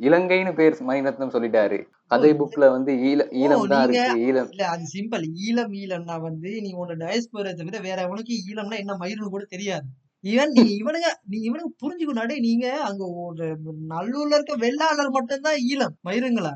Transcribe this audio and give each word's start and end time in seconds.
இலங்கைன்னு 0.00 0.54
பேர் 0.54 0.84
மணிரத்னம் 0.86 1.32
சொல்லிட்டாரு. 1.32 1.84
கதை 2.06 2.32
புக்ல 2.32 2.70
வந்து 2.70 2.92
ஈழ 2.92 3.32
ஈழம் 3.32 3.66
தான் 3.66 3.88
நீங்க- 3.88 4.04
இருக்கு 4.04 4.20
ஈழம். 4.20 4.48
இல்ல 4.50 4.68
அது 4.68 4.82
சிம்பிள் 4.94 5.24
ஈழம் 5.50 5.72
ஈழம்னா 5.72 6.20
வந்து 6.20 6.60
நீ 6.60 6.74
உன்னோட 6.74 6.98
டயஸ்போரை 6.98 7.54
தவிர 7.54 7.80
வேற 7.80 8.08
எவனுக்கு 8.08 8.34
ஈழம்னா 8.52 8.76
என்ன 8.76 8.96
மயிருன்னு 9.00 9.28
கூட 9.28 9.44
தெரியாது. 9.44 9.86
இவன் 10.20 10.50
நீ 10.50 10.62
இவனுங்க 10.62 11.08
நீ 11.22 11.38
இவனுக்கு 11.38 11.74
புரிஞ்சுக்கணும் 11.74 12.38
நீங்க 12.38 12.82
அங்க 12.82 13.06
ஒரு 13.06 13.56
நல்லூர்ல 13.88 14.34
இருக்க 14.34 14.56
வெள்ளாளர் 14.56 15.10
மட்டும்தான் 15.10 15.54
ஈழம் 15.54 16.10
மயிருங்களா? 16.10 16.52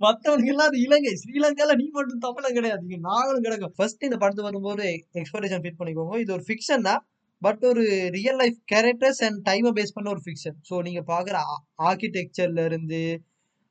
மத்தவனுக்கு 0.00 0.46
எல்லாம் 0.46 0.66
அது 0.66 0.80
இலங்கை 0.80 1.12
ஸ்ரீலங்கால 1.12 1.74
நீ 1.74 1.88
மட்டும் 1.90 2.18
தமிழன் 2.18 2.52
கிடையாது 2.52 2.82
இங்க 2.82 2.96
நாங்களும் 3.00 3.42
கிடக்கும். 3.42 3.72
ஃபர்ஸ்ட் 3.76 4.04
இந்த 4.04 4.16
படத்து 4.16 4.42
வரும்போது 4.42 5.06
எக்ஸ்பெக்டேஷன் 5.14 5.62
ஃபிட் 5.62 5.72
பண்ணிக்கோங்க. 5.78 6.18
இது 6.18 6.32
ஒரு 6.32 6.44
ஃபிக்ஷன் 6.48 6.82
தான். 6.82 7.06
பட் 7.42 7.64
ஒரு 7.64 8.10
ரியல் 8.10 8.36
லைஃப் 8.36 8.58
கேரக்டர்ஸ் 8.72 9.24
அண்ட் 9.24 9.48
டைமை 9.48 9.70
பேஸ் 9.70 9.94
பண்ண 9.94 10.10
ஒரு 10.10 10.20
ஃபிக்ஷன் 10.24 10.56
ஸோ 10.70 10.82
நீங்கள் 10.82 11.06
பார்க்குற 11.06 11.38
ஆர்கிடெக்சர்ல 11.78 12.64
இருந்து 12.64 13.22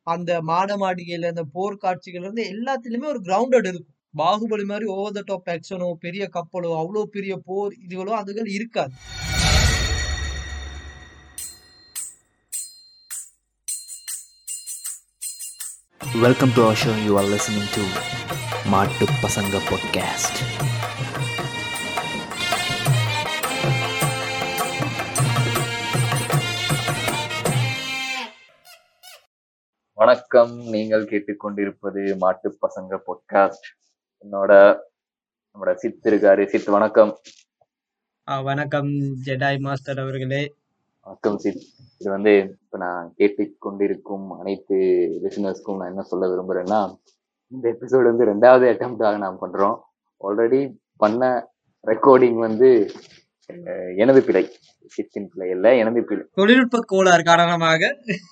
அந்த 0.04 0.42
மாட 0.42 0.78
மாடிகையில் 0.78 1.24
அந்த 1.24 1.44
போர் 1.44 1.78
காட்சிகள்ல 1.82 2.26
இருந்து 2.26 3.08
ஒரு 3.08 3.22
கிரவுண்டட் 3.22 3.68
இருக்கும். 3.68 3.90
பாகுபலி 4.18 4.64
மாதிரி 4.64 4.86
ஓவர் 4.86 5.12
த 5.12 5.22
டாப் 5.26 5.50
ஆக்ஷனோ 5.50 5.94
பெரிய 6.00 6.30
கப்பலோ 6.34 6.72
அவ்வளோ 6.82 7.04
பெரிய 7.04 7.38
போர் 7.46 7.74
இதுகளோ 7.86 8.14
அதுகள் 8.22 8.50
இருக்காது. 8.50 8.94
Welcome 16.22 16.52
to 16.56 16.62
our 16.64 16.76
show. 16.76 16.96
You 17.06 17.18
are 17.18 17.24
listening 17.24 17.68
to 17.76 17.84
Matu 18.72 19.06
Pasanga 19.22 20.73
வணக்கம். 30.04 30.58
நீங்கள் 30.58 31.06
கேட்டுக்கொண்டிருப்பது 31.06 32.18
மாட்டு 32.18 32.58
பசங்க 32.62 33.00
பொட்காஸ்ட் 33.08 33.68
என்னோட 34.24 34.80
நம்மளோட 35.54 35.74
சித் 35.74 36.08
இருக்காரு. 36.08 36.46
சித் 36.46 36.66
வணக்கம். 36.66 37.18
வணக்கம். 38.24 38.88
ஜெடாய் 39.26 39.60
மாஸ்டர் 39.60 40.00
அவர்களே. 40.00 40.54
வணக்கம் 41.02 41.38
சித். 41.38 41.62
இது 42.00 42.10
வந்து 42.12 42.58
இப்ப 42.62 42.78
நான் 42.78 43.14
கேட்டுக்கொண்டிருக்கும் 43.18 44.28
அனைத்து 44.40 44.76
லிசனர்ஸ்க்கும் 45.24 45.78
நான் 45.78 45.88
என்ன 45.88 46.02
சொல்ல 46.02 46.28
விரும்புறேன்னா 46.28 46.96
இந்த 47.48 47.78
எபிசோடு 47.80 48.04
வந்து 48.04 48.26
ரெண்டாவது 48.26 48.76
அட்டம்ப்டாக 48.76 49.18
நாம் 49.18 49.38
பண்றோம். 49.42 49.80
ஆல்ரெடி 50.28 50.76
பண்ண 50.98 51.52
ரெக்கார்டிங் 51.88 52.36
வந்து 52.36 52.92
எனது 54.04 54.20
பிழை. 54.28 54.44
சித்தின் 54.96 55.28
பிழை 55.32 55.48
இல்ல 55.56 55.68
எனது 55.82 56.02
பிழை. 56.10 56.24
தொழில்நுட்ப 56.40 56.80
கோளாறு 56.92 57.24
காரணமாக. 57.30 57.82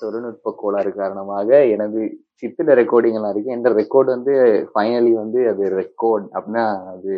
தொழில்நுட்ப 0.02 0.54
கோளாறு 0.62 0.92
காரணமாக 1.02 1.60
எனது 1.76 2.02
சித்துல 2.42 2.76
ரெக்கார்டிங் 2.82 3.18
எல்லாம் 3.20 3.34
இருக்கு. 3.34 3.56
எந்த 3.58 3.70
ரெக்கார்டு 3.80 4.10
வந்து 4.16 4.34
ஃபைனலி 4.72 5.12
வந்து 5.24 5.40
அது 5.52 5.64
ரெக்கார்ட் 5.82 6.26
அப்படின்னா 6.36 6.66
அது 6.94 7.12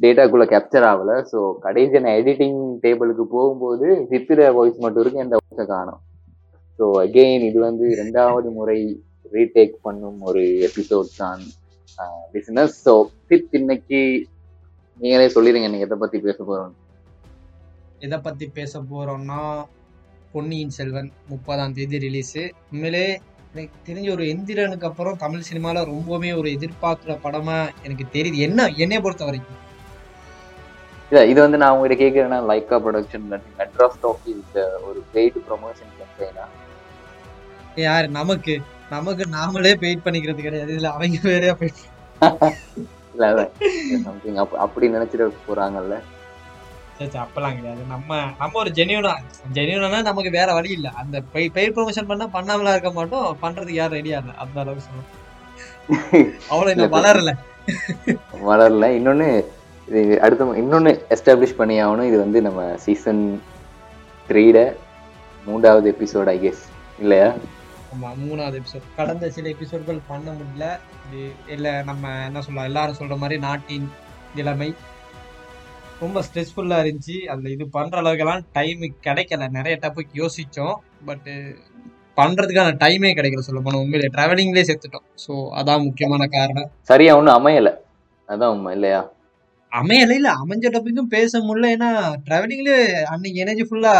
டேட்டாக்குள்ள 0.00 0.44
கேப்சர் 0.52 0.86
ஆகல. 0.92 1.12
ஸோ 1.30 1.38
கடைசி 1.64 2.00
நான் 2.04 2.18
எடிட்டிங் 2.20 2.60
டேபிளுக்கு 2.84 3.26
போகும்போது 3.36 3.88
சித்திர 4.10 4.50
வாய்ஸ் 4.58 4.82
மட்டும் 4.84 5.02
இருக்கு 5.04 5.24
எந்த 5.26 5.36
வாய்ஸை 5.40 5.66
காணும். 5.74 6.00
ஸோ 6.78 6.86
அகெயின் 7.04 7.46
இது 7.50 7.58
வந்து 7.68 7.86
ரெண்டாவது 8.02 8.50
முறை 8.58 8.78
ரீடேக் 9.34 9.74
பண்ணும் 9.86 10.20
ஒரு 10.28 10.42
எபிசோட் 10.68 11.10
தான் 11.22 11.42
பிசினஸ் 12.34 12.76
ஸோ 12.86 12.92
சித் 13.28 13.56
இன்னைக்கு 13.58 14.00
நீங்களே 14.98 15.28
சொல்லிடுங்க 15.34 15.68
நீங்க 15.72 15.86
எதை 15.88 15.98
பத்தி 16.02 16.18
பேச 16.28 16.38
போறோம் 16.42 16.72
எதை 18.00 18.18
பத்தி 18.18 18.46
பேச 18.48 18.80
போறோம்னா 18.82 19.40
பொன்னியின் 20.32 20.70
செல்வன் 20.70 21.10
முப்பதாம் 21.28 21.72
தேதி 21.72 21.98
ரிலீஸ் 21.98 22.36
உண்மையிலே 22.72 23.06
எனக்கு 23.54 23.78
தெரிஞ்ச 23.86 24.10
ஒரு 24.10 24.24
எந்திரனுக்கு 24.24 24.84
அப்புறம் 24.84 25.16
தமிழ் 25.16 25.46
சினிமால 25.48 25.82
ரொம்பவுமே 25.84 26.36
ஒரு 26.36 26.48
எதிர்பார்க்குற 26.50 27.14
படமா 27.24 27.56
எனக்கு 27.84 28.04
தெரியுது. 28.12 28.36
என்ன 28.38 28.68
என்னைய 28.76 29.00
பொறுத்த 29.00 29.24
வரைக்கும்? 29.24 29.56
இல்ல 31.10 31.26
இது 31.26 31.40
வந்து 31.40 31.58
நான் 31.58 31.72
உங்ககிட்ட 31.72 32.02
கேட்கறேன்னா 32.02 32.38
லைக்கா 32.50 32.76
ப்ரொடக்ஷன் 32.76 33.24
மெட்ராஸ் 33.58 34.00
டாக்கி 34.02 34.32
ஒரு 34.88 35.00
பெய்டு 35.14 35.38
ப்ரொமோஷன் 35.48 35.90
கேம்பெயினா 35.98 36.44
யாரு? 37.76 38.08
நமக்கு. 38.10 38.54
நமக்கு 38.90 39.24
நாமளே 39.34 39.72
பெயிட் 39.82 40.04
பண்ணிக்கிறது 40.04 40.40
கிடையாது. 40.42 40.72
இதுல 40.72 40.90
அவங்க 40.90 41.18
வேறையா 41.28 41.54
போயிட்டு 41.54 41.84
இல்ல 43.14 43.26
சம்திங் 44.04 44.38
அப்படி 44.64 44.86
நினைச்சிட 44.88 45.22
போறாங்கல்ல. 45.46 45.94
சரி 45.96 46.06
சரி, 46.06 46.19
அப்பெல்லாம் 47.00 47.56
கிடையாது 47.56 47.82
நம்ம 47.92 48.18
நம்ம 48.38 48.58
ஒரு 48.62 48.70
ஜெனியூனா 48.70 49.12
ஜெனியூனா 49.56 50.00
நமக்கு 50.08 50.30
வேற 50.30 50.48
வழி 50.58 50.70
இல்ல. 50.78 50.88
அந்த 51.00 51.22
பெய்ட் 51.34 51.74
ப்ரொமோஷன் 51.76 52.08
பண்ணா 52.10 52.26
பண்ணாமலா 52.36 52.74
இருக்க 52.76 52.92
மாட்டோம். 52.98 53.38
பண்றதுக்கு 53.42 53.80
யாரும் 53.80 53.98
ரெடியா 53.98 54.18
இல்ல 54.22 54.34
அந்த 54.44 54.56
அளவுக்கு 54.62 54.86
சொல்லணும். 54.88 55.16
அவ்வளவு 56.50 56.72
இன்னும் 56.74 56.94
வளரல. 56.96 57.32
வளரல. 58.48 58.88
இன்னொன்னு 58.98 59.28
இது 59.88 60.20
அடுத்த 60.24 60.44
இன்னொன்னு 60.62 60.90
எஸ்டாப்ளிஷ் 61.14 61.58
பண்ணி 61.60 61.76
ஆகணும். 61.84 62.08
இது 62.10 62.18
வந்து 62.18 62.42
நம்ம 62.42 62.76
சீசன் 62.84 63.22
த்ரீட 64.28 64.58
மூன்றாவது 65.46 65.94
எபிசோட் 65.94 66.30
ஐ 66.34 66.38
கெஸ் 66.44 66.62
இல்லையா? 66.98 67.34
ஆமா 67.94 68.08
மூணாவது 68.24 68.58
எபிசோட் 68.60 68.94
கடந்த 68.96 69.30
சில 69.30 69.48
எபிசோட்கள் 69.48 70.06
பண்ண 70.08 70.30
முடியல. 70.30 70.66
இது 71.06 71.22
இல்ல 71.54 71.82
நம்ம 71.82 72.24
என்ன 72.26 72.40
சொல்லலாம் 72.40 72.68
எல்லாரும் 72.70 72.98
சொல்ற 73.00 73.16
மாதிரி 73.18 73.40
நாட்டின் 73.40 73.90
நிலைமை. 74.34 74.74
ரொம்ப 76.00 76.22
ஸ்ட்ரெஸ்ஃபுல்லா 76.26 76.76
இருந்துச்சு. 76.82 77.16
அதுல 77.26 77.48
இது 77.48 77.68
பண்ற 77.68 78.00
அளவுக்கெல்லாம் 78.02 78.44
டைம் 78.52 78.82
கிடைக்கல. 79.06 79.48
நிறைய 79.48 79.78
டாபிக் 79.82 80.20
யோசிச்சோம். 80.22 80.76
பட் 81.04 81.28
பண்றதுக்கான 82.16 82.74
டைமே 82.80 83.10
கிடைக்கல 83.14 83.38
சொல்ல 83.38 83.60
போனா 83.60 83.78
உண்மையிலே 83.78 84.08
டிராவலிங்லேயே 84.16 84.68
செத்துட்டோம். 84.70 85.04
ஸோ 85.26 85.32
அதான் 85.50 85.84
முக்கியமான 85.84 86.26
காரணம். 86.26 86.68
சரியா 86.82 87.16
ஒன்றும் 87.16 87.36
அமையல. 87.38 87.70
அதான் 88.28 88.48
உண்மை 88.48 88.72
இல்லையா? 88.74 89.00
அமையல 89.72 90.14
இல்ல. 90.14 90.28
அமைஞ்ச 90.42 90.66
டாபிக்கும் 90.70 91.12
பேச 91.16 91.40
முடியல. 91.40 91.70
ஏன்னா 91.70 91.90
டிராவலிங்லேயே 92.26 92.78
அன்னைக்கு 93.04 93.40
எனர்ஜி 93.40 93.62
ஃபுல்லா 93.62 93.92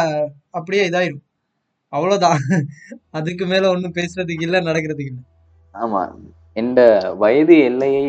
அப்படியே 0.50 0.90
இதாயிடும் 0.90 1.24
அவ்வளவுதான். 1.92 2.40
அதுக்கு 3.10 3.46
மேல 3.46 3.70
ஒண்ணும் 3.70 3.94
பேசுறதுக்கு 3.94 4.42
இல்ல 4.42 4.60
நடக்கிறதுக்கு 4.60 5.12
இல்ல. 5.12 5.20
ஆமா. 5.74 6.02
இந்த 6.56 6.80
வயது 7.18 7.58
எல்லையை 7.60 8.04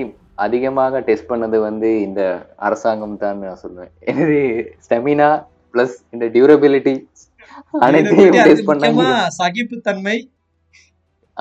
அதிகமாக 0.45 0.99
டெஸ்ட் 1.07 1.29
பண்ணது 1.31 1.57
வந்து 1.67 1.89
இந்த 2.07 2.21
அரசாங்கம் 2.67 3.21
தான் 3.23 3.41
நான் 3.43 3.61
சொல்லுவேன் 3.63 3.91
எனது 4.11 4.39
ஸ்டெமினா 4.85 5.29
பிளஸ் 5.73 5.95
இந்த 6.15 6.25
டியூரபிலிட்டி 6.35 6.93
அனைத்தையும் 7.85 8.37
டெஸ்ட் 8.47 8.69
பண்ணாங்க. 8.69 9.01
முக்கியமா 9.01 9.11
சகிப்புத்தன்மை. 9.39 10.17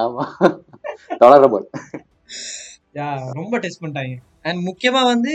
ஆமா. 0.04 0.24
தொடரபோல் 1.22 1.66
ரொம்ப 3.38 3.54
டெஸ்ட் 3.64 3.82
பண்ணிட்டாங்க. 3.82 4.14
அண்ட் 4.48 4.60
முக்கியமா 4.68 5.02
வந்து 5.12 5.34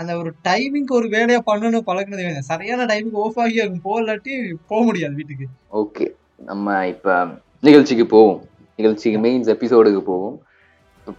அந்த 0.00 0.12
ஒரு 0.20 0.30
டைமிங்க்கு 0.48 0.98
ஒரு 0.98 1.08
வேலையா 1.16 1.40
பண்ணணும் 1.50 1.86
பழகுனது 1.88 2.24
வேணும். 2.26 2.48
சரியான 2.50 2.84
டைமுக்கு 2.90 3.20
ஆஃப் 3.24 3.40
ஆகி 3.44 3.56
அங்க 3.64 3.78
போகலாட்டி 3.88 4.34
போக 4.70 4.80
முடியாது 4.88 5.14
வீட்டுக்கு. 5.20 5.46
ஓகே 5.82 6.06
நம்ம 6.50 6.76
இப்ப 6.92 7.26
நிகழ்ச்சிக்கு 7.68 8.06
போவோம். 8.14 8.40
நிகழ்ச்சிக்கு 8.80 9.18
மெயின்ஸ் 9.26 9.52
எபிசோடுக்கு 9.56 10.02
போவோம். 10.12 10.36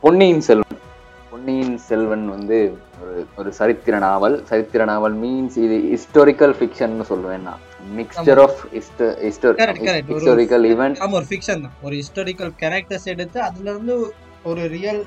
பொன்னியின் 0.05 0.43
செல்வன். 0.49 0.79
பொன்னியின் 1.33 1.77
செல்வன் 1.85 2.25
வந்து 2.33 2.57
ஒரு 3.03 3.13
ஒரு 3.39 3.49
சரித்திர 3.59 3.99
நாவல். 4.03 4.35
சரித்திர 4.49 4.81
நாவல் 4.89 5.15
மீன்ஸ் 5.21 5.55
இது 5.65 5.77
ஹிஸ்டாரிக்கல் 5.93 6.53
ஃபிக்ஷன் 6.57 6.93
சொல்லுவேன் 7.11 7.45
நான். 7.47 7.61
மிக்சர் 7.99 8.41
ஆஃப் 8.43 8.59
ஹிஸ்டாரிக்கல் 9.23 10.65
ஈவெண்ட் 10.71 10.99
ஆமா 11.05 11.15
ஒரு 11.19 11.27
ஃபிக்ஷன் 11.31 11.63
தான். 11.65 11.73
ஒரு 11.85 11.95
ஹிஸ்டாரிக்கல் 12.01 12.51
கேரக்டர்ஸ் 12.61 13.07
எடுத்து 13.13 13.39
அதுல 13.47 13.67
இருந்து 13.73 13.95
ஒரு 14.51 14.61
ரியல் 14.75 15.01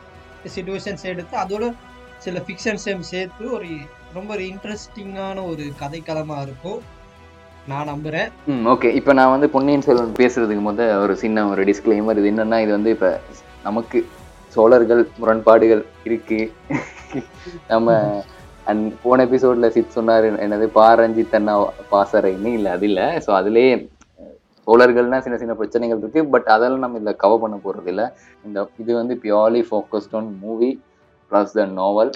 சுச்சுவேஷன்ஸ் 0.56 1.06
எடுத்து 1.12 1.36
அதோட 1.44 1.70
சில 2.26 2.42
ஃபிக்ஷன்ஸையும் 2.48 3.06
சேர்த்து 3.12 3.46
ஒரு 3.58 3.70
ரொம்ப 4.18 4.28
ஒரு 4.38 4.44
இன்ட்ரெஸ்டிங்கான 4.52 5.38
ஒரு 5.52 5.64
கதைக்களமா 5.84 6.40
இருக்கும். 6.48 6.78
நான் 7.70 7.90
நம்புறேன். 7.92 8.28
ம் 8.52 8.66
ஓகே 8.74 8.90
இப்போ 8.98 9.12
நான் 9.20 9.34
வந்து 9.36 9.54
பொன்னியின் 9.56 9.88
செல்வன் 9.88 10.20
பேசுறதுக்கு 10.22 10.68
முத 10.68 10.92
ஒரு 11.06 11.16
சின்ன 11.24 11.48
ஒரு 11.54 11.62
டிஸ்க்ளைமர் 11.72 12.20
இது 12.22 12.30
என்னன்னா 12.34 12.60
இது 12.66 12.72
வந்து 12.78 12.92
இப்போ 12.98 13.10
நமக்கு 13.68 13.98
சோழர்கள் 14.54 15.02
முரண்பாடுகள் 15.20 15.82
இருக்கு. 16.08 16.40
நம்ம 17.72 17.88
அந் 18.70 18.80
போன 19.02 19.24
எபிசோட்ல 19.26 19.66
சித் 19.74 19.96
சொன்னார் 19.96 20.24
என்னது 20.44 20.66
பாரஞ்சித் 20.78 21.36
அண்ணா 21.38 21.54
பாசறைன்னு? 21.92 22.50
இல்லை 22.58 22.70
அது 22.76 22.86
இல்லை. 22.90 23.06
ஸோ 23.24 23.30
அதுலேயே 23.40 23.74
சோழர்கள்னா 24.66 25.18
சின்ன 25.24 25.36
சின்ன 25.42 25.54
பிரச்சனைகள் 25.60 26.00
இருக்கு. 26.02 26.22
பட் 26.34 26.48
அதெல்லாம் 26.54 26.84
நம்ம 26.84 27.00
இதில் 27.00 27.20
கவர் 27.24 27.42
பண்ண 27.44 27.56
போறது 27.66 27.90
இல்லை. 27.92 28.06
இந்த 28.46 28.66
இது 28.82 28.92
வந்து 29.00 29.16
purely 29.24 29.62
focused 29.68 30.16
on 30.20 30.30
movie 30.44 30.70
plus 31.30 31.54
the 31.58 31.66
novel 31.80 32.10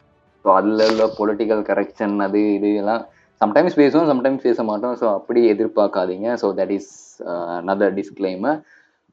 so 0.44 0.48
அதில் 0.58 0.82
உள்ள 0.90 1.06
பொலிட்டிக்கல் 1.18 1.62
கரெக்ஷன் 1.70 2.14
அது 2.26 2.40
இது 2.56 2.68
எல்லாம் 2.82 3.02
சம்டைம்ஸ் 3.40 3.78
பேசுவோம் 3.80 4.10
சம்டைம்ஸ் 4.12 4.46
பேச 4.48 4.62
மாட்டோம். 4.70 4.96
ஸோ 5.00 5.06
அப்படி 5.18 5.40
எதிர்பார்க்காதீங்க. 5.52 6.28
So 6.42 6.48
that 6.60 6.74
is 6.78 6.90
another 7.68 7.94
disclaimer 8.00 8.58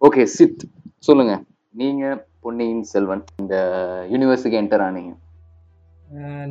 okay 0.01 0.23
Sid 0.37 0.63
சொல்லுங்க. 1.07 1.35
நீங்கள் 1.81 2.17
பொன்னியின் 2.47 2.83
செல்வன் 2.91 3.23
இந்த 3.41 3.55
யூனிவர்ஸுக்கு 4.11 4.57
என்டர் 4.59 4.83
ஆனீங்க. 4.85 5.13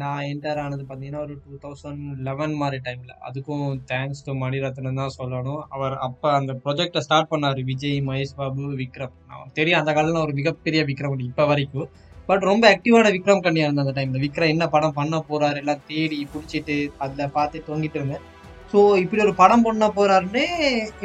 நான் 0.00 0.26
என்டர் 0.31 0.58
ஆனது 0.62 0.82
பார்த்தீங்கன்னா 0.88 1.20
ஒரு 1.26 1.34
டூ 1.44 1.52
தௌசண்ட் 1.62 2.02
லெவன் 2.26 2.54
மாதிரி 2.62 2.78
டைமில் 2.87 3.14
அதுக்கும் 3.26 3.62
தேங்க்ஸ் 3.90 4.20
டு 4.26 4.32
மணிரத்னம் 4.43 5.00
தான் 5.00 5.14
சொல்லணும். 5.19 5.62
அவர் 5.76 5.94
அப்போ 6.06 6.28
அந்த 6.38 6.54
ப்ரொஜெக்டை 6.64 7.02
ஸ்டார்ட் 7.06 7.31
பண்ணார் 7.31 7.60
விஜய் 7.70 7.96
மகேஷ் 8.08 8.34
பாபு 8.40 8.66
விக்ரம். 8.82 9.14
நான் 9.31 9.54
தெரியும் 9.58 9.81
அந்த 9.81 9.94
காலத்தில் 9.98 10.25
ஒரு 10.25 10.34
மிகப்பெரிய 10.40 10.82
விக்ரம் 10.90 11.25
இப்போ 11.28 11.46
வரைக்கும். 11.52 11.88
பட் 12.28 12.44
ரொம்ப 12.50 12.66
ஆக்டிவான 12.75 13.14
விக்ரம் 13.16 13.43
கண்ணியாக 13.46 13.69
இருந்தேன் 13.69 13.87
அந்த 13.87 13.96
டைமில் 14.00 14.25
விக்ரம் 14.26 14.52
என்ன 14.54 14.69
படம் 14.76 14.96
பண்ண 15.00 15.22
போகிறார் 15.31 15.60
எல்லாம் 15.62 15.82
தேடி 15.93 16.20
பிடிச்சிட்டு 16.34 16.78
அதில் 17.06 17.34
பார்த்து 17.38 17.66
தொங்கிட்டு 17.70 18.00
இருந்தேன். 18.00 18.25
ஸோ 18.72 18.78
இப்படி 19.04 19.22
ஒரு 19.28 19.37
படம் 19.43 19.66
பண்ண 19.69 19.88
போகிறாருன்னு 19.98 20.44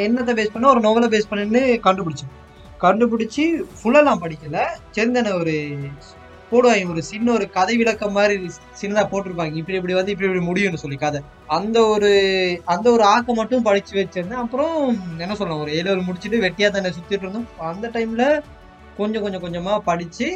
என்னத்தை 0.08 0.36
பேஸ் 0.42 0.56
பண்ண 0.58 0.72
ஒரு 0.76 0.84
நோவலை 0.88 1.10
பேஸ் 1.16 1.32
பண்ணின்னு 1.34 1.64
கண்டுபிடிச்சேன். 1.88 2.36
கண்டுபிடிச்சி 2.84 3.44
ஃபுல்லெல்லாம் 3.80 4.24
படிக்கல. 4.24 4.60
சேர்ந்தன 4.98 5.34
ஒரு 5.42 5.56
போடுவாங்க 6.52 6.92
ஒரு 6.94 7.02
சின்ன 7.10 7.28
ஒரு 7.32 7.46
கதை 7.58 7.76
விளக்கம் 7.82 8.16
மாதிரி 8.16 8.36
சின்னதாக 8.80 9.06
போட்டிருப்பாங்க. 9.12 9.54
இப்படி 9.60 9.78
இப்படி 9.80 9.94
வந்து 9.98 10.12
இப்படி 10.14 10.28
இப்படி 10.30 10.46
முடியும்னு 10.48 10.82
சொல்லி 10.82 10.98
கதை. 11.04 11.20
அந்த 11.58 11.78
ஒரு 11.94 12.10
அந்த 12.74 12.88
ஒரு 12.96 13.04
ஆக்கை 13.12 13.34
மட்டும் 13.36 13.68
படித்து 13.68 13.94
வச்சிருந்தேன் 14.00 14.42
அப்புறம் 14.44 14.74
என்ன 15.24 15.36
சொல்லலாம் 15.36 15.64
ஒரு 15.66 15.74
ஏழு 15.78 15.96
முடிச்சுட்டு 16.08 16.44
வெட்டியாக 16.46 16.72
தானே 16.78 16.92
சுற்றிட்டு 16.98 17.26
இருந்தோம். 17.26 17.48
அந்த 17.72 17.92
டைமில் 17.96 18.26
கொஞ்சம் 18.98 19.24
கொஞ்சம் 19.26 19.44
கொஞ்சமாக 19.46 19.86
படித்து 19.90 20.28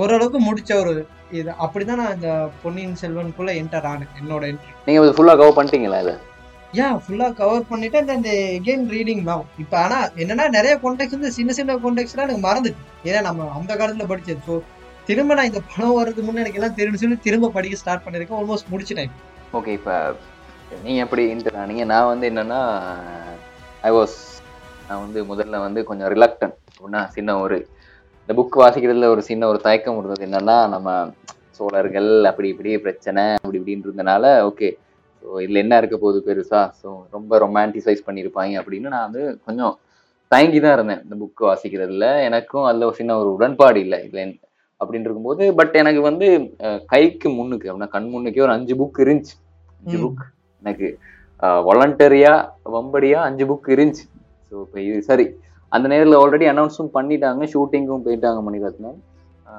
ஓரளவுக்கு 0.00 0.38
முடிச்ச 0.48 0.72
ஒரு 0.82 0.94
இது. 1.38 1.50
அப்படிதான் 1.64 2.00
நான் 2.02 2.16
இந்த 2.18 2.30
பொன்னியின் 2.62 2.98
செல்வனுக்குள்ள 3.02 3.52
என்டர் 3.62 3.88
ஆனேன். 3.92 4.12
என்னோட 4.20 4.42
என்ட்ரி 4.52 4.72
நீங்க 4.86 5.12
ஃபுல்லா 5.18 5.34
கவர் 5.40 5.56
பண்ணிட்டீங்களா 5.58 6.00
இதை? 6.04 6.14
யா 6.76 6.86
ஃபுல்லாக 7.02 7.32
கவர் 7.40 7.68
பண்ணிட்டு 7.68 7.98
அந்த 8.00 8.14
இந்த 8.18 8.30
எகெயின் 8.56 8.82
ரீடிங் 8.94 9.22
தான். 9.28 9.44
இப்போ 9.62 9.76
ஆனால் 9.82 10.08
என்னன்னா 10.22 10.44
நிறைய 10.56 10.72
கான்டெக்ட் 10.82 11.14
வந்து 11.16 11.30
சின்ன 11.36 11.52
சின்ன 11.58 11.76
கொண்டெக்ஸ்லாம் 11.84 12.26
எனக்கு 12.26 12.42
மறந்துட்டு. 12.46 12.82
ஏன்னா 13.08 13.20
நம்ம 13.28 13.46
அந்த 13.58 13.72
காலத்தில் 13.80 14.10
படித்தது 14.10 14.42
ஸோ 14.48 14.54
திரும்ப 15.08 15.36
நான் 15.38 15.48
இந்த 15.50 15.60
படம் 15.70 15.94
வர்றதுக்கு 15.98 16.24
முன்னே 16.26 16.42
எனக்கு 16.42 16.58
எல்லாம் 16.60 16.76
தெரிஞ்சு 16.80 17.00
சொல்லி 17.02 17.16
திரும்ப 17.26 17.50
படிக்க 17.54 17.76
ஸ்டார்ட் 17.82 18.04
பண்ணிருக்கேன் 18.06 18.38
ஆல்மோஸ்ட் 18.40 18.72
முடிச்சிட்டேன் 18.72 19.12
ஓகே 19.58 19.72
இப்போ 19.78 19.94
நீங்கள் 20.84 21.04
எப்படி 21.04 21.22
இன்டர் 21.34 21.58
ஆனீங்க? 21.62 21.84
நான் 21.92 22.10
வந்து 22.12 22.26
என்னன்னா 22.30 22.60
ஐ 23.88 23.92
வாஸ் 23.98 24.16
நான் 24.88 25.02
வந்து 25.04 25.20
முதல்ல 25.30 25.60
வந்து 25.66 25.80
கொஞ்சம் 25.90 26.10
ரிலக்டன் 26.14 26.54
அப்படின்னா 26.68 27.02
சின்ன 27.16 27.36
ஒரு 27.44 27.56
இந்த 28.20 28.34
புக் 28.40 28.60
வாசிக்கிறதுல 28.62 29.08
ஒரு 29.14 29.22
சின்ன 29.30 29.48
ஒரு 29.52 29.60
தயக்கம் 29.66 29.98
இருந்தது. 30.00 30.26
என்னன்னா 30.28 30.58
நம்ம 30.74 30.88
சோழர்கள் 31.58 32.10
அப்படி 32.30 32.48
இப்படி 32.54 32.76
பிரச்சனை 32.84 33.24
அப்படி 33.40 33.58
இப்படின்னு 33.60 33.86
இருந்தனால 33.88 34.24
ஓகே 34.50 34.68
ஸோ 35.22 35.28
இதில் 35.44 35.62
என்ன 35.62 35.76
இருக்க 35.80 35.96
போகுது 36.02 36.18
பெருசா? 36.28 36.60
ஸோ 36.80 36.88
ரொம்ப 37.16 37.38
ரொமான்டிசைஸ் 37.44 38.06
பண்ணியிருப்பாங்க 38.08 38.60
அப்படின்னு 38.62 38.92
நான் 38.94 39.06
வந்து 39.08 39.22
கொஞ்சம் 39.46 39.74
தயங்கி 40.32 40.58
தான் 40.64 40.76
இருந்தேன். 40.76 41.02
இந்த 41.04 41.16
புக் 41.22 41.42
வாசிக்கிறதுல 41.48 42.06
எனக்கும் 42.28 42.66
அதில் 42.68 42.86
ஒரு 42.88 42.96
சின்ன 43.00 43.16
ஒரு 43.22 43.30
உடன்பாடு 43.36 43.78
இல்லை. 43.84 43.98
இல்லை 44.08 44.24
அப்படின்னு 44.80 45.06
இருக்கும்போது 45.08 45.44
பட் 45.58 45.76
எனக்கு 45.82 46.00
வந்து 46.08 46.26
கைக்கு 46.92 47.28
முன்னுக்கு 47.36 47.68
அப்படின்னா 47.68 47.94
கண் 47.94 48.10
முன்னுக்கே 48.14 48.44
ஒரு 48.46 48.54
அஞ்சு 48.56 48.74
புக் 48.80 48.98
இருந்துச்சு. 49.04 49.34
அஞ்சு. 49.80 49.98
புக் 50.04 50.22
எனக்கு 50.62 50.88
வாலண்டரியா 51.68 52.32
வம்படியா 52.74 53.18
அஞ்சு 53.28 53.44
புக் 53.50 53.68
இருந்துச்சு. 53.74 54.04
ஸோ 54.50 54.54
இப்போ 54.64 54.78
இது 54.88 55.00
சரி. 55.10 55.26
அந்த 55.72 55.86
நேரில் 55.92 56.18
ஆல்ரெடி 56.20 56.46
அனௌன்ஸும் 56.52 56.92
பண்ணிட்டாங்க. 56.96 57.42
ஷூட்டிங்கும் 57.54 58.04
போயிட்டாங்க 58.06 58.40
Mani Ratnam. 58.48 58.98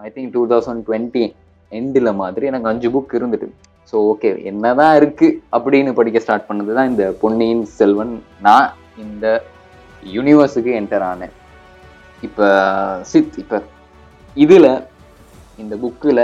I 0.06 0.10
think 0.16 0.32
two 0.36 0.44
thousand 0.52 0.84
twenty 0.88 1.24
எண்டில் 1.72 2.12
மாதிரி 2.22 2.46
எனக்கு 2.52 2.70
அஞ்சு 2.72 2.90
புக் 2.96 3.18
இருந்துட்டு. 3.20 3.48
ஸோ 3.90 3.96
ஓகே 4.12 4.30
என்னதான் 4.50 4.96
இருக்கு 5.00 5.28
அப்படின்னு 5.56 5.92
படிக்க 6.00 6.20
ஸ்டார்ட் 6.26 6.48
பண்ணது 6.50 6.72
தான் 6.78 6.90
இந்த 6.92 7.06
பொன்னியின் 7.22 7.64
செல்வன். 7.80 8.14
நான் 8.48 8.68
இந்த 9.06 9.26
யூனிவர்ஸுக்கு 10.16 10.72
என்டர் 10.80 11.06
ஆனேன். 11.12 11.34
இப்போ 12.28 12.48
சித் 13.12 13.38
இப்போ 13.44 13.58
இதில் 14.38 14.72
இந்த 15.64 15.76
புக்கில் 15.84 16.24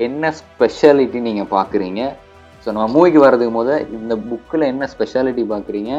என்ன 0.00 0.30
ஸ்பெஷாலிட்டி 0.40 1.18
நீங்கள் 1.28 1.52
பார்க்குறீங்க 1.56 2.02
ஸோ 2.66 2.68
நம்ம 2.74 2.86
மூவிக்கு 2.94 3.20
வர்றதுக்கு 3.24 3.54
போது 3.58 3.74
இந்த 3.98 4.14
புக்கில் 4.30 4.70
என்ன 4.72 4.84
ஸ்பெஷாலிட்டி 4.94 5.42
பார்க்குறீங்க 5.52 5.92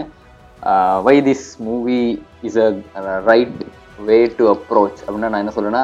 why 1.07 1.15
this 1.27 1.47
movie 1.67 1.99
is 2.47 2.59
a 2.63 2.69
right 3.29 3.59
way 4.07 4.17
to 4.39 4.45
approach 4.53 4.99
அப்படின்னா 5.05 5.29
நான் 5.33 5.43
என்ன 5.43 5.53
சொல்லுன்னா 5.57 5.83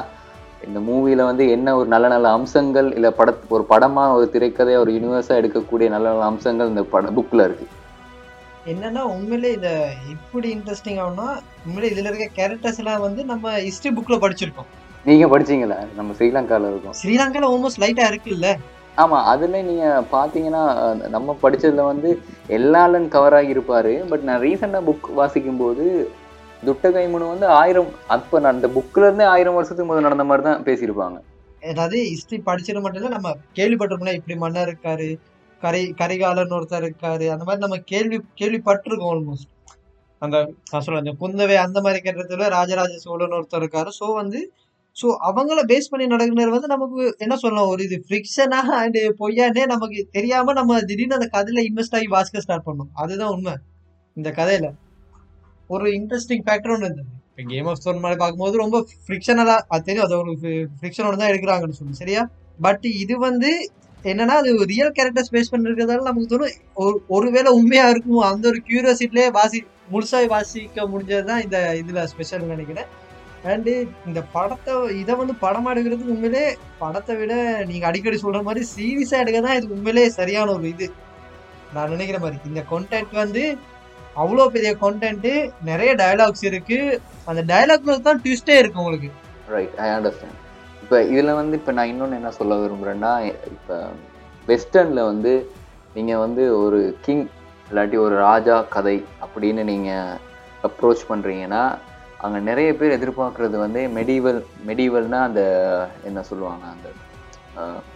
இந்த 0.68 0.80
மூவியில் 0.88 1.28
வந்து 1.30 1.44
என்ன 1.56 1.76
ஒரு 1.80 1.88
நல்ல 1.94 2.08
நல்ல 2.14 2.32
அம்சங்கள் 2.38 2.90
இல்லை 2.98 3.12
பட 3.20 3.30
ஒரு 3.56 3.64
படமாக 3.72 4.18
ஒரு 4.18 4.26
திரைக்கதை 4.34 4.74
ஒரு 4.82 4.92
யூனிவர்ஸாக 4.98 5.40
எடுக்கக்கூடிய 5.42 5.88
நல்ல 5.94 6.08
நல்ல 6.12 6.26
அம்சங்கள் 6.32 6.72
இந்த 6.72 6.84
பட 6.96 7.14
புக்கில் 7.18 7.46
இருக்குது 7.48 7.78
என்னன்னா 8.72 9.04
உண்மையிலே 9.14 9.52
இத 9.58 9.68
எப்படி 10.16 10.48
இன்ட்ரெஸ்டிங் 10.56 11.00
ஆகும்னா 11.04 11.28
உண்மையிலே 11.66 11.92
இதுல 11.94 12.10
இருக்க 12.10 12.28
கேரக்டர்ஸ் 12.40 12.82
எல்லாம் 12.82 13.06
வந்து 13.06 13.22
நம்ம 13.32 13.54
ஹிஸ்டரி 13.68 13.92
புக்ல 13.98 14.18
படிச்சிருக்கோம். 14.26 14.70
நீங்கள் 15.06 15.32
படிச்சீங்களா 15.34 15.78
நம்ம 16.00 16.14
ஸ்ரீலங்காவில் 16.18 16.70
இருக்கோம். 16.72 16.96
ஸ்ரீலங்கால 17.00 17.50
ஆல்மோஸ்ட் 17.52 17.82
லைட்டா 17.84 18.06
இருக்குல்ல? 18.12 18.50
ஆமாம் 19.02 19.28
அதில் 19.32 19.66
நீங்கள் 19.70 20.08
பார்த்தீங்கன்னா 20.14 20.64
நம்ம 21.16 21.36
படிச்சதுல 21.44 21.84
வந்து 21.92 22.10
எல்லாலன் 22.58 23.08
கவர் 23.16 23.38
ஆகியிருப்பாரு 23.38 23.94
பட் 24.10 24.26
நான் 24.30 24.44
ரீசெண்டாக 24.46 24.88
புக் 24.90 25.08
வாசிக்கும்போது 25.20 25.86
துட்டகைமுனு 26.64 27.32
வந்து 27.34 27.48
ஆயிரம் 27.60 27.92
அப்போ 28.08 28.42
அந்த 28.52 28.68
புக்கில் 28.76 29.06
இருந்தே 29.08 29.26
ஆயிரம் 29.34 29.58
வருஷத்துக்கு 29.58 29.90
முதல் 29.92 30.08
நடந்த 30.08 30.26
மாதிரி 30.30 30.44
தான் 30.48 30.66
பேசியிருப்பாங்க. 30.68 31.18
அதாவது 31.64 31.98
ஹிஸ்டரி 32.12 32.38
படிச்சது 32.50 32.82
மட்டும் 32.84 33.02
இல்லை 33.02 33.12
நம்ம 33.18 33.32
கேள்விப்பட்டிருப்போம்ல 33.58 34.14
இப்படி 34.20 34.36
மன்னர் 34.36 34.70
இருக்காரு 34.70 35.08
கரை 35.62 35.82
கரிகாலன் 35.94 36.56
ஒருத்தர் 36.58 36.86
இருக்காரு 36.86 37.26
அந்த 37.34 37.44
மாதிரி 37.44 37.64
நம்ம 37.66 37.78
கேள்வி 37.92 38.18
கேள்விப்பட்டிருக்கோம் 38.42 39.12
ஆல்மோஸ்ட் 39.16 39.50
அந்த 40.22 40.38
நான் 40.72 40.98
அந்த 40.98 41.12
குந்தவை 41.22 41.56
அந்த 41.56 41.78
மாதிரி 41.82 42.00
கேட்டதுல 42.08 42.50
ராஜராஜ 42.50 42.96
சோழன் 43.06 43.38
ஒருத்தர் 43.38 43.62
இருக்காரு. 43.62 43.92
ஸோ 44.00 44.08
வந்து 44.14 44.40
ஸோ 44.98 45.08
அவங்கள 45.30 45.60
பேஸ் 45.66 45.90
பண்ணி 45.92 46.06
நடக்கிறது 46.08 46.56
வந்து 46.56 46.68
நமக்கு 46.68 47.04
என்ன 47.18 47.36
சொல்லலாம் 47.36 47.70
ஒரு 47.74 47.82
இது 47.84 47.98
ஃபிக்ஷனா 48.08 48.60
அண்ட் 48.80 49.00
பொய்யானே 49.20 49.64
நமக்கு 49.66 50.00
தெரியாம 50.12 50.54
நம்ம 50.54 50.80
திடீர்னு 50.82 51.18
அந்த 51.20 51.30
கதையில 51.38 51.64
இன்வெஸ்ட் 51.70 51.96
ஆகி 51.96 52.08
வாசிக்க 52.08 52.40
ஸ்டார்ட் 52.40 52.68
பண்ணோம். 52.68 52.92
அதுதான் 52.94 53.34
உண்மை. 53.36 53.54
இந்த 54.18 54.30
கதையில. 54.32 54.68
ஒரு 55.74 55.86
இன்ட்ரெஸ்டிங் 55.98 56.46
ஃபேக்டர் 56.46 56.74
ஒன்று 56.76 56.88
இருந்தது. 56.88 57.10
இப்போ 57.30 57.44
கேம் 57.52 57.68
ஆஃப் 57.72 57.80
ஸ்டோன் 57.82 58.02
மாதிரி 58.04 58.20
பார்க்கும்போது 58.22 58.64
ரொம்ப 58.64 58.78
ஃப்ரிக்ஷனலா 59.06 59.58
அது 59.74 59.86
தெரியும் 59.90 60.08
அது 60.08 60.16
ஒரு 60.22 60.34
ஃப்ரிக்ஷனோட 60.80 61.16
தான் 61.22 61.32
எடுக்கிறாங்கன்னு 61.32 61.80
சொல்லி 61.80 62.02
சரியா? 62.02 62.24
பட் 62.66 62.86
இது 63.04 63.16
வந்து 63.28 63.52
என்னன்னா 64.12 64.36
அது 64.42 64.52
ரியல் 64.72 64.96
கேரக்டர்ஸ் 64.98 65.32
பேஸ் 65.34 65.52
பண்ணிருக்கிறதால 65.54 66.08
நமக்கு 66.10 66.32
தோணும் 66.32 66.56
ஒரு 66.84 66.96
ஒருவேளை 67.16 67.50
உண்மையா 67.60 67.86
இருக்கும் 67.94 68.24
அந்த 68.32 68.46
ஒரு 68.52 68.60
கியூரியாசிட்டிலே 68.68 69.26
வாசி 69.38 69.60
முழுசாக 69.94 70.30
வாசிக்க 70.34 70.86
முடிஞ்சது 70.92 71.26
தான் 71.30 71.42
இந்த 71.46 71.58
இதில் 71.82 72.08
ஸ்பெஷல் 72.12 72.52
நினைக்கிறேன். 72.54 72.90
அண்டு 73.52 73.74
இந்த 74.10 74.20
படத்தை 74.36 74.74
இதை 75.02 75.14
வந்து 75.22 75.34
படமாக 75.44 75.72
எடுக்கிறதுக்கு 75.74 76.14
உண்மையிலே 76.16 76.44
படத்தை 76.82 77.14
விட 77.22 77.34
நீங்கள் 77.70 77.90
அடிக்கடி 77.90 78.18
சொல்கிற 78.24 78.42
மாதிரி 78.48 78.64
சீரியஸாக 78.74 79.24
எடுக்க 79.24 79.40
தான் 79.48 79.58
இது 79.60 79.74
உண்மையிலே 79.76 80.04
சரியான 80.20 80.54
ஒரு 80.58 80.68
இது. 80.74 80.88
நான் 81.76 81.92
நினைக்கிற 81.96 82.18
மாதிரி 82.24 82.50
இந்த 82.52 82.64
கொண்டாக்ட் 82.72 83.16
வந்து 83.24 83.44
அவ்வளோ 84.20 84.46
பெரிய 84.56 84.72
content 84.84 85.26
நிறைய 85.70 85.92
டயலாக்ஸ் 86.02 86.46
இருக்கு. 86.50 86.78
அந்த 87.30 87.42
டயலாக்ல 87.52 87.98
தான் 88.08 88.22
ட்விஸ்டே 88.24 88.56
இருக்கு 88.62 88.82
உங்களுக்கு. 88.84 89.10
ரைட் 89.56 89.76
ஐ 89.86 89.90
அண்டர்ஸ்டாண்ட் 89.98 90.38
இப்போ 90.84 90.98
இதில் 91.12 91.38
வந்து 91.40 91.56
இப்போ 91.60 91.72
நான் 91.78 91.92
இன்னொன்று 91.92 92.20
என்ன 92.20 92.32
சொல்ல 92.40 92.56
விரும்புகிறேன்னா 92.62 93.12
இப்போ 93.54 93.76
வெஸ்டர்னில் 94.48 95.10
வந்து 95.12 95.34
நீங்கள் 95.96 96.22
வந்து 96.26 96.44
ஒரு 96.64 96.80
கிங் 97.06 97.26
இல்லாட்டி 97.68 97.98
ஒரு 98.06 98.16
ராஜா 98.28 98.56
கதை 98.76 98.98
அப்படின்னு 99.26 99.64
நீங்கள் 99.72 100.18
அப்ரோச் 100.68 101.04
பண்ணுறீங்கன்னா 101.12 101.64
அங்கே 102.26 102.40
நிறைய 102.50 102.70
பேர் 102.80 102.98
எதிர்பார்க்குறது 102.98 103.58
வந்து 103.66 103.82
மெடிவல் 103.98 104.42
மெடிவல்னா 104.70 105.20
அந்த 105.28 105.44
என்ன 106.10 106.24
சொல்லுவாங்க 106.30 106.66
அந்த 106.74 106.90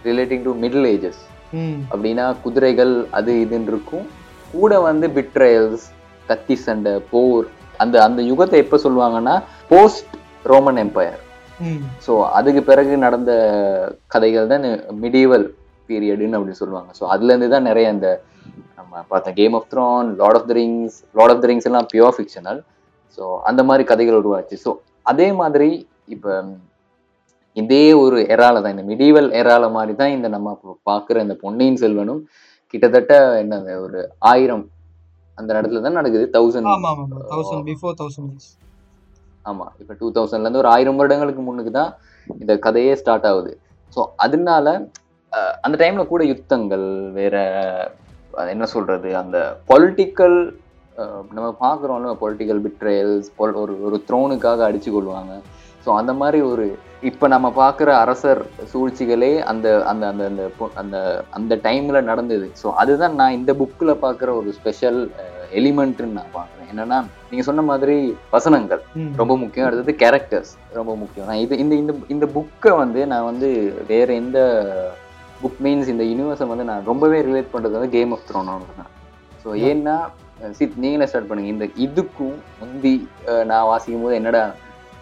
ரிலேட்டிங் 0.08 0.46
டு 0.46 0.54
மிடில் 0.62 0.88
ஏஜஸ் 0.94 1.22
அப்படின்னா 1.90 2.24
குதிரைகள் 2.46 2.94
அது 3.18 3.32
இதுன்னு 3.44 3.70
இருக்கும். 3.72 4.06
கூட 4.54 4.74
வந்து 4.88 5.06
பிட்ரயல்ஸ் 5.16 5.86
கத்தி 6.30 6.56
சண்டை 6.64 6.92
போர் 7.12 7.46
அந்த 7.82 7.96
அந்த 8.06 8.20
யுகத்தை 8.30 8.58
எப்போ 8.64 8.76
சொல்லுவாங்கன்னா 8.84 9.34
போஸ்ட் 9.70 10.12
ரோமன் 10.52 10.80
எம்பையர் 10.84 11.20
ஸோ 12.06 12.12
அதுக்கு 12.38 12.62
பிறகு 12.70 12.94
நடந்த 13.04 13.32
கதைகள் 14.14 14.50
தான் 14.52 14.66
மிடிவல் 15.02 15.46
பீரியடுன்னு 15.88 16.36
அப்படின்னு 16.38 16.60
சொல்லுவாங்க. 16.62 16.90
ஸோ 16.98 17.04
அதுலேருந்து 17.14 17.48
தான் 17.54 17.68
நிறைய 17.70 17.88
இந்த 17.96 18.08
நம்ம 18.78 19.02
பார்த்த 19.10 19.32
Game 19.40 19.54
of 19.58 19.68
Throne 19.72 20.08
Lord 20.20 20.38
of 20.38 20.48
the 20.50 20.54
Rings 20.58 20.96
Lord 21.18 21.32
of 21.34 21.42
the 21.44 21.48
Rings 21.50 21.68
எல்லாம் 21.70 21.88
பியோர் 21.92 22.16
ஃபிக்ஷனல் 22.16 22.60
ஸோ 23.18 23.24
அந்த 23.48 23.60
மாதிரி 23.68 23.84
கதைகள் 23.90 24.20
உருவாச்சு. 24.22 24.56
ஸோ 24.64 24.70
அதே 25.12 25.28
மாதிரி 25.40 25.68
இப்போ 26.14 26.32
இதே 27.56 27.84
ஒரு 28.04 28.18
எரால 28.34 28.60
தான் 28.62 28.74
இந்த 28.76 28.84
மிடிவல் 28.90 29.28
எரால 29.40 29.64
மாதிரி 29.76 29.92
தான் 30.00 30.14
இந்த 30.16 30.28
நம்ம 30.36 30.48
பார்க்குற 30.88 31.22
இந்த 31.26 31.36
பொன்னியின் 31.44 31.80
செல்வனும் 31.82 32.22
கிட்டத்தட்ட 32.74 33.14
என்ன 33.42 33.76
ஒரு 33.84 34.00
ஆயிரம் 34.32 34.64
அந்த 35.38 35.50
இடத்துல 35.58 35.82
தான் 35.86 35.98
நடக்குது. 36.00 36.24
தௌசண்ட் 36.36 36.70
ஆமா 36.74 36.90
ஆமா 36.94 37.04
தௌசண்ட் 37.32 37.64
பிஃபோர் 37.70 37.96
தௌசண்ட் 38.00 38.46
ஆமா. 39.50 39.66
இப்போ 39.80 39.94
டூ 40.00 40.06
தௌசண்ட்லேருந்து 40.18 40.62
ஒரு 40.62 40.70
ஆயிரம் 40.74 41.00
வருடங்களுக்கு 41.00 41.42
முன்னுக்கு 41.48 41.72
தான் 41.80 41.90
இந்த 42.42 42.52
கதையே 42.66 42.94
ஸ்டார்ட் 43.00 43.28
ஆகுது. 43.30 43.52
ஸோ 43.96 44.00
அதனால 44.24 44.66
அந்த 45.66 45.76
டைம்ல 45.82 46.02
கூட 46.12 46.22
யுத்தங்கள் 46.32 46.86
வேற 47.18 47.36
என்ன 48.54 48.64
சொல்றது? 48.74 49.08
அந்த 49.22 49.36
பொலிட்டிக்கல் 49.70 50.36
நம்ம 51.36 51.48
பார்க்குறோம்ல 51.64 52.12
பொலிட்டிக்கல் 52.22 52.60
பிட்ரேயல்ஸ் 52.66 53.28
ஒரு 53.44 53.74
ஒரு 53.88 53.96
த்ரோனுக்காக 54.08 54.60
அடிச்சு 54.68 54.90
கொள்வாங்க. 54.96 55.32
ஸோ 55.84 55.88
அந்த 56.00 56.12
மாதிரி 56.20 56.38
ஒரு 56.52 56.66
இப்ப 57.10 57.28
நம்ம 57.28 57.46
பார்க்குற 57.62 57.88
அரசர் 58.02 58.40
சூழ்ச்சிகளே 58.72 59.32
அந்த 59.50 59.66
அந்த 59.90 60.04
அந்த 60.12 60.24
அந்த 60.28 60.42
அந்த 60.82 60.96
அந்த 61.38 61.54
டைம்ல 61.66 62.00
நடந்தது. 62.10 62.46
ஸோ 62.60 62.66
அதுதான் 62.82 63.16
நான் 63.20 63.36
இந்த 63.38 63.52
புக்ல 63.60 63.92
பார்க்குற 64.04 64.28
ஒரு 64.40 64.50
ஸ்பெஷல் 64.58 65.00
எலிமெண்ட்னு 65.60 66.16
நான் 66.18 66.36
பார்க்குறேன் 66.36 66.70
என்னன்னா 66.72 66.98
நீங்க 67.30 67.44
சொன்ன 67.48 67.64
மாதிரி 67.70 67.96
வசனங்கள். 68.34 68.82
ரொம்ப 69.20 69.34
முக்கியம். 69.42 69.66
அடுத்தது 69.68 69.94
கேரக்டர்ஸ் 70.02 70.52
ரொம்ப 70.78 70.92
முக்கியம். 71.02 71.28
நான் 71.30 71.42
இது 71.44 71.58
இந்த 71.64 71.74
இந்த 71.82 71.94
இந்த 72.14 72.26
புக்கை 72.36 72.72
வந்து 72.82 73.02
நான் 73.12 73.28
வந்து 73.30 73.48
வேற 73.92 74.08
எந்த 74.22 74.38
புக் 75.42 75.62
மீன்ஸ் 75.66 75.92
இந்த 75.94 76.04
யூனிவர்ஸை 76.10 76.46
வந்து 76.52 76.70
நான் 76.70 76.86
ரொம்பவே 76.90 77.18
ரிலேட் 77.28 77.52
பண்றது 77.54 77.78
வந்து 77.78 77.94
கேம் 77.96 78.14
ஆஃப் 78.16 78.28
த்ரோனோட 78.28 78.76
தான். 78.80 78.92
ஸோ 79.42 79.50
ஏன்னா 79.70 79.96
சித் 80.58 80.78
நீங்களே 80.84 81.08
ஸ்டார்ட் 81.10 81.28
பண்ணுங்க. 81.28 81.52
இந்த 81.54 81.66
இதுக்கும் 81.86 82.38
முந்தி 82.60 82.94
நான் 83.50 83.68
வாசிக்கும் 83.72 84.06
போது 84.06 84.20
என்னடா 84.20 84.42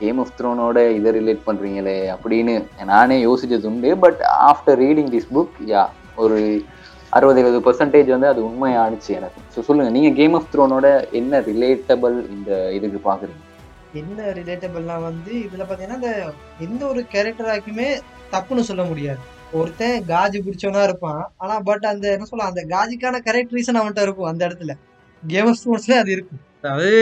கேம் 0.01 0.19
ஆஃப் 0.19 0.35
த்ரோனோட 0.39 0.79
இதை 0.99 1.11
ரிலேட் 1.13 1.43
பண்றீங்களே 1.47 1.99
அப்படின்னு 2.15 2.55
நானே 2.93 3.17
யோசிச்சது 3.25 3.69
உண்டு. 3.71 3.91
But 4.05 4.21
after 4.51 4.79
reading 4.85 5.11
this 5.15 5.33
book 5.37 5.59
yeah 5.73 5.83
ஒரு 6.17 6.39
அறுபது 7.13 7.41
எழுபது 7.41 7.59
பர்சன்டேஜ் 7.67 8.09
வந்து 8.15 8.29
அது 8.29 8.41
உண்மையானுச்சு 8.49 9.11
எனக்கு. 9.19 9.41
ஸோ 9.55 9.61
சொல்லுங்க 9.61 9.91
நீங்க 9.91 10.11
கேம் 10.21 10.35
ஆஃப் 10.35 10.49
த்ரோனோட 10.53 10.87
என்ன 11.13 11.41
ரிலேட்டபிள் 11.51 12.17
இந்த 12.37 12.51
இதுக்கு 12.71 13.01
பாக்குறீங்க? 13.11 13.43
என்ன 14.01 14.23
ரிலேட்டபிள்னா 14.39 14.97
வந்து 15.03 15.33
இதுல 15.47 15.65
பாத்தீங்கன்னா 15.67 15.99
இந்த 16.01 16.13
எந்த 16.61 16.83
ஒரு 16.87 17.01
கேரக்டராக்குமே 17.13 17.89
தப்புன்னு 18.33 18.69
சொல்ல 18.71 18.85
முடியாது. 18.85 19.23
ஒருத்தன் 19.53 20.05
காஜி 20.09 20.39
பிடிச்சவனா 20.41 20.83
இருப்பான். 20.83 21.23
ஆனா 21.37 21.57
பட் 21.61 21.85
அந்த 21.93 22.07
என்ன 22.13 22.25
சொல்ல 22.25 22.45
அந்த 22.45 22.63
காஜிக்கான 22.75 23.21
கரெக்ட் 23.29 23.55
அவன்கிட்ட 23.81 24.03
இருக்கும் 24.03 24.31
அந்த 24.31 24.43
இடத்துல. 24.49 24.75
கேம் 25.23 25.47
ஆஃப் 25.47 25.59
ஸ்போர்ட்ஸ்ல 25.61 25.99
அது 26.03 26.13
இருக்கும். 26.13 26.41
அதாவது 26.63 26.93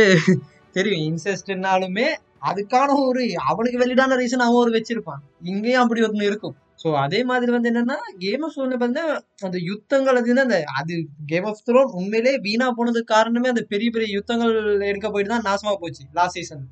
தெரியும். 0.75 1.05
இன்செஸ்ட்னாலுமே 1.11 2.09
அதுக்கான 2.51 2.95
ஒரு 3.09 3.23
அவனுக்கு 3.51 3.81
வெளியிடான 3.83 4.17
ரீசன் 4.21 4.47
அவன் 4.47 4.63
ஒரு 4.65 4.73
வச்சிருப்பான். 4.77 5.23
இங்கேயும் 5.51 5.83
அப்படி 5.83 6.03
ஒன்று 6.07 6.29
இருக்கும். 6.31 6.57
ஸோ 6.83 6.91
அதே 7.03 7.19
மாதிரி 7.29 7.51
வந்து 7.55 7.69
என்னன்னா 7.71 7.97
கேம் 8.23 8.45
ஆஃப் 8.45 8.55
த்ரோன்ல 8.55 8.77
வந்து 8.85 9.03
அந்த 9.47 9.59
யுத்தங்கள் 9.69 10.19
அது 10.21 10.33
அந்த 10.45 10.57
அது 10.79 10.95
கேம் 11.31 11.47
ஆஃப் 11.51 11.61
த்ரோன் 11.67 11.93
உண்மையிலே 11.99 12.33
வீணா 12.47 12.67
போனதுக்கு 12.79 13.13
காரணமே 13.13 13.51
அந்த 13.53 13.63
பெரிய 13.73 13.89
பெரிய 13.95 14.09
யுத்தங்கள் 14.17 14.55
எடுக்க 14.89 15.07
போயிட்டு 15.11 15.33
தான் 15.35 15.47
நாசமா 15.49 15.75
போச்சு 15.83 16.03
லாஸ்ட் 16.19 16.39
சீசன் 16.39 16.65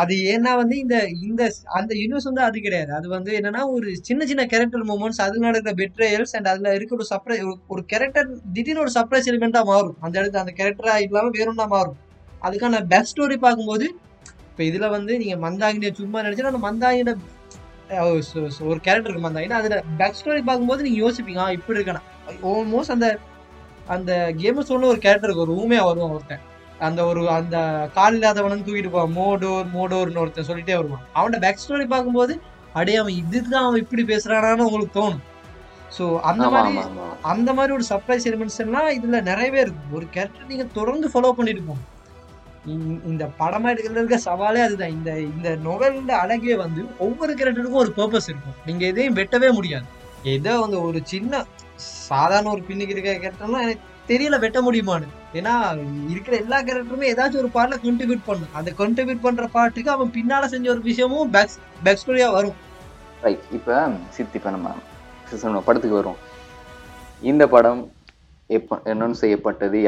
அது 0.00 0.16
ஏன்னா 0.32 0.52
வந்து 0.62 0.76
இந்த 0.84 0.96
இந்த 1.22 1.42
அந்த 1.78 1.92
யூனிவர்ஸ் 2.02 2.28
வந்து 2.30 2.44
அது 2.48 2.58
கிடையாது. 2.66 2.90
அது 2.98 3.06
வந்து 3.16 3.30
என்னன்னா 3.38 3.62
ஒரு 3.76 3.88
சின்ன 4.08 4.26
சின்ன 4.30 4.48
கேரக்டர் 4.52 4.90
மூமெண்ட்ஸ் 4.90 5.24
அதுல 5.26 5.46
நடக்கிற 5.48 5.74
பெட்ரேயல்ஸ் 5.82 6.36
அண்ட் 6.38 6.52
அதுல 6.54 6.74
இருக்க 6.78 7.00
ஒரு 7.00 7.08
சர்ப்ரைஸ் 7.12 7.44
ஒரு 7.74 7.84
கேரக்டர் 7.92 8.28
திடீர்னு 8.56 8.84
ஒரு 8.86 8.94
சர்ப்ரைஸ் 8.98 9.30
எலிமெண்டா 9.32 9.62
மாறும். 9.72 9.98
அந்த 10.04 10.14
இடத்துல 10.20 10.44
அந்த 10.44 10.54
கேரக்டரா 10.60 10.96
இல்லாம 11.06 11.32
வேறொன்னா 11.38 11.68
மாறும். 11.76 11.98
அதுக்கான 12.42 12.86
பேக் 12.86 13.10
ஸ்டோரி 13.10 13.36
பார்க்கும்போது 13.38 13.86
இப்ப 14.50 14.62
இதுல 14.68 14.88
வந்து 14.90 15.12
நீங்க 15.18 15.36
மந்தாகினிய 15.44 15.92
சும்மா 15.94 16.20
நினைச்சா 16.20 16.50
அந்த 16.50 16.62
மந்தாகின 16.68 17.14
ஒரு 18.64 18.80
கேரக்டர் 18.80 19.10
இருக்கு 19.10 19.26
மந்தாகினா. 19.28 19.58
அதுல 19.58 19.76
பேக் 19.98 20.18
ஸ்டோரி 20.18 20.42
பார்க்கும்போது 20.44 20.82
நீங்க 20.82 20.98
யோசிப்பீங்க 21.02 21.38
"ஆ, 21.38 21.50
இப்படி 21.50 21.78
இருக்கானா? 21.78 22.02
ஆல்மோஸ்ட் 22.50 22.90
அந்த 22.90 23.08
அந்த 23.88 24.10
கேம் 24.36 24.62
சொன்ன 24.62 24.86
ஒரு 24.86 24.98
கேரக்டருக்கு 24.98 25.44
ஒரு 25.44 25.54
ஊமையா 25.54 25.82
வருவான் 25.84 26.10
ஒருத்தன். 26.10 26.44
அந்த 26.80 27.04
ஒரு 27.04 27.30
அந்த 27.30 27.56
கால் 27.94 28.16
இல்லாதவனு 28.16 28.66
தூக்கிட்டு 28.66 28.90
போவான். 28.90 29.14
மோடோர் 29.14 29.66
மோடோர்னு 29.74 30.16
ஒருத்தன் 30.16 30.48
சொல்லிட்டே 30.48 30.74
வருவான். 30.74 31.02
அவனோட 31.14 31.38
பேக் 31.40 31.62
ஸ்டோரி 31.64 31.86
பார்க்கும்போது 31.86 32.34
அடே 32.72 32.96
அவன் 32.96 33.16
இதுதான் 33.22 33.64
அவன் 33.64 33.80
இப்படி 33.80 34.02
பேசுறானான்னு 34.04 34.66
உங்களுக்கு 34.68 35.00
தோணும். 35.00 35.24
ஸோ 35.96 36.04
அந்த 36.22 36.44
மாதிரி 36.50 36.76
அந்த 37.26 37.52
மாதிரி 37.52 37.72
ஒரு 37.72 37.84
சர்ப்ரைஸ் 37.88 38.28
எலிமெண்ட்ஸ் 38.28 38.58
எல்லாம் 38.58 38.88
இதுல 38.90 39.22
நிறையவே 39.22 39.60
இருக்கு. 39.60 39.82
ஒரு 39.92 40.06
கேரக்டர் 40.10 40.46
நீங்க 40.46 40.66
தொடர்ந்து 40.72 41.08
ஃபாலோ 41.08 41.32
பண்ணிட்டு 41.32 41.62
போகணும். 41.62 41.86
இந்த- 42.66 43.00
இந்த 43.06 43.30
படமா 43.38 43.74
எடுக்கிறதுல 43.74 44.04
இருக்க 44.04 44.20
சவாலே 44.24 44.62
அதுதான். 44.62 44.90
இந்த 44.90 45.20
இந்த 45.20 45.56
நொவலோட 45.64 46.10
அழகே 46.10 46.54
வந்து 46.54 46.86
ஒவ்வொரு 46.98 47.34
கேரக்டருக்கும் 47.34 47.70
ஒரு 47.70 47.92
பர்பஸ் 47.96 48.28
இருக்கும். 48.28 48.54
நீங்க 48.66 48.86
எதையும் 48.86 49.16
வெட்டவே 49.16 49.52
முடியாது. 49.52 49.84
ஏதோ 50.24 50.60
வந்து 50.60 50.82
ஒரு 50.82 51.00
சின்ன 51.02 51.44
சாதாரண 51.76 52.50
ஒரு 52.50 52.62
பின்னுக்கு 52.68 52.88
இருக்க 52.88 53.10
கேரக்டர்லாம் 53.10 53.62
எனக்கு 53.62 53.78
தெரியல 54.08 54.38
வெட்ட 54.38 54.60
முடியுமான்னு. 54.60 55.06
ஏன்னா 55.32 55.84
இருக்கிற 56.08 56.36
எல்லா 56.36 56.60
கேரக்டருமே 56.60 57.00
ஏதாச்சும் 57.00 57.36
ஒரு 57.36 57.48
பாட்டில் 57.48 57.78
கண்ட்ரிபியூட் 57.78 58.20
பண்ணும். 58.26 58.48
அந்த 58.52 58.72
கண்ட்ரிபியூட் 58.78 59.20
பண்ற 59.20 59.46
பாட்டுக்கு 59.46 59.90
அவன் 59.90 60.12
பின்னால 60.12 60.44
செஞ்ச 60.44 60.70
ஒரு 60.70 60.80
விஷயமும் 60.80 61.30
பேக் 61.30 61.48
பேக் 61.82 61.98
ஸ்டோரியா 62.06 62.32
வரும். 62.32 62.54
ரைட் 63.22 63.40
இப்போ 63.52 63.90
சித்தி 64.08 64.38
இப்போ 64.38 64.50
நம்ம 64.50 64.70
படத்துக்கு 65.64 65.96
வரும். 65.96 66.16
இந்த 67.20 67.46
படம் 67.46 67.92
எப்போ 68.46 68.80
என்னன்னு 68.84 69.10
செய்யப்பட்டது 69.10 69.82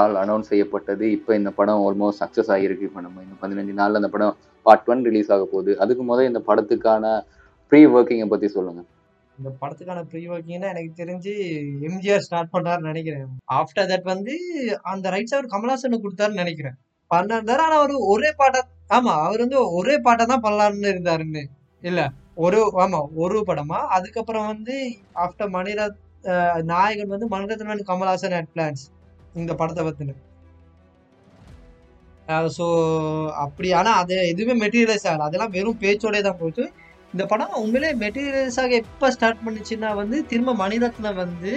ஆல் 0.00 0.16
அனௌன்ஸ் 0.22 0.50
செய்யப்பட்டது. 0.50 1.04
இப்போ 1.16 1.30
இந்த 1.40 1.50
படம் 1.58 1.82
ஆல்மோஸ்ட் 1.86 2.20
சக்ஸஸ் 2.22 2.50
ஆகிருக்கு 2.54 2.88
இப்போ 2.88 3.00
நம்ம 3.06 3.22
இந்த 3.26 3.36
பதினஞ்சு 3.42 3.74
நாளில் 3.80 4.00
அந்த 4.00 4.10
படம் 4.14 4.36
பார்ட் 4.66 4.88
ஒன் 4.92 5.02
ரிலீஸ் 5.08 5.30
ஆக 5.34 5.44
போகுது. 5.52 5.72
அதுக்கு 5.84 6.02
முதல் 6.10 6.28
இந்த 6.30 6.40
படத்துக்கான 6.48 7.14
ப்ரீ 7.72 7.80
ஒர்க்கிங்கை 7.94 8.28
பற்றி 8.32 8.48
சொல்லுங்க. 8.56 8.82
இந்த 9.38 9.50
படத்துக்கான 9.60 10.00
ப்ரீ 10.10 10.22
ஒர்க்கிங்னா 10.32 10.68
எனக்கு 10.74 10.92
தெரிஞ்சு 11.00 11.32
எம்ஜிஆர் 11.88 12.24
ஸ்டார்ட் 12.26 12.52
பண்ணாருன்னு 12.54 12.90
நினைக்கிறேன். 12.92 13.26
ஆஃப்டர் 13.60 13.88
தட் 13.92 14.08
வந்து 14.12 14.34
அந்த 14.92 15.12
ரைட்ஸ் 15.14 15.36
அவர் 15.36 15.52
கமலாசனுக்கு 15.54 16.06
கொடுத்தாருன்னு 16.06 16.42
நினைக்கிறேன். 16.44 16.76
பண்ணாரு 17.10 17.62
ஆனால் 17.64 17.78
அவர் 17.80 17.94
ஒரே 18.12 18.30
பாட்டை 18.40 18.60
ஆமா 18.96 19.12
அவர் 19.26 19.42
வந்து 19.44 19.58
ஒரே 19.78 19.96
பாட்டை 20.06 20.24
தான் 20.32 20.44
பண்ணலாம்னு 20.46 20.92
இருந்தாருன்னு. 20.94 21.42
இல்லை 21.82 22.06
ஒரு 22.44 22.60
ஆமா 22.84 23.00
ஒரு 23.24 23.38
படமா. 23.50 23.78
அதுக்கப்புறம் 23.96 24.46
வந்து 24.52 24.76
ஆஃப்டர் 25.24 25.52
மணிரத் 25.56 26.00
நாயகன் 26.72 27.14
வந்து 27.14 27.26
மணிரத்னன் 27.32 27.88
கமல்ஹாசன் 27.90 28.36
அட் 28.38 28.52
பிளான்ஸ் 28.54 28.84
இந்த 29.34 29.54
படத்தை 29.54 29.82
பற்றின 29.84 30.14
ஸோ 32.58 32.66
அப்படி 33.44 33.72
ஆனால் 33.72 33.98
அது 34.02 34.14
எதுவுமே 34.28 34.66
மெட்டீரியலைஸ் 34.66 35.06
ஆகலை. 35.10 35.24
அதெல்லாம் 35.28 35.50
வெறும் 35.50 35.80
பேச்சோடே 35.80 36.20
தான் 36.20 36.38
போச்சு. 36.38 36.64
இந்த 37.12 37.26
படம் 37.26 37.52
உண்மையிலே 37.54 37.90
மெட்டீரியல்ஸாக 38.02 38.70
எப்போ 38.80 39.10
ஸ்டார்ட் 39.10 39.42
பண்ணுச்சுன்னா 39.46 39.94
வந்து 39.94 40.26
திரும்ப 40.26 40.54
மணிரத்னம் 40.62 41.14
வந்து 41.14 41.52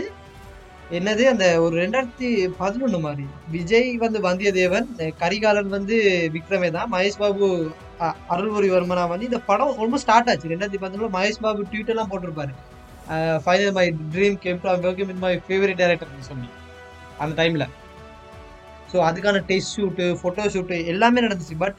என்னது 0.92 1.24
அந்த 1.34 1.46
ஒரு 1.62 1.76
ரெண்டாயிரத்தி 1.84 2.28
பதினொன்று 2.58 3.00
மாதிரி. 3.00 3.26
விஜய் 3.52 3.98
வந்து 3.98 4.20
வந்தியத்தேவன் 4.20 4.88
கரிகாலன் 5.18 5.74
வந்து 5.78 5.96
விக்ரமே 6.34 6.70
தான் 6.72 6.92
மகேஷ் 6.92 7.18
பாபு 7.18 7.48
அ- 8.02 8.16
அருள்மொழிவர்மனா 8.30 9.08
வந்து 9.08 9.26
இந்த 9.26 9.40
படம் 9.50 9.76
ரொம்ப 9.84 9.98
ஸ்டார்ட் 9.98 10.30
ஆச்சு. 10.30 10.50
ரெண்டாயிரத்தி 10.50 10.80
பதினொன்று 10.86 11.20
மகேஷ் 11.20 11.42
பாபு 11.42 11.64
ட்விட்டர்லாம் 11.72 12.12
போட்டிருப்பாரு. 12.12 12.54
Final 13.46 13.76
my 13.80 13.88
dream 14.14 14.40
came 14.46 14.62
to 14.62 14.70
working 14.70 15.10
with 15.12 15.24
my 15.26 15.34
favourite 15.48 15.82
டேரக்டர்னு 15.82 16.30
சொல்லி. 16.32 16.50
அந்த 17.24 17.34
டைமில் 17.42 17.68
ஸோ 18.92 18.98
அதுக்கான 19.10 19.42
டெஸ்ட் 19.50 19.76
ஷூட்டு 19.78 20.06
ஃபோட்டோ 20.20 20.44
ஷூட்டு 20.54 20.76
எல்லாமே 20.94 21.24
நடந்துச்சு. 21.26 21.58
பட் 21.64 21.78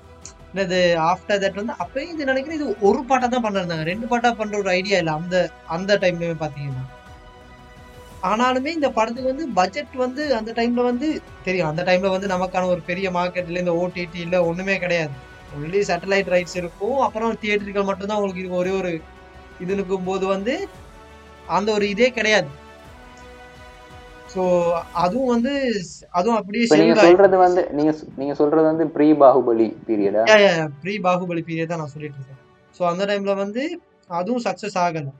என்னது 0.50 0.78
ஆஃப்டர் 1.12 1.40
தட் 1.42 1.58
வந்து 1.60 1.74
அப்பயும் 1.82 2.12
இது 2.14 2.30
நினைக்கிறேன் 2.30 2.58
இது 2.58 2.68
ஒரு 2.88 3.00
பாட்டாக 3.08 3.28
தான் 3.32 3.44
பண்ணிருந்தாங்க. 3.46 3.84
ரெண்டு 3.90 4.06
பாட்டாக 4.12 4.34
பண்ணுற 4.40 4.56
ஒரு 4.62 4.70
ஐடியா 4.78 4.98
இல்லை 5.02 5.14
அந்த 5.20 5.36
அந்த 5.76 5.98
டைம்லயுமே 6.04 6.36
பார்த்தீங்கன்னா 6.44 6.84
ஆனாலுமே 8.28 8.70
இந்த 8.76 8.88
படத்துக்கு 8.98 9.32
வந்து 9.32 9.44
பட்ஜெட் 9.58 9.92
வந்து 10.04 10.22
அந்த 10.38 10.50
டைமில் 10.58 10.88
வந்து 10.90 11.08
தெரியும். 11.46 11.68
அந்த 11.72 11.82
டைமில் 11.88 12.14
வந்து 12.14 12.30
நமக்கான 12.32 12.68
ஒரு 12.74 12.82
பெரிய 12.88 13.08
மார்க்கெட்டில் 13.16 13.62
இந்த 13.62 13.74
ஓடிடி 13.82 14.20
இல்லை 14.26 14.38
ஒன்றுமே 14.48 14.76
கிடையாது. 14.84 15.14
ஒன்லி 15.56 15.80
சேட்டலைட் 15.90 16.32
ரைட்ஸ் 16.34 16.56
இருக்கும். 16.62 16.96
அப்புறம் 17.06 17.36
தியேட்டர்கள் 17.42 17.88
மட்டும்தான் 17.90 18.18
உங்களுக்கு 18.20 18.42
இது 18.44 18.58
ஒரே 18.62 18.72
ஒரு 18.80 18.90
இது 19.62 19.72
இருக்கும் 19.76 20.08
போது 20.08 20.24
வந்து 20.34 20.54
அந்த 21.58 21.68
ஒரு 21.76 21.84
இதே 21.94 22.08
கிடையாது. 22.18 22.50
ஸோ 24.38 24.44
அதுவும் 25.02 25.30
வந்து 25.34 25.52
அதுவும் 26.18 26.36
அப்படியே 26.38 26.64
நீங்க 26.80 26.96
சொல்றது 27.06 27.36
வந்து 27.44 27.62
நீங்க 27.76 27.92
நீங்க 28.18 28.34
சொல்றது 28.40 28.66
வந்து 28.70 28.84
ப்ரீ 28.96 29.06
பாகுபலி 29.22 29.66
பீரியடா 29.86 30.24
ப்ரீ 30.82 30.94
பாகுபலி 31.06 31.42
பீரியட் 31.48 31.70
தான் 31.72 31.80
நான் 31.82 31.94
சொல்லிட்டு 31.94 32.18
இருக்கேன். 32.18 32.40
ஸோ 32.76 32.82
அந்த 32.90 33.02
டைம்ல 33.10 33.32
வந்து 33.40 33.62
அதுவும் 34.18 34.44
சக்ஸஸ் 34.46 34.76
ஆகலை. 34.82 35.12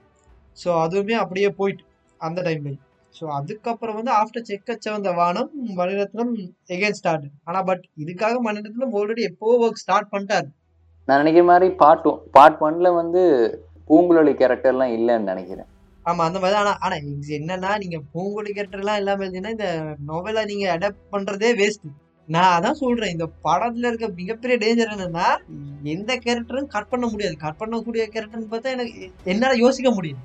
ஸோ 0.57 0.69
அதுவுமே 0.83 1.15
அப்படியே 1.23 1.49
போயிட்டு 1.59 1.83
அந்த 2.21 2.39
டைம்ல 2.47 2.71
ஸோ 3.15 3.25
அதுக்கப்புறம் 3.37 3.97
வந்து 3.99 4.13
after 4.19 4.47
Chekka 4.49 4.85
Chivantha 4.95 5.11
Vaanam 5.19 5.51
Mani Ratnam 5.79 6.33
again 6.75 6.97
start 6.99 7.27
ஆனா 7.49 7.61
பட் 7.69 7.83
இதுக்காக 8.03 8.37
மணிரத்னம் 8.47 8.95
ஆல்ரெடி 8.99 9.25
எப்போ 9.31 9.57
ஒர்க் 9.65 9.83
ஸ்டார்ட் 9.83 10.11
பண்ணிட்டாரு. 10.13 10.49
நான் 11.07 11.21
நினைக்கிற 11.23 11.45
மாதிரி 11.51 11.69
பார்ட் 11.81 12.07
பார்ட் 12.37 12.61
ஒன்ல 12.67 12.93
வந்து 13.01 13.23
பூங்குழலி 13.89 14.35
கேரக்டர்லாம் 14.41 14.95
இல்லைன்னு 14.97 15.31
நினைக்கிறேன். 15.31 15.68
ஆமா 16.09 16.25
அந்த 16.27 16.39
மாதிரி 16.41 16.57
ஆனா 16.59 16.73
ஆனா 16.85 16.95
இது 17.11 17.31
என்னன்னா 17.39 17.71
நீங்க 17.83 17.97
பூங்கொடி 18.13 18.51
கேரக்டர் 18.57 18.83
எல்லாம் 18.83 18.99
இல்லாம 19.01 19.23
இருந்தீங்கன்னா 19.23 19.55
இந்த 19.57 19.67
நோவலை 20.09 20.43
நீங்க 20.51 20.65
அடாப்ட் 20.75 21.09
பண்றதே 21.13 21.49
வேஸ்ட் 21.61 21.87
நான் 22.27 22.55
அதான் 22.55 22.79
சொல்றேன் 22.81 23.13
இந்த 23.13 23.25
படத்துல 23.45 23.89
இருக்க 23.89 24.07
மிகப்பெரிய 24.19 24.55
டேஞ்சர் 24.63 24.93
என்னன்னா 24.95 25.27
எந்த 25.93 26.11
கேரக்டரும் 26.25 26.71
கட் 26.75 26.91
பண்ண 26.91 27.05
முடியாது. 27.11 27.35
கட் 27.37 27.59
பண்ணக்கூடிய 27.61 28.03
கேரக்டர்னு 28.13 28.51
பார்த்தா 28.51 28.73
எனக்கு 28.75 28.93
என்னால 29.31 29.55
யோசிக்க 29.63 29.91
முடியும் 29.91 30.21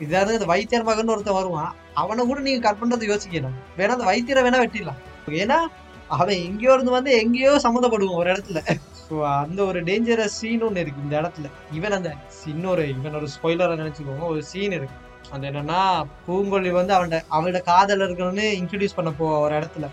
இதாவது 0.00 0.36
இந்த 0.38 0.46
வைத்தியர் 0.52 0.88
மகன் 0.88 1.12
ஒருத்தன் 1.14 1.38
வருவான். 1.38 1.70
அவனை 2.02 2.22
கூட 2.26 2.40
நீங்க 2.46 2.62
கட் 2.66 2.80
பண்றது 2.80 3.10
யோசிக்கணும் 3.12 3.56
வேணா 3.78 3.96
அந்த 3.96 4.06
வைத்தியரை 4.10 4.42
வேணா 4.46 4.62
வெட்டிடலாம். 4.62 5.00
ஏன்னா 5.42 5.58
அவன் 6.16 6.42
எங்கேயோ 6.48 6.72
இருந்து 6.76 6.96
வந்து 6.96 7.12
எங்கேயோ 7.22 7.52
சம்மந்தப்படுவான் 7.66 8.20
ஒரு 8.22 8.32
இடத்துல. 8.34 8.60
ஸோ 9.06 9.14
அந்த 9.42 9.60
ஒரு 9.70 9.78
டேஞ்சரஸ் 9.88 10.38
சீன் 10.40 10.64
ஒன்று 10.66 10.82
இருக்கு 10.84 11.04
இந்த 11.06 11.14
இடத்துல. 11.20 11.48
இவன் 11.78 11.96
அந்த 11.98 12.10
இன்னொரு 12.52 12.84
இவன் 12.94 13.18
ஒரு 13.20 13.28
ஸ்பாய்லரை 13.34 13.76
நினைச்சுக்கோங்க 13.82 14.26
ஒரு 14.34 14.42
சீன் 14.52 14.76
இருக்கு. 14.78 14.98
அந்த 15.34 15.44
என்னன்னா 15.50 15.80
பூங்கொழி 16.24 16.70
வந்து 16.78 16.92
அவன் 16.96 17.14
அவனோட 17.36 17.60
காதல 17.70 18.06
இருக்கணும்னு 18.06 18.46
இன்ட்ரடியூஸ் 18.60 18.98
பண்ண 18.98 19.12
போவா 19.18 19.36
ஒரு 19.46 19.54
இடத்துல. 19.60 19.88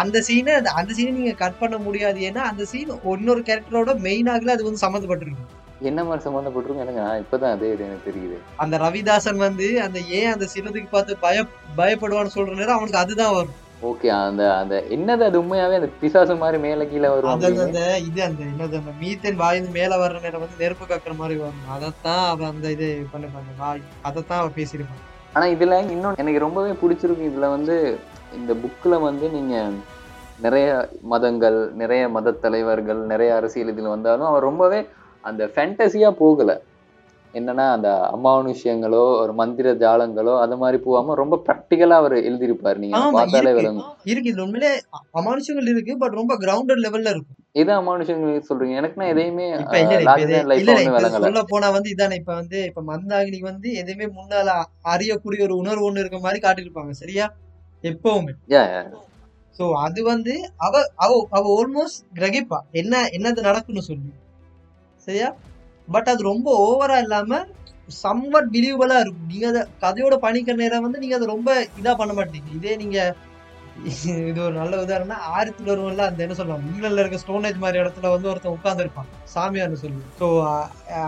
அந்த 0.00 0.16
சீனை 0.26 0.52
அந்த 0.80 0.90
சீனை 0.98 1.12
நீங்க 1.18 1.34
கட் 1.44 1.60
பண்ண 1.62 1.76
முடியாது. 1.86 2.18
ஏன்னா 2.28 2.42
அந்த 2.50 2.64
சீன் 2.72 2.92
இன்னொரு 3.14 3.42
கேரக்டரோட 3.48 3.94
மெயின் 4.08 4.30
ஆகல 4.34 4.54
அது 4.56 4.68
வந்து 4.68 4.84
சம்மந்தப்பட்டிருக்கு. 4.84 5.46
என்ன 5.88 6.00
மாதிரி 6.06 6.24
சம்மந்தப்பட்டிருக்கும் 6.26 6.84
எனக்கு 6.84 7.02
நான் 7.02 7.20
இப்பதான் 7.22 7.54
அதே 7.56 7.68
இது 7.74 7.84
எனக்கு 7.88 8.08
தெரியுது. 8.08 8.36
அந்த 8.62 8.74
ரவிதாசன் 8.84 9.42
வந்து 9.46 9.66
அந்த 9.86 9.98
ஏன் 10.18 10.32
அந்த 10.34 10.46
சின்னதுக்கு 10.54 10.90
பார்த்து 10.94 11.22
பய 11.24 11.44
பயப்படுவான்னு 11.78 12.36
சொல்ற 12.36 12.54
நேரம் 12.58 12.78
அவனுக்கு 12.78 13.02
அதுதான் 13.02 13.34
வரும். 13.38 13.56
ஓகே 13.88 14.08
அந்த 14.14 14.42
அந்த 14.60 14.74
என்னது 14.94 15.22
அது 15.26 15.36
உண்மையாவே? 15.42 15.76
அந்த 15.80 15.88
பிசாசு 16.00 16.34
மாதிரி 16.34 16.58
மேல 16.64 16.84
கீழே 16.84 17.08
வரும். 17.12 17.30
அந்த 17.32 17.48
இது 17.50 17.62
அந்த 18.26 18.42
என்னது 18.48 18.74
அந்த 18.80 18.92
மீத்தேன் 19.02 19.38
வாயிந்து 19.42 19.70
மேல 19.78 19.98
வர்ற 20.02 20.18
நேரம் 20.22 20.42
வந்து 20.44 20.60
நெருப்பு 20.62 20.84
கக்குற 20.84 21.14
மாதிரி 21.16 21.36
வரும். 21.40 21.62
அதைத்தான் 21.74 22.24
அவன் 22.32 22.50
அந்த 22.52 22.66
இது 22.76 22.88
பண்ணிருப்பாங்க 23.12 23.54
வாய். 23.58 23.82
அதைத்தான் 24.02 24.40
அவன் 24.42 24.56
பேசியிருப்பான் 24.58 25.06
ஆனா 25.34 25.46
இதுல 25.54 25.78
இன்னொன்று 25.94 26.22
எனக்கு 26.24 26.44
ரொம்பவே 26.46 26.72
பிடிச்சிருக்கு. 26.82 27.30
இதுல 27.30 27.48
வந்து 27.56 27.76
இந்த 28.38 28.52
புக்ல 28.62 29.00
வந்து 29.00 29.26
நீங்க 29.30 29.54
நிறைய 30.40 30.68
மதங்கள் 31.12 31.58
நிறைய 31.74 32.02
மத 32.08 32.38
தலைவர்கள் 32.44 33.00
நிறைய 33.12 33.30
அரசியல் 33.34 33.72
இதுல 33.74 33.94
வந்தாலும் 33.96 34.30
அவர் 34.30 34.42
ரொம்பவே 34.42 34.80
அந்த 35.24 35.42
ஃபேண்டசியா 35.54 36.10
போகல. 36.22 36.50
என்னன்னா 37.34 37.64
அந்த 37.70 37.88
அமானுஷ்யங்களோ 38.14 39.02
ஒரு 39.20 39.32
மந்திர 39.32 39.74
ஜாலங்களோ 39.74 40.32
அது 40.40 40.56
மாதிரி 40.56 40.78
போகாம 40.82 41.14
ரொம்ப 41.14 41.34
ப்ராக்டிக்கலா 41.46 41.96
அவர் 42.00 42.14
எழுதியிருப்பாரு. 42.20 42.76
நீங்க 42.76 43.00
பார்த்தாலே 43.12 43.42
இருக்கு. 43.42 43.58
விளங்கும். 43.58 43.90
இருக்கு. 44.04 44.30
இது 44.30 44.42
உண்மையிலே 44.42 44.70
அமானுஷங்கள் 45.20 45.68
இருக்கு 45.68 45.98
பட் 45.98 46.12
ரொம்ப 46.12 46.34
கிரவுண்டட் 46.38 46.82
லெவல்ல 46.84 47.12
இருக்கும். 47.14 47.36
எது 47.52 47.72
அமானுஷ்யங்கள் 47.72 48.46
சொல்றீங்க. 48.48 48.74
எனக்குன்னா 48.80 49.06
எதையுமே 49.06 49.46
சொல்ல 51.18 51.42
போனா 51.42 51.70
வந்து 51.70 51.90
இதானே 51.90 52.14
இப்ப 52.14 52.34
வந்து 52.34 52.64
இப்ப 52.64 52.82
மந்தாகினிக்கு 52.82 53.50
வந்து 53.52 53.70
எதுவுமே 53.72 54.08
முன்னால 54.18 54.56
அறியக்கூடிய 54.94 55.42
ஒரு 55.42 55.56
உணர்வு 55.56 55.86
ஒண்ணு 55.90 55.98
இருக்க 55.98 56.18
மாதிரி 56.18 56.40
காட்டியிருப்பாங்க 56.46 56.90
சரியா? 57.02 57.28
எப்பவுமே. 57.84 58.34
சோ 59.58 59.64
அது 59.84 60.00
வந்து 60.04 60.34
அவ 60.56 60.74
அவ 60.96 61.12
அவ 61.30 61.44
ஆல்மோஸ்ட் 61.56 62.02
கிரகிப்பா. 62.14 62.58
என்ன 62.72 62.94
என்னது 63.18 63.40
நடக்குன்னு 63.48 63.88
சொல்லி. 63.90 64.10
சரியா? 65.06 65.28
பட் 65.94 66.10
அது 66.12 66.22
ரொம்ப 66.32 66.48
ஓவரா 66.66 66.98
இல்லாம 67.04 67.40
சம்வட் 68.04 68.52
பிலீவபிளா 68.54 68.98
இருக்கும். 69.02 69.28
நீங்க 69.32 69.46
அதை 69.52 69.62
கதையோட 69.84 70.16
பணிக்கிற 70.24 70.56
நேரம் 70.62 70.84
வந்து 70.86 71.02
நீங்க 71.02 71.16
அதை 71.18 71.26
ரொம்ப 71.34 71.50
இதா 71.80 71.92
பண்ண 72.00 72.12
மாட்டீங்க. 72.18 72.50
இதே 72.58 72.74
நீங்க 72.82 72.98
இது 74.30 74.40
ஒரு 74.46 74.54
நல்ல 74.60 74.74
உதாரணம்னா 74.84 75.18
ஆயிரத்தி 75.34 75.62
வருவோம்ல 75.68 76.04
அந்த 76.08 76.20
என்ன 76.24 76.34
சொல்லுவாங்க? 76.38 76.64
இங்கிலாந்துல 76.70 77.02
இருக்க 77.02 77.18
ஸ்டோனேஜ் 77.22 77.60
மாதிரி 77.64 77.80
இடத்துல 77.82 78.10
வந்து 78.14 78.28
ஒருத்தன் 78.30 78.56
உட்காந்துருப்பான் 78.56 79.08
சாமியார்னு 79.34 79.78
சொல்லி. 79.82 80.02
ஸோ 80.20 80.26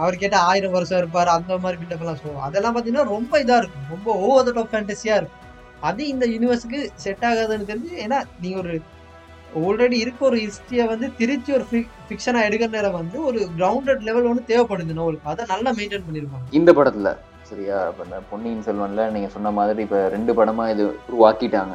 அவர் 0.02 0.20
கேட்டால் 0.22 0.46
ஆயிரம் 0.50 0.76
வருஷம் 0.76 1.00
இருப்பார் 1.02 1.34
அந்த 1.36 1.58
மாதிரி 1.64 1.80
பில்டப் 1.80 2.04
எல்லாம் 2.04 2.20
ஸோ 2.22 2.32
அதெல்லாம் 2.46 2.74
பார்த்தீங்கன்னா 2.76 3.06
ரொம்ப 3.14 3.40
இதாக 3.44 3.60
இருக்கும். 3.62 3.86
ரொம்ப 3.94 4.08
ஓவர் 4.26 4.46
த 4.48 4.54
டாப் 4.58 4.76
இருக்கும். 5.20 5.38
அது 5.88 6.02
இந்த 6.08 6.24
யூனிவர்ஸுக்கு 6.34 6.80
செட் 7.04 7.24
ஆகாதுன்னு 7.30 7.68
தெரிஞ்சு 7.70 7.94
ஏன்னா 8.04 8.18
நீங்கள் 8.42 8.62
ஒரு 8.64 8.74
ஆல்ரெடி 9.60 9.96
இருக்க 10.04 10.20
ஒரு 10.28 10.36
ஹிஸ்டரியை 10.44 10.84
வந்து 10.92 11.06
திருச்சி 11.18 11.50
ஒரு 11.56 11.64
ஃபிக்ஷனா 12.08 12.40
எடுக்கிற 12.48 12.70
நேரம் 12.76 12.98
வந்து 13.00 13.16
ஒரு 13.28 13.40
கிரவுண்டட் 13.58 14.04
லெவல் 14.08 14.28
ஒன்று 14.30 14.48
தேவைப்படுது 14.50 14.96
நோலுக்கு 15.00 15.30
அதை 15.32 15.44
நல்லா 15.52 15.70
மெயின்டைன் 15.78 16.06
பண்ணிருப்பாங்க. 16.08 16.46
இந்த 16.58 16.72
படத்துல 16.78 17.10
சரியா? 17.50 17.78
இப்ப 17.92 18.20
பொன்னியின் 18.30 18.64
செல்வன்ல 18.66 19.04
நீங்க 19.14 19.28
சொன்ன 19.36 19.52
மாதிரி 19.58 19.82
இப்ப 19.86 20.00
ரெண்டு 20.16 20.34
படமா 20.38 20.66
இது 20.74 20.84
உருவாக்கிட்டாங்க. 21.10 21.74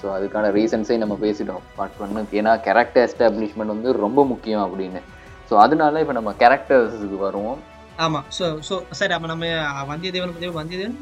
ஸோ 0.00 0.06
அதுக்கான 0.16 0.50
ரீசன்ஸே 0.56 0.96
நம்ம 1.02 1.14
பேசிட்டோம். 1.24 1.62
பார்ட் 1.76 2.00
ஒன்னுக்கு 2.04 2.38
ஏன்னா 2.40 2.52
கேரக்டர் 2.66 3.04
எஸ்டாப்ளிஷ்மெண்ட் 3.08 3.74
வந்து 3.74 3.92
ரொம்ப 4.04 4.24
முக்கியம் 4.32 4.64
அப்படின்னு. 4.66 5.00
ஸோ 5.48 5.54
அதனால 5.64 6.00
இப்போ 6.04 6.14
நம்ம 6.18 6.34
கேரக்டர்ஸுக்கு 6.42 7.18
வருவோம். 7.26 7.60
ஆமா. 8.04 8.20
ஸோ 8.38 8.46
ஸோ 8.68 8.76
சரி 9.00 9.14
அப்ப 9.16 9.28
நம்ம 9.32 9.46
வந்தியத்தேவன் 9.92 10.34
பத்தி 10.34 10.50
வந்தியத்தேவன் 10.60 10.98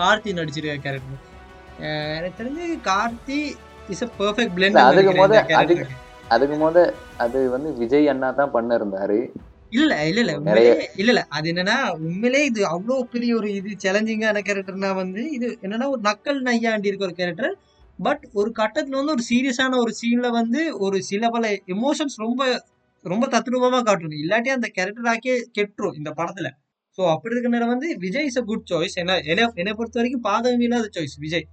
கார்த்தி 0.00 0.38
நடிச்சிருக்க 0.38 0.84
கேரக்டர் 0.86 1.26
எனக்கு 2.18 2.38
தெரிஞ்சு 2.40 2.66
Karthi 2.88 3.38
is 3.90 4.04
a 4.04 4.10
perfect 4.18 4.54
blend 4.56 4.80
அதுக்கு 4.84 5.12
மொத- 5.20 5.44
அதுக்கு- 5.60 5.88
அதுக்கு 6.30 6.56
முத 6.56 6.78
அது 7.18 7.38
வந்து 7.50 7.70
விஜய் 7.78 8.10
அண்ணா 8.12 8.28
தான் 8.32 8.52
பண்ண 8.52 8.70
இருந்தாரு 8.78 9.20
இல்ல 9.72 9.92
இல்ல. 10.02 10.20
இல்ல 10.20 10.32
உண்மையிலே 10.38 10.70
இல்ல 10.94 11.10
இல்ல. 11.12 11.22
அது 11.28 11.46
என்னன்னா 11.52 11.74
உண்மையிலே 12.06 12.40
இது 12.44 12.60
அவ்வளவு 12.66 13.02
பெரிய 13.12 13.32
ஒரு 13.36 13.48
இது 13.54 13.70
சேலஞ்சிங்கான 13.82 14.40
கேரக்டர்னா 14.46 14.90
வந்து 14.96 15.22
இது 15.36 15.48
என்னன்னா 15.62 15.86
ஒரு 15.90 16.00
நக்கல் 16.08 16.40
நையாண்டி 16.46 16.90
இருக்க 16.90 17.04
ஒரு 17.04 17.14
கேரக்டர் 17.14 17.52
பட் 17.98 18.24
ஒரு 18.32 18.50
கட்டத்துல 18.58 18.98
வந்து 19.00 19.14
ஒரு 19.16 19.24
சீரியஸான 19.28 19.78
ஒரு 19.80 19.92
சீன்ல 20.00 20.28
வந்து 20.32 20.60
ஒரு 20.78 20.98
சில 21.02 21.30
பல 21.30 21.44
எமோஷன்ஸ் 21.74 22.16
ரொம்ப 22.18 22.42
ரொம்ப 23.04 23.24
தத்ரூபமா 23.26 23.78
காட்டணும். 23.82 24.20
இல்லாட்டி 24.22 24.50
அந்த 24.50 24.68
கேரக்டர் 24.68 25.08
ஆக்கே 25.08 25.34
கெட்டுரும் 25.56 25.96
இந்த 25.96 26.10
படத்துல. 26.16 26.48
சோ 26.98 27.02
அப்படி 27.12 27.34
இருக்க 27.34 27.48
நேரம் 27.48 27.68
வந்து 27.68 27.88
Vijay 27.98 28.26
is 28.26 28.38
a 28.38 28.44
good 28.44 28.66
choice 28.70 28.96
என்ன 28.96 29.16
என்னை- 29.30 29.52
என்னை 29.54 29.72
பொறுத்த 29.74 29.98
வரைக்கும் 30.00 30.24
பாதகம் 30.24 30.64
இல்லாத 30.66 30.88
சாய்ஸ் 30.96 31.16
விஜய். 31.18 31.46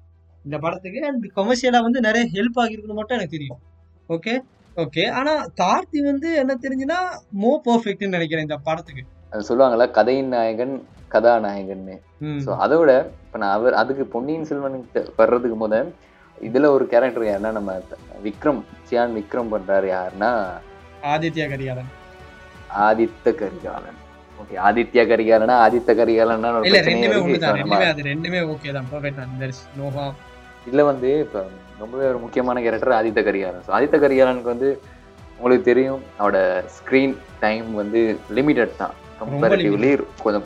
இந்த 0.47 0.57
படத்துக்கு 0.63 0.99
அண்ட் 1.07 1.25
கமர்ஷியலா 1.37 1.79
வந்து 1.87 1.99
நிறைய 2.07 2.23
ஹெல்ப் 2.35 2.59
ஆகிருக்குன்னு 2.63 2.99
மட்டும் 2.99 3.17
எனக்கு 3.17 3.35
தெரியும். 3.37 3.61
ஓகே 4.09 4.33
ஓகே 4.77 5.03
ஆனா 5.19 5.31
கார்த்தி 5.61 5.99
வந்து 6.07 6.27
என்ன 6.41 6.55
தெரிஞ்சுன்னா 6.63 6.99
மோ 7.43 7.51
பர்ஃபெக்ட்னு 7.65 8.15
நினைக்கிறேன் 8.17 8.45
இந்த 8.47 8.57
படத்துக்கு. 8.67 9.03
அது 9.31 9.47
சொல்லுவாங்கல்ல 9.49 9.87
கதையின் 9.97 10.33
நாயகன் 10.35 10.75
கதாநாயகன்னு. 11.13 11.95
ம். 12.25 12.39
ஸோ 12.45 12.49
அதை 12.63 12.75
விட 12.79 12.91
இப்போ 13.23 13.37
நான் 13.43 13.55
அவர் 13.57 13.79
அதுக்கு 13.81 14.03
பொன்னியின் 14.13 14.47
செல்வனுக்கு 14.49 15.01
வர்றதுக்கு 15.19 15.57
முத 15.63 15.75
இதுல 16.37 16.69
ஒரு 16.75 16.85
கேரக்டர் 16.91 17.27
யாருன்னா 17.27 17.51
நம்ம 17.57 17.71
விக்ரம் 18.25 18.59
சியான் 18.89 19.15
விக்ரம் 19.19 19.53
பண்றாரு 19.53 19.87
யாருன்னா 19.93 20.31
ஆதித்யா 21.13 21.45
கரிகாலன். 21.53 21.89
ஆதித்த 22.85 23.33
கரிகாலன். 23.41 23.99
ஓகே 24.39 24.55
ஆதித்ய 24.67 25.03
கரிகாலனா 25.11 25.55
ஆதித்த 25.65 25.91
ரெண்டுமே 26.87 27.15
ரெண்டுமே 27.59 27.85
அது 27.91 28.03
ரெண்டுமே 28.09 28.41
ஓகே 28.53 28.71
தான். 28.77 28.89
பர்ஃபெக்ட் 28.91 29.21
தான். 29.21 29.31
இதுல 30.67 30.83
வந்து 30.91 31.09
இப்ப 31.25 31.41
ரொம்பவே 31.81 32.05
ஒரு 32.11 32.19
முக்கியமான 32.23 32.61
கேரக்டர் 32.65 32.97
ஆதித்த 32.99 33.21
கரிகாலன். 33.27 33.65
ஸோ 33.67 33.71
ஆதித்த 33.77 33.97
கரிகாலனுக்கு 34.03 34.53
வந்து 34.53 34.69
உங்களுக்கு 35.37 35.69
தெரியும் 35.71 36.01
அவரோட 36.19 36.39
ஸ்க்ரீன் 36.77 37.13
டைம் 37.43 37.67
வந்து 37.81 37.99
லிமிட்டட் 38.37 38.73
தான். 38.81 38.95
கம்பேரிட்டிவ்லி 39.19 39.91
கொஞ்சம் 40.23 40.45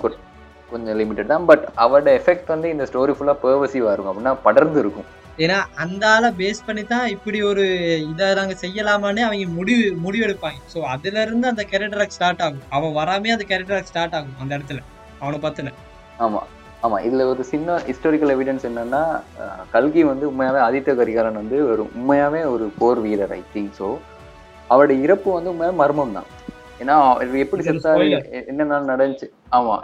கொஞ்சம் 0.71 0.97
லிமிட்டட் 1.01 1.31
தான். 1.33 1.47
பட் 1.51 1.63
அவரோட 1.83 2.11
எஃபெக்ட் 2.19 2.53
வந்து 2.53 2.67
இந்த 2.73 2.83
ஸ்டோரி 2.89 3.13
ஃபுல்லா 3.15 3.35
பர்வசிவா 3.45 3.93
இருக்கும். 3.93 4.11
அப்படின்னா 4.13 4.33
படர்ந்து 4.45 4.79
இருக்கும். 4.83 5.07
ஏன்னா 5.43 5.57
அந்த 5.83 6.03
ஆளை 6.15 6.29
பேஸ் 6.39 6.65
பண்ணி 6.67 6.83
தான் 6.93 7.05
இப்படி 7.15 7.39
ஒரு 7.51 7.65
இதை 8.11 8.25
நாங்க 8.39 8.55
செய்யலாமான்னு 8.63 9.21
அவங்க 9.27 9.45
முடிவு 9.59 9.85
முடிவெடுப்பாங்க. 10.05 10.59
ஸோ 10.73 10.79
அதுல 10.93 11.21
இருந்து 11.25 11.47
அந்த 11.51 11.63
கேரக்டர் 11.71 12.15
ஸ்டார்ட் 12.17 12.43
ஆகும். 12.47 12.65
அவன் 12.77 12.97
வராமே 12.99 13.35
அந்த 13.35 13.45
கேரக்டர் 13.51 13.89
ஸ்டார்ட் 13.91 14.17
ஆகும் 14.19 14.39
அந்த 14.43 14.51
இடத்துல. 14.57 14.81
அவனை 15.21 15.39
பத்துல 15.45 15.71
ஆமா. 16.25 16.41
ஆமா 16.83 16.97
இதுல 17.01 17.25
ஒரு 17.25 17.43
சின்ன 17.43 17.77
ஹிஸ்டாரிக்கல் 17.77 18.33
எவிடன்ஸ் 18.35 18.65
என்னன்னா 18.69 19.01
கல்கி 19.71 20.03
வந்து 20.03 20.31
உண்மையாவே 20.31 20.59
ஆதித்த 20.67 20.95
கரிகாலன் 20.95 21.33
வந்து 21.33 21.71
ஒரு 21.71 21.89
உண்மையாவே 21.97 22.51
ஒரு 22.51 22.71
போர் 22.77 22.99
வீரர் 22.99 23.31
ஐ 23.31 23.41
திங்க் 23.53 23.71
ஸோ 23.79 23.97
அவருடைய 24.67 25.01
இறப்பு 25.01 25.33
வந்து 25.33 25.53
உண்மையாவே 25.53 25.73
மர்மம் 25.73 26.11
தான். 26.11 26.29
ஏன்னா 26.79 26.95
எப்படி 27.37 27.63
செத்தாரு 27.63 27.97
spoiler. 27.97 28.21
எ- 28.31 28.45
என்ன 28.47 28.79
நடந்துச்சு? 28.81 29.27
ஆமா. 29.51 29.75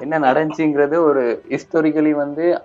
என்ன 0.00 0.18
நடந்துச்சுங்கிறது 0.18 0.96
ஒரு 0.98 1.22
ஹிஸ்டாரிக்கலி 1.48 2.10
வந்து 2.10 2.60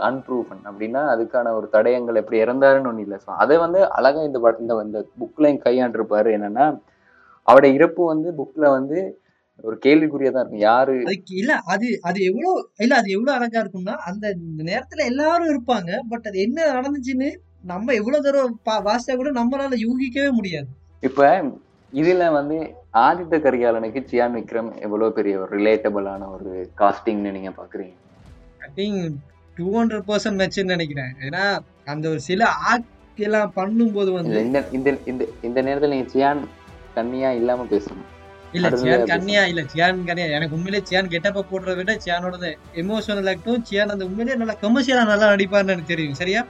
அன்ப்ரூவன் 0.00 0.62
அப்படின்னா 0.64 1.02
அதுக்கான 1.14 1.52
ஒரு 1.52 1.68
தடயங்கள் 1.72 2.14
எப்படி 2.14 2.42
இறந்தாருன்னு 2.42 2.90
ஒண்ணு 2.90 2.98
இல்லை. 2.98 3.18
ஸோ 3.26 3.30
அதை 3.36 3.58
வந்து 3.58 3.90
அழகா 3.90 4.22
இந்த 4.22 4.38
இந்த 4.82 5.04
புக்லையும் 5.20 5.62
கையாண்டிருப்பாரு 5.64 6.30
என்னன்னா 6.38 6.66
அவருடைய 7.42 7.74
இறப்பு 7.74 8.04
வந்து 8.04 8.34
புக்ல 8.38 8.68
வந்து 8.68 8.98
ஒரு 9.62 9.76
கேள்விக்குறியா 9.86 10.30
தான் 10.32 10.42
இருக்கும். 10.42 10.64
யாரு 10.66 10.94
இல்ல 11.40 11.52
அது 11.74 11.88
அது 12.08 12.18
எவ்வளவு 12.28 12.52
இல்ல 12.84 12.92
அது 13.00 13.08
எவ்வளவு 13.16 13.36
அழகா 13.36 13.62
இருக்கும்னா 13.62 13.96
அந்த 14.10 14.26
நேரத்துல 14.70 15.06
எல்லாரும் 15.10 15.50
இருப்பாங்க 15.52 15.90
பட் 16.12 16.28
அது 16.30 16.38
என்ன 16.46 16.66
நடந்துச்சுன்னு 16.72 17.30
நம்ம 17.70 17.94
எவ்வளவு 18.00 18.24
தூரம் 18.26 18.54
வாசிச்சா 18.86 19.16
கூட 19.16 19.30
நம்மளால 19.38 19.78
யூகிக்கவே 19.86 20.30
முடியாது. 20.38 20.68
இப்ப 21.02 21.26
இதுல 21.92 22.24
வந்து 22.38 22.56
ஆதித்த 23.06 23.34
கரிகாலனுக்கு 23.44 24.00
சியான் 24.10 24.36
விக்ரம் 24.36 24.70
எவ்வளவு 24.86 25.16
பெரிய 25.18 25.34
ஒரு 25.42 25.50
ரிலேட்டபிளான 25.58 26.28
ஒரு 26.36 26.50
காஸ்டிங்னு 26.80 27.34
நீங்க 27.36 27.52
பாக்குறீங்க? 27.58 27.94
I 28.66 28.70
think 28.78 29.02
two 29.56 29.66
hundred 29.78 30.06
percent 30.10 30.38
மேட்ச்னு 30.40 30.72
நினைக்கிறேன். 30.74 31.12
ஏன்னா 31.26 31.44
அந்த 31.86 32.04
ஒரு 32.12 32.20
சில 32.28 32.42
ஆக்ட் 32.72 32.88
எல்லாம் 33.18 33.52
பண்ணும்போது 33.56 34.10
வந்து 34.12 34.40
இந்த 34.78 34.90
இந்த 35.10 35.22
இந்த 35.48 35.58
நேரத்துல 35.66 35.92
நீங்க 35.94 36.08
சியான் 36.14 36.42
கண்ணியா 36.96 37.30
இல்லாம 37.40 37.66
பேசணும். 37.72 38.08
இல்ல 38.54 38.68
சியான் 38.78 39.04
கன்னியா 39.10 39.42
இல்ல 39.50 39.62
சியான் 39.72 40.06
கன்னியா 40.06 40.26
எனக்கு 40.36 40.56
உண்மையிலே 40.56 40.80
சியான் 40.88 41.10
கெட்டப்ப 41.12 41.44
போடுறத 41.50 41.76
விட 41.80 41.92
சியானோட 42.04 42.48
எமோஷனல் 42.74 43.30
ஆக்டும் 43.32 43.62
சியான் 43.68 43.92
அந்த 43.94 44.04
உண்மையிலேயே 44.04 44.36
நல்லா 44.36 44.56
கமர்ஷியலா 44.64 45.04
நல்லா 45.04 45.26
நடிப்பார்னு 45.32 45.72
எனக்கு 45.72 45.92
தெரியும் 45.92 46.18
சரியா? 46.22 46.40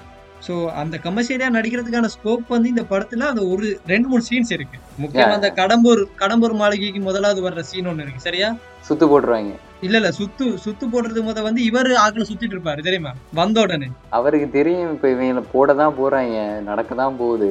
சோ 0.46 0.54
அந்த 0.72 0.96
கமர்ஷியலா 0.98 1.48
நடிக்கிறதுக்கான 1.56 2.10
ஸ்கோப் 2.14 2.52
வந்து 2.54 2.68
இந்த 2.68 2.84
படத்துல 2.92 3.26
அந்த 3.30 3.42
ஒரு 3.46 3.66
ரெண்டு 3.86 4.08
மூணு 4.08 4.22
சீன்ஸ் 4.22 4.52
இருக்கு. 4.52 4.76
முக்கியமா 4.98 5.34
அந்த 5.34 5.50
கடம்பூர் 5.58 6.02
கடம்பூர் 6.16 6.54
மாளிகைக்கு 6.54 7.00
முதலாவது 7.00 7.40
வர்ற 7.46 7.62
சீன் 7.62 7.86
ஒண்ணு 7.86 8.02
இருக்கு 8.02 8.26
சரியா? 8.28 8.48
சுத்து 8.84 9.06
போட்டுருவாங்க. 9.06 9.52
இல்ல 9.82 9.96
இல்ல 9.96 10.10
சுத்து 10.12 10.46
சுத்து 10.64 10.86
போடுறது 10.86 11.20
முத 11.22 11.42
வந்து 11.42 11.60
இவர் 11.64 11.90
ஆக்களை 11.96 12.24
சுத்திட்டு 12.30 12.56
இருப்பாரு 12.56 12.80
தெரியுமா? 12.82 13.12
வந்த 13.32 13.60
உடனே. 13.60 13.88
அவருக்கு 14.12 14.48
தெரியும் 14.50 14.94
இப்ப 14.94 15.08
இவங்க 15.10 15.44
போட 15.52 15.74
தான் 15.74 15.98
போறாங்க 16.00 16.36
நடக்க 16.62 16.94
தான் 16.94 17.16
போகுது. 17.16 17.50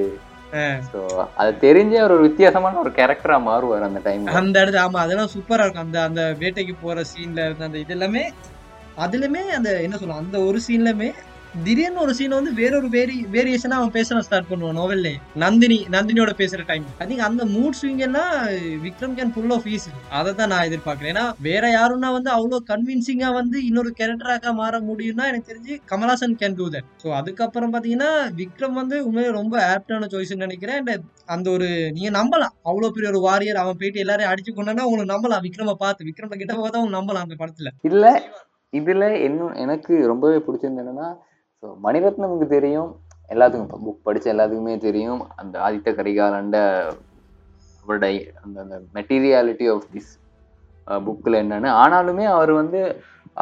ஸோ 0.90 1.00
அது 1.36 1.52
தெரிஞ்சே 1.62 1.98
அவர் 1.98 2.14
ஒரு 2.14 2.26
வித்தியாசமான 2.28 2.80
ஒரு 2.80 2.92
கேரக்டரா 2.92 3.38
மாறுவார் 3.44 3.84
அந்த 3.84 4.02
டைம்ல 4.06 4.38
அந்த 4.40 4.56
இடத்துல 4.62 4.84
ஆமா 4.86 5.00
அதெல்லாம் 5.02 5.34
சூப்பரா 5.34 5.66
இருக்கும். 5.66 5.86
அந்த 5.86 6.00
அந்த 6.04 6.22
வேட்டைக்கு 6.40 6.76
போற 6.82 7.04
சீன்ல 7.12 7.46
இருந்த 7.46 7.66
அந்த 7.66 7.80
இது 7.80 7.94
எல்லாமே 7.94 8.24
அதுலயுமே 8.98 9.44
அந்த 9.58 9.70
என்ன 9.86 9.98
சொல்லலாம் 9.98 10.24
அந்த 10.24 10.40
ஒரு 10.48 10.60
சீன்லயுமே 10.66 11.10
திடீர்னு 11.56 12.02
ஒரு 12.02 12.14
சீன் 12.14 12.36
வந்து 12.38 12.52
வேறொரு 12.54 12.88
வேரி 12.88 13.16
வேரியேஷனா 13.32 13.78
அவன் 13.80 13.94
பேச 13.96 14.20
ஸ்டார்ட் 14.22 14.50
பண்ணுவான் 14.50 14.78
நோவல்லே 14.80 15.14
நந்தினி 15.36 15.78
நந்தினியோட 15.92 16.32
பேசுற 16.38 16.66
டைம் 16.66 16.86
ஐ 17.00 17.06
திங்க் 17.08 17.24
அந்த 17.28 17.44
மூட் 17.46 17.78
ஸ்விங் 17.80 18.02
எல்லாம் 18.08 18.34
Vikram 18.84 19.16
can 19.20 19.32
full 19.36 19.52
of 19.52 19.68
ease 19.68 19.88
அதை 20.10 20.32
தான் 20.34 20.52
நான் 20.54 20.66
எதிர்பார்க்கிறேன். 20.70 21.12
ஏன்னா 21.14 21.26
வேற 21.42 21.64
யாருன்னா 21.70 22.10
வந்து 22.12 22.30
அவ்வளோ 22.32 22.60
கன்வின்சிங்கா 22.72 23.30
வந்து 23.34 23.66
இன்னொரு 23.66 23.92
கேரக்டராக 24.00 24.54
மாற 24.54 24.80
முடியும்னா 24.80 25.26
எனக்கு 25.32 25.50
தெரிஞ்சு 25.52 25.76
Kamalhaasan 25.86 26.36
can 26.42 26.58
do 26.58 26.68
that 26.70 26.90
so 27.04 27.08
அதுக்கப்புறம் 27.12 27.74
பாத்தீங்கன்னா 27.74 28.12
விக்ரம் 28.42 28.78
வந்து 28.82 28.98
உண்மையிலே 29.06 29.32
ரொம்ப 29.32 29.56
ஆப்டான 29.74 30.10
சாய்ஸ் 30.14 30.36
நினைக்கிறேன். 30.36 30.82
And 30.88 31.04
அந்த 31.26 31.50
ஒரு 31.52 31.68
நீங்க 31.92 32.12
நம்பலாம். 32.20 32.54
அவ்வளோ 32.64 32.90
பெரிய 32.90 33.10
ஒரு 33.10 33.20
வாரியர் 33.20 33.62
அவன் 33.64 33.80
போயிட்டு 33.80 34.00
எல்லாரையும் 34.00 34.34
அடிச்சு 34.34 34.52
கொண்டானா 34.52 34.86
உங்களுக்கு 34.90 35.14
நம்பலாம். 35.16 35.44
விக்ரம 35.48 35.74
பார்த்து 35.74 36.08
விக்ரம 36.10 36.38
கிட்ட 36.38 36.54
பார்த்தா 36.54 36.82
அவங்க 36.82 36.96
நம்பலாம் 37.00 37.26
அந்த 37.28 37.38
படத்துல. 37.42 37.72
இல்ல 37.82 38.06
இதுல 38.74 39.06
இன்னும் 39.28 39.54
எனக்கு 39.54 39.94
ரொம்பவே 40.06 40.38
பிடிச்சிருந்தது 40.38 40.84
என்னன்னா 40.84 41.10
ஸோ 41.64 41.68
மணிரத்னமுக்கு 41.86 42.46
தெரியும் 42.56 42.90
எல்லாத்துக்கும் 43.30 43.84
புக் 43.86 44.06
படித்த 44.08 44.28
எல்லாத்துக்குமே 44.34 44.76
தெரியும். 44.86 45.22
அந்த 45.42 45.56
ஆதித்த 45.66 45.90
கரிகாலண்ட 45.98 46.58
uh, 46.84 46.94
அவருடைய 47.84 48.18
அந்த 48.44 48.58
அந்த 48.64 48.76
மெட்டீரியாலிட்டி 48.98 49.66
ஆஃப் 49.74 49.88
திஸ் 49.94 50.12
புக்கில் 50.88 51.40
என்னன்னு. 51.42 51.70
ஆனாலுமே 51.84 52.26
அவர் 52.36 52.52
வந்து 52.60 52.80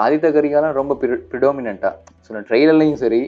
ஆதித்த 0.04 0.28
கரிகாலன் 0.38 0.80
ரொம்ப 0.80 0.96
ப்ரிடோமினண்ட்டாக 1.32 1.94
ஸோ 2.26 2.42
ட்ரெய்லர்லையும் 2.50 3.02
சரி 3.04 3.22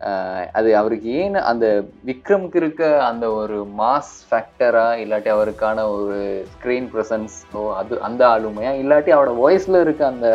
uh, 0.00 0.42
அது 0.58 0.70
அவருக்கு 0.80 1.08
ஏன் 1.22 1.38
அந்த 1.50 1.66
விக்ரம்க்கு 2.10 2.60
இருக்க 2.62 2.82
அந்த 3.10 3.26
ஒரு 3.40 3.58
மாஸ் 3.80 4.14
ஃபேக்டரா 4.28 4.86
இல்லாட்டி 5.04 5.32
அவருக்கான 5.36 5.86
ஒரு 5.96 6.20
ஸ்க்ரீன் 6.54 6.88
ப்ரெசன்ஸோ 6.94 7.64
அது 7.80 8.00
அந்த 8.08 8.22
ஆளுமையா? 8.34 8.72
இல்லாட்டி 8.82 9.12
அவரோட 9.16 9.34
வாய்ஸில் 9.42 9.84
இருக்க 9.84 10.04
அந்த 10.14 10.28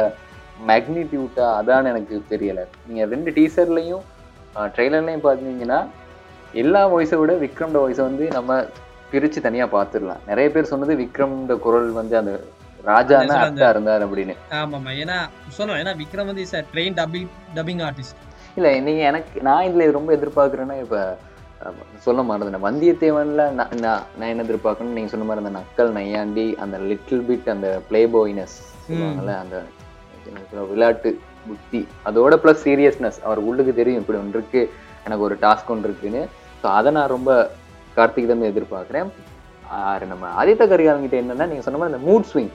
மேக்னிடியூட்டா 0.68 1.46
அதான் 1.60 1.92
எனக்கு 1.92 2.16
தெரியல. 2.30 2.62
நீங்க 2.88 3.06
ரெண்டு 3.06 3.32
டீசர்லையும் 3.32 4.04
ட்ரெய்லர்லையும் 4.74 5.26
பார்த்தீங்கன்னா 5.26 5.80
எல்லா 6.54 6.82
வாய்ஸை 6.92 7.18
விட 7.20 7.34
விக்ரம்ட 7.44 7.78
வாய்ஸை 7.84 8.04
வந்து 8.04 8.26
நம்ம 8.32 8.58
பிரிச்சு 9.12 9.39
தனியா 9.42 9.66
பார்த்துடலாம் 9.68 10.22
நிறைய 10.28 10.48
பேர் 10.52 10.72
சொன்னது 10.72 10.94
விக்ரம்ட 11.02 11.56
குரல் 11.66 11.89
வந்து 11.92 12.16
அந்த 12.18 12.34
ராஜானா 12.84 13.36
அர்த்தா 13.44 13.68
இருந்தார் 13.70 14.04
அப்படின்னு. 14.06 14.34
ஆமாமா 14.60 14.92
ஏன்னா 15.02 15.18
சொல்லணும் 15.58 15.80
ஏன்னா 15.82 15.94
விக்ரம் 16.02 16.30
வந்து 16.32 16.44
is 16.46 16.56
train 16.74 16.96
dubbing 17.00 17.28
dubbing 17.56 17.84
artist 17.88 18.20
இல்ல 18.58 18.72
நீங்க 18.88 19.04
எனக்கு 19.12 19.42
நான் 19.42 19.68
இதுல 19.68 19.86
ரொம்ப 19.92 20.12
எதிர்பார்க்கறேன்னா 20.18 20.76
இப்ப 20.84 20.98
சொல்ல 22.06 22.22
மறந்துட்டேன். 22.24 22.66
வந்தியத்தேவன்ல 22.68 23.44
நான் 23.60 23.76
நான் 23.84 24.32
என்ன 24.32 24.44
எதிர்பார்க்கணும் 24.44 24.98
நீங்க 24.98 25.12
சொன்ன 25.13 25.28
மாதிரி 25.28 25.44
அந்த 25.44 25.54
நக்கல் 25.60 25.94
நையாண்டி 25.98 26.46
அந்த 26.63 26.78
லிட்டில் 26.89 27.24
பிட் 27.30 27.48
அந்த 27.50 27.70
பிளே 27.89 28.02
பாய்னஸ் 28.16 28.56
சொல்லுவாங்கல்ல 28.88 29.36
அந்த 29.44 29.58
சொல்ல, 30.25 30.65
விளையாட்டு 30.71 31.09
புத்தி. 31.47 31.81
அதோட 32.09 32.33
ப்ளஸ் 32.43 32.63
சீரியஸ்னஸ் 32.67 33.19
அவர் 33.27 33.39
உள்ளுக்கு 33.47 33.73
தெரியும் 33.79 34.01
இப்படி 34.01 34.19
ஒன்று 34.23 34.38
இருக்கு 34.39 34.62
எனக்கு 35.05 35.25
ஒரு 35.27 35.36
டாஸ்க் 35.45 35.71
ஒன்று 35.75 35.89
இருக்குன்னு. 35.89 36.21
ஸோ 36.62 36.67
அதை 36.77 36.91
நான் 36.97 37.13
ரொம்ப 37.15 37.31
கார்த்திக் 37.97 38.27
இருந்து 38.29 38.51
எதிர்பார்க்குறேன். 38.51 39.09
நம்ம 40.12 40.25
ஆதித்த 40.41 40.63
கரிகாலன் 40.71 41.05
கிட்ட 41.05 41.17
என்னன்னா 41.21 41.47
நீங்க 41.51 41.63
சொன்ன 41.65 41.79
மாதிரி 41.79 41.93
அந்த 41.93 42.03
மூட் 42.09 42.27
ஸ்விங் 42.31 42.51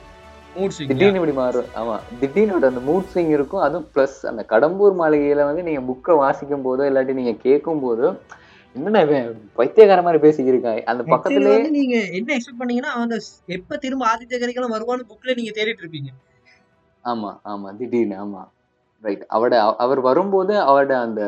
மூட் 0.55 0.73
ஸ்விங் 0.75 0.89
திடீர்னு 0.89 1.19
இப்படி 1.19 1.33
மாறும். 1.39 1.67
ஆமா. 1.79 1.95
திடீர்னு 2.21 2.69
அந்த 2.69 2.81
மூட் 2.89 3.09
ஸ்விங் 3.11 3.31
இருக்கும். 3.37 3.63
அதுவும் 3.65 3.87
ப்ளஸ் 3.95 4.17
அந்த 4.31 4.41
கடம்பூர் 4.51 4.95
மாளிகையில 5.01 5.45
வந்து 5.49 5.65
நீங்க 5.67 5.81
புக்கை 5.89 6.15
வாசிக்கும் 6.23 6.65
போதோ 6.67 6.85
இல்லாட்டி 6.89 7.19
நீங்க 7.19 7.33
கேட்கும் 7.47 7.83
போதோ 7.85 8.09
என்னடா 8.75 8.99
இவன் 9.05 9.27
பைத்தியக்கார 9.59 10.01
மாதிரி 10.05 10.19
பேசிக்கிருக்கான் 10.25 10.81
அந்த 10.91 11.03
வந்து 11.53 11.71
நீங்க 11.77 11.95
என்ன 12.17 12.33
எக்ஸ்பெக்ட் 12.35 12.61
பண்ணீங்கன்னா 12.61 12.91
அந்த 13.03 13.15
எப்ப 13.57 13.77
திரும்ப 13.85 14.05
ஆதித்ய 14.11 14.39
கரிகாலம் 14.43 14.75
வருவான்னு 14.75 15.09
புக்ல 15.11 15.35
நீங்க 15.39 15.53
தேடிட்டு 15.57 15.83
இருப்பீங்க. 15.83 16.11
ஆமா 17.05 17.31
ஆமா. 17.45 17.69
திடீர்னு 17.77 18.15
ஆமா. 18.19 18.41
ரைட் 19.03 19.23
அவட 19.29 19.53
அவர் 19.83 19.99
வரும்போது 20.01 20.53
அவட 20.69 20.91
அந்த 21.01 21.21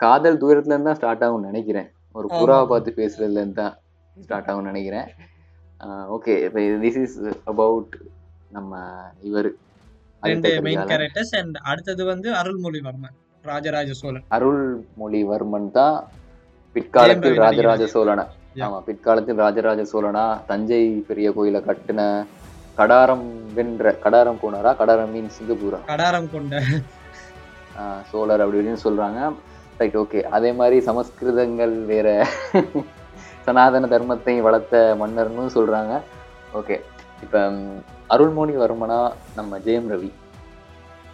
காதல் 0.00 0.40
தூரத்துல 0.42 0.74
இருந்து 0.74 0.88
தான் 0.90 0.98
ஸ்டார்ட் 1.00 1.24
ஆகும்னு 1.26 1.50
நினைக்கிறேன். 1.50 1.88
ஒரு. 2.14 2.26
புறாவை 2.34 2.66
பார்த்து 2.68 2.90
பேசுறதுல 2.98 3.40
இருந்து 3.40 3.60
தான் 3.60 3.74
ஸ்டார்ட் 4.16 4.50
ஆகும்னு 4.50 4.70
நினைக்கிறேன் 4.72 5.08
ஓகே 6.14 6.34
திஸ் 6.84 7.00
இஸ் 7.02 7.16
அபவுட் 7.52 7.96
நம்ம 8.50 8.72
இவர். 9.22 9.48
ரெண்டு 10.22 10.50
மெயின் 10.66 10.84
கேரக்டர்ஸ் 10.90 11.34
அண்ட் 11.40 11.56
அடுத்தது 11.70 12.02
வந்து 12.10 12.28
அருள்மொழிவர்மன் 12.40 13.16
ராஜராஜ 13.44 13.90
சோழன். 13.98 14.24
அருள்மொழிவர்மன் 14.36 15.68
தான் 15.76 15.96
பிற்காலத்தில் 16.76 17.38
ராஜராஜ. 17.44 17.82
சோழனா. 17.92 18.24
ஆமா 18.64 18.78
பிற்காலத்தில் 18.86 19.40
ராஜராஜ 19.44 19.80
சோழனா 19.90 20.22
தஞ்சை 20.48 20.80
பெரிய 21.08 21.28
கோயிலை 21.36 21.60
கட்டுன 21.62 22.00
கடாரம் 22.78 23.24
வென்ற 23.54 23.98
கடாரம் 24.04 24.40
போனாரா 24.42 24.70
கடாரம் 24.80 25.10
மீன் 25.10 25.30
சிங்கப்பூரா? 25.38 25.78
கடாரம் 25.86 26.30
கொண்ட. 26.30 26.54
சோழர் 28.10 28.40
அப்படி 28.40 28.58
இப்படின்னு 28.58 28.84
சொல்றாங்க. 28.84 29.20
ரைட் 29.78 29.96
ஓகே 29.96 30.22
அதே 30.36 30.52
மாதிரி 30.52 30.86
சமஸ்கிருதங்கள் 30.86 31.84
வேற. 31.84 32.06
சனாதன 33.44 33.86
தர்மத்தை 33.86 34.40
வளர்த்த 34.40 34.96
மன்னர்னு 35.00 35.56
சொல்றாங்க. 35.56 35.92
ஓகே 36.54 36.76
இப்ப 37.22 37.50
ம், 37.50 37.76
அருள்மொழிவர்மனா 38.10 38.98
நம்ம 39.34 39.58
ஜெயம் 39.58 39.90
ரவி. 39.92 40.10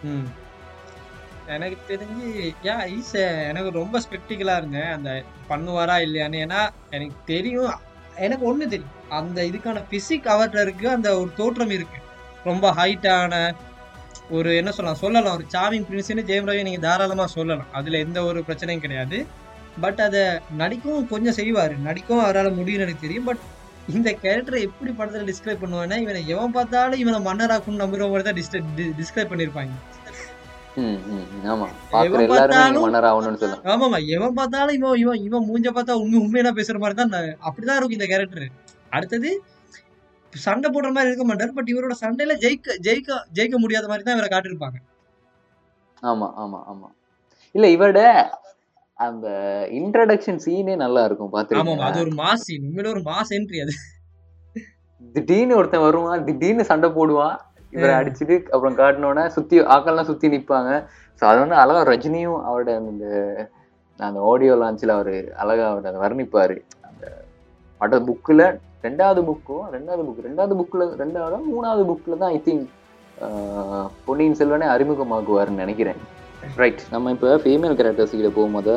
ம். 0.03 0.25
எனக்கு 1.47 1.77
தெரிஞ்சு 1.87 2.27
யா 2.63 2.75
ஈஸ் 2.97 3.15
எனக்கு 3.49 3.71
ரொம்ப 3.71 3.99
ஸ்பெக்டிக்கலா 3.99 4.57
இருந்தேன். 4.57 4.91
அந்த 4.91 5.09
பண்ணுவாரா 5.49 5.95
இல்லையான்னு. 6.05 6.39
ஏன்னா 6.45 6.61
எனக்கு 6.89 7.15
தெரியும். 7.25 7.73
எனக்கு 8.17 8.45
ஒண்ணு 8.49 8.65
தெரியும். 8.65 8.93
அந்த 9.19 9.39
இதுக்கான 9.49 9.83
பிசிக் 9.91 10.27
அவர்கிட்ட 10.33 10.65
இருக்கு 10.65 10.85
அந்த 10.95 11.09
ஒரு 11.21 11.29
தோற்றம் 11.39 11.73
இருக்கு. 11.77 11.99
ரொம்ப 12.49 12.65
ஹைட்டான 12.79 13.33
ஒரு 14.35 14.49
என்ன 14.59 14.71
சொல்லலாம் 14.75 15.01
சொல்லலாம். 15.03 15.35
ஒரு 15.37 15.45
சாமிங் 15.53 15.87
பிரின்ஸ்னு 15.87 16.27
ஜெயம் 16.29 16.47
ரவி 16.49 16.67
நீங்க 16.67 16.81
தாராளமா 16.87 17.25
சொல்லலாம். 17.37 17.71
அதுல 17.79 17.99
எந்த 18.05 18.19
ஒரு 18.29 18.39
பிரச்சனையும் 18.47 18.83
கிடையாது. 18.85 19.17
பட் 19.83 19.99
அதை 20.07 20.21
நடிக்கவும் 20.61 21.09
கொஞ்சம் 21.11 21.37
செய்வாரு. 21.39 21.75
நடிக்கவும் 21.87 22.25
அவரால் 22.25 22.57
முடியும்னு 22.59 22.85
எனக்கு 22.87 23.05
தெரியும். 23.05 23.27
பட் 23.29 23.43
இந்த 23.95 24.09
கேரக்டரை 24.23 24.59
எப்படி 24.67 24.91
படத்துல 24.99 25.25
டிஸ்கிரைப் 25.29 25.63
பண்ணுவாங்கன்னா 25.63 25.97
இவனை 26.03 26.21
எவன் 26.33 26.53
பார்த்தாலும் 26.57 27.01
இவனை 27.03 27.19
மன்னராக்கும்னு 27.25 27.81
நம்புற 27.83 28.07
மாதிரி 28.11 28.27
தான் 28.27 28.39
டிஸ்கிரைப் 28.99 29.31
பண்ணியிருப்பாங்க 29.31 29.73
ஆமா. 31.51 31.65
பாக்குற 31.91 32.21
எவன் 32.21 32.29
பார்த்தாலும் 32.31 32.85
ஆமாமா. 33.73 33.97
எவன் 34.15 34.37
இவன் 34.77 34.97
இவன் 35.03 35.19
இவன் 35.27 35.47
மூஞ்ச 35.49 35.67
பார்த்தா 35.75 35.97
உண்மை 36.03 36.19
உண்மையா 36.25 36.53
பேசுற 36.59 36.79
மாதிரி 36.83 36.97
தான் 37.01 37.13
அப்படிதான் 37.47 37.77
இருக்கும் 37.77 37.97
இந்த 37.99 38.07
கேரக்டர் 38.13 38.47
அடுத்தது 38.95 39.29
சண்டை 40.33 40.67
போடுற 40.69 40.89
மாதிரி 40.93 41.09
இருக்க 41.09 41.25
மாட்டாரு 41.29 41.51
பட் 41.57 41.71
இவரோட 41.73 41.95
சண்டையில 42.01 42.35
ஜெயிக்க 42.43 42.75
ஜெயிக்க 42.85 43.19
ஜெயிக்க 43.37 43.57
முடியாத 43.63 43.87
மாதிரி 43.89 44.03
தான் 44.05 44.17
இவரை 44.17 44.29
காட்டியிருப்பாங்க. 44.29 44.77
ஆமா 46.03 46.27
ஆமா 46.43 46.59
ஆமா. 46.71 46.87
இல்ல 47.55 47.65
இவட 47.69 47.99
அந்த 48.99 49.27
இன்ட்ரடக்ஷன் 49.79 50.41
சீனே 50.45 50.75
நல்லா 50.83 51.01
இருக்கும் 51.07 51.29
ஆமாமா 51.29 51.37
பாத்துருக்கீங்களா 51.37 51.89
அது 51.89 52.03
ஒரு 52.05 52.13
மாஸ் 52.21 52.45
scene. 52.47 52.63
உண்மையில 52.67 52.91
ஒரு 52.95 53.03
மாஸ் 53.09 53.33
என்ட்ரி 53.37 53.59
அது. 53.65 53.73
திடீர்னு 55.15 55.57
ஒருத்தன் 55.59 55.85
வருவான் 55.85 56.25
திடீர்னு 56.27 56.65
சண்டை 56.71 56.89
போடுவான் 56.97 57.35
இவரை 57.73 57.93
அடிச்சுட்டு 57.99 58.35
அப்புறம் 58.53 58.77
காட்டினோடனே 58.81 59.23
சுத்தி 59.37 59.55
ஆக்கள்லாம் 59.75 60.09
சுத்தி 60.11 60.27
நிப்பாங்க. 60.33 60.71
ஸோ 61.21 61.23
அது 61.29 61.39
வந்து 61.43 61.57
அழகா 61.61 61.81
ரஜினியும் 61.91 62.41
அவரோட 62.47 62.71
அந்த 62.81 63.05
அந்த 63.99 64.19
ஆடியோ 64.29 64.53
லான்ச்சில் 64.61 64.95
அவர் 64.97 65.13
அழகா 65.41 65.65
அவர் 65.71 65.89
அதை 65.89 65.99
வர்ணிப்பாரு. 66.05 66.57
அந்த 66.87 67.03
பட 67.81 67.97
புக்கில் 68.07 68.45
ரெண்டாவது 68.85 69.21
புக்கும் 69.27 69.65
ரெண்டாவது 69.75 70.03
புக் 70.07 70.25
ரெண்டாவது 70.27 70.55
புக்கில் 70.59 70.85
ரெண்டாவது 71.01 71.51
மூணாவது 71.53 71.83
புக்கில் 71.89 72.21
தான் 72.23 72.33
ஐ 72.37 72.39
திங்க் 72.47 72.69
பொன்னியின் 74.05 74.37
செல்வனே 74.39 74.67
அறிமுகமாக்குவாருன்னு 74.75 75.63
நினைக்கிறேன். 75.63 75.99
ரைட் 76.61 76.81
நம்ம 76.93 77.11
இப்போ 77.15 77.29
ஃபீமேல் 77.43 77.75
கேரக்டர்ஸ் 77.79 78.15
கிட்ட 78.15 78.31
போகும்போது 78.37 78.73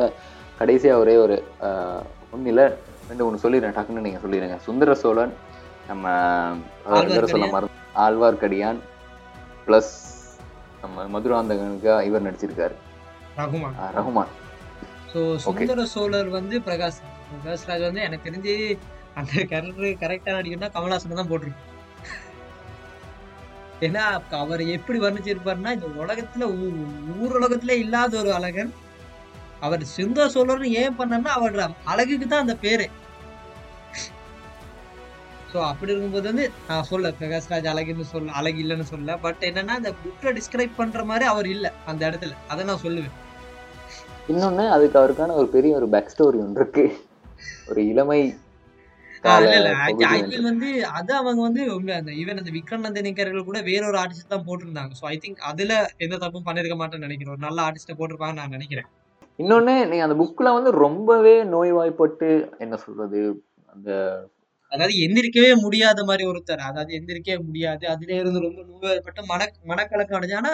கடைசியாக 0.59 1.01
ஒரே 1.03 1.15
ஒரு 1.23 1.35
ஒன்றும் 2.33 2.49
இல்லை 2.51 2.65
ரெண்டு 3.09 3.25
ஒன்று 3.25 3.43
சொல்லிடுறேன். 3.45 3.75
டக்குன்னு 3.77 4.05
நீங்கள் 4.05 4.23
சொல்லிடுங்க. 4.25 4.57
சுந்தர 4.67 4.95
சோழன் 5.03 5.33
நம்ம 5.89 6.13
இவரை 7.09 7.27
சொல்ல 7.33 7.47
மறந்து 7.55 7.83
ஆழ்வார்க்கடியான் 8.05 8.79
ப்ளஸ் 9.67 9.93
நம்ம 10.81 11.05
மதுராந்தகனுக்கு 11.13 11.93
இவர் 12.09 12.25
நடிச்சிருக்காரு. 12.27 12.75
ரகுமான். 13.39 13.75
ரகுமான். 13.97 14.31
ஸோ 15.11 15.19
சுந்தர 15.45 15.85
சோழர் 15.95 16.29
வந்து 16.37 16.55
பிரகாஷ். 16.67 17.01
பிரகாஷ் 17.31 17.67
ராஜ் 17.69 17.87
வந்து 17.89 18.03
எனக்கு 18.07 18.27
தெரிஞ்சு 18.29 18.53
அந்த 19.19 19.33
கேரக்டர் 19.51 20.01
கரெக்டாக 20.03 20.35
நடிக்கணும்னா 20.37 20.73
கமல்ஹாசன் 20.75 21.21
தான் 21.21 21.31
போட்டிருக்கு 21.31 21.65
ஏன்னா 23.85 24.03
அவர் 24.43 24.61
எப்படி 24.75 24.99
வர்ணிச்சிருப்பாருன்னா 25.01 25.71
இந்த 25.75 25.87
உலகத்துல 26.03 26.45
ஊர் 26.61 26.77
ஊருலகத்துல 27.23 27.73
இல்லாத 27.83 28.13
ஒரு 28.21 28.31
அழகன். 28.37 28.71
அவர் 29.65 29.83
சிந்த 29.95 30.25
சோழர்னு 30.33 30.69
ஏன் 30.81 30.97
பண்ணனா 30.99 31.31
அவர் 31.39 31.59
அழகுக்கு 31.91 32.27
தான் 32.27 32.43
அந்த 32.45 32.55
பேரு. 32.63 32.85
ஸோ 35.51 35.57
அப்படி 35.69 35.91
இருக்கும்போது 35.91 36.27
வந்து 36.29 36.45
நான் 36.69 36.87
சொல்ல 36.89 37.11
பிரகாஷ்ராஜ் 37.19 37.69
அழகுன்னு 37.73 38.05
சொல்ல 38.13 38.33
அழகு 38.39 38.59
இல்லைன்னு 38.63 38.87
சொல்ல 38.93 39.17
பட் 39.25 39.43
என்னன்னா 39.49 39.75
இந்த 39.81 39.91
புக்ல 40.01 40.33
டிஸ்கிரைப் 40.37 40.79
பண்ற 40.79 41.03
மாதிரி 41.11 41.25
அவர் 41.33 41.47
இல்லை 41.55 41.71
அந்த 41.91 42.01
இடத்துல. 42.09 42.33
அதை 42.51 42.65
நான் 42.69 42.83
சொல்லுவேன். 42.85 43.15
இன்னொன்னு 44.33 44.65
அதுக்கு 44.75 44.99
அவருக்கான 45.01 45.35
ஒரு 45.41 45.49
பெரிய 45.55 45.73
ஒரு 45.79 45.87
பேக் 45.93 46.13
ஸ்டோரி 46.13 46.39
ஒன்று 46.45 46.61
இருக்கு. 46.61 46.85
ஒரு 47.69 47.81
இளமை 47.91 48.19
ஆ, 49.17 49.23
கால 49.25 49.41
இல்ல 49.47 49.55
இல்ல 49.59 49.69
பகுதி 49.81 50.05
ஐ 50.07 50.15
ஒன்று. 50.15 50.29
திங்க் 50.29 50.47
வந்து 50.47 50.69
அது 50.97 51.11
அவங்க 51.17 51.41
வந்து 51.41 51.63
உண்மை 51.75 51.93
அந்த 51.97 52.11
ஈவன் 52.19 52.39
அந்த 52.39 52.51
விக்ரம் 52.55 52.85
நந்தினி 52.85 53.11
கேரக்டர் 53.13 53.49
கூட 53.49 53.59
வேற 53.69 53.83
ஒரு 53.89 53.97
ஆர்டிஸ்ட் 53.97 54.33
தான் 54.33 54.45
போட்டிருந்தாங்க. 54.47 54.93
ஸோ 54.99 55.05
ஐ 55.07 55.17
திங்க் 55.17 55.41
அதுல 55.49 55.73
எந்த 55.97 56.15
தப்பும் 56.23 56.47
பண்ணிருக்க 56.47 56.77
மாட்டேன்னு 56.77 57.07
நினைக்கிறேன். 57.07 57.33
ஒரு 57.35 57.45
நல்ல 57.45 57.59
ஆர்டிஸ்ட 57.67 57.95
போட்டிருப்பாங்கன்னு 57.99 58.41
நான் 58.41 58.55
நினைக்கிறேன். 58.57 58.89
இன்னொன்னு 59.39 59.75
நீங்க 59.89 60.03
அந்த 60.03 60.17
புக்ல 60.21 60.53
வந்து 60.53 60.71
ரொம்பவே 60.81 61.35
நோய்வாய்ப்பட்டு 61.51 62.29
என்ன 62.59 62.75
சொல்றது 62.77 63.21
அந்த 63.69 63.89
அதாவது 64.71 64.95
எந்திரிக்கவே 65.03 65.51
முடியாத 65.61 65.99
மாதிரி 66.03 66.23
ஒருத்தர். 66.27 66.63
அதாவது 66.69 66.91
எந்திரிக்கவே 66.97 67.37
முடியாது. 67.43 67.83
அதுல 67.87 68.11
இருந்து 68.15 68.39
ரொம்ப 68.39 68.61
நோய்வாய்ப்பட்ட 68.71 69.21
மன 69.29 69.41
மனக்கலக்கம் 69.65 70.17
அடைஞ்சு 70.19 70.39
ஆனா 70.39 70.51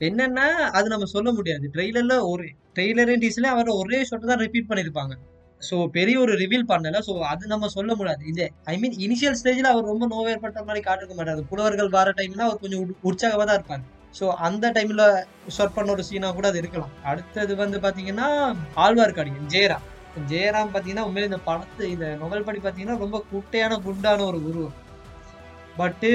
என்னன்னா 0.00 0.44
அது 0.76 0.86
நம்ம 0.88 1.06
சொல்ல 1.12 1.28
முடியாது. 1.32 1.66
ட்ரெய்லர்ல 1.74 2.16
ஒரு 2.28 2.44
ட்ரெய்லரும் 2.74 3.22
டீஸ்ல 3.22 3.48
அவர் 3.54 3.70
ஒரே 3.78 4.00
ஷாட் 4.04 4.30
தான் 4.30 4.42
ரிப்பீட் 4.44 4.70
பண்ணிருப்பாங்க. 4.70 5.14
ஸோ 5.60 5.76
பெரிய 5.96 6.16
ஒரு 6.24 6.32
ரிவீல் 6.42 6.66
பண்ணல. 6.72 6.98
ஸோ 7.06 7.12
அது 7.32 7.44
நம்ம 7.52 7.68
சொல்ல 7.76 7.92
முடியாது. 7.98 8.22
இது 8.32 8.44
ஐ 8.72 8.74
மீன் 8.82 8.96
இனிஷியல் 9.04 9.38
ஸ்டேஜில் 9.40 9.70
அவர் 9.72 9.90
ரொம்ப 9.92 10.06
நோய்வாய்ப்பட்ட 10.12 10.60
மாதிரி 10.68 10.82
காட்டிருக்க 10.86 11.14
மாட்டார். 11.20 11.40
புலவர்கள் 11.50 11.94
வர 11.98 12.10
டைம்ல 12.18 12.42
அவர் 12.48 12.62
கொஞ்சம் 12.64 12.82
உற்சாகமாக 13.10 13.46
தான் 13.48 13.58
இருப்பாங்க 13.60 13.86
ஸோ 14.18 14.26
அந்த 14.46 14.66
டைம்ல 14.76 15.02
ஷார்ட் 15.54 15.74
பண்ண 15.76 15.90
ஒரு 15.96 16.04
சீனா 16.08 16.28
கூட 16.36 16.46
அது 16.50 16.60
இருக்கலாம். 16.62 16.92
அடுத்தது 17.10 17.52
வந்து 17.62 17.78
பார்த்தீங்கன்னா 17.84 18.28
ஆழ்வார்க்கடியன் 18.84 19.50
ஜெயராம். 19.54 19.84
ஜெயராம் 20.30 20.70
பார்த்தீங்கன்னா 20.74 21.06
உண்மையிலே 21.08 21.30
இந்த 21.30 21.40
படத்து 21.48 21.82
இந்த 21.94 22.06
நொவல் 22.22 22.46
படி 22.46 22.60
பார்த்தீங்கன்னா 22.60 22.96
ரொம்ப 23.04 23.18
குட்டையான 23.32 23.78
குண்டான 23.86 24.24
ஒரு 24.30 24.38
உருவம் 24.50 24.76
பட்டு 25.80 26.10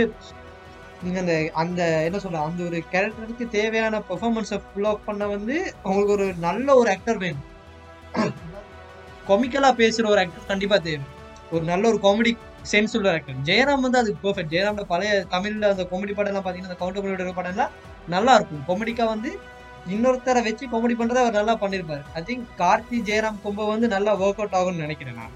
நீங்கள் 1.04 1.22
அந்த 1.24 1.36
அந்த 1.62 1.82
என்ன 2.08 2.20
சொல்ற 2.24 2.42
அந்த 2.48 2.62
ஒரு 2.70 2.80
கேரக்டருக்கு 2.94 3.46
தேவையான 3.58 4.02
பெர்ஃபார்மன்ஸை 4.10 4.60
ஃபுல் 4.66 4.90
ஆஃப் 4.92 5.08
பண்ண 5.08 5.24
வந்து 5.36 5.56
அவங்களுக்கு 5.86 6.16
ஒரு 6.18 6.28
நல்ல 6.48 6.68
ஒரு 6.82 6.90
ஆக்டர் 6.96 7.22
வேணும். 7.24 7.48
கொமிக்கலாக 9.30 9.74
பேசுகிற 9.82 10.08
ஒரு 10.14 10.22
ஆக்டர் 10.24 10.50
கண்டிப்பாக 10.52 10.82
தேவை. 10.88 11.06
ஒரு 11.56 11.64
நல்ல 11.72 11.84
ஒரு 11.92 12.00
காமெடி 12.06 12.32
சென்ஸ் 12.72 12.94
உள்ள 12.98 13.10
ஆக்டர் 13.16 13.40
ஜெயராம் 13.50 13.84
வந்து 13.86 14.00
அதுக்கு 14.02 14.22
பெர்ஃபெக்ட் 14.26 14.54
ஜெயராமோட 14.54 14.86
பழைய 14.92 15.14
தமிழில் 15.34 15.72
அந்த 15.72 15.86
காமெடி 15.92 16.14
படம்லாம் 16.20 16.46
பார்த்தீங்கன்னா 16.46 16.72
அந்த 16.72 16.80
கவுண்டர் 16.84 17.40
படம்லாம் 17.40 17.74
நல்லா 18.14 18.34
இருக்கும். 18.38 18.64
காமெடிக்காக 18.70 19.10
வந்து 19.16 19.32
இன்னொருத்தரை 19.94 20.42
வச்சு 20.48 20.66
காமெடி 20.74 20.96
பண்ணுறத 21.00 21.22
அவர் 21.24 21.40
நல்லா 21.40 21.54
பண்ணியிருப்பார் 21.62 22.04
I 22.20 22.22
think 22.28 22.46
Karthi 22.62 22.98
Jayaram 23.10 23.40
combo 23.46 23.64
வந்து 23.72 23.88
நல்லா 23.96 24.12
ஒர்க் 24.24 24.40
அவுட் 24.42 24.58
ஆகும்னு 24.60 24.84
நினைக்கிறேன் 24.86 25.18
நான். 25.22 25.34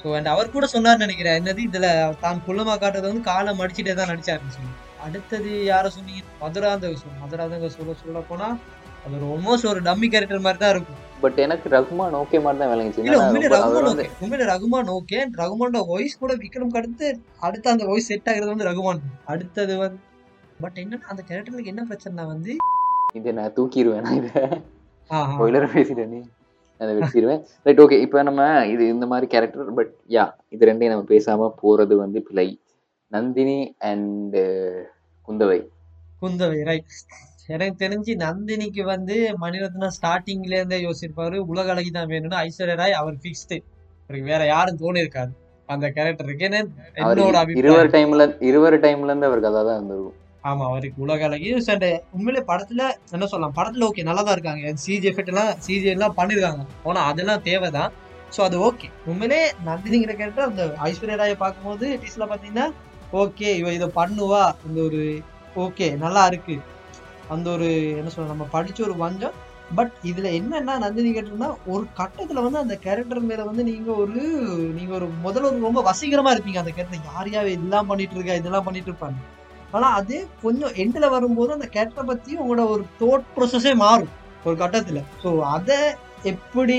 ஸோ 0.00 0.14
அண்ட் 0.18 0.30
அவர் 0.34 0.54
கூட 0.54 0.66
சொன்னார்னு 0.74 1.04
நினைக்கிறேன். 1.06 1.36
என்னது 1.40 1.60
இதில் 1.68 1.88
தான் 2.22 2.40
குள்ளமாக 2.46 2.76
காட்டுறது 2.82 3.10
வந்து 3.10 3.24
காலை 3.30 3.52
மடிச்சுட்டே 3.60 3.94
தான் 3.98 4.10
நடிச்சாருன்னு 4.12 4.56
சொல்லி. 4.56 4.72
அடுத்தது 5.06 5.50
யாரை 5.72 5.88
சொன்னீங்க? 5.96 6.22
மதுராந்தக 6.42 6.96
சொல். 7.02 7.18
மதுராந்தக 7.24 7.70
சொல்ல 7.76 7.94
சொல்ல 8.02 8.22
போனால் 8.30 8.56
அது 9.04 9.14
ஒரு 9.18 9.26
ஆல்மோஸ்ட் 9.32 9.70
ஒரு 9.72 9.82
டம்மி 9.88 10.08
கேரக்டர் 10.14 10.46
மாதிரி 10.46 10.60
தான் 10.62 10.74
இருக்கும். 10.74 11.00
பட் 11.22 11.38
எனக்கு 11.38 11.68
ரகுமான் 11.68 12.14
ஓகே 12.20 12.38
மாதிரி 12.42 12.60
தான் 12.62 12.70
விளங்குச்சு 12.72 13.02
உண்மையிலே 13.02 13.50
ரகுமான் 13.54 13.88
ஓகே 13.92 14.06
உண்மையிலே 14.22 14.46
ரகுமான் 14.52 14.90
ஓகே 14.96 15.18
ரகுமானோட 15.40 15.80
வாய்ஸ் 15.86 16.18
கூட 16.18 16.34
விக்ரம் 16.42 16.76
அடுத்து 16.80 17.08
அடுத்து 17.46 17.70
அந்த 17.70 17.84
வாய்ஸ் 17.84 18.10
செட் 18.12 18.28
ஆகுறது 18.32 18.52
வந்து 18.52 18.68
ரகுமான். 18.70 19.00
அடுத்தது 19.24 19.74
வந்து 19.78 20.00
பட் 20.60 20.78
என்னன்னா 20.82 21.08
அந்த 21.12 21.22
கேரக்டருக்கு 21.28 21.72
என்ன 21.72 21.84
பிரச்சனை 21.84 22.24
வந்து 22.24 22.52
இதை 23.14 23.32
நான் 23.32 23.54
தூக்கிடுவேன் 23.56 24.10
இதை. 24.18 24.30
பேசிட்டேன் 25.74 26.18
அதை 26.80 26.92
வச்சிருவேன். 26.98 27.40
ரைட் 27.62 27.80
ஓகே 27.80 27.96
இப்போ 28.04 28.22
நம்ம 28.22 28.42
இது 28.66 28.82
இந்த 28.88 29.06
மாதிரி 29.06 29.26
கேரக்டர் 29.26 29.74
பட் 29.78 29.92
யா 30.16 30.24
இது 30.48 30.68
ரெண்டையும் 30.70 30.92
நம்ம 30.94 31.06
பேசாம 31.08 31.48
போறது 31.62 31.94
வந்து 31.96 32.20
பிழை. 32.28 32.48
நந்தினி 33.12 33.58
அண்ட் 33.90 34.36
குந்தவை. 35.28 35.58
குந்தவை 36.22 36.60
ரைட் 36.70 36.94
எனக்கு 37.54 37.76
தெரிஞ்சு 37.82 38.12
நந்தினிக்கு 38.24 38.82
வந்து 38.92 39.14
மணிரத்னா 39.42 39.88
ஸ்டார்டிங்ல 39.96 40.56
இருந்தே 40.58 40.78
யோசிச்சிருப்பாரு 40.84 41.36
உலக 41.52 41.72
அழகி 41.74 41.90
தான் 41.96 42.10
வேணும்னு 42.12 42.40
ஐஸ்வர்யா 42.46 42.78
ராய் 42.80 42.98
அவர் 43.00 43.20
ஃபிக்ஸ்டு 43.22 43.56
அவருக்கு 44.10 44.30
வேற 44.32 44.42
யாரும் 44.52 44.80
தோணி 44.82 45.02
இருக்காது 45.04 45.32
அந்த 45.68 45.86
கேரக்டருக்கு 45.96 46.46
என்னோட 46.48 47.42
இருவர் 47.62 47.92
டைம்ல 47.94 48.22
இருவர் 48.50 48.76
டைம்ல 48.84 49.10
இருந்து 49.10 49.28
அவருக்கு 49.28 49.50
அதான் 49.50 49.68
தான் 49.68 49.78
இருந்திருக்கும். 49.78 50.16
ஆமா 50.48 50.64
அவருக்கு 50.70 50.98
உலக 51.04 51.24
அழகி 51.28 51.48
சண்டை 51.66 51.88
உண்மையிலே 52.16 52.42
படத்துல 52.50 52.82
என்ன 53.14 53.26
சொல்லலாம்? 53.32 53.54
படத்துல 53.58 53.86
ஓகே 53.88 54.04
நல்லா 54.08 54.22
தான் 54.28 54.36
இருக்காங்க. 54.36 54.72
சிஜி 54.84 55.08
எஃபெக்ட் 55.10 55.32
எல்லாம் 55.32 55.50
சிஜி 55.66 55.88
எல்லாம் 55.94 56.14
பண்ணிருக்காங்க. 56.18 56.62
ஆனா 56.88 57.00
அதெல்லாம் 57.10 57.42
தேவைதான். 57.48 57.90
ஸோ 58.34 58.40
அது 58.46 58.56
ஓகே 58.68 58.88
உண்மையிலே 59.10 59.40
நந்தினிங்கிற 59.68 60.14
கேரக்டர் 60.20 60.48
அந்த 60.50 60.64
ஐஸ்வர்யா 60.88 61.18
ராயை 61.22 61.36
பார்க்கும்போது 61.44 61.86
டீஸ்ல 62.02 62.26
பாத்தீங்கன்னா 62.32 62.66
ஓகே 63.22 63.48
இவ 63.60 63.72
இதை 63.78 63.88
பண்ணுவா. 64.00 64.42
இந்த 64.66 64.80
ஒரு 64.88 65.02
ஓகே 65.64 65.88
நல்லா 66.04 66.24
இருக்கு. 66.32 66.56
அந்த 67.34 67.46
ஒரு 67.50 67.68
என்ன 68.00 68.10
சொல்ற 68.12 68.28
நம்ம 68.32 68.46
படிச்ச 68.52 68.78
ஒரு 68.88 68.96
வஞ்சம் 69.04 69.36
பட் 69.78 69.92
இதுல 70.10 70.28
என்னன்னா 70.38 70.74
நந்தினி 70.84 71.10
கேட்டோம்னா 71.16 71.50
ஒரு 71.72 71.84
கட்டத்துல 71.98 72.42
வந்து 72.46 72.62
அந்த 72.62 72.76
கேரக்டர் 72.86 73.28
மேல 73.30 73.44
வந்து 73.50 73.64
நீங்க 73.68 73.90
ஒரு 74.02 74.22
நீங்க 74.78 74.92
ஒரு 74.98 75.08
முதல்ல 75.26 75.50
ஒரு 75.50 75.66
ரொம்ப 75.68 75.82
வசீகரமா 75.90 76.32
இருப்பீங்க 76.34 76.62
அந்த 76.62 76.72
கேரக்டர் 76.76 77.08
யார் 77.12 77.30
யார் 77.34 77.54
இதெல்லாம் 77.56 77.90
பண்ணிட்டு 77.90 78.16
இருக்கா 78.18 78.40
இதெல்லாம் 78.40 78.66
பண்ணிட்டு 78.68 78.90
இருப்பாங்க 78.92 79.20
ஆனா 79.76 79.88
அது 79.92 80.16
கொஞ்சம் 80.42 80.76
எண்ட்ல 80.84 81.08
வரும்போது 81.10 81.50
அந்த 81.52 81.68
கேரக்டரை 81.76 82.06
பத்தி 82.06 82.30
உங்களோட 82.36 82.62
ஒரு 82.74 82.84
தோட் 83.02 83.26
ப்ரோசஸே 83.36 83.74
மாறும் 83.84 84.14
ஒரு 84.46 84.56
கட்டத்துல. 84.62 85.00
ஸோ 85.22 85.30
அதை 85.56 85.78
எப்படி 86.32 86.76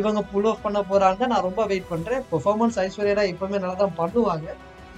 இவங்க 0.00 0.20
புல் 0.32 0.48
ஆஃப் 0.50 0.64
பண்ண 0.66 0.78
போறாங்க 0.90 1.26
நான் 1.26 1.46
ரொம்ப 1.48 1.62
வெயிட் 1.70 1.90
பண்றேன். 1.92 2.22
பெர்ஃபார்மன்ஸ் 2.32 2.78
ஐஸ்வர்யா 2.84 3.24
எப்பவுமே 3.32 3.60
நல்லா 3.62 3.76
தான் 3.82 3.98
பண்ணுவாங்க. 3.98 4.48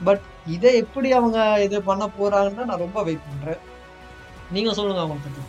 பட் 0.04 0.22
இதை 0.54 0.70
எப்படி 0.82 1.08
அவங்க 1.12 1.38
இது 1.66 1.76
பண்ண 1.82 2.04
போறாங்கன்னா 2.18 2.64
நான் 2.70 2.84
ரொம்ப 2.86 3.02
வெயிட் 3.02 3.28
பண்றேன். 3.30 3.60
நீங்க 4.50 4.72
சொல்லுங்க 4.72 5.00
அவங்க 5.00 5.22
பத்தி 5.22 5.40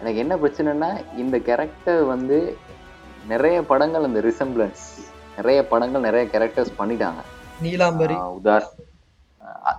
எனக்கு 0.00 0.18
என்ன 0.18 0.36
பிரச்சனைனா 0.36 1.00
இந்த 1.16 1.38
கேரக்டர் 1.38 2.04
வந்து 2.04 2.56
நிறைய 3.28 3.62
படங்கள் 3.62 4.04
அந்த 4.04 4.20
ரிசம்பிளன்ஸ் 4.20 5.00
நிறைய 5.36 5.66
படங்கள் 5.66 6.00
நிறைய 6.00 6.28
கேரக்டர்ஸ் 6.32 6.78
பண்ணிட்டாங்க. 6.78 7.18
நீலாம்பரி. 7.62 8.14
உதார் 8.14 8.64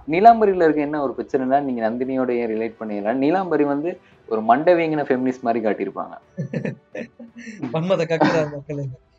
நீலாம்பரியில 0.08 0.64
இருக்க 0.64 0.82
என்ன 0.82 1.02
ஒரு 1.02 1.16
பிரச்சனைனா 1.18 1.62
நீங்க 1.62 1.90
நந்தினியோட 1.90 2.32
ஏன் 2.32 2.50
ரிலேட் 2.50 2.80
பண்ணிடலாம். 2.80 3.14
நீலாம்பரி 3.14 3.64
வந்து 3.64 4.00
ஒரு 4.30 4.42
மண்டவேங்கின 4.42 5.08
ஃபெமினிஸ்ட் 5.08 5.42
மாதிரி 5.42 5.66
காட்டியிருப்பாங்க. 5.66 6.38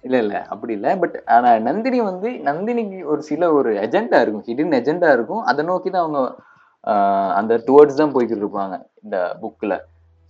இல்ல 0.02 0.18
இல்ல 0.18 0.44
அப்படி 0.44 0.72
இல்ல. 0.72 0.96
பட் 0.96 1.22
ஆனா 1.26 1.58
நந்தினி 1.58 2.00
வந்து 2.00 2.28
நந்தினிக்கு 2.28 3.04
ஒரு 3.04 3.22
சில 3.22 3.52
ஒரு 3.52 3.74
எஜெண்டா 3.74 4.20
இருக்கும். 4.20 4.44
ஹிடன் 4.46 4.80
எஜெண்டா 4.80 5.12
இருக்கும். 5.12 5.42
அதை 5.42 5.64
நோக்கி 5.64 5.90
தான் 5.90 6.02
அவங்க 6.02 6.36
அந்த 7.38 7.52
டுவர்ட்ஸ் 7.68 8.00
தான் 8.00 8.14
போய்கிட்டு 8.14 8.42
இருப்பாங்க 8.44 8.76
இந்த 9.04 9.18
புக்கில் 9.42 9.76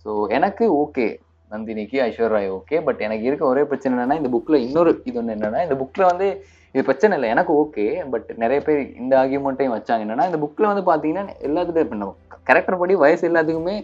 ஸோ 0.05 0.11
எனக்கு 0.37 0.65
ஓகே 0.81 1.07
நந்தினிக்கு 1.51 1.97
ஐஸ்வர்யா 2.07 2.51
ஓகே 2.57 2.77
பட் 2.87 3.01
எனக்கு 3.07 3.25
இருக்க 3.29 3.43
ஒரே 3.53 3.63
பிரச்சனை 3.69 3.91
என்னன்னா 3.95 4.17
இந்த 4.21 4.29
புக்கில் 4.35 4.63
இன்னொரு 4.67 4.91
இது 5.09 5.19
ஒன்று 5.21 5.35
என்னன்னா 5.37 5.59
இந்த 5.65 5.75
புக்கில் 5.81 6.09
வந்து 6.11 6.27
இது 6.75 6.83
பிரச்சனை 6.87 7.13
இல்லை. 7.17 7.27
எனக்கு 7.33 7.51
ஓகே 7.61 7.85
பட் 8.13 8.29
நிறைய 8.43 8.59
பேர் 8.67 8.79
இந்த 9.01 9.13
ஆர்கியூமெண்ட்டையும் 9.21 9.75
வச்சாங்க. 9.75 10.03
என்னன்னா 10.05 10.25
இந்த 10.29 10.39
புக்கில் 10.43 10.69
வந்து 10.71 10.83
பார்த்தீங்கன்னா 10.89 11.35
எல்லாத்துக்கும் 11.47 11.85
இப்போ 11.85 11.97
நம்ம 12.01 12.15
கேரக்டர் 12.49 12.81
படி 12.81 12.95
வயசு 13.03 13.23
எல்லாத்துக்குமே 13.29 13.75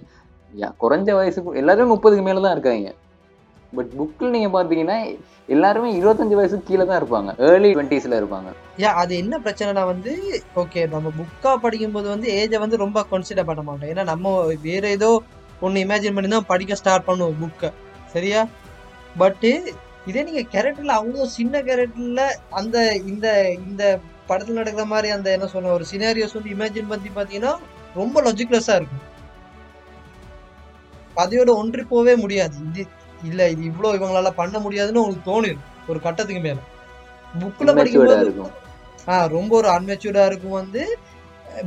குறைஞ்ச 0.83 1.09
வயசுக்கு 1.19 1.59
எல்லாருமே 1.61 1.91
முப்பதுக்கு 1.93 2.25
மேலே 2.27 2.41
தான் 2.45 2.55
இருக்காங்க. 2.55 2.91
பட் 3.77 3.91
புக்கில் 3.97 4.33
நீங்கள் 4.35 4.53
பார்த்தீங்கன்னா 4.55 4.97
எல்லாருமே 5.55 5.89
இருபத்தஞ்சு 5.99 6.37
வயசுக்கு 6.39 6.67
கீழே 6.69 6.83
தான் 6.89 6.99
இருப்பாங்க. 7.01 7.29
ஏர்லி 7.49 7.69
டுவெண்ட்டிஸில் 7.75 8.17
இருப்பாங்க. 8.19 8.49
ஏன் 8.85 8.97
அது 9.01 9.13
என்ன 9.23 9.35
பிரச்சனைனா 9.45 9.83
வந்து 9.91 10.13
ஓகே 10.61 10.81
நம்ம 10.93 11.11
புக்கா 11.19 11.51
படிக்கும்போது 11.65 12.07
வந்து 12.13 12.27
ஏஜை 12.39 12.59
வந்து 12.63 12.83
ரொம்ப 12.85 13.05
கன்சிடர் 13.11 13.49
பண்ண 13.49 13.63
மாட்டோம். 13.67 13.91
ஏன்னா 13.93 14.05
நம்ம 14.11 14.33
வேற 14.67 14.83
ஏதோ 14.97 15.09
ஒன்று 15.65 15.83
இமேஜின் 15.85 16.15
பண்ணி 16.17 16.29
தான் 16.35 16.49
படிக்க 16.51 16.79
ஸ்டார்ட் 16.81 17.07
பண்ணுவோம் 17.09 17.39
புக்கை 17.41 17.69
சரியா? 18.13 18.41
பட்டு 19.21 19.51
இதே 20.09 20.21
நீங்கள் 20.27 20.49
கேரக்டரில் 20.53 20.97
அவ்வளோ 20.99 21.25
சின்ன 21.37 21.55
கேரக்டரில் 21.67 22.23
அந்த 22.59 22.77
இந்த 23.11 23.27
இந்த 23.67 23.83
படத்தில் 24.29 24.59
நடக்கிற 24.59 24.85
மாதிரி 24.93 25.09
அந்த 25.15 25.27
என்ன 25.35 25.47
சொல்ல 25.53 25.75
ஒரு 25.77 25.85
சினாரியோஸ் 25.91 26.35
வந்து 26.37 26.53
இமேஜின் 26.55 26.89
பண்ணி 26.91 27.11
பார்த்தீங்கன்னா 27.17 27.53
ரொம்ப 27.99 28.21
லாஜிக்லெஸ்ஸா 28.27 28.75
இருக்கும். 28.79 29.05
கதையோட 31.17 31.51
ஒன்றி 31.61 31.83
போவே 31.93 32.13
முடியாது. 32.23 32.55
இது 32.69 32.83
இல்ல 33.29 33.49
இது 33.53 33.61
இவ்வளோ 33.69 33.89
இவங்களால 33.97 34.29
பண்ண 34.39 34.59
முடியாதுன்னு 34.59 35.01
உங்களுக்கு 35.01 35.29
தோணிடும் 35.31 35.65
ஒரு 35.87 35.99
கட்டத்துக்கு 35.99 36.41
மேல. 36.41 36.59
புக்ல 37.33 37.69
படிக்கும்போது 37.77 38.23
இருக்கும். 38.25 38.51
ஆ 39.07 39.15
ரொம்ப 39.35 39.51
ஒரு 39.59 39.69
அன்மெச்சூர்டா 39.69 40.23
இருக்கும் 40.29 40.59
வந்து 40.61 40.81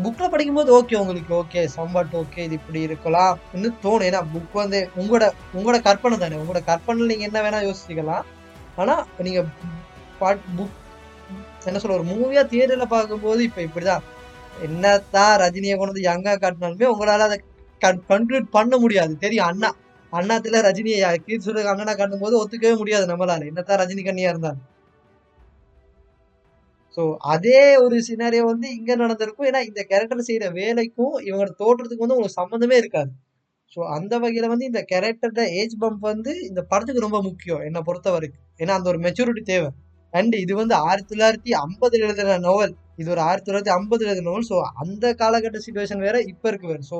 புக்ல 0.04 0.26
படிக்கும்போது 0.28 0.70
ஓகே 0.78 0.98
உங்களுக்கு 1.00 1.32
ஓகே 1.40 1.62
சம்பாட் 1.76 2.14
ஓகே 2.20 2.40
இது 2.46 2.54
இப்படி 2.60 2.80
இருக்கலாம் 2.80 3.34
இன்னும் 3.54 3.80
தோணும். 3.84 4.06
ஏன்னா 4.08 4.20
புக் 4.34 4.54
வந்து 4.62 4.78
உங்களோட 5.00 5.24
உங்களோட 5.56 5.78
கற்பனை 5.88 6.18
தானே. 6.18 6.40
உங்களோட 6.42 6.62
கற்பனையில் 6.70 7.12
நீங்க 7.12 7.26
என்ன 7.28 7.40
வேணா 7.46 7.60
யோசிச்சுக்கலாம். 7.66 8.24
ஆனா 8.76 8.94
நீங்க 9.26 9.40
புக் 10.56 10.80
என்ன 11.68 11.78
சொல்ற 11.82 11.98
ஒரு 11.98 12.06
மூவியா 12.12 12.42
தியேட்டர்ல 12.50 12.86
பார்க்கும்போது 12.94 13.42
இப்ப 13.48 13.60
இப்படிதான். 13.66 14.04
என்னதான் 14.66 15.38
ரஜினியை 15.42 15.76
கொண்டு 15.76 15.92
வந்து 15.92 16.08
யங்கா 16.10 16.32
காட்டினாலுமே 16.36 16.90
உங்களால 16.92 17.26
அதை 17.28 17.38
கன்க்ளூட் 18.10 18.54
பண்ண 18.56 18.74
முடியாது. 18.78 19.14
தெரியும் 19.24 19.48
அண்ணா. 19.50 19.70
அண்ணாத்துல 20.14 20.60
ரஜினியை 20.66 21.10
கீழ் 21.26 21.44
சொல்ற 21.46 21.64
அண்ணனா 21.72 21.94
காட்டும் 21.96 22.24
போது 22.24 22.34
ஒத்துக்கவே 22.42 22.74
முடியாது 22.82 23.06
நம்மளால. 23.12 23.46
என்னதான் 23.50 23.80
ரஜினி 23.82 24.02
கண்ணியா 24.04 24.32
இருந்தாலும். 24.32 24.62
ஸோ 26.96 27.02
அதே 27.34 27.60
ஒரு 27.84 27.96
சினாரியோ 28.08 28.42
வந்து 28.50 28.66
இங்க 28.76 28.92
நடந்திருக்கும். 28.96 29.48
ஏன்னா 29.50 29.60
இந்த 29.70 29.80
கேரக்டர் 29.92 30.28
செய்யற 30.28 30.48
வேலைக்கும் 30.60 31.14
இவங்களோட 31.26 31.52
தோற்றத்துக்கு 31.62 32.04
வந்து 32.04 32.16
உங்களுக்கு 32.16 32.40
சம்மந்தமே 32.40 32.76
இருக்காது. 32.82 33.10
ஸோ 33.72 33.80
அந்த 33.96 34.14
வகையில 34.18 34.48
வந்து 34.52 34.66
இந்த 34.66 34.80
கேரக்டரோட 34.92 35.44
ஏஜ் 35.60 35.74
பம்ப் 35.80 36.04
வந்து 36.10 36.32
இந்த 36.48 36.60
படத்துக்கு 36.62 37.06
ரொம்ப 37.06 37.18
முக்கியம் 37.22 37.62
என்னை 37.68 37.80
பொறுத்த 37.82 38.08
வரைக்கும். 38.10 38.44
ஏன்னா 38.60 38.74
அந்த 38.78 38.88
ஒரு 38.92 39.00
மெச்சூரிட்டி 39.06 39.42
தேவை. 39.44 39.70
அண்ட் 40.12 40.34
இது 40.44 40.52
வந்து 40.54 40.74
ஆயிரத்தி 40.84 41.10
தொள்ளாயிரத்தி 41.12 41.52
ஐம்பதுல 41.62 42.06
எழுதின 42.08 42.38
நோவல் 42.44 42.74
இது 42.96 43.08
ஒரு 43.10 43.20
ஆயிரத்தி 43.20 43.48
தொள்ளாயிரத்தி 43.48 43.74
ஐம்பதுல 43.76 44.08
எழுதின 44.08 44.26
நோவல் 44.28 44.48
ஸோ 44.50 44.58
அந்த 44.82 45.14
காலகட்ட 45.22 45.58
சுச்சுவேஷன் 45.58 46.04
வேற 46.06 46.16
இப்ப 46.32 46.44
இருக்கு 46.48 46.70
வேற. 46.72 46.80
ஸோ 46.90 46.98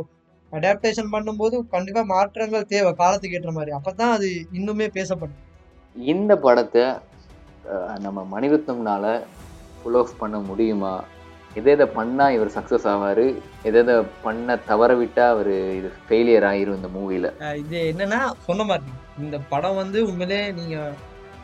அடாப்டேஷன் 0.52 1.12
பண்ணும்போது 1.12 1.57
கண்டிப்பா 1.72 2.02
மாற்றங்கள் 2.11 2.68
தேவை 2.68 2.90
காலத்துக்கு 2.94 3.38
ஏற்ற 3.38 3.52
மாதிரி. 3.52 3.72
அப்பதான் 3.78 4.12
அது 4.16 4.28
இன்னுமே 4.52 4.87
பேசப்படும். 4.98 5.40
இந்த 5.96 6.33
படத்தை 6.44 6.85
நம்ம 8.00 8.18
மணிரத்னம்னால 8.33 9.04
ஃபுல் 9.76 9.98
ஆஃப் 10.00 10.18
பண்ண 10.18 10.37
முடியுமா? 10.48 10.94
எதை 11.57 11.70
எதை 11.72 11.87
பண்ணா 11.96 12.24
இவர் 12.30 12.54
சக்ஸஸ் 12.54 12.87
ஆவாரு? 12.92 13.24
எதை 13.64 13.80
எதை 13.83 13.94
பண்ண 14.22 14.57
தவற 14.68 14.92
விட்டா 15.00 15.24
அவர் 15.35 15.50
இது 15.78 15.90
ஃபெயிலியர் 16.07 16.46
ஆயிரும் 16.50 16.78
இந்த 16.78 16.88
மூவில 16.96 17.28
அஹ் 17.44 17.59
இது 17.62 17.78
என்னன்னா 17.90 18.18
சொன்ன 18.46 18.64
மாதிரி 18.70 18.92
இந்த 19.18 19.38
படம் 19.50 19.78
வந்து 19.83 19.98
உண்மையிலே 20.09 20.40
நீங்க 20.52 20.76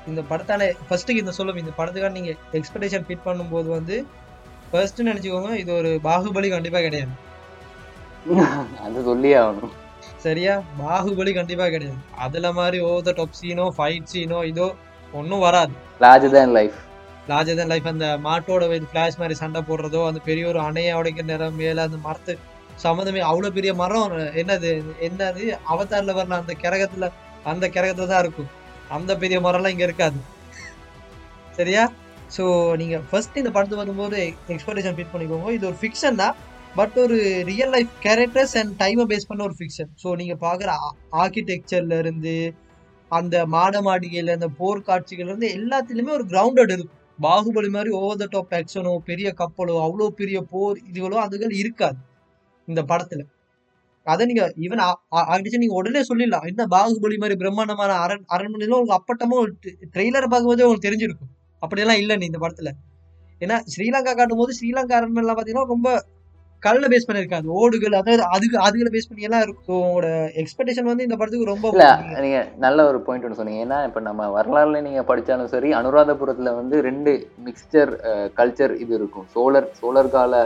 இந்த 0.07 0.21
படத்தால 0.31 0.69
ஃபர்ஸ்ட்டுக்கு 0.87 1.23
இந்த 1.25 1.33
சொல்லும் 1.33 1.61
இந்த 1.63 1.73
படத்துக்கான 1.77 2.17
நீங்க 2.19 2.31
எக்ஸ்பெக்டேஷன் 2.59 3.07
ஃபிட் 3.07 3.27
பண்ணும்போது 3.27 3.69
வந்து 3.77 3.97
ஃபர்ஸ்ட் 4.71 5.01
நினைச்சுக்கோங்க 5.03 5.53
இது 5.63 5.71
ஒரு 5.79 5.93
பாகுபலி 6.05 6.49
கண்டிப்பா 6.51 6.81
கிடையாது. 6.81 7.13
அது 8.85 8.99
சொல்லியே 9.09 9.37
ஆகணும். 9.43 9.75
சரியா? 10.25 10.55
பாகுபலி 10.81 11.33
கண்டிப்பா 11.39 11.67
கிடையாது. 11.75 11.99
அதுல 12.25 12.47
மாதிரி 12.59 12.79
ஓ 12.89 12.91
த 13.07 13.13
டாப் 13.19 13.39
சீனோ 13.41 13.67
ஃபைட் 13.77 14.11
சீனோ 14.13 14.39
இதோ 14.51 14.67
ஒன்றும் 15.19 15.45
வராது. 15.47 15.73
Larger 16.05 16.35
than 16.37 16.55
life 16.59 16.79
larger 17.31 17.59
than 17.61 17.71
life 17.73 17.89
அந்த 17.93 18.07
மாட்டோட 18.27 18.67
ஃபிளாஷ் 18.91 19.19
மாதிரி 19.21 19.35
சண்டை 19.41 19.61
போடுறதோ 19.69 20.01
அந்த 20.11 20.21
பெரிய 20.29 20.45
ஒரு 20.53 20.61
அணையை 20.69 20.93
உடைக்கிற 21.01 21.27
நேரம் 21.31 21.59
மேல 21.61 21.83
அந்த 21.89 21.99
மரத்து 22.07 22.33
சம்மந்தமே 22.85 23.21
அவ்வளவு 23.31 23.57
பெரிய 23.57 23.73
மரம் 23.81 24.13
என்னது 24.43 24.71
என்னது? 25.07 25.43
அவதாரில் 25.73 26.17
வரல 26.19 26.39
அந்த 26.43 26.55
கிரகத்துல 26.65 27.09
அந்த 27.53 27.65
கிரகத்துல 27.75 28.09
தான் 28.13 28.23
இருக்கும். 28.25 28.51
அந்த 28.97 29.13
பெரிய 29.23 29.39
மரம்லாம் 29.47 29.75
இங்க 29.75 29.85
இருக்காது. 29.89 30.19
சரியா? 31.59 31.83
ஸோ 32.37 32.45
நீங்க 32.81 32.97
ஃபர்ஸ்ட் 33.11 33.41
இந்த 33.43 33.51
படத்து 33.57 33.81
வரும்போது 33.83 34.17
எக்ஸ்பெக்டேஷன் 34.55 34.97
ஃபிட் 34.97 35.13
பண்ணிக்கோங்க. 35.13 35.51
இது 35.57 35.69
ஒரு 35.71 35.79
ஃபிக்ஷன் 35.83 36.21
தான். 36.23 36.37
பட் 36.79 36.97
ஒரு 37.03 37.17
ரியல் 37.49 37.73
லைஃப் 37.75 37.93
கேரக்டர்ஸ் 38.05 38.55
அண்ட் 38.61 38.73
டைமை 38.83 39.05
பேஸ் 39.11 39.29
பண்ண 39.31 39.41
ஒரு 39.49 39.57
ஃபிக்ஷன் 39.59 39.91
ஸோ 40.03 40.09
நீங்க 40.21 40.35
பாக்குற 40.45 40.71
ஆர்கிடெக்சர்ல 41.23 41.97
இருந்து 42.03 42.35
அந்த 43.11 43.37
மாட 43.55 43.77
மாடிகையில் 43.87 44.35
அந்த 44.37 44.49
போர் 44.59 44.87
காட்சிகள் 44.89 45.29
இருந்து 45.29 45.49
எல்லாத்துலயுமே 45.59 46.13
ஒரு 46.19 46.25
கிரவுண்டட் 46.33 46.73
இருக்கும். 46.75 46.97
பாகுபலி 47.19 47.71
மாதிரி 47.77 47.91
ஓவர் 48.01 48.21
த 48.21 48.27
டாப் 48.35 48.55
ஆக்ஷனோ 48.59 48.93
பெரிய 49.09 49.29
கப்பலோ 49.41 49.75
அவ்வளோ 49.87 50.07
பெரிய 50.21 50.39
போர் 50.53 50.79
இதுகளோ 50.91 51.17
அதுகள் 51.25 51.55
இருக்காது 51.63 51.99
இந்த 52.69 52.83
படத்துல. 52.91 53.23
அதை 54.07 54.23
நீங்க 54.31 54.45
ஈவன் 54.65 54.83
ஆகிடுச்சு 55.31 55.63
நீங்க 55.63 55.77
உடனே 55.81 56.03
சொல்லிடலாம். 56.11 56.47
என்ன 56.51 56.63
பாகுபலி 56.75 57.17
மாதிரி 57.23 57.37
பிரம்மாண்டமான 57.43 57.97
அரண் 58.05 58.25
அரண்மனையில் 58.37 58.77
உங்களுக்கு 58.79 58.99
அப்பட்டமாக 58.99 59.43
ட்ரெய்லர் 59.65 59.93
ட்ரெய்லரை 59.95 60.29
பார்க்கும்போதே 60.29 60.65
உங்களுக்கு 60.67 60.89
தெரிஞ்சிருக்கும். 60.89 61.33
அப்படியெல்லாம் 61.63 62.01
இல்லை 62.03 62.17
நீ 62.21 62.27
இந்த 62.31 62.41
படத்துல. 62.45 62.71
ஏன்னா 63.41 63.57
ஸ்ரீலங்கா 63.75 64.13
காட்டும் 64.15 64.41
போது 64.43 64.55
ஸ்ரீலங்கா 64.61 64.97
அரண்மனைலாம் 65.01 65.37
பார்த்தீங்கன்னா 65.39 65.69
ரொம்ப 65.75 65.89
கல்ல 66.63 66.89
பேஸ் 66.93 67.07
பண்ணிருக்காது 67.09 67.47
ஓடுகள் 67.61 67.99
அதாவது 68.01 68.25
அதுக்கு 68.37 68.57
அதுகளை 68.67 68.91
பேஸ் 68.95 69.09
பண்ணி 69.11 69.27
எல்லாம் 69.29 69.45
இருக்கும் 69.47 69.83
உங்களோட 69.85 70.09
எக்ஸ்பெக்டேஷன் 70.43 70.91
வந்து 70.91 71.07
இந்த 71.07 71.17
படத்துக்கு 71.19 71.53
ரொம்ப 71.53 71.69
இல்ல 71.75 71.87
நீங்க 72.25 72.41
நல்ல 72.65 72.87
ஒரு 72.91 72.99
பாயிண்ட் 73.07 73.27
ஒன்று 73.27 73.41
சொன்னீங்க. 73.41 73.65
ஏன்னா 73.67 73.79
இப்ப 73.89 74.01
நம்ம 74.09 74.31
வரலாறுல 74.39 74.81
நீங்க 74.87 75.03
படிச்சாலும் 75.11 75.53
சரி 75.55 75.71
அனுராதபுரத்துல 75.81 76.55
வந்து 76.61 76.79
ரெண்டு 76.89 77.13
மிக்சர் 77.47 77.93
கல்ச்சர் 78.41 78.75
இது 78.85 78.93
இருக்கும். 79.01 79.29
சோழர் 79.37 79.69
சோழர் 79.81 80.15
கால 80.17 80.43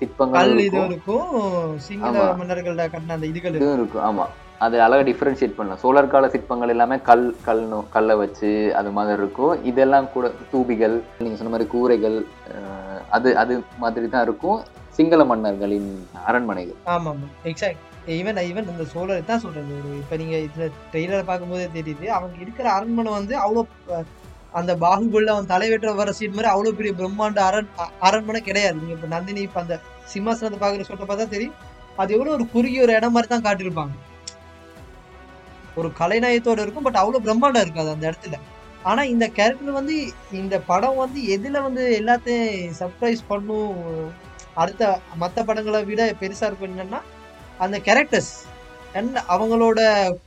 சிற்பங்கள் 0.00 0.50
இது 0.68 0.80
இருக்கும். 0.88 1.28
சிங்கள. 1.86 2.24
மன்னர்கள்ட 2.40 2.84
கட்டின 2.94 3.16
அந்த 3.18 3.28
இதுகள் 3.32 3.52
இருக்கும். 3.52 3.66
இதுவும் 3.66 3.80
இருக்கும். 3.82 4.06
ஆமா. 4.10 4.26
அது 4.64 4.76
அழகா 4.84 5.04
டிஃபரன்ஷியேட் 5.08 5.56
பண்ணலாம். 5.56 5.80
சோழர் 5.82 6.12
கால 6.12 6.28
சிற்பங்கள் 6.34 6.72
எல்லாமே 6.74 6.96
கல் 7.08 7.24
கல் 7.46 7.62
கல்லை 7.94 8.14
வச்சு 8.20 8.50
அது 8.80 8.90
மாதிரி 8.98 9.18
இருக்கும். 9.22 9.54
இதெல்லாம் 9.70 10.06
கூட 10.14 10.26
தூபிகள் 10.52 10.96
நீங்க 11.24 11.36
சொன்ன 11.38 11.52
மாதிரி 11.54 11.68
கூரைகள் 11.74 12.16
அது 13.16 13.30
அது 13.42 13.54
மாதிரி 13.82 14.08
தான் 14.14 14.26
இருக்கும். 14.28 14.60
சிங்கள 14.96 15.22
மன்னர்களின் 15.30 15.88
அரண்மனைகள். 16.28 16.78
ஆமா 16.94 17.10
எக்ஸாக்ட் 17.50 17.82
ஈவன் 18.16 18.38
ஈவன் 18.48 18.68
இந்த 18.72 18.84
சோழர் 18.92 19.26
தான் 19.30 19.42
சொல்றது. 19.44 19.72
ஒரு 19.78 19.90
இப்ப 20.02 20.16
நீங்க 20.20 20.36
இதுல 20.46 20.66
ட்ரெய்லர் 20.92 21.28
பார்க்கும்போதே 21.30 21.66
தெரியுது. 21.76 22.06
அவங்க 22.16 22.36
இருக்கிற 22.44 22.66
அரண்மனை 22.76 23.12
வந்து 23.18 23.34
அவ்வளோ 23.44 23.62
அந்த 24.58 24.72
பாகுபலில 24.84 25.32
அவன் 25.34 25.50
தலைவேற்ற 25.52 25.92
வர 26.00 26.12
சீன் 26.18 26.36
மாதிரி 26.36 26.50
அவ்வளோ 26.52 26.72
பெரிய 26.78 26.92
பிரம்மாண்ட 27.00 27.40
அரண் 27.48 27.70
அரண்மனை 28.08 28.40
கிடையாது. 28.48 28.76
நீங்க 28.80 28.94
இப்ப 28.98 29.08
நந்தினி 29.14 29.40
இப்ப 29.46 29.60
அந்த 29.64 29.76
சிம்மாசனத்தை 30.12 30.60
பாக்குற 30.64 30.86
சொல்ற 30.90 31.06
பார்த்தா 31.10 31.26
தெரியும். 31.36 31.56
அது 32.02 32.14
எவ்வளவு 32.16 32.36
ஒரு 32.38 32.44
குறுகிய 32.54 32.84
ஒரு 32.86 32.94
இடம் 32.98 33.14
மாதிரி 33.16 33.30
தான் 33.32 33.46
காட்டியிருப்பாங்க. 33.46 33.94
ஒரு 35.80 35.88
கலைநயத்தோடு 36.00 36.64
இருக்கும் 36.64 36.86
பட் 36.86 37.00
அவ்வளவு 37.00 37.24
பிரம்மாண்டம் 37.26 37.64
இருக்காது 37.66 37.90
அந்த 37.94 38.04
இடத்துல. 38.10 38.38
ஆனா 38.90 39.02
இந்த 39.14 39.26
கேரக்டர் 39.38 39.78
வந்து 39.80 39.96
இந்த 40.40 40.56
படம் 40.70 41.00
வந்து 41.02 41.20
எதுல 41.36 41.62
வந்து 41.66 41.84
எல்லாத்தையும் 42.00 42.50
சர்ப்ரைஸ் 42.80 43.22
பண்ணும் 43.32 43.74
அடுத்த 44.62 44.82
மற்ற 45.22 45.44
படங்களை 45.48 45.80
விட 45.90 46.02
பெருசா 46.20 46.48
இருக்கும் 46.48 46.72
என்னன்னா 46.74 47.00
அந்த 47.64 47.76
கேரக்டர்ஸ் 47.88 48.34
அண்ட் 48.98 49.16
அவங்களோட 49.34 49.80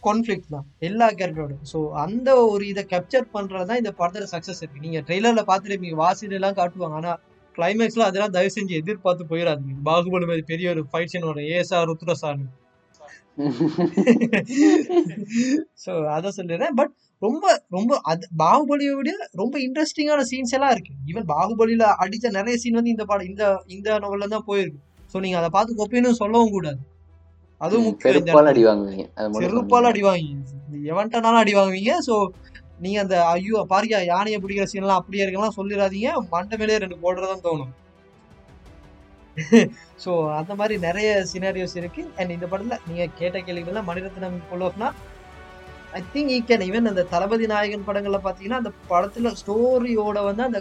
கான்ஃப்ளிக்ட் 0.08 0.54
தான் 0.56 0.68
எல்லா 0.88 1.06
கேரக்டரோட 1.20 1.56
ஸோ 1.72 1.80
அந்த 2.04 2.30
ஒரு 2.54 2.64
இதை 2.72 2.84
கேப்சர் 2.94 3.26
பண்றது 3.36 3.68
தான் 3.70 3.82
இந்த 3.82 3.92
படத்துல 4.00 4.28
சக்சஸ் 4.34 4.62
இருக்கு. 4.62 4.84
நீங்க 4.86 5.00
ட்ரெய்லர்ல 5.08 5.44
பார்த்துருப்பீங்க 5.50 5.98
வாசிட் 6.06 6.38
எல்லாம் 6.40 6.58
காட்டுவாங்க. 6.60 6.98
ஆனா 7.02 7.14
கிளைமேக்ஸ்ல 7.58 8.08
அதெல்லாம் 8.10 8.36
தயவு 8.38 8.56
செஞ்சு 8.58 8.74
எதிர்பார்த்து 8.82 9.30
போயிடாதீங்க. 9.32 9.76
பாகுபலி 9.90 10.28
மாதிரி 10.32 10.46
பெரிய 10.52 10.68
ஒரு 10.76 10.84
ஃபைட் 10.92 11.12
சீன் 11.14 11.30
வரும். 11.30 11.48
ஏஎஸ்ஆர் 11.54 11.90
ருத்ரசான்னு 11.92 12.48
ஸோ 15.84 15.92
அதை 16.16 16.30
சொல்லிடுறேன். 16.38 16.74
பட் 16.80 16.94
ரொம்ப 17.22 17.46
ரொம்ப 17.76 17.94
அது 18.12 18.26
பாகுபலியை 18.42 18.92
விட 18.98 19.12
ரொம்ப 19.42 19.56
இன்ட்ரெஸ்டிங்கான 19.66 20.22
சீன்ஸ் 20.30 20.54
எல்லாம் 20.58 20.74
இருக்கு. 20.76 20.94
ஈவன் 21.10 21.26
பாகுபலியில 21.34 21.86
அடிச்ச 22.04 22.32
நிறைய 22.38 22.56
சீன் 22.62 22.78
வந்து 22.80 22.94
இந்த 22.96 23.06
படம் 23.10 23.30
இந்த 23.32 23.44
இந்த 23.76 23.98
நோவல்ல 24.04 24.30
தான் 24.36 24.46
போயிருக்கு. 24.50 24.80
ஸோ 25.14 25.20
நீங்க 25.24 25.38
அதை 25.42 25.50
பார்த்து 25.56 25.80
கொப்பினும் 25.80 26.20
சொல்லவும் 26.22 26.54
கூடாது. 26.56 26.80
அதுவும் 27.62 27.96
இடத்துல. 28.10 28.52
அடி 28.54 28.64
வாங்குவீங்க 28.70 29.06
செருப்பால. 29.42 29.92
அடி 29.92 30.04
வாங்குவீங்க 30.08 30.88
எவன்ட்டனாலும் 30.94 31.42
அடி 31.44 31.54
வாங்குவீங்க 31.60 31.94
ஸோ 32.08 32.16
நீங்க 32.84 32.98
அந்த 33.04 33.16
ஐயோ 33.34 33.62
பாரியா 33.72 33.98
யானையை 34.12 34.38
பிடிக்கிற 34.44 34.66
சீன்லாம் 34.74 35.00
அப்படியே 35.02 35.24
இருக்கலாம் 35.26 35.58
சொல்லிடாதீங்க. 35.60 36.10
மண்டை 36.34 36.58
மேலே 36.62 36.82
ரெண்டு 36.86 37.04
போடுறதான் 37.04 37.46
தோணும். 37.48 37.74
ஸோ 40.04 40.12
அந்த 40.40 40.54
மாதிரி 40.60 40.76
நிறைய 40.88 41.10
சினாரியோஸ் 41.32 41.76
இருக்கு. 41.82 42.02
அண்ட் 42.20 42.32
இந்த 42.38 42.46
படத்துல 42.52 42.78
நீங்க 42.88 43.04
கேட்ட 43.20 43.38
கேள்விகள்லாம் 43.48 43.90
Mani Ratnam 43.90 44.40
புல்லோஃப்னா 44.52 44.90
I 45.98 46.00
think 46.14 46.32
he 46.36 46.40
can 46.50 46.64
even 46.66 46.90
அந்த 46.90 47.04
தளபதி 47.12 47.46
நாயகன் 47.52 47.86
படங்கள்ல 47.88 48.18
பாத்தீங்கன்னா 48.26 48.60
அந்த 48.62 48.72
படத்துல 48.90 49.30
ஸ்டோரியோட 49.40 50.18
வந்து 50.30 50.44
அந்த 50.48 50.60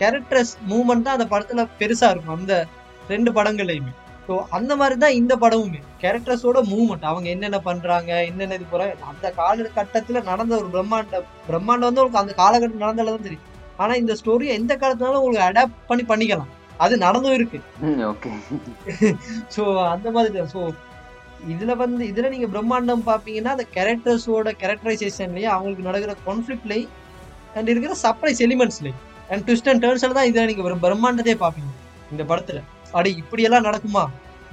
கேரக்டர்ஸ் 0.00 0.52
மூவ்மெண்ட் 0.70 1.06
தான் 1.06 1.16
அந்த 1.18 1.26
படத்துல 1.32 1.62
பெருசா 1.80 2.08
இருக்கும். 2.12 2.36
அந்த 2.40 2.56
ரெண்டு 3.12 3.30
படங்கள்லையுமே. 3.38 3.92
ஸோ 4.26 4.36
அந்த 4.56 4.72
மாதிரி 4.80 4.96
தான் 5.02 5.16
இந்த 5.20 5.34
படமுமே. 5.42 5.80
கேரக்டர்ஸோட 6.02 6.60
மூவ்மெண்ட் 6.70 7.08
அவங்க 7.10 7.26
என்னென்ன 7.34 7.58
பண்றாங்க 7.68 8.10
என்னென்ன 8.30 8.56
இது 8.58 8.66
போற 8.72 8.84
அந்த 9.10 9.26
காலகட்டத்துல 9.40 10.22
நடந்த 10.30 10.54
ஒரு 10.62 10.68
பிரம்மாண்ட 10.74 11.20
பிரம்மாண்டம் 11.48 11.88
வந்து 11.88 12.02
உங்களுக்கு 12.02 12.22
அந்த 12.24 12.34
காலகட்டம் 12.42 12.84
நடந்தால 12.84 13.14
தான் 13.16 13.26
தெரியும். 13.28 13.46
ஆனா 13.82 13.92
இந்த 14.02 14.12
ஸ்டோரியை 14.20 14.52
எந்த 14.60 14.72
காலத்துனாலும் 14.82 15.20
உங்களுக்கு 15.22 15.48
அடாப்ட் 15.50 15.86
பண்ணி 15.90 16.06
பண்ணிக்கலாம். 16.12 16.52
அது 16.84 16.94
நடந்தும் 17.06 17.36
இருக்கு. 17.38 17.58
ஓகே 18.12 18.30
ஸோ 19.54 19.62
அந்த 19.94 20.08
மாதிரி 20.16 20.32
தான் 20.38 20.52
ஸோ 20.54 20.60
இதுல 21.52 21.72
வந்து 21.76 22.04
இதுல 22.12 22.28
நீங்க 22.28 22.46
பிரம்மாண்டம் 22.54 23.02
பாப்பீங்கன்னா 23.06 23.52
அந்த 23.56 23.66
கேரக்டர்ஸோட 23.74 24.52
கேரக்டரைசேஷன்லயும் 24.62 25.54
அவங்களுக்கு 25.56 25.88
நடக்கிற 25.88 26.14
கான்ஃபிளிக்ட்லையும் 26.28 26.94
அண்ட் 27.54 27.68
இருக்கிற 27.72 27.96
சர்ப்ரைஸ் 28.02 28.40
எலிமெண்ட்ஸ்லையும் 28.46 29.02
அண்ட் 29.30 29.44
ட்விஸ்ட் 29.46 29.68
அண்ட் 29.72 29.84
டேர்ன்ஸ்ல 29.84 30.16
தான் 30.18 30.28
இதுல 30.30 30.46
நீங்க 30.46 30.76
பிரம்மாண்டத்தையே 30.86 31.36
பாப்பீங்க. 31.44 31.70
இந்த 32.12 32.24
படத்துல. 32.30 32.58
அடி 32.98 33.10
இப்படியெல்லாம் 33.22 33.66
நடக்குமா? 33.68 34.02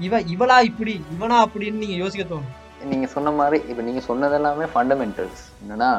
இவ 0.06 0.20
இவளா 0.34 0.58
இப்படி 0.70 0.94
இவனா 1.16 1.38
அப்படின்னு 1.46 1.82
நீங்க 1.84 1.98
யோசிக்க 2.04 2.24
தோணும். 2.34 2.54
நீங்க 2.92 3.08
சொன்ன 3.16 3.32
மாதிரி 3.40 3.58
இப்ப 3.72 3.82
நீங்க 3.82 4.02
சொன்னது 4.10 4.36
எல்லாமே 4.40 4.66
ஃபண்டமெண்டல்ஸ் 4.74 5.44
என்னன்னா 5.62 5.92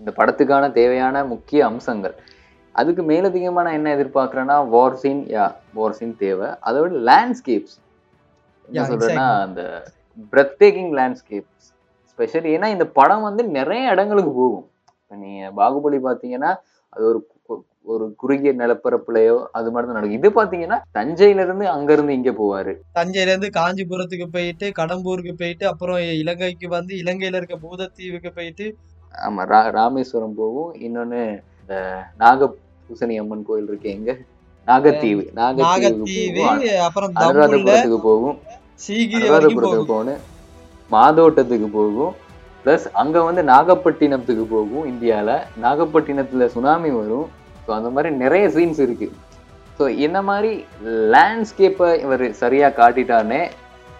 இந்த 0.00 0.10
படத்துக்கான 0.16 0.72
தேவையான 0.72 1.24
முக்கிய 1.24 1.66
அம்சங்கள். 1.66 2.14
அதுக்கு 2.74 3.02
மேலதிகமா 3.02 3.62
நான் 3.66 3.78
என்ன 3.80 3.92
எதிர்பார்க்கறேன்னா 3.96 4.56
வார் 4.68 4.96
சீன் 5.02 5.22
யா 5.36 5.44
வார் 5.74 5.96
சீன் 5.98 6.16
தேவை. 6.16 6.48
அதோட 6.68 7.02
லேண்ட்ஸ்கேப்ஸ் 7.10 7.76
என்ன 8.68 8.86
சொல்றேன்னா 8.88 9.26
அந்த 9.42 9.62
பிரெத் 10.32 10.56
டேக்கிங் 10.62 10.92
லேண்ட்ஸ்கேப்ஸ் 10.98 11.68
ஸ்பெஷலி 12.10 12.50
ஏன்னா 12.56 12.68
இந்த 12.74 12.86
படம் 12.98 13.26
வந்து 13.28 13.42
நிறைய 13.58 13.92
இடங்களுக்கு 13.94 14.32
போகும். 14.40 14.66
இப்ப 15.00 15.16
நீங்க 15.22 15.48
பாகுபலி 15.60 15.98
பாத்தீங்கன்னா 16.08 16.52
அது 16.92 17.04
ஒரு 17.10 17.20
ஒரு 17.94 18.04
குறுகிய 18.20 18.52
நிலப்பரப்புலையோ 18.60 19.34
அது 19.56 19.68
மாதிரி 19.72 19.86
தான் 19.88 19.96
நடக்கும். 19.98 20.18
இது 20.20 20.28
பாத்தீங்கன்னா 20.38 20.78
தஞ்சையில 20.96 21.44
இருந்து 21.46 21.66
அங்க 21.74 21.90
இருந்து 21.96 22.16
இங்க 22.18 22.30
போவாரு. 22.40 22.72
தஞ்சையில 22.98 23.32
இருந்து 23.32 23.50
காஞ்சிபுரத்துக்கு 23.58 24.26
போயிட்டு 24.36 24.68
கடம்பூருக்கு 24.78 25.34
போயிட்டு 25.42 25.64
அப்புறம் 25.72 25.98
இலங்கைக்கு 26.22 26.68
வந்து 26.76 26.92
இலங்கையில 27.02 27.40
இருக்க 27.40 27.56
பூதத்தீவுக்கு 27.64 28.32
போயிட்டு 28.38 28.66
ஆமா 29.14 29.42
ரா 29.52 29.60
ராமேஸ்வரம் 29.78 30.38
போகும். 30.40 30.72
இன்னொன்னு 30.86 31.20
இந்த 31.60 31.76
நாகபூசணி 32.22 33.14
அம்மன் 33.22 33.46
கோயில் 33.50 33.68
இருக்கு 33.70 33.88
எங்க? 33.96 34.10
நாகத்தீவு 34.68 35.24
நாகத்தீவு 35.38 36.44
அப்புறம் 36.88 37.12
அனுராதபுரத்துக்கு 37.22 38.00
போகும். 38.10 38.36
போகணும். 39.90 40.22
மாதோட்டத்துக்கு 40.94 41.68
போகும். 41.80 42.14
ப்ளஸ் 42.64 42.86
அங்க 43.02 43.16
வந்து 43.28 43.42
நாகப்பட்டினத்துக்கு 43.52 44.44
போகும் 44.56 44.86
இந்தியால. 44.92 45.30
நாகப்பட்டினத்துல 45.64 46.46
சுனாமி 46.54 46.90
வரும். 47.00 47.26
ஸோ 47.64 47.70
அந்த 47.78 47.90
மாதிரி 47.94 48.10
நிறைய 48.22 48.44
சீன்ஸ் 48.56 48.80
இருக்கு. 48.86 49.08
ஸோ 49.78 49.86
இந்த 50.06 50.18
மாதிரி 50.28 50.52
லேண்ட்ஸ்கேப்பை 51.14 51.88
இவர் 52.04 52.24
சரியா 52.42 52.68
காட்டிட்டானே 52.80 53.40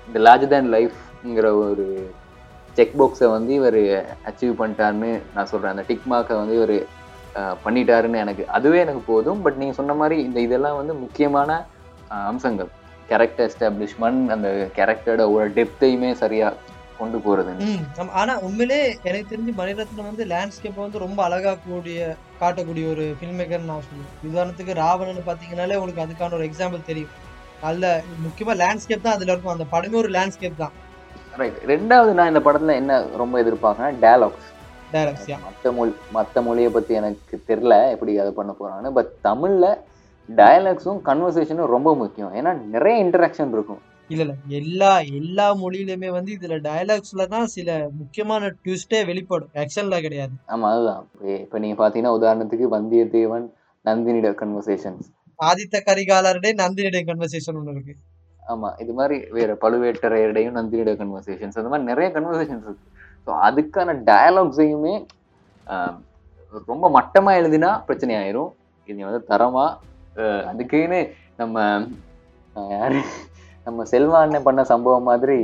இந்த 0.09 0.18
லார்ஜர் 0.27 0.53
தேன் 0.53 0.70
லைஃப்ங்கிற 0.77 1.49
ஒரு 1.64 1.87
செக் 2.79 2.97
பாக்ஸை 3.01 3.29
வந்து 3.37 3.53
இவர் 3.61 3.81
அச்சீவ் 4.29 4.55
பண்ணிட்டாருன்னு 4.61 5.12
நான் 5.35 5.51
சொல்றேன். 5.53 5.74
அந்த 5.74 5.85
டிக் 5.91 6.09
மார்க்கை 6.12 6.37
வந்து 6.43 6.57
இவர் 6.61 6.77
பண்ணிட்டாருன்னு 7.64 8.22
எனக்கு 8.24 8.45
அதுவே 8.57 8.79
எனக்கு 8.85 9.03
போதும். 9.12 9.41
பட் 9.45 9.61
நீங்க 9.61 9.74
சொன்ன 9.79 9.95
மாதிரி 10.03 10.16
இந்த 10.29 10.39
இதெல்லாம் 10.47 10.79
வந்து 10.81 10.95
முக்கியமான 11.05 11.51
அம்சங்கள். 12.33 12.70
கேரக்டர் 13.11 13.47
எஸ்டாப்ளிஷ்மெண்ட் 13.49 14.33
அந்த 14.37 14.49
கேரக்டரோட 14.79 15.25
ஒரு 15.35 15.47
டெப்த்தையுமே 15.59 16.11
சரியா 16.23 16.49
கொண்டு 16.99 17.19
ஆமா. 17.99 18.11
ஆனா 18.21 18.33
உண்மையிலே 18.39 18.79
எனக்கு 19.09 19.31
தெரிஞ்சு 19.33 19.53
மணிரத்னம் 19.59 20.09
வந்து 20.11 20.25
லேண்ட்ஸ்கேப் 20.25 20.83
வந்து 20.85 21.03
ரொம்ப 21.05 21.21
அழகா 21.25 21.53
கூடிய 21.67 22.01
காட்டக்கூடிய 22.41 22.85
ஒரு 22.93 23.05
ஃபில்ம் 23.19 23.39
மேக்கர் 23.41 23.69
நான் 23.71 23.87
சொல்லுவேன். 23.89 24.15
உதாரணத்துக்கு 24.29 24.81
ராவணன் 24.83 25.29
பாத்தீங்கன்னாலே 25.29 25.77
உங்களுக்கு 25.81 26.05
அதுக்கான 26.05 26.37
ஒரு 26.39 26.47
எக்ஸாம்பிள் 26.51 26.89
தெரியும். 26.91 27.13
அதுல 27.63 27.87
முக்கியமா 28.25 28.55
லேண்ட்ஸ்கேப் 28.63 29.05
தான் 29.07 29.17
அதுல 29.17 29.33
இருக்கும். 29.33 29.55
அந்த 29.55 29.67
படமே 29.75 29.99
ஒரு 30.03 30.11
லேண்ட்ஸ்கேப் 30.17 30.63
தான். 30.63 30.75
ரைட் 31.41 31.59
ரெண்டாவது 31.73 32.13
நான் 32.19 32.31
இந்த 32.33 32.43
படத்துல 32.47 32.75
என்ன 32.83 32.93
ரொம்ப 33.23 33.35
எதிர்பார்க்கறேன்னா 33.43 33.99
டயலாக்ஸ் 34.05 34.49
டைரக்ட்ஸியா 34.93 35.37
மற்ற 35.47 35.71
மொழி 35.79 35.93
மற்ற 36.13 36.43
மொழியை 36.43 36.71
பத்தி 36.71 36.93
எனக்கு 36.95 37.37
தெரியல 37.49 37.75
எப்படி 37.95 38.13
அதை 38.23 38.33
பண்ண 38.39 38.53
போறாங்கன்னு 38.61 38.93
பட் 38.99 39.11
தமிழ்ல 39.29 39.67
டயலாக்ஸும் 40.35 41.01
கன்வர்சேஷனும் 41.05 41.66
ரொம்ப 41.66 41.97
முக்கியம். 41.97 42.35
ஏன்னா 42.35 42.61
நிறைய 42.61 43.05
இன்டராக்ஷன் 43.05 43.49
இருக்கும். 43.49 43.79
இல்ல 44.09 44.22
இல்ல. 44.22 44.35
எல்லா 44.49 45.01
எல்லா 45.01 45.55
மொழியிலுமே 45.55 46.09
வந்து 46.09 46.37
இதுல 46.41 46.61
டயலாக்ஸ்ல 46.64 47.27
தான் 47.27 47.47
சில 47.47 47.89
முக்கியமான 47.99 48.55
ட்விஸ்டே 48.64 49.07
வெளிப்படும். 49.07 49.49
ஆக்ஷன்ல 49.55 50.01
கிடையாது. 50.01 50.33
ஆமா 50.49 50.61
அதுதான். 50.61 51.09
இப்ப- 51.22 51.59
நீங்க 51.59 51.89
பாத்தீங்கன்னா 51.89 51.93
உதாரணத்துக்கு 51.93 52.66
வந்தியத்தேவன் 52.70 53.51
நந்தினிட 53.85 54.31
கன்வர்சேஷன்ஸ் 54.31 55.14
ஆதித்த 55.45 55.81
கரிகாலருடைய 55.87 56.55
நந்தினியுடைய 56.55 57.07
கன்வர்சேஷன் 57.07 57.57
ஒண்ணு 57.57 57.70
இருக்கு. 57.70 57.95
ஆமா 58.49 58.81
இது 58.81 58.93
மாதிரி 58.93 59.24
வேற 59.31 59.55
பழுவேட்டரையருடையும் 59.55 60.57
நந்தினிட 60.57 60.93
கன்வர்சேஷன்ஸ் 60.97 61.62
அந்த 61.62 61.62
மாதிரி 61.62 61.83
நிறைய 61.83 62.20
கன்வர்சேஷன்ஸ் 62.20 62.66
இருக்கு. 62.66 62.79
ஸோ 63.27 63.29
அதுக்கான 63.29 63.95
டயலாக்ஸையுமே 64.07 65.07
ரொம்ப 66.66 67.01
மட்டமா 67.01 67.24
எழுதினா 67.24 67.85
பிரச்சனை 67.85 68.16
ஆயிரும். 68.16 68.53
இது 68.87 69.05
வந்து 69.05 69.24
தரமா 69.29 69.77
அதுக்குன்னு 70.51 71.01
நம்ம 71.37 71.57
நம்ம 73.67 73.85
செல்வா 73.91 74.19
அண்ணன் 74.21 74.43
பண்ண 74.43 74.61
சம்பவம் 74.64 75.09
மாதிரி 75.11 75.39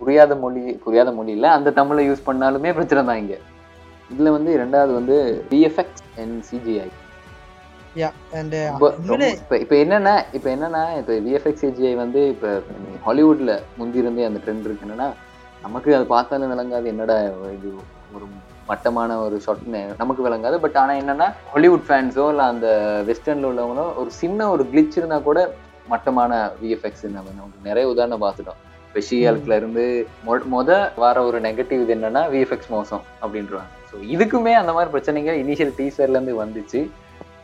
புரியாத 0.00 0.34
மொழி 0.34 0.62
புரியாத 0.84 1.10
மொழி 1.12 1.32
இல்ல 1.32 1.48
அந்த 1.52 1.72
தமிழை 1.72 2.04
யூஸ் 2.08 2.26
பண்ணாலுமே 2.26 2.70
பிரச்சனை 2.72 3.02
தான் 3.04 3.20
இங்க. 3.22 3.34
இதுல 4.10 4.30
வந்து 4.30 4.52
ரெண்டாவது 4.62 4.92
வந்து 4.98 5.16
விஎஃப்எக்ஸ் 5.50 6.02
அண்ட் 6.20 6.36
சிஜிஐ 6.48 6.88
இப்ப 9.36 9.56
இப்ப 9.62 9.74
என்னன்னா 9.82 10.14
இப்ப 10.32 10.46
என்னன்னா 10.54 10.82
இப்ப 11.00 11.12
விஎஃப்எக்ஸ் 11.26 11.64
சிஜிஐ 11.64 11.94
வந்து 11.96 12.20
இப்ப 12.28 12.46
ஹாலிவுட்ல 13.06 13.52
முந்தி 13.76 13.98
இருந்தே 13.98 14.28
அந்த 14.28 14.40
ட்ரெண்ட் 14.44 14.66
இருக்கு. 14.66 14.86
என்னன்னா 14.86 15.08
நமக்கு 15.64 15.90
அது 15.96 16.06
பார்த்தாலும் 16.06 16.52
விளங்காது 16.52 16.86
என்னடா 16.86 17.16
இது 17.56 17.68
ஒரு 18.14 18.26
மட்டமான 18.70 19.18
ஒரு 19.24 19.36
ஷாட்னு 19.46 19.80
நமக்கு 20.00 20.26
விளங்காது. 20.26 20.56
பட் 20.64 20.76
ஆனா 20.82 20.92
என்னன்னா 21.02 21.28
ஹாலிவுட் 21.52 21.86
ஃபேன்ஸோ 21.88 22.26
இல்ல 22.32 22.42
அந்த 22.52 22.68
வெஸ்டர்ன்ல 23.08 23.50
உள்ளவங்களோ 23.52 23.86
ஒரு 24.02 24.10
சின்ன 24.22 24.48
ஒரு 24.54 24.64
கிளிச் 24.72 24.98
இருந்தா 25.00 25.18
கூட 25.28 25.40
மட்டமான 25.92 26.32
விஎஃப்எக்ஸ் 26.62 27.06
நம்ம 27.16 27.32
நமக்கு 27.38 27.68
நிறைய 27.68 27.86
உதாரணம் 27.92 28.24
பார்த்துட்டோம். 28.24 28.60
இப்போ 28.88 29.00
ஷியால்க்ல 29.08 29.56
இருந்து 29.60 29.84
மொத 30.54 30.70
வர 31.04 31.16
ஒரு 31.28 31.38
நெகட்டிவ் 31.46 31.82
இது 31.84 31.94
என்னன்னா 31.96 32.22
விஎஃப்எக்ஸ் 32.34 32.70
மோசம் 32.76 33.02
அப்படின்றாங்க. 33.22 33.70
ஸோ 33.90 33.96
இதுக்குமே 34.14 34.52
அந்த 34.60 34.72
மாதிரி 34.76 34.92
பிரச்சனைகள் 34.94 35.40
இனிஷியல் 35.44 35.74
டீசர்ல 35.78 36.16
இருந்து 36.18 36.34
வந்துச்சு. 36.42 36.80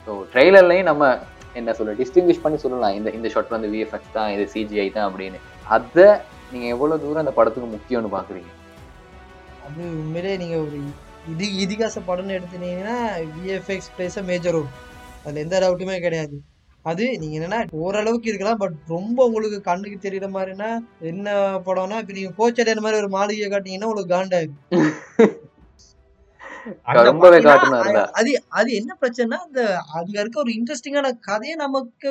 ஸோ 0.06 0.14
ட்ரெய்லர்லையும் 0.32 0.88
நம்ம 0.90 1.10
என்ன 1.58 1.72
சொல்ல 1.78 1.94
டிஸ்டிங்விஷ் 2.00 2.42
பண்ணி 2.44 2.58
சொல்லலாம். 2.64 2.94
இந்த 2.98 3.08
இந்த 3.18 3.28
ஷாட் 3.34 3.54
வந்து 3.56 3.70
விஎஃப்எக்ஸ் 3.74 4.14
தான் 4.16 4.30
இது 4.34 4.44
சிஜிஐ 4.54 4.86
தான் 4.96 5.08
அப்படின்னு. 5.08 5.38
அதை 5.76 6.06
நீங்க 6.52 6.66
எவ்வளவு 6.74 7.02
தூரம் 7.04 7.22
அந்த 7.24 7.34
படத்துக்கு 7.38 7.68
முக்கியம்னு 7.74 8.14
பாக்குறீங்க? 8.16 8.50
அது 9.66 9.82
உண்மையிலே 10.02 10.34
நீங்க 10.42 10.56
ஒரு 10.66 10.78
இது 11.28 11.46
இதிகாச 11.62 11.96
படம்னு 12.08 12.36
எடுத்துட்டீங்கன்னா 12.38 12.96
விஎஃப்எக்ஸ் 13.36 13.90
பிளேஸ் 13.94 14.18
மேஜர் 14.30 14.56
ரோல் 14.56 14.70
அதுல 15.24 15.42
எந்த 15.44 15.56
டவுட்டுமே 15.64 15.96
கிடையாது. 16.00 16.36
அது 16.84 17.04
நீங்க 17.22 17.34
என்னன்னா 17.38 17.58
ஓரளவுக்கு 17.84 18.30
இருக்கலாம் 18.30 18.60
பட் 18.60 18.76
ரொம்ப 18.88 19.18
உங்களுக்கு 19.28 19.58
கண்ணுக்கு 19.62 19.98
தெரியற 19.98 20.26
மாதிரினா 20.36 20.68
என்ன 21.10 21.26
படம்னா 21.66 21.98
இப்ப 22.02 22.16
நீங்க 22.18 22.32
கோச்சடையான 22.38 22.84
மாதிரி 22.84 23.00
ஒரு 23.02 23.10
மாளிகையை 23.16 23.50
காட்டீங்கன்னா 23.50 23.90
உங்களுக்கு 23.90 24.14
காண்டாயிரும் 24.16 24.58
அங்க 26.88 27.02
ரொம்பவே. 27.08 27.36
அது 28.18 28.30
அது 28.58 28.70
என்ன 28.80 28.92
பிரச்சனைனா 29.00 29.38
அந்த 29.46 29.60
அங்க 29.98 30.14
இருக்க 30.22 30.38
ஒரு 30.38 30.52
இன்ட்ரெஸ்டிங்கான 30.56 31.10
கதையை 31.28 31.54
நமக்கு 31.62 32.08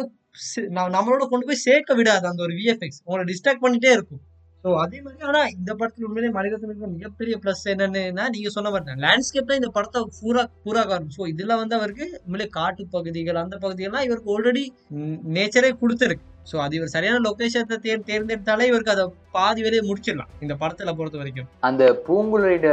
நம்மளோட 0.91 1.23
கொண்டு 1.31 1.47
போய் 1.49 1.65
சேர்க்க 1.65 1.99
விடாது. 1.99 2.25
அந்த 2.31 2.41
ஒரு 2.47 2.53
விஎஃப்எக்ஸ் 2.59 3.01
உங்களை 3.05 3.23
டிஸ்ட்ராக்ட் 3.31 3.63
பண்ணிட்டே 3.65 3.91
இருக்கும். 3.97 4.21
ஸோ 4.67 4.71
அதே 4.83 4.97
மாதிரி 5.03 5.25
ஆனால் 5.27 5.51
இந்த 5.57 5.71
படத்தில் 5.79 6.05
உண்மையிலே 6.07 6.29
மணிரத்னுக்கு 6.37 6.87
மிகப்பெரிய 6.93 7.35
ப்ளஸ் 7.43 7.61
என்னன்னா 7.73 8.23
நீங்கள் 8.35 8.53
சொன்ன 8.55 8.71
மாதிரி 8.73 9.03
லேண்ட்ஸ்கேப் 9.05 9.49
தான் 9.49 9.59
இந்த 9.61 9.69
படத்தை 9.75 9.99
பூரா 10.19 10.43
பூரா 10.65 10.81
காரணம் 10.89 11.13
ஸோ 11.17 11.27
இதில் 11.33 11.59
வந்து 11.61 11.77
அவருக்கு 11.77 12.05
உண்மையிலே 12.25 12.47
காட்டு 12.57 12.85
பகுதிகள் 12.95 13.39
அந்த 13.43 13.57
பகுதிகள்லாம் 13.63 14.07
இவருக்கு 14.07 14.33
ஆல்ரெடி 14.35 14.63
நேச்சரே 15.37 15.71
கொடுத்துருக்கு. 15.83 16.25
ஸோ 16.51 16.57
அது 16.65 16.75
இவர் 16.75 16.93
சரியான 16.95 17.21
லொக்கேஷனை 17.25 17.77
தேர் 17.85 18.05
தேர்ந்தெடுத்தாலே 18.09 18.67
இவருக்கு 18.71 18.93
அதை 18.93 19.05
பாதி 19.31 19.61
வேலையை 19.65 19.83
முடிச்சிடலாம் 19.87 20.29
இந்த 20.45 20.53
படத்தில் 20.61 20.97
பொறுத்த 20.99 21.17
வரைக்கும் 21.17 21.49
அந்த 21.69 21.83
பூங்குழலியோட 22.07 22.69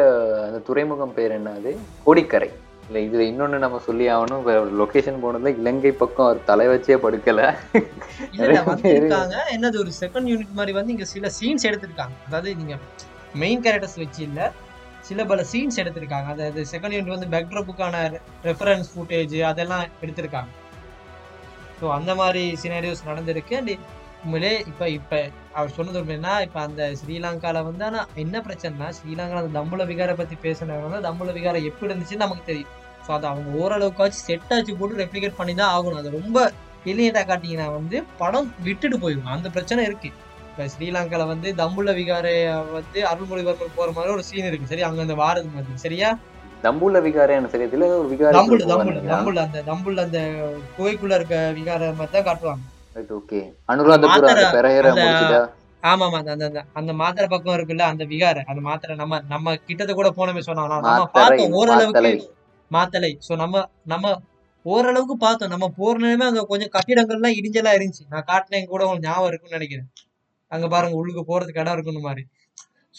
அந்த 0.46 0.60
துறைமுகம் 0.68 1.16
பேர் 1.16 1.36
என்னது? 1.38 1.72
கோடிக்கரை. 2.06 2.50
இல்ல 2.88 2.98
இதுல 3.06 3.22
இன்னொன்னு 3.30 3.58
நம்ம 3.64 3.78
சொல்லி 3.86 4.06
ஆகணும். 4.14 4.42
லொகேஷன் 4.80 5.20
போனதுல 5.22 5.52
இலங்கை 5.60 5.92
பக்கம் 6.02 6.26
அவர் 6.26 6.40
தலை 6.50 6.66
வச்சே 6.72 6.96
படுக்கல. 7.04 7.40
என்னது 9.54 9.76
ஒரு 9.84 9.92
செகண்ட் 10.02 10.30
யூனிட் 10.32 10.58
மாதிரி 10.58 10.74
வந்து 10.78 10.94
இங்க 10.96 11.06
சில 11.14 11.30
சீன்ஸ் 11.38 11.66
எடுத்திருக்காங்க. 11.70 12.16
அதாவது 12.28 12.50
நீங்க 12.60 12.76
மெயின் 13.42 13.64
கேரக்டர்ஸ் 13.66 13.98
வச்சு 14.02 14.22
இல்ல 14.28 14.40
சில 15.08 15.24
பல 15.30 15.40
சீன்ஸ் 15.52 15.80
எடுத்திருக்காங்க. 15.82 16.28
அதாவது 16.34 16.60
செகண்ட் 16.72 16.94
யூனிட் 16.96 17.14
வந்து 17.16 17.30
பேக்ட்ராப்புக்கான 17.34 17.96
ரெஃபரன்ஸ் 18.48 18.90
ஃபுட்டேஜ் 18.92 19.36
அதெல்லாம் 19.50 19.84
எடுத்திருக்காங்க. 20.04 20.50
ஸோ 21.80 21.86
அந்த 21.98 22.12
மாதிரி 22.20 22.44
சினாரியோஸ் 22.62 23.08
நடந்திருக்கு. 23.10 23.54
அண்ட் 23.60 23.74
உண்மையிலே 24.24 24.52
இப்ப 24.70 24.88
இப்ப 24.98 25.12
அவர் 25.56 25.74
சொன்னது 25.76 25.98
உண்மைன்னா 26.02 26.34
இப்ப 26.46 26.58
அந்த 26.66 26.82
ஸ்ரீலங்கால 27.00 27.62
வந்து 27.66 27.84
ஆனா 27.88 28.00
என்ன 28.22 28.42
பிரச்சனைனா 28.46 28.88
ஸ்ரீலங்கால 28.98 29.42
அந்த 29.42 29.52
தம்புல 29.58 29.84
விகாரை 29.90 30.14
பத்தி 30.20 30.36
பேசினவங்க 30.44 31.00
தம்புல 31.08 31.32
விகாரம் 31.38 31.68
எப்படி 31.70 31.88
இருந்துச்சுன்னு 31.90 32.24
நமக்கு 32.26 32.48
தெரியும். 32.50 32.72
ஸோ 33.06 33.10
அதை 33.16 33.26
அவங்க 33.30 33.48
ஓரளவுக்காச்சும் 33.62 34.26
செட் 34.28 34.52
ஆச்சு 34.56 34.78
போட்டு 34.80 35.00
ரெப்ளிகேட் 35.02 35.38
பண்ணி 35.40 35.54
தான் 35.60 35.72
ஆகணும். 35.76 36.00
அது 36.02 36.16
ரொம்ப 36.18 36.38
எலியண்டா 36.92 37.22
காட்டிங்கன்னா 37.30 37.66
வந்து 37.78 37.96
படம் 38.22 38.48
விட்டுட்டு 38.68 38.96
போயிடும். 39.04 39.32
அந்த 39.36 39.48
பிரச்சனை 39.56 39.84
இருக்கு. 39.88 40.10
இப்ப 40.50 40.66
ஸ்ரீலங்கால 40.74 41.26
வந்து 41.32 41.48
தம்புள்ள 41.62 41.92
விகாரை 42.00 42.34
வந்து 42.76 43.00
அருள்மொழிவர்மன் 43.12 43.76
போற 43.78 43.88
மாதிரி 43.96 44.14
ஒரு 44.16 44.24
சீன் 44.28 44.50
இருக்கு. 44.50 44.70
சரி 44.72 44.86
அங்க 44.88 45.06
அந்த 45.06 45.16
வாரது 45.24 45.50
மாதிரி. 45.54 45.84
சரியா? 45.86 46.10
தம்புல 46.66 47.00
விகாரே 47.06 47.34
எனக்கு 47.38 47.54
சரியா 47.54 47.96
ஒரு 48.02 48.10
விகாரம் 48.12 48.38
தம்புள்ள 48.38 48.68
தம்புள்ள 48.74 49.00
தம்புள்ள 49.14 49.40
அந்த 49.46 49.62
தம்புள்ள 49.70 50.06
அந்த 50.08 50.20
குகைக்குள்ள 50.76 51.18
இருக்க 51.20 51.36
விகார 51.58 51.90
மாதிரி 51.98 52.14
தான் 52.16 52.28
காட்டுவாங்க. 52.28 52.64
ஓகே 52.94 53.54
அனுராதபுரம் 53.68 54.08
அந்த 54.08 54.32
மாத்தரை- 54.32 54.54
பெரையரை 54.54 54.88
அந்த- 54.88 55.02
முடிச்சுட்டா? 55.02 55.40
ஆமா 55.82 56.04
ஆமா 56.04 56.16
அந்த 56.16 56.30
அந்த- 56.30 56.44
அந்த 56.44 56.64
அந்த 56.72 56.92
மாத்திரை 56.92 57.28
பக்கம் 57.28 57.54
இருக்குல்ல 57.54 57.78
அந்த 57.78 58.04
விகார 58.04 58.42
அந்த 58.44 58.60
மாத்திரை 58.60 58.96
நம்ம 58.96 59.20
நம்ம 59.28 59.54
கிட்டத்த 59.54 59.92
கூட 59.92 60.10
போனமே 60.16 60.40
சொன்னோம் 60.46 60.68
நம்ம 60.68 61.06
பார்த்தோம் 61.06 61.52
ஓரளவுக்கு 61.52 62.00
மாத்தலை 62.00 62.30
மாத்தலை 62.70 63.18
சோ 63.28 63.36
நம்ம 63.36 63.68
நம்ம 63.84 64.20
ஓரளவுக்கு 64.62 65.16
பார்த்தோம். 65.16 65.48
நம்ம 65.48 65.68
போற 65.68 65.98
நேரமே 65.98 66.24
அங்க 66.24 66.42
கொஞ்சம் 66.42 66.68
கட்டிடங்கள்லாம் 66.68 67.34
இடிஞ்சலா 67.34 67.72
இருந்துச்சு. 67.76 68.04
நான் 68.08 68.24
காட்டினேன் 68.26 68.64
கூட 68.64 68.84
உங்களுக்கு 68.84 69.08
ஞாபகம் 69.08 69.26
இருக்கும்னு 69.26 69.58
நினைக்கிறேன். 69.58 69.92
அங்க 70.46 70.68
பாருங்க 70.68 70.96
உள்ளுக்கு 70.96 71.22
போறதுக்கு 71.22 71.58
இடம் 71.58 71.72
இருக்குன்னு 71.72 72.00
மாதிரி. 72.00 72.26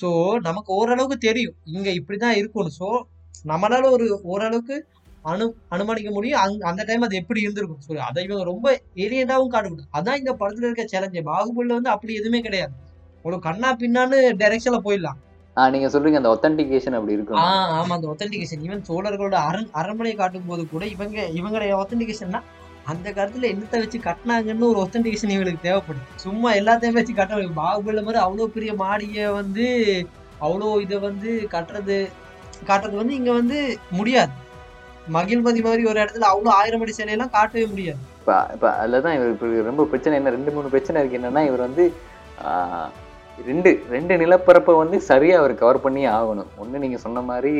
சோ 0.01 0.35
நமக்கு 0.41 0.73
ஓரளவுக்கு 0.73 1.17
தெரியும். 1.17 1.53
இங்க 1.63 1.89
இப்படிதான் 1.89 2.37
இருக்கணும். 2.37 2.71
சோ 2.79 3.01
நம்மளால 3.45 3.91
ஒரு 3.91 4.19
ஓரளவுக்கு 4.23 4.87
அனு 5.25 5.45
அனுமானிக்க 5.69 6.09
முடியும். 6.11 6.41
அங்க 6.41 6.65
அந்த 6.69 6.81
டைம் 6.83 7.05
அது 7.07 7.15
எப்படி 7.15 7.39
இருந்திருக்கும்? 7.41 7.83
ஸோ 7.85 7.93
அதை 8.07 8.23
இவங்க 8.25 8.43
ரொம்ப 8.43 8.67
ஏரியண்டாவும் 9.03 9.53
காட்டக்கூடாது 9.53 9.93
அதான் 9.97 10.19
இந்த 10.21 10.33
படத்துல 10.41 10.67
இருக்க 10.67 10.85
சேலஞ்சு 10.93 11.23
பாகுபலில 11.29 11.77
வந்து 11.79 11.89
அப்படி 11.89 12.19
எதுவுமே 12.19 12.41
கிடையாது. 12.41 12.73
ஒரு 13.25 13.37
கண்ணா 13.45 13.69
பின்னான்னு 13.79 14.17
டைரக்ஷன்ல 14.41 14.79
போயிடலாம். 14.85 15.19
நீங்க 15.57 15.89
சொல்றீங்க 15.91 16.19
அந்த 16.21 16.31
ஒத்தன்டிகேஷன் 16.33 16.97
அப்படி 16.97 17.15
இருக்கும். 17.17 17.39
ஆஹ் 17.41 17.71
ஆமா 17.75 17.93
அந்த 17.97 18.07
ஒத்தன்டிகேஷன் 18.13 18.63
ஈவன் 18.65 18.85
சோழர்களோட 18.89 19.35
அரண் 19.49 19.69
அரண்மனையை 19.73 20.15
காட்டும் 20.15 20.49
போது 20.49 20.63
கூட 20.67 20.83
இவங்க 20.87 21.17
இவங்களுடைய 21.37 21.73
ஒத்தன்டிகேஷன்னா 21.81 22.41
அந்த 22.85 23.07
காலத்துல 23.11 23.47
என்னத்தை 23.53 23.77
வச்சு 23.83 23.99
கட்டினாங்கன்னு 23.99 24.69
ஒரு 24.71 24.79
ஒத்தன்டிகேஷன் 24.83 25.33
இவங்களுக்கு 25.33 25.65
தேவைப்படுது 25.67 26.19
சும்மா 26.25 26.49
எல்லாத்தையும் 26.59 26.97
வச்சு 26.99 27.13
கட்ட. 27.13 27.39
பாகுபலி 27.61 28.01
மாதிரி 28.01 28.21
அவ்வளோ 28.25 28.47
பெரிய 28.55 28.73
மாடியை 28.75 29.25
வந்து 29.39 29.65
அவ்வளோ 30.41 30.69
இதை 30.85 30.97
வந்து 30.99 31.31
கட்டுறது 31.53 31.97
காட்டுறது 32.67 33.01
வந்து 33.01 33.15
இங்க 33.15 33.31
வந்து 33.33 33.57
முடியாது. 33.91 34.33
மகிழ்மதி 35.15 35.61
மாதிரி 35.65 35.83
ஒரு 35.91 35.97
இடத்துல 36.03 36.27
அவ்வளோ 36.31 36.51
ஆயிரம் 36.59 36.83
அடி 36.83 36.93
சிலையெல்லாம் 36.97 37.33
காட்டவே 37.37 37.65
முடியாது. 37.71 37.99
இப்ப 38.19 38.37
இப்ப 38.55 38.67
அதுலதான் 38.81 39.15
இவர் 39.17 39.33
இப்ப 39.33 39.47
ரொம்ப 39.69 39.83
பிரச்சனை 39.91 40.17
என்ன? 40.19 40.33
ரெண்டு 40.37 40.51
மூணு 40.55 40.71
பிரச்சனை 40.73 41.01
இருக்கு. 41.01 41.19
என்னன்னா 41.19 41.43
இவர் 41.49 41.65
வந்து 41.67 41.85
ரெண்டு 43.49 43.69
ரெண்டு 43.93 44.13
நிலப்பரப்பை 44.21 44.73
வந்து 44.81 44.97
சரியா 45.09 45.35
அவர் 45.41 45.53
கவர் 45.61 45.83
பண்ணியே 45.85 46.09
ஆகணும். 46.17 46.49
ஒண்ணு 46.63 46.83
நீங்க 46.83 46.97
சொன்ன 47.05 47.21
மாதிரி 47.29 47.53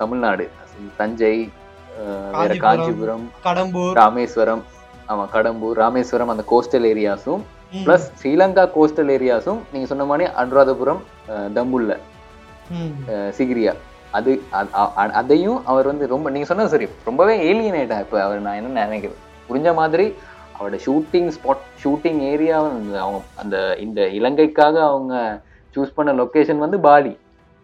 தமிழ்நாடு. 0.00 0.46
தஞ்சை 1.00 1.36
வேற 2.38 2.54
காஞ்சிபுரம். 2.64 3.26
கடம்பூர். 3.46 3.92
ராமேஸ்வரம். 4.00 4.62
ஆமா 5.10 5.24
கடம்பூர் 5.34 5.78
ராமேஸ்வரம் 5.82 6.32
அந்த 6.32 6.44
கோஸ்டல் 6.52 6.86
ஏரியாஸும் 6.92 7.42
பிளஸ் 7.86 8.06
ஸ்ரீலங்கா 8.20 8.64
கோஸ்டல் 8.76 9.10
ஏரியாஸும் 9.16 9.60
நீங்க 9.72 9.86
சொன்ன 9.92 10.04
மாதிரி 10.10 10.26
அனுராதபுரம் 10.42 11.02
தம்புல்ல 11.56 11.94
சிகிரியா. 13.38 13.72
அது 14.18 14.32
அதையும் 15.20 15.60
அவர் 15.72 15.90
வந்து 15.90 16.04
ரொம்ப 16.14 16.30
நீங்கள் 16.34 16.50
சொன்னது 16.50 16.72
சரி 16.74 16.88
ரொம்பவே 17.08 17.34
ஏலியனேட்டா 17.50 17.98
இப்போ 18.04 18.18
அவர் 18.26 18.46
நான் 18.46 18.58
என்ன 18.60 18.86
நினைக்கிறேன். 18.86 19.20
புரிஞ்ச 19.48 19.74
மாதிரி 19.80 20.06
அவரோட 20.56 20.76
ஷூட்டிங் 20.86 21.28
ஸ்பாட் 21.36 21.64
ஷூட்டிங் 21.82 22.20
ஏரியா 22.32 22.56
அவங்க 23.04 23.18
அந்த 23.42 23.56
இந்த 23.84 24.00
இலங்கைக்காக 24.18 24.76
அவங்க 24.90 25.14
சூஸ் 25.74 25.96
பண்ண 25.96 26.10
லொக்கேஷன் 26.20 26.64
வந்து 26.64 26.78
பாலி. 26.86 27.12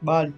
பாலி. 0.03 0.33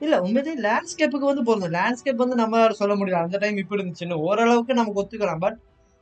இல்ல 0.00 0.14
உண்மையிலே 0.24 0.54
லேண்ட்ஸ்கேப்புக்கு 0.66 1.30
வந்து 1.30 1.44
பொருந்தும். 1.48 1.74
லேண்ட்ஸ்கேப் 1.76 2.22
வந்து 2.22 2.38
நம்மளால 2.40 2.78
சொல்ல 2.80 2.94
முடியல. 2.96 3.20
அந்த 3.26 3.38
டைம் 3.42 3.60
இப்படி 3.62 3.82
இருந்துச்சுன்னு 3.82 4.18
ஓரளவுக்கு 4.28 4.78
நமக்கு 4.80 5.00
ஒத்துக்கலாம். 5.02 5.42
பட் 5.44 5.58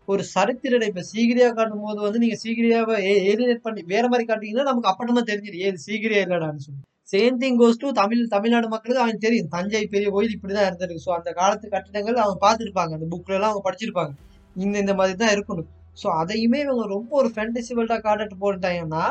ஒரு 0.09 0.23
சரித்திரடை 0.35 0.87
இப்ப 0.91 1.03
சீகிரியா 1.13 1.49
காட்டும் 1.57 1.85
போது 1.87 2.01
வந்து 2.07 2.23
நீங்க 2.23 2.37
சீகிரியாவை 2.45 2.95
ஏலினேட் 3.33 3.67
பண்ணி 3.67 3.83
வேற 3.93 4.05
மாதிரி 4.09 4.25
காட்டிங்கன்னா 4.31 4.69
நமக்கு 4.71 4.91
அப்பட்டமா 4.93 5.23
தெரிஞ்சிடும். 5.31 5.65
ஏது 5.69 5.79
சீகிரியா 5.89 6.23
இல்லடான்னு 6.27 6.65
சொல்லி. 6.67 6.83
Same 7.13 7.39
thing 7.41 7.59
goes 7.61 7.81
to 7.81 7.89
Tamil 7.93 8.21
Tamil Nadu 8.27 8.69
மக்களுக்கு 8.69 9.03
அவன் 9.03 9.19
தெரியும். 9.19 9.49
தஞ்சை 9.49 9.83
பெரிய 9.87 10.09
கோயில் 10.11 10.35
இப்படிதான் 10.37 10.69
இருந்திருக்கு. 10.69 11.05
ஸோ 11.07 11.11
அந்த 11.11 11.31
காலத்து 11.33 11.67
கட்டிடங்கள் 11.69 12.23
அவங்க 12.25 12.39
பார்த்துருப்பாங்க. 12.47 12.93
அந்த 12.93 13.07
புக்ல 13.07 13.35
எல்லாம் 13.35 13.51
அவங்க 13.51 13.65
படிச்சிருப்பாங்க. 13.69 14.13
இந்த 14.57 14.79
இந்த 14.79 14.95
மாதிரி 14.95 15.17
தான் 15.17 15.35
இருக்கணும். 15.37 15.69
ஸோ 16.03 16.07
அதையுமே 16.21 16.59
இவங்க 16.61 16.85
ரொம்ப 16.87 17.11
ஒரு 17.17 17.29
ஃபேண்டசி 17.35 17.73
வேர்ல்டா 17.75 17.99
காட்டிட்டு 17.99 18.37
போட்டாங்கன்னா 18.41 19.05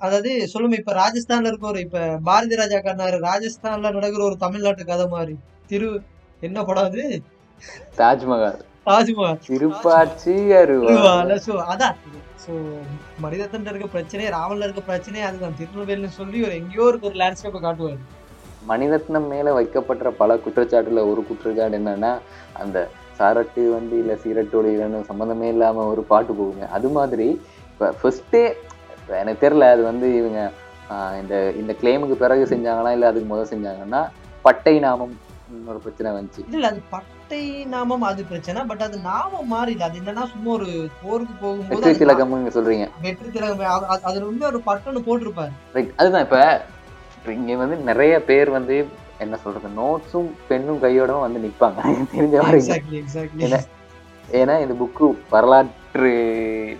அதாவது 0.00 0.32
சொல்லுங்க 0.46 0.76
இப்ப 0.76 0.92
ராஜஸ்தான்ல 0.92 1.50
இருக்க 1.50 1.66
ஒரு 1.66 1.80
இப்ப 1.80 2.00
பாரதி 2.18 2.56
ராஜா 2.56 2.78
கண்ணாரு 2.78 3.16
ராஜஸ்தான்ல 3.20 3.90
நடக்கிற 3.90 4.22
ஒரு 4.24 4.36
தமிழ்நாட்டு 4.36 4.84
கதை 4.84 5.06
மாதிரி. 5.06 5.34
திரு 5.66 5.88
என்ன 6.40 6.64
படம் 6.64 6.84
அது? 6.84 7.04
தாஜ்மஹால். 7.98 8.60
தாஜ்மஹால். 8.86 9.40
திருப்பாச்சி 9.48 10.34
அதான். 11.72 11.96
ஸோ 12.44 12.52
மனிதத்தன் 13.24 13.68
இருக்க 13.70 13.88
பிரச்சனை 13.94 14.24
ராவன்ல 14.36 14.66
இருக்க 14.66 14.82
பிரச்சனை 14.88 15.20
அதுதான் 15.28 15.56
திருநெல்வேலின்னு 15.60 16.18
சொல்லி 16.20 16.38
ஒரு 16.46 16.54
எங்கேயோ 16.60 16.86
இருக்க 16.90 17.10
ஒரு 17.10 17.18
லேண்ட்ஸ்கேப்பை 17.22 17.60
காட்டுவாரு. 17.64 17.98
மணிரத்னம் 18.70 19.28
மேல 19.32 19.52
வைக்கப்பட்ட 19.58 20.10
பல 20.20 20.36
குற்றச்சாட்டுல 20.44 21.02
ஒரு 21.10 21.20
குற்றச்சாட்டு 21.28 21.78
என்னன்னா 21.80 22.12
அந்த 22.62 22.78
சாரட்டு 23.18 23.62
வண்டி 23.74 23.96
இல்ல 24.02 24.14
சீரட்டு 24.22 24.58
ஒளியிலன்னு 24.60 25.08
சம்மந்தமே 25.10 25.48
இல்லாம 25.54 25.86
ஒரு 25.92 26.02
பாட்டு 26.12 26.32
போகுங்க. 26.40 26.66
அது 26.76 26.88
மாதிரி 26.98 27.28
இப்ப 27.72 27.92
ஃபர்ஸ்டே 28.00 28.42
எனக்கு 29.20 29.42
தெரியல 29.44 29.70
அது 29.74 29.82
வந்து 29.90 30.08
இவங்க 30.20 30.40
இந்த 31.20 31.34
இந்த 31.60 31.72
கிளைமுக்கு 31.80 32.16
பிறகு 32.24 32.44
செஞ்சாங்களா 32.52 32.92
இல்ல 32.96 33.10
அதுக்கு 33.10 33.30
முதல் 33.32 33.52
செஞ்சாங்கன்னா 33.54 34.02
பட்டை 34.46 34.74
நாமம் 34.86 35.14
ஒரு 35.72 35.80
பிரச்சனை 35.84 36.08
வந்துச்சு. 36.18 36.42
இல்ல 36.56 36.68
அது 36.72 36.80
பட்டை 37.28 37.64
நாமம் 37.64 38.02
அது 38.02 38.24
பிரச்சனை 38.24 38.62
பட் 38.62 38.80
அது 38.80 38.98
நாமம் 38.98 39.52
மாறில. 39.52 39.80
அது 39.80 39.98
என்னன்னா 39.98 40.26
சும்மா 40.26 40.52
ஒரு 40.52 40.88
போருக்கு 41.02 41.34
போகும்போது 41.40 41.80
வெற்றி 41.80 42.04
நீங்க 42.04 42.60
சொல்றீங்க. 42.60 42.88
வெற்றி 43.02 43.30
திலகம் 43.30 43.98
அது- 44.04 44.20
உண்மை 44.20 44.46
ஒரு 44.46 44.62
பட்டன்னு 44.66 45.06
போட்டிருப்பாரு. 45.06 45.94
அதுதான் 45.96 46.22
இப்ப 46.22 46.64
இங்க 47.26 47.56
வந்து 47.56 47.76
நிறைய 47.76 48.24
பேர் 48.24 48.50
வந்து 48.50 48.86
என்ன 49.18 49.36
சொல்றது 49.36 49.68
நோட்ஸும் 49.68 50.30
பெண்ணும் 50.48 50.82
கையோடவும் 50.82 51.20
வந்து 51.20 51.50
நிப்பாங்க. 51.50 51.74
தெரிஞ்ச 52.16 52.36
வரைக்கும்? 52.36 53.60
ஏன்னா 54.32 54.60
இந்த 54.60 54.74
புக்கு 54.80 55.16
வரலாற்று 55.30 56.78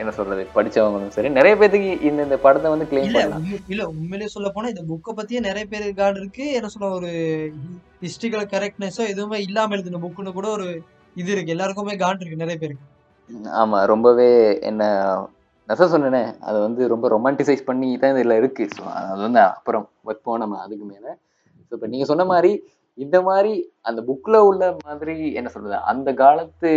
என்ன 0.00 0.12
சொல்றது 0.18 0.42
படிச்சவங்களும் 0.54 1.14
சரி 1.16 1.30
நிறைய 1.38 1.54
பேத்துக்கு 1.60 1.90
இந்த 2.08 2.20
இந்த 2.26 2.36
படத்தை 2.44 2.68
வந்து 2.74 2.86
கிளைம் 2.90 3.06
இல்ல 3.08 3.18
பண்ணலாம். 3.20 3.46
இல்ல 3.72 3.82
உண்மையிலேயே 3.92 4.30
சொல்ல 4.34 4.48
போனா 4.54 4.70
இந்த 4.72 4.82
புக்கை 4.90 5.12
பத்தியே 5.18 5.40
நிறைய 5.48 5.64
பேர் 5.72 5.86
கார்டு 6.00 6.20
இருக்கு. 6.22 6.44
என்ன 6.58 6.70
சொல்ல 6.74 6.90
ஒரு 6.98 7.10
ஹிஸ்டரிக்கல் 8.04 8.46
கரெக்ட்னஸோ 8.54 9.04
எதுவுமே 9.12 9.40
இல்லாம 9.48 9.74
எழுதின 9.76 10.00
புக்குன்னு 10.04 10.36
கூட 10.38 10.48
ஒரு 10.56 10.68
இது 11.16 11.30
இருக்கு. 11.34 11.54
எல்லாருக்குமே 11.56 11.96
காண்ட் 12.04 12.22
இருக்கு 12.22 12.42
நிறைய 12.44 12.58
பேருக்கு. 12.62 12.86
ஆமா 13.62 13.78
ரொம்பவே 13.92 14.30
என்ன 14.70 14.82
நச 15.68 15.86
சொன்னேனே 15.90 16.22
அதை 16.48 16.58
வந்து 16.66 16.82
ரொம்ப 16.92 17.08
ரொமான்டிசைஸ் 17.14 17.68
பண்ணி 17.68 17.88
தான் 18.02 18.14
இதுல 18.14 18.36
இருக்கு. 18.40 18.64
ஸோ 18.76 18.82
அது 19.00 19.20
வந்து 19.26 19.40
அப்புறம் 19.48 19.84
வைப்போம் 20.08 20.40
நம்ம 20.42 20.60
அதுக்கு 20.64 20.86
மேல. 20.92 21.06
ஸோ 21.66 21.72
இப்போ 21.76 21.88
நீங்க 21.92 22.06
சொன்ன 22.10 22.24
மாதிரி 22.32 22.52
இந்த 23.04 23.16
மாதிரி 23.22 23.52
அந்த 23.88 24.00
புக்ல 24.08 24.36
உள்ள 24.48 24.64
மாதிரி 24.86 25.14
என்ன 25.32 25.48
சொல்றது 25.48 25.76
அந்த 25.92 26.08
காலத்து 26.14 26.70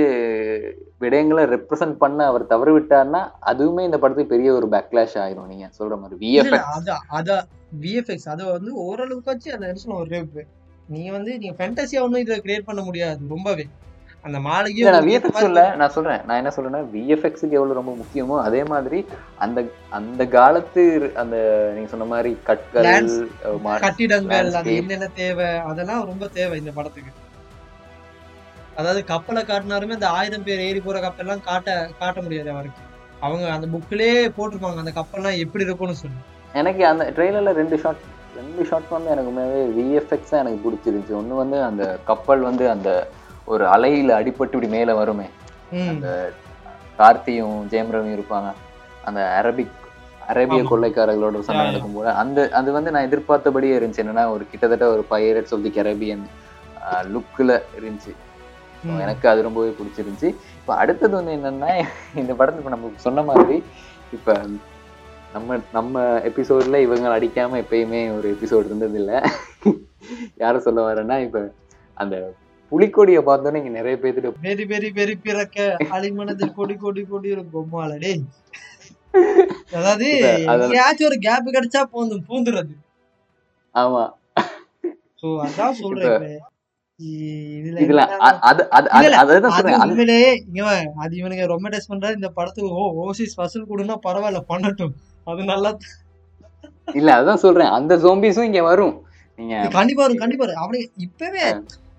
விடயங்களை 1.02 1.44
ரெப்ரசன்ட் 1.54 1.96
பண்ண 2.04 2.26
அவர் 2.26 2.44
தவறு 2.46 2.74
விட்டார்னா 2.76 3.22
அதுவுமே 3.52 3.84
இந்த 3.84 3.98
படத்துக்கு 4.00 4.34
பெரிய 4.36 4.52
ஒரு 4.54 4.68
பேக்லாஷ் 4.68 5.18
ஆயிரும். 5.24 5.50
நீங்க 5.52 5.68
சொல்ற 5.80 5.96
மாதிரி 6.02 6.20
விஎஃப்எக்ஸ் 6.24 6.92
அத 7.20 7.38
விஎஃப்எக்ஸ் 7.82 8.30
அதை 8.34 8.46
வந்து 8.52 8.74
ஓரளவுக்கு 8.86 9.32
வச்சு 9.32 9.52
அந்த 9.56 9.96
ஒரு 10.02 10.24
நீங்க 10.88 11.10
வந்து 11.12 11.32
நீங்க 11.38 11.56
ஃபேண்டசியா 11.60 12.02
ஒன்றும் 12.06 12.24
இதை 12.26 12.38
கிரியேட் 12.46 12.70
பண்ண 12.70 12.82
முடியாது 12.84 13.34
ரொம்பவே. 13.36 13.66
அந்த 14.26 14.38
இல்ல 14.74 14.92
நான் 14.92 15.08
விஎஃப்எக்ஸ் 15.08 15.44
இல்ல 15.44 15.76
நான் 15.76 15.90
சொல்றேன். 15.90 16.22
நான் 16.26 16.38
என்ன 16.38 16.52
சொல்றேன்னா 16.56 16.90
விஎஃப்எக்ஸுக்கு 16.94 17.52
எவ்வளவு 17.52 17.74
ரொம்ப 17.74 17.96
முக்கியமோ 17.96 18.42
அதே 18.42 18.64
மாதிரி 18.64 19.06
அந்த 19.38 19.66
அந்த 19.90 20.28
காலத்து 20.28 20.84
அந்த 21.16 21.36
நீங்க 21.74 21.90
சொன்ன 21.90 22.06
மாதிரி 22.06 22.38
கற்கள் 22.44 23.08
மா- 23.64 23.80
கட்டிடங்கள் 23.80 24.54
அது. 24.54 24.76
என்னென்ன 24.76 25.08
தேவை 25.08 25.58
அதெல்லாம் 25.64 26.06
ரொம்ப 26.06 26.28
தேவை 26.28 26.60
இந்த 26.60 26.72
படத்துக்கு. 26.72 27.12
அதாவது 28.76 29.04
கப்பலை 29.04 29.44
காட்டினாருமே 29.44 29.90
அந்த 29.90 30.10
ஆயிரம் 30.10 30.44
பேர் 30.44 30.60
ஏறி 30.60 30.82
போற 30.82 31.00
கப்பல்லாம் 31.00 31.42
காட்ட 31.42 31.90
காட்ட 32.00 32.22
முடியாது 32.22 32.50
அவருக்கு. 32.50 32.82
அவங்க 33.20 33.52
அந்த 33.52 33.68
புக்லயே 33.68 34.32
போட்டிருப்பாங்க 34.38 34.78
அந்த 34.78 34.92
கப்பல்லாம் 34.96 35.38
எப்படி 35.38 35.64
இருக்கும்னு 35.64 35.96
சொல்லி. 35.96 36.18
எனக்கு 36.54 36.86
அந்த 36.86 37.14
ட்ரெய்லர்ல 37.16 37.52
ரெண்டு 37.52 37.80
ஷாட் 37.80 38.02
ரெண்டு 38.36 38.66
ஷாட் 38.66 38.90
வந்து 38.90 39.10
எனக்கு 39.10 39.32
உண்மையாவே 39.32 39.62
விஎஃப்எக்ஸ் 39.78 40.30
தான் 40.30 40.46
எனக்கு 40.46 40.60
பிடிச்சிருந்துச்சு. 40.64 41.14
ஒண்ணு 41.14 41.36
வந்து 41.36 41.64
அந்த 41.64 42.00
கப்பல் 42.04 42.40
வந்து 42.40 42.70
அந்த 42.70 42.90
ஒரு 43.48 43.64
அலையில 43.66 44.18
அடிபட்டு 44.20 44.56
இப்படி 44.58 44.70
மேல 44.76 44.94
வருமே. 45.00 45.28
அந்த 45.92 46.08
கார்த்தியும் 47.00 47.58
ஜெயம் 47.72 47.94
ரவியும் 47.96 48.18
இருப்பாங்க. 48.18 48.50
அந்த 49.08 49.22
அரபிக் 49.40 49.80
அரேபிய. 50.32 50.60
கொள்ளைக்காரர்களோட 50.70 51.40
சண்டை 51.48 51.64
யா. 51.64 51.70
நடக்கும்போது 51.70 52.10
அந்த 52.22 52.40
அது 52.60 52.70
வந்து 52.72 52.92
நான் 52.92 53.08
எதிர்பார்த்தபடியே 53.08 53.78
இருந்துச்சு. 53.80 54.04
என்னன்னா 54.04 54.26
ஒரு 54.36 54.44
கிட்டத்தட்ட 54.52 54.86
ஒரு 54.96 55.04
பைரட்ஸ் 55.10 55.54
ஆஃப் 55.56 55.66
தி 55.66 55.72
கரேபியன் 55.80 56.24
லுக்கில் 57.16 57.56
இருந்துச்சு. 57.80 58.14
எனக்கு 59.04 59.26
அது 59.32 59.42
ரொம்பவே 59.42 59.72
பிடிச்சிருந்துச்சு. 59.80 60.30
இப்போ 60.60 60.74
அடுத்தது 60.76 61.14
வந்து 61.20 61.34
என்னன்னா 61.38 61.70
இந்த 62.22 62.32
படத்துல 62.34 62.62
இப்போ 62.62 62.74
நம்ம 62.76 62.92
சொன்ன 63.06 63.24
மாதிரி 63.30 63.58
இப்போ 64.18 64.34
நம்ம 65.34 65.58
நம்ம 65.72 66.02
எபிசோட்ல 66.30 66.80
இவங்க 66.88 67.14
அடிக்காம 67.18 67.60
எப்பயுமே 67.64 68.02
ஒரு 68.18 68.28
எபிசோட் 68.36 68.70
இருந்தது 68.70 68.98
இல்ல 69.00 69.14
யார 70.42 70.58
சொல்ல 70.58 70.82
வரேன்னா 70.88 71.18
இப்ப 71.28 71.40
அந்த 71.94 72.16
புலிக்கொடியை 72.72 73.22
பார்த்தோன்னே 73.28 73.60
இங்க 73.62 73.72
நிறைய 73.80 73.96
பேர்த்துட்டு 74.04 74.46
வெரி 74.48 74.64
வெரி 74.72 74.90
வெரி 75.00 75.16
பிறக்க 75.28 75.58
அலிமனதில் 75.98 76.56
கொடி 76.60 76.76
கொடி 76.84 77.04
கொடி 77.12 77.28
ஒரு 77.36 77.44
பொம்மால 77.54 77.92
டேய். 78.04 78.24
அதாவது 79.78 80.08
எங்கேயாச்சும் 80.54 81.10
ஒரு 81.10 81.18
கேப் 81.26 81.54
கிடைச்சா 81.56 81.82
போதும் 81.96 82.26
பூந்துறது. 82.30 82.74
ஆமா. 83.76 84.04
சோ 85.20 85.28
அதான் 85.46 85.78
சொல்றேன் 85.84 86.40
அது 91.04 91.14
இவனுங்க 91.20 91.46
ரொமான்டைஸ் 91.54 91.90
பண்றாரு 91.92 92.18
இந்த 92.20 92.30
படத்துக்கு 92.38 92.70
ஓ 92.82 92.84
ஓசிஸ் 93.06 93.38
வசூல் 93.42 93.70
கொடுன்னா 93.72 93.98
பரவாயில்ல 94.08 94.42
பண்ணட்டும். 94.52 94.94
அது 95.32 95.44
நல்லா 95.54 95.72
இல்ல 97.00 97.10
அதான் 97.20 97.44
சொல்றேன். 97.46 97.72
அந்த 97.78 97.94
ஜோம்பிஸும் 98.04 98.48
இங்க 98.50 98.62
வரும். 98.72 98.96
நீங்க 99.40 99.54
கண்டிப்பா 99.78 100.04
வரும் 100.06 100.22
கண்டிப்பா 100.24 100.46
வரும். 100.46 100.62
அவனுக்கு 100.64 100.88
இப்பவே 101.08 101.46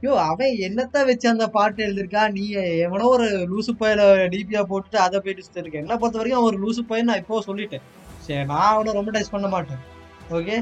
யோ 0.04 0.14
அவன் 0.30 0.54
என்னத்த 0.66 1.02
வச்சு 1.08 1.26
அந்த 1.32 1.44
பாட்டு 1.56 1.80
எழுதிருக்கா 1.84 2.22
நீ 2.36 2.44
எவனோ 2.86 3.04
ஒரு 3.16 3.26
லூசு 3.50 3.72
பையில 3.80 4.00
டிபியா 4.32 4.62
போட்டுட்டு 4.70 4.98
அதை 5.04 5.18
போயிட்டு 5.24 5.60
இருக்க 5.60 5.78
என்ன 5.82 5.96
பொறுத்த 6.00 6.18
வரைக்கும் 6.20 6.40
அவன் 6.40 6.50
ஒரு 6.50 6.58
லூசு 6.64 6.82
பையன் 6.90 7.08
நான் 7.10 7.20
இப்போ 7.22 7.42
சொல்லிட்டேன். 7.46 7.84
சரி 8.24 8.42
நான் 8.50 8.72
அவனை 8.72 8.92
ரொமான்டைஸ் 8.96 9.32
பண்ண 9.34 9.48
மாட்டேன். 9.54 9.82
ஓகே 10.38 10.56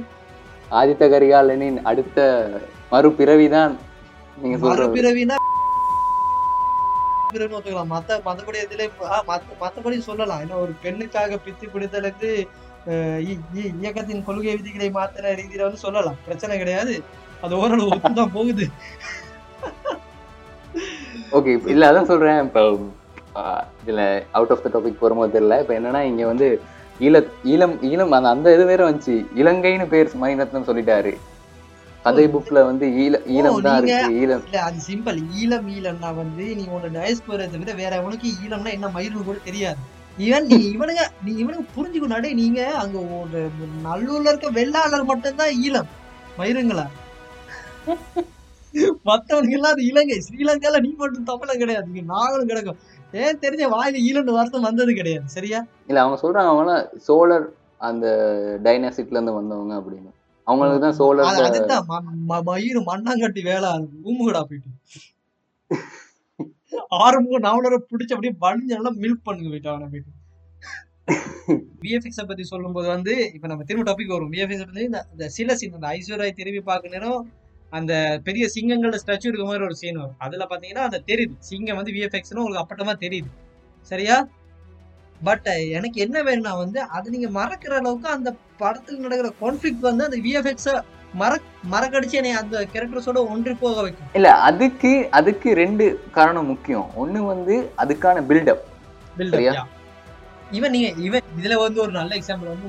ஆதித்த 0.81 1.09
கரிகாலனின் 1.15 1.79
அடுத்த 1.93 2.27
மறுபிறவிதான் 2.93 3.73
நீங்க 4.43 4.59
மறுபிறவினா 4.67 5.39
பிறவி 7.35 7.57
ஒத்துக்கலாம். 7.57 7.93
மத்த 7.95 8.21
மத்தபடி 8.29 8.59
இதுல 8.67 8.87
மத்தபடி 9.63 9.99
சொல்லலாம். 10.11 10.43
ஏன்னா 10.45 10.59
ஒரு 10.65 10.73
பெண்ணுக்காக 10.85 11.39
பித்து 11.47 11.73
பிடித்தலுக்கு 11.75 12.31
இயக்கத்தின் 13.83 14.25
கொள்கை 14.29 14.55
விதிகளை 14.61 14.89
மாத்திர 14.99 15.35
ரீதியில 15.41 15.67
வந்து 15.67 15.85
சொல்லலாம். 15.87 16.21
பிரச்சனை 16.29 16.55
கிடையாது. 16.63 16.95
அது 17.45 17.55
ஓரளவு 17.61 18.27
போகுது. 18.39 18.65
ஓகே 21.39 21.53
இல்ல 21.75 21.89
அதான் 21.91 22.11
சொல்றேன். 22.13 22.41
இப்போ 22.49 22.63
இதுல 23.83 24.03
அவுட் 24.39 24.53
ஆஃப் 24.55 24.65
த 24.65 24.71
டாபிக் 24.75 25.03
போகும்போது 25.03 25.35
தெரியல. 25.37 25.59
இப்போ 25.63 25.75
என்னன்னா 25.79 26.01
இங்க 26.11 26.25
வந்து 26.33 26.49
ஈழ 27.07 27.17
ஈழம் 27.53 27.77
ஈழம் 27.91 28.13
அந்த 28.17 28.33
அந்த 28.35 28.49
இது 28.57 28.65
வேற 28.73 28.83
வந்துச்சு. 28.89 29.15
இலங்கைன்னு 29.41 29.87
பேர் 29.95 30.19
மணிரத்னம் 30.25 30.69
சொல்லிட்டாரு. 30.71 31.13
கதை 32.05 32.27
புக்ல 32.35 32.61
வந்து 32.69 32.87
ஈழ 33.03 33.15
ஈழம் 33.37 33.65
தான் 33.67 33.79
இருக்கு 33.81 34.19
ஈழம். 34.21 34.45
இல்ல 34.49 34.61
அது 34.69 34.79
சிம்பிள் 34.89 35.19
ஈழம் 35.41 35.69
ஈழம்னா 35.77 36.11
வந்து 36.21 36.45
நீ 36.59 36.65
உன்னை 36.77 36.91
டயஸ் 36.97 37.27
போறதை 37.29 37.59
விட 37.63 37.73
வேற 37.83 37.93
எவனுக்கு 38.03 38.29
ஈழம்னா 38.45 38.73
என்ன 38.77 38.91
மயில்னு 38.97 39.27
கூட 39.29 39.39
தெரியாது. 39.49 39.81
ஈவன் 40.27 40.49
நீ 40.53 40.59
இவனுங்க 40.75 41.05
நீ 41.25 41.33
இவனுக்கு 41.43 41.67
புரிஞ்சுக்கணும் 41.77 42.25
டேய், 42.25 42.41
நீங்க 42.43 42.61
அங்க 42.83 42.99
ஒரு 43.19 43.43
நல்லூர்ல 43.87 44.33
இருக்க 44.33 44.49
வெள்ளாளர் 44.59 45.11
மட்டும்தான் 45.11 45.55
ஈழம். 45.67 45.89
மயிருங்களா? 46.39 46.87
மத்தவனுக்கு 49.09 49.57
எல்லாம் 49.59 49.75
அது 49.75 49.85
இலங்கை 49.91 50.19
ஸ்ரீலங்கால 50.27 50.81
நீ 50.87 50.91
மட்டும் 51.03 51.29
தமிழம் 51.31 51.63
கிடையாது. 51.63 52.05
நாங்களும் 52.15 52.51
கிடக்கும். 52.53 52.79
ஏன் 53.23 53.41
தெரிஞ்ச 53.45 53.65
வாயில 53.75 54.03
ஈழம்னு 54.09 54.37
வார்த்தை 54.37 54.61
வந்தது 54.69 54.93
கிடையாது. 55.01 55.27
சரியா? 55.37 55.61
இல்ல 55.91 56.01
அவங்க 56.05 56.19
சொல்றாங்க 56.23 56.51
அவங்களாம் 56.53 56.87
சோழர் 57.09 57.47
அந்த 57.89 58.07
டைனாசிட்ல 58.67 59.19
இருந்து 59.19 59.39
வந்தவங்க 59.41 59.75
அப்படின்னு. 59.81 60.11
அவங்களுக்கு 60.47 60.83
தான் 60.85 60.99
சோழர் 61.01 61.29
அதுதான். 61.31 62.47
மயிறு 62.51 62.81
மண்ணாங்கட்டி 62.91 63.43
வேலை 63.51 63.69
ஊமுகடா 64.11 64.43
போயிட்டு. 64.49 64.71
ஆறுமுகம் 67.05 67.47
நாவலரை 67.47 67.79
பிடிச்சி 67.91 68.15
அப்படியே 68.15 68.35
வலிஞ்சு 68.45 68.77
நல்லா 68.77 68.93
மில்க் 69.03 69.27
பண்ணுங்க 69.29 69.51
போயிட்டு 69.53 69.73
அவனை 69.73 69.89
போயிட்டு. 69.93 70.11
விஎஃப்எக்ஸை 71.85 72.25
பத்தி 72.27 72.45
சொல்லும்போது 72.51 72.89
வந்து 72.89 73.15
இப்ப 73.37 73.47
நம்ம 73.51 73.65
திரும்ப 73.69 73.85
டாபிக் 73.89 74.13
வரும் 74.15 74.33
விஎஃப்எக்ஸ் 74.35 74.67
பத்தி 74.67 74.85
இந்த 75.15 75.29
சில 75.37 75.55
சீன் 75.61 75.79
அந்த 75.79 75.89
ஐஸ்வர்யா 75.97 76.35
திரும்பி 76.41 76.61
பார்க்க 76.71 76.95
நேரம் 76.95 77.23
அந்த 77.73 77.93
பெரிய 78.25 78.45
சிங்கங்களோட 78.55 78.97
ஸ்டாச்சு 79.03 79.29
இருக்க 79.29 79.45
மாதிரி 79.45 79.65
ஒரு 79.65 79.77
சீன் 79.81 80.01
வரும். 80.01 80.19
அதுல 80.19 80.47
பாத்தீங்கன்னா 80.51 80.85
அந்த 80.89 80.99
தெரியுது. 81.07 81.35
சிங்கம் 81.49 81.79
வந்து 81.81 81.93
விஎஃப்எக்ஸ்னு 81.93 82.43
உங்களுக்கு 82.43 82.65
அப்பட்டமா 82.65 82.95
தெரியுது. 83.05 83.31
சரியா? 83.91 84.17
பட் 85.21 85.49
எனக்கு 85.79 85.99
என்ன 86.05 86.17
வேணும்னா 86.23 86.53
வந்து 86.63 86.81
அது 86.97 87.07
நீங்க 87.15 87.29
மறக்கிற 87.39 87.73
அளவுக்கு 87.81 88.09
அந்த 88.09 88.31
படத்துல 88.61 89.03
நடக்கிற 89.05 89.29
கான்ஃபிளிக் 89.43 89.87
வந்து 89.89 90.07
அந்த 90.09 90.19
விஎஃப்எக்ஸ 90.27 90.71
மற 91.21 91.33
மறக்கடிச்சு 91.73 92.17
என்னை 92.21 92.31
அந்த 92.41 92.57
கேரக்டர்ஸோட 92.73 93.21
ஒன்றி 93.33 93.55
போக 93.55 93.83
வைக்கும். 93.83 94.11
இல்ல 94.19 94.29
அதுக்கு 94.49 94.93
அதுக்கு 95.19 95.49
ரெண்டு 95.63 95.87
காரணம் 96.17 96.51
முக்கியம். 96.53 96.87
ஒண்ணு 97.03 97.21
வந்து 97.33 97.57
அதுக்கான 97.83 98.25
பில்டப் 98.31 98.65
சரியா? 99.35 99.65
இவன் 100.59 100.75
நீங்க 100.77 100.89
இவன் 101.07 101.29
இதுல 101.41 101.55
வந்து 101.65 101.79
ஒரு 101.81 101.93
நல்ல 101.99 102.13
எக்ஸாம்பிள் 102.17 102.53
வந்து 102.53 102.69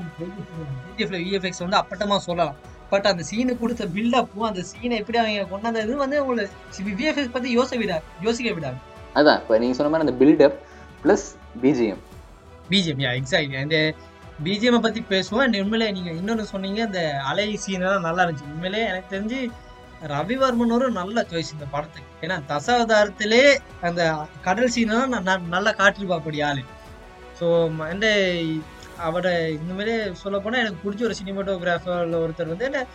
விஎஃப்எக்ஸ் 1.24 1.64
வந்து 1.66 1.80
அப்பட்டமா 1.82 2.18
சொல்லலாம். 2.28 2.58
பட் 2.94 3.10
அந்த 3.12 3.22
சீனு 3.30 3.58
கொடுத்த 3.62 3.86
பில்டப்பும் 3.98 4.48
அந்த 4.50 4.64
சீனை 4.70 4.96
எப்படி 5.02 5.20
அவங்க 5.24 5.50
கொண்டாந்த 5.52 5.84
இது 5.86 6.02
வந்து 6.04 6.18
உங்களுக்கு 6.24 6.90
விஎஃப்எக்ஸ் 7.02 7.36
பத்தி 7.36 7.50
யோசிக்க 7.58 7.82
விடாது 7.84 8.04
யோசிக்க 8.28 8.50
விடாது 8.58 8.80
அதான் 9.20 9.40
இப்ப 9.42 9.58
நீங்க 9.62 9.76
சொன்ன 9.78 9.92
மாதிரி 9.92 10.06
அந்த 10.06 10.16
buildup 10.24 10.58
plus 11.04 11.28
BGM 11.62 12.02
BGM 12.72 13.02
yeah 13.06 13.10
exactly 13.20 13.58
அந்த 13.66 13.78
பிஜிஎம் 14.44 14.84
பத்தி 14.84 15.00
பேசுவோம். 15.10 15.42
And 15.46 15.56
உண்மையிலே 15.62 15.88
நீங்க 15.96 16.10
இன்னொன்னு 16.20 16.44
சொன்னீங்க 16.52 16.80
அந்த 16.86 17.00
அலை 17.30 17.44
சீன் 17.64 17.84
எல்லாம் 17.86 18.06
நல்லா 18.06 18.22
இருந்துச்சு. 18.24 18.48
உண்மையிலே 18.54 18.80
எனக்கு 18.92 19.12
தெரிஞ்சு 19.14 19.38
ரவிவர்மன் 20.12 20.74
ஒரு 20.76 20.86
நல்ல 20.98 21.26
சாய்ஸ் 21.32 21.52
இந்த 21.56 21.66
படத்துக்கு. 21.74 22.10
ஏன்னா 22.24 22.36
தசாவதாரத்திலே 22.52 23.42
அந்த 23.88 24.02
கடல் 24.46 24.72
சீன் 24.76 24.94
நல்லா 25.54 25.72
காட்டிருப்பாப்படி 25.82 26.40
ஆளு. 26.48 26.64
ஸோ 27.40 27.46
அந்த 27.92 28.08
அவரை 28.98 29.52
இந்த 29.52 29.72
மாதிரி 29.74 30.14
சொல்ல 30.14 30.38
போனா 30.38 30.58
எனக்கு 30.58 30.82
பிடிச்ச 30.84 31.02
ஒரு 31.02 31.14
சினிமாட்டோகிராஃபர்ல 31.20 32.20
ஒருத்தர் 32.24 32.52
வந்து 32.52 32.64
என்ன 32.64 32.86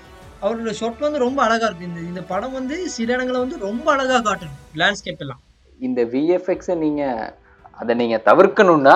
அவரோட 0.42 0.72
ஷாட் 0.72 1.00
வந்து 1.00 1.20
ரொம்ப 1.20 1.44
அழகா 1.44 1.66
இருக்கு. 1.66 1.86
இந்த 1.86 2.00
இந்த 2.00 2.22
படம் 2.22 2.52
வந்து 2.52 2.90
சில 2.90 3.14
இடங்களை 3.14 3.40
வந்து 3.40 3.58
ரொம்ப 3.58 3.92
அழகா 3.92 4.18
காட்டணும் 4.20 4.60
லேண்ட்ஸ்கேப் 4.76 5.24
எல்லாம். 5.26 5.42
இந்த 5.80 6.04
விஎஃப்எக்ஸை 6.06 6.76
நீங்க 6.76 7.04
அதை 7.72 7.96
நீங்க 7.96 8.22
தவிர்க்கணும்னா 8.26 8.96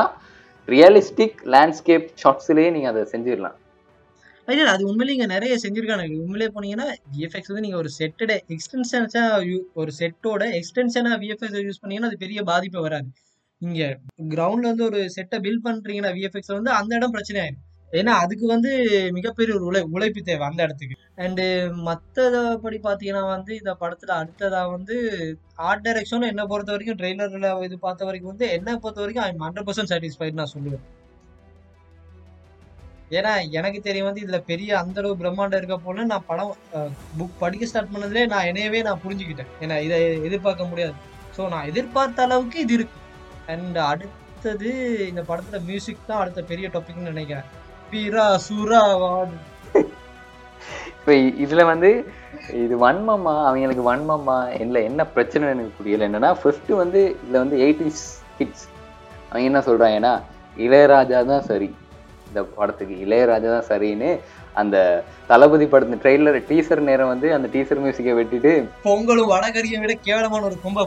ரியலிஸ்டிக் 0.67 1.37
லேண்ட்ஸ்கேப் 1.53 2.07
ஷாட்ஸ்லயே 2.23 2.71
நீங்க 2.71 2.87
அதை 2.87 3.01
செஞ்சிடலாம். 3.11 3.57
இல்ல 4.47 4.71
அது 4.71 4.87
உண்மையிலேயே 4.87 5.21
இங்க 5.21 5.33
நிறைய 5.33 5.55
செஞ்சிருக்காங்க. 5.63 6.05
உண்மையிலேயே 6.23 6.51
போனீங்கன்னா 6.55 6.87
விஎஃப்எக்ஸ் 7.17 7.47
வந்து 7.47 7.61
நீங்க 7.61 7.77
ஒரு 7.77 7.89
செட்டோட 7.99 8.39
எக்ஸ்டென்ஷன்ஸா 8.55 9.23
ஒரு 9.73 9.91
செட்டோட 9.99 10.43
எக்ஸ்டென்ஷனா 10.59 11.19
விஎஃப்எக்ஸ் 11.23 11.67
யூஸ் 11.67 11.81
பண்ணீங்கன்னா 11.81 12.07
அது 12.07 12.17
பெரிய 12.17 12.43
பாதிப்பு 12.43 12.81
வராது. 12.81 13.07
நீங்க 13.63 13.83
கிரவுண்ட்ல 14.33 14.69
இருந்து 14.69 14.89
ஒரு 14.89 15.01
செட்டை 15.15 15.37
பில்ட் 15.45 15.65
பண்றீங்கன்னா 15.67 16.11
விஎஃப்எக்ஸ் 16.17 16.57
வந்து 16.57 16.71
அந்த 16.79 16.91
இடம் 16.99 17.13
பிரச்சனை 17.15 17.39
ஆயிடும். 17.43 17.61
ஏன்னா 17.99 18.13
அதுக்கு 18.23 18.45
வந்து 18.53 18.69
மிகப்பெரிய 19.17 19.55
ஒரு 19.57 19.65
உழை 19.69 19.81
உழைப்பு 19.95 20.21
தேவை 20.29 20.45
அந்த 20.47 20.59
இடத்துக்கு. 20.65 20.95
அண்டு 21.23 21.43
மற்றபடி 21.87 22.77
பார்த்தீங்கன்னா 22.85 23.23
வந்து 23.33 23.51
இந்த 23.59 23.71
படத்துல 23.81 24.11
அடுத்ததா 24.21 24.61
வந்து 24.75 24.95
ஆர்ட் 25.67 25.85
டைரக்ஷனும் 25.87 26.31
என்ன 26.31 26.45
பொறுத்த 26.51 26.73
வரைக்கும் 26.75 26.99
ட்ரெய்லர்ல 27.01 27.51
இது 27.67 27.77
பார்த்த 27.85 28.07
வரைக்கும் 28.09 28.31
வந்து 28.33 28.47
என்ன 28.57 28.75
பொறுத்த 28.85 29.03
வரைக்கும் 29.03 29.25
ஐம் 29.27 29.45
ஹண்ட்ரட் 29.45 29.67
பர்சன்ட் 29.69 29.91
சாட்டிஸ்ஃபைட் 29.93 30.39
நான் 30.41 30.53
சொல்லுவேன். 30.55 30.83
ஏன்னா 33.17 33.31
எனக்கு 33.59 33.79
தெரியும் 33.87 34.09
வந்து 34.09 34.23
இதுல 34.25 34.37
பெரிய 34.51 34.69
அந்த 34.81 34.99
அளவு 35.01 35.19
பிரம்மாண்டம் 35.21 35.59
இருக்க 35.61 35.77
போல 35.85 36.05
நான் 36.11 36.27
படம் 36.31 36.53
புக் 37.19 37.39
படிக்க 37.43 37.69
ஸ்டார்ட் 37.71 37.93
பண்ணதுலேயே 37.93 38.27
நான் 38.33 38.49
என்னையவே 38.51 38.81
நான் 38.89 39.03
புரிஞ்சுக்கிட்டேன். 39.05 39.53
ஏன்னா 39.63 39.77
இதை 39.87 39.99
எதிர்பார்க்க 40.29 40.71
முடியாது. 40.71 40.95
ஸோ 41.37 41.41
நான் 41.53 41.69
எதிர்பார்த்த 41.73 42.27
அளவுக்கு 42.27 42.59
இது 42.65 42.75
இருக்கு. 42.79 42.97
அண்ட் 43.47 43.77
அடுத்தது 43.91 44.71
இந்த 45.11 45.21
படத்துல 45.29 45.59
மியூசிக் 45.69 46.07
தான் 46.07 46.21
அடுத்த 46.23 46.41
பெரிய 46.51 46.67
டாபிக்னு 46.73 47.11
நினைக்கிறேன். 47.13 47.47
பீரா 47.91 48.27
சுரா 48.47 48.83
வாடு 49.01 49.35
இப்போ 50.97 51.13
இதுல 51.43 51.61
வந்து 51.65 51.89
இது 52.63 52.75
வன்மமா 52.83 53.33
அவங்களுக்கு 53.47 53.83
வன்மமா 53.89 54.37
இல்ல 54.63 54.79
என்ன 54.89 55.01
பிரச்சனை 55.15 55.49
எனக்கு 55.49 55.77
புரியல. 55.77 56.07
என்னன்னா 56.09 56.31
ஃபர்ஸ்ட் 56.41 56.71
வந்து 56.81 57.01
இதுல 57.23 57.41
வந்து 57.43 57.57
எயிட்டிஸ் 57.65 58.03
கிட்ஸ் 58.37 58.65
அவங்க 59.29 59.45
என்ன 59.49 59.61
சொல்றாங்கன்னா 59.69 60.13
இளையராஜா 60.57 61.19
தான் 61.31 61.47
சரி. 61.49 61.69
இந்த 62.27 62.43
படத்துக்கு 62.57 62.95
இளையராஜா 63.05 63.49
தான் 63.55 63.69
சரின்னு 63.71 64.11
அந்த 64.55 64.77
தளபதி 65.27 65.65
படத்து 65.65 66.01
ட்ரெய்லர் 66.01 66.37
டீசர் 66.47 66.81
நேரம் 66.81 67.07
வந்து 67.07 67.27
அந்த 67.33 67.47
டீசர் 67.53 67.81
மியூசிக்கை 67.81 68.13
வெட்டிட்டு 68.15 68.51
பொங்கலும் 68.83 69.29
வடகரியை 69.29 69.77
விட 69.79 69.93
கேவலமான 70.01 70.43
ஒரு 70.45 70.57
கொம்பை 70.61 70.83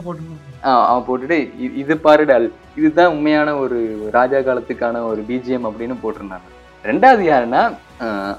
ஆஹ் 0.63 0.85
அவன் 0.85 1.05
போட்டுட்டு 1.07 1.37
"இ- 1.59 1.73
இது 1.75 1.95
பாருடால் 2.03 2.47
இதுதான் 2.75 3.13
உண்மையான 3.13 3.55
ஒரு 3.57 3.79
ராஜா 4.11 4.39
காலத்துக்கான 4.41 5.03
ஒரு 5.07 5.21
பிஜிஎம் 5.27 5.67
அப்படின்னு 5.69 5.97
போட்டிருந்தாங்க. 6.03 6.47
ரெண்டாவது 6.83 7.23
யாருன்னா 7.25 7.61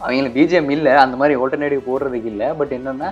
அவங்களுக்கு 0.00 0.38
பிஜிஎம் 0.38 0.70
இல்லை 0.70 0.92
அந்த 0.98 1.16
மாதிரி 1.16 1.36
ஆல்டர்னேட்டிவ் 1.38 1.88
போடுறதுக்கு 1.88 2.24
இல்லை 2.26 2.48
பட் 2.56 2.72
என்னன்னா 2.72 3.08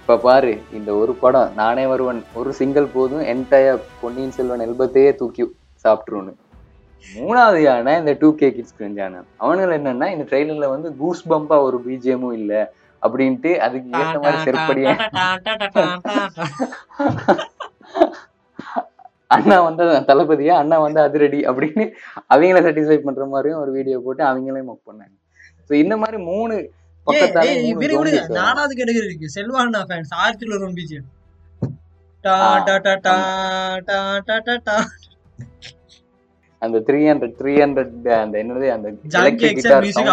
இப்ப 0.00 0.16
பாரு 0.20 0.52
இந்த 0.72 0.90
ஒரு 0.94 1.12
படம் 1.16 1.52
நானே 1.54 1.84
வருவன் 1.86 2.20
ஒரு 2.34 2.52
சிங்கிள் 2.54 2.94
போதும் 2.94 3.26
என்டையர் 3.32 3.82
பொன்னியின் 4.00 4.32
செல்வன் 4.32 4.64
எல்பத்தையே 4.66 5.10
தூக்கி 5.16 5.44
சாப்பிட்ருன்னு 5.84 6.32
மூணாவது 7.04 7.60
யானை 7.62 7.92
இந்த 8.00 8.12
டூ 8.20 8.28
கே 8.36 8.48
கிட்ஸ் 8.52 8.76
கிரிஞ்சான 8.78 9.14
அவனுங்க 9.40 9.78
என்னன்னா 9.78 10.08
இந்த 10.14 10.24
ட்ரெயிலர்ல 10.30 10.68
வந்து 10.70 10.88
கூஸ் 10.96 11.22
பம்பா 11.28 11.56
ஒரு 11.66 11.78
பிஜிஎமும் 11.86 12.36
இல்லை 12.38 12.60
அப்படின்ட்டு 13.02 13.52
அதுக்கு 13.64 13.88
ஏற்ற 14.00 14.18
மாதிரி 14.24 14.38
செருப்படியா 14.44 14.92
அண்ணா 19.30 19.56
வந்து 19.66 19.84
தளபதியா 20.08 20.54
அண்ணா 20.62 20.76
வந்து 20.80 21.00
அதிரடி 21.04 21.40
அப்படின்னு 21.50 21.84
அவங்கள 22.32 22.60
சாட்டிஸ்ஃபை 22.66 22.98
பண்ற 23.04 23.26
மாதிரியும் 23.30 23.62
ஒரு 23.62 23.70
வீடியோ 23.76 23.98
போட்டு 24.04 24.22
அவங்களையும் 24.30 24.68
மொக் 24.70 24.88
பண்ணாங்க. 24.88 25.14
ஸோ 25.68 25.72
இந்த 25.78 25.94
மாதிரி 26.02 26.18
மூணு. 26.26 26.56
நாலாவது 28.38 28.72
கேட்டகரி 28.78 29.06
இருக்கு. 29.06 29.28
செல்வாண்ணா 29.36 29.80
ஃபேன்ஸ் 29.88 30.12
ஆயிரத்தி 30.18 30.52
ஒரு 30.58 30.68
பிஜிஎம் 30.76 31.08
டா 32.24 32.34
ஆ, 32.42 32.50
டா 32.66 32.74
டா 32.86 32.92
டா 33.06 33.14
டா 33.88 33.96
டா 34.28 34.36
டா 34.48 34.56
டா. 34.68 34.76
அந்த 36.62 36.78
த்ரீ 36.86 37.00
ஹண்ட்ரட் 37.06 37.34
த்ரீ 37.38 37.52
ஹண்ட்ரட் 37.60 37.92
அந்த 38.16 38.34
என்னது 38.42 38.66
அந்த. 38.74 38.88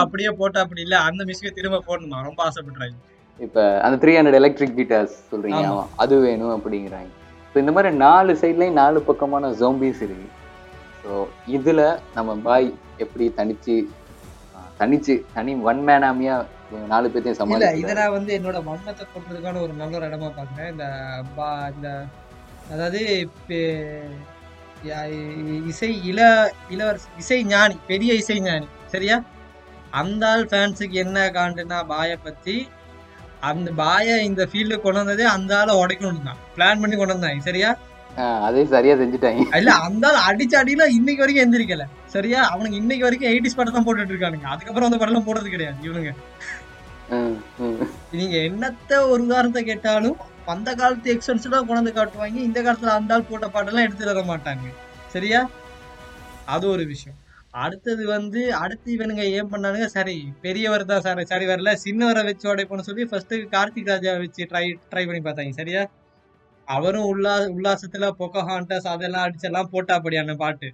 அப்படியே 0.04 0.32
போட்டா 0.38 0.60
அப்படி 0.62 0.82
இல்ல 0.82 0.98
அந்த 1.08 1.22
மியூசிக்கை 1.24 1.52
திரும்ப 1.54 1.82
போடணுமா? 1.88 2.20
ரொம்ப 2.24 2.42
ஆசைப்படுறாங்க. 2.46 2.96
இப்ப 3.40 3.58
அந்த 3.82 3.98
த்ரீ 4.02 4.14
ஹண்ட்ரட் 4.16 4.40
எலக்ட்ரிக் 4.40 4.78
கிட்டார்ஸ் 4.78 5.18
சொல்றீங்க. 5.30 5.62
அது 5.98 6.16
வேணும் 6.24 6.54
அப்படிங்கிறாங்க. 6.56 7.10
இப்போ 7.46 7.60
இந்த 7.60 7.72
மாதிரி 7.72 7.92
நாலு 8.00 8.34
சைட்லயும் 8.42 8.80
நாலு 8.80 9.00
பக்கமான 9.02 9.52
ஜோம்பிஸ் 9.60 10.02
இருக்கு. 10.06 10.28
ஸோ 11.04 11.12
இதுல 11.50 11.82
நம்ம 12.16 12.36
பாய் 12.44 12.68
எப்படி 12.98 13.26
தனிச்சு 13.38 13.76
தனிச்சு 14.80 15.14
தனி 15.34 15.52
ஒன் 15.64 15.82
மேன் 15.84 16.06
ஆமியா 16.08 16.36
நாலு 16.90 17.08
பேர்த்தையும் 17.08 17.36
இல்ல 17.36 17.42
சமாளிச்சு 17.42 17.80
இத 17.82 17.94
நான் 17.94 18.16
வந்து 18.16 18.32
என்னோட 18.38 18.58
வன்மத்தை 18.66 19.04
கொட்டுறதுக்கான 19.06 19.62
ஒரு 19.62 19.74
நல்ல 19.74 19.98
ஒரு 19.98 20.08
இடமா 20.10 20.30
பாக்குறேன் 20.36 20.70
இந்த 20.72 20.86
பா- 21.38 21.70
இந்த 21.72 21.90
அதாவது 22.72 23.02
இசை 25.70 25.90
இள 26.10 26.20
இளவரசி 26.74 27.08
இசை 27.22 27.40
ஞானி 27.52 27.76
பெரிய 27.88 28.12
இசை 28.22 28.38
ஞானி 28.40 28.68
சரியா? 28.94 29.16
அந்த 30.02 30.24
ஆள் 30.32 30.46
ஃபேன்ஸுக்கு 30.50 30.98
என்ன 31.04 31.18
காண்டுனா 31.38 31.80
பாய 31.92 32.12
பத்தி 32.26 32.56
அந்த 33.50 33.70
பாய 33.82 34.16
இந்த 34.30 34.42
ஃபீல்டு 34.52 34.76
கொண்டு 34.84 35.00
வந்ததே 35.02 35.26
அந்த 35.36 35.52
ஆளை 35.60 35.74
உடைக்கணும் 35.82 36.28
தான் 36.30 36.42
பிளான் 36.56 36.82
பண்ணி 36.82 36.96
கொண்டு 36.98 37.16
வந்தாங்க 37.16 37.48
சரியா? 37.50 37.70
அதே 38.48 38.62
சரியா 38.74 38.94
செஞ்சுட்டாங்க. 39.02 39.42
இல்ல 39.60 39.72
அந்த 39.88 40.06
ஆள் 40.10 40.26
அடிச்ச 40.30 40.54
அடியில 40.62 40.86
இன்னைக்கு 40.98 41.24
வரைக்கும் 41.24 41.46
எந்திரிக்கல 41.46 41.84
சரியா? 42.16 42.40
அவனுக்கு 42.54 42.80
இன்னைக்கு 42.82 43.06
வரைக்கும் 43.08 43.32
எயிட்டிஸ் 43.32 43.58
படம் 43.60 43.76
தான் 43.78 43.86
போட்டுட்டு 43.88 44.14
இருக்கானுங்க. 44.16 44.48
அதுக்கப்புறம் 44.54 44.90
அந்த 44.90 45.00
படம் 45.04 45.28
போடுறது 45.28 45.54
கிடையாது 45.56 45.88
இவனுங்க. 45.88 46.12
நீங்க 48.18 48.36
என்னத்த 48.50 48.92
ஒரு 49.12 49.22
உதாரணத்தை 49.28 49.64
கேட்டாலும் 49.70 50.18
அந்த 50.54 50.76
காலத்து 50.76 51.14
எக்ஸ்பென்ஸ் 51.14 51.48
கொண்டு 51.72 51.92
காட்டுவாங்க. 51.98 52.40
இந்த 52.50 52.60
காலத்துல 52.62 52.94
அந்த 53.00 53.14
ஆள் 53.14 53.30
போட்ட 53.30 53.48
பாட்டெல்லாம் 53.48 53.88
எடுத்து 53.88 54.12
வர 54.12 54.22
மாட்டாங்க. 54.32 54.68
சரியா? 55.16 55.50
அது 56.46 56.66
ஒரு 56.70 56.86
விஷயம். 56.86 57.18
அடுத்தது 57.52 58.04
வந்து 58.08 58.42
அடுத்து 58.56 58.90
இவனுங்க 58.96 59.24
ஏன் 59.38 59.52
பண்ணானுங்க? 59.52 59.86
சரி 59.86 60.16
பெரியவர் 60.42 60.86
தான் 60.86 61.02
சார். 61.02 61.22
சரி 61.32 61.46
வரல. 61.46 61.72
சின்னவரை 61.86 62.24
வச்சு 62.30 62.56
உடைப்போன்னு 62.56 62.88
சொல்லி 62.90 63.06
ஃபர்ஸ்ட் 63.06 63.34
கார்த்திக் 63.56 63.90
ராஜா 63.94 64.18
வச்சு 64.18 64.48
ட்ரை 64.52 64.66
ட்ரை 64.92 65.04
பண்ணி 65.06 65.22
பார்த்தாங்க. 65.28 65.54
சரியா? 65.62 65.84
அவரும் 66.68 67.08
உல்லா 67.12 67.36
உல்லாசத்துல 67.56 68.10
பொக்கஹாண்டஸ் 68.20 68.92
அதெல்லாம் 68.94 69.26
அடிச்செல்லாம் 69.26 69.72
போட்டாப்படியான 69.74 70.36
பாட்டு. 70.44 70.70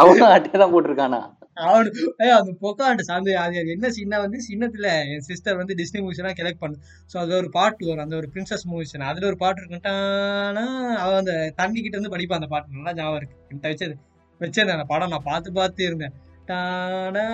அவங்க 0.00 0.22
அட்டையை 0.36 0.58
தான் 0.60 0.72
போட்டிருக்கானா? 0.74 1.20
அவனு 1.56 1.90
அந்த 2.36 2.52
பொக்காண்டு 2.62 3.02
அந்த 3.16 3.34
அது 3.42 3.60
என்ன 3.74 3.90
சின்ன 3.98 4.20
வந்து 4.22 4.38
சின்னத்துல 4.48 4.88
என் 5.12 5.26
சிஸ்டர் 5.28 5.58
வந்து 5.60 5.76
டிஸ்னி 5.80 6.00
மூவிஸ் 6.04 6.20
எல்லாம் 6.22 6.38
கலெக்ட் 6.40 6.62
பண்ணு. 6.62 6.76
ஸோ 7.10 7.16
அது 7.22 7.32
ஒரு 7.40 7.48
பாட்டு 7.58 7.88
வரும் 7.90 8.04
அந்த 8.04 8.16
ஒரு 8.20 8.28
பிரின்சஸ் 8.34 8.66
மூவிஸ் 8.70 8.96
அதுல 9.10 9.28
ஒரு 9.30 9.38
பாட்டு 9.42 9.60
இருக்குட்டானா 9.62 10.64
அவன் 11.02 11.20
அந்த 11.22 11.34
தண்ணி 11.60 11.78
கிட்ட 11.80 11.96
இருந்து 11.96 12.14
படிப்பான் 12.14 12.40
அந்த 12.40 12.50
பாட்டு 12.54 12.76
நல்லா 12.78 12.94
ஞாபகம் 12.98 13.20
இருக்கு 13.20 13.38
என்கிட்ட 13.48 13.72
வச்சது. 13.72 13.94
வச்சிருந்தேன் 14.40 14.78
அந்த 14.78 14.88
படம் 14.92 15.12
நான் 15.14 15.28
பார்த்து 15.30 15.58
பார்த்து 15.58 15.88
இருந்தேன். 15.88 16.14
டாடா 16.48 17.26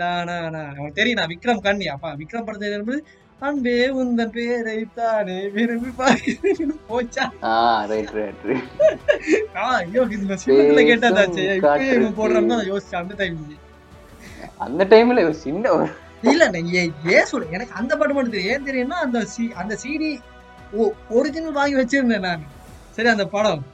டானா 0.00 0.36
அவனுக்கு 0.70 0.98
தெரியும் 1.00 1.20
நான் 1.20 1.32
விக்ரம் 1.34 1.64
கண்ணி. 1.66 1.86
அப்பா 1.94 2.08
விக்ரம் 2.22 2.46
படத்தை 2.48 2.68
எழுதும்போது 2.70 3.00
அன்பே 3.40 3.74
உந்தன் 4.00 4.32
பேரை 4.34 4.76
தானே 4.98 5.36
விரும்பி 5.54 5.90
பாரு 5.98 6.32
போச்சா? 6.88 7.24
ஐயோ 9.64 10.02
இந்த 10.16 10.32
பேசும் 10.32 10.62
இப்பயே. 11.58 11.98
போடுறான்னு 12.18 12.58
யோசிச்சேன் 12.70 13.02
அந்த 13.02 13.14
டைம் 13.20 13.36
அந்த 14.58 14.84
டைம்ல 14.84 15.22
ஒரு 15.22 15.34
சின்ன 15.34 15.88
இல்ல 16.22 16.50
ஏன் 17.04 17.24
சொல்லு? 17.24 17.46
எனக்கு 17.50 17.74
அந்த 17.74 17.96
பாட்டு 17.96 18.14
மட்டும் 18.14 18.32
தெரியும். 18.32 18.66
ஏன் 18.66 18.72
தெரியும்னா 18.72 18.94
அந்த 18.94 19.24
சி 19.24 19.52
அந்த 19.52 19.78
சிடி 19.82 20.18
ஒரிஜினல் 21.08 21.52
வாங்கி 21.52 21.74
வச்சிருந்தேன் 21.74 22.18
நான். 22.18 22.42
சரி 22.90 23.08
அந்த 23.08 23.26
படம். 23.26 23.66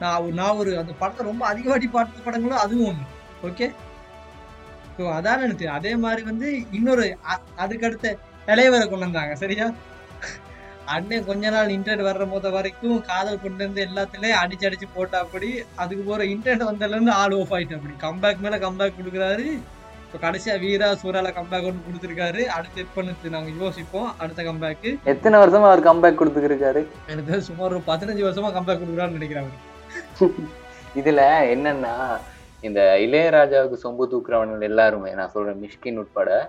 நான் 0.00 0.20
ஒரு- 0.20 0.32
நான் 0.32 0.56
ஒரு 0.56 0.78
அந்த 0.78 0.92
படத்தை 0.92 1.26
ரொம்ப 1.26 1.46
அதிக 1.46 1.68
வாட்டி 1.68 1.86
பார்த்த 1.86 2.20
படங்களும் 2.24 2.58
அதுவும் 2.58 2.86
ஒன்று 2.86 3.08
ஓகே 3.42 3.70
ஸோ 4.98 5.02
அதான் 5.02 5.16
எனக்கு 5.16 5.48
தெரியும். 5.48 5.74
அதே 5.74 5.96
மாதிரி 5.96 6.22
வந்து 6.22 6.62
இன்னொரு 6.70 7.16
அ- 7.30 7.66
அதுக்கடுத்த 7.66 8.18
இளையவரை 8.46 8.78
கொண்டு 8.78 8.98
வந்தாங்க. 8.98 9.34
சரியா? 9.34 9.72
அண்ணன் 10.84 11.24
கொஞ்ச 11.24 11.50
நாள் 11.50 11.66
இன்டர்நெட் 11.66 12.06
வர்ற 12.06 12.30
போத 12.30 12.50
வரைக்கும் 12.50 13.02
காதல் 13.02 13.40
கொண்டு 13.40 13.66
வந்து 13.66 13.84
எல்லாத்துலயும் 13.84 14.34
அடிச்சு 14.44 14.60
அடிச்சு 14.60 14.82
போட்டா 14.94 15.18
அப்படி 15.18 15.62
அதுக்கு 15.76 16.04
போற 16.04 16.24
இன்டர்நெட் 16.24 16.72
வந்ததுல 16.72 16.88
இருந்து 16.88 17.10
ஆல் 17.10 17.40
ஆஃப் 17.40 17.52
ஆயிட்டு 17.52 17.74
அப்படி. 17.74 17.94
கம்பேக் 18.00 18.38
மேல 18.38 18.58
கம்பேக் 18.58 18.92
கொடுக்குறாரு. 19.02 19.60
இப்போ 20.10 20.20
கடைசியா 20.22 20.54
வீரா 20.62 20.86
சூறால 21.00 21.28
கம்பேக் 21.36 21.66
ஒன்று 21.68 21.84
கொடுத்துருக்காரு. 21.88 22.40
அடுத்து 22.54 22.78
எப்பன்னு 22.84 23.30
நாங்க 23.34 23.50
யோசிப்போம். 23.60 24.08
அடுத்த 24.22 24.40
கம்பேக்கு 24.48 24.90
எத்தனை 25.12 25.36
வருஷமா 25.40 25.68
அவர் 25.68 25.82
கம்பேக் 25.88 26.18
கொடுத்துருக்காரு 26.20 26.80
எனக்கு 27.12 27.36
சுமார் 27.48 27.74
ஒரு 27.76 27.82
பதினஞ்சு 27.90 28.24
வருஷமா 28.26 28.50
கம்பேக் 28.56 28.80
கொடுக்குறான்னு 28.80 29.18
நினைக்கிறேன். 29.18 29.52
இதுல 31.02 31.20
என்னன்னா 31.52 31.94
இந்த 32.68 32.80
இளையராஜாவுக்கு 33.04 33.82
சொம்பு 33.84 34.10
தூக்குறவங்க 34.14 34.70
எல்லாருமே 34.70 35.12
நான் 35.20 35.32
சொல்றேன் 35.36 35.62
மிஷ்கின் 35.64 36.02
உட்பட 36.04 36.40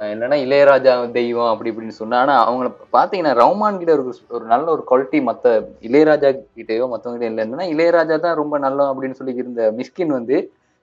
என்னன்னா 0.00 0.36
இளையராஜா 0.46 0.92
தெய்வம் 1.20 1.52
அப்படி 1.52 1.70
இப்படின்னு 1.72 2.00
சொன்னா 2.02 2.18
ஆனா 2.24 2.34
அவங்கள 2.48 2.68
பாத்தீங்கன்னா 2.98 3.38
ரவுமான் 3.44 3.80
கிட்ட 3.80 3.92
ஒரு 3.98 4.04
ஒரு 4.36 4.44
நல்ல 4.52 4.66
ஒரு 4.76 4.84
குவாலிட்டி 4.90 5.20
மத்த 5.30 5.56
இளையராஜா 5.88 6.30
கிட்டயோ 6.58 6.86
மத்தவங்க 6.92 7.16
கிட்ட 7.16 7.32
இல்லை 7.32 7.44
என்னன்னா 7.46 7.72
இளையராஜா 7.74 8.18
தான் 8.26 8.40
ரொம்ப 8.42 8.58
நல்லம் 8.66 8.92
அப்படின்னு 8.92 9.18
சொல்லி 9.20 9.42
இருந்த 9.44 9.72
மிஷ்கின் 9.80 10.16
வந்து 10.18 10.38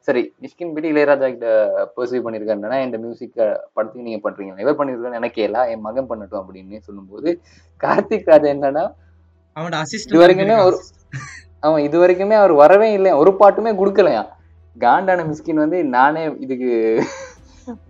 சரி 0.07 0.21
மிஷ்கின் 0.43 0.71
போயிட்டு 0.71 0.91
இளையராஜா 0.91 1.27
கிட்ட 1.33 1.47
பர்சீவ் 1.95 2.25
பண்ணியிருக்காருன்னா 2.25 2.79
இந்த 2.85 2.97
மியூசிக் 3.03 3.37
படத்துக்கு 3.75 4.05
நீங்க 4.07 4.19
பண்றீங்க 4.25 4.65
இவர் 4.65 4.77
பண்ணிருக்கான்னு 4.79 5.19
எனக்கு 5.21 5.41
எல்லாம் 5.47 5.69
என் 5.73 5.85
மகன் 5.87 6.09
பண்ணட்டும் 6.11 6.41
அப்படின்னு 6.41 6.85
சொல்லும்போது 6.87 7.29
கார்த்திக் 7.83 8.29
ராஜா 8.33 8.49
என்னன்னா 8.55 8.83
இது 10.07 10.21
வரைக்குமே 10.23 10.57
ஒரு 10.67 10.77
அவன் 11.63 11.83
இது 11.87 11.97
வரைக்குமே 12.01 12.35
அவர் 12.39 12.53
வரவே 12.61 12.87
இல்லை. 12.97 13.11
ஒரு 13.21 13.31
பாட்டுமே 13.39 13.71
கொடுக்கலையா? 13.79 14.23
காண்டான 14.75 15.23
மிஸ்கின் 15.29 15.61
வந்து 15.63 15.77
நானே 15.95 16.23
இதுக்கு 16.45 16.69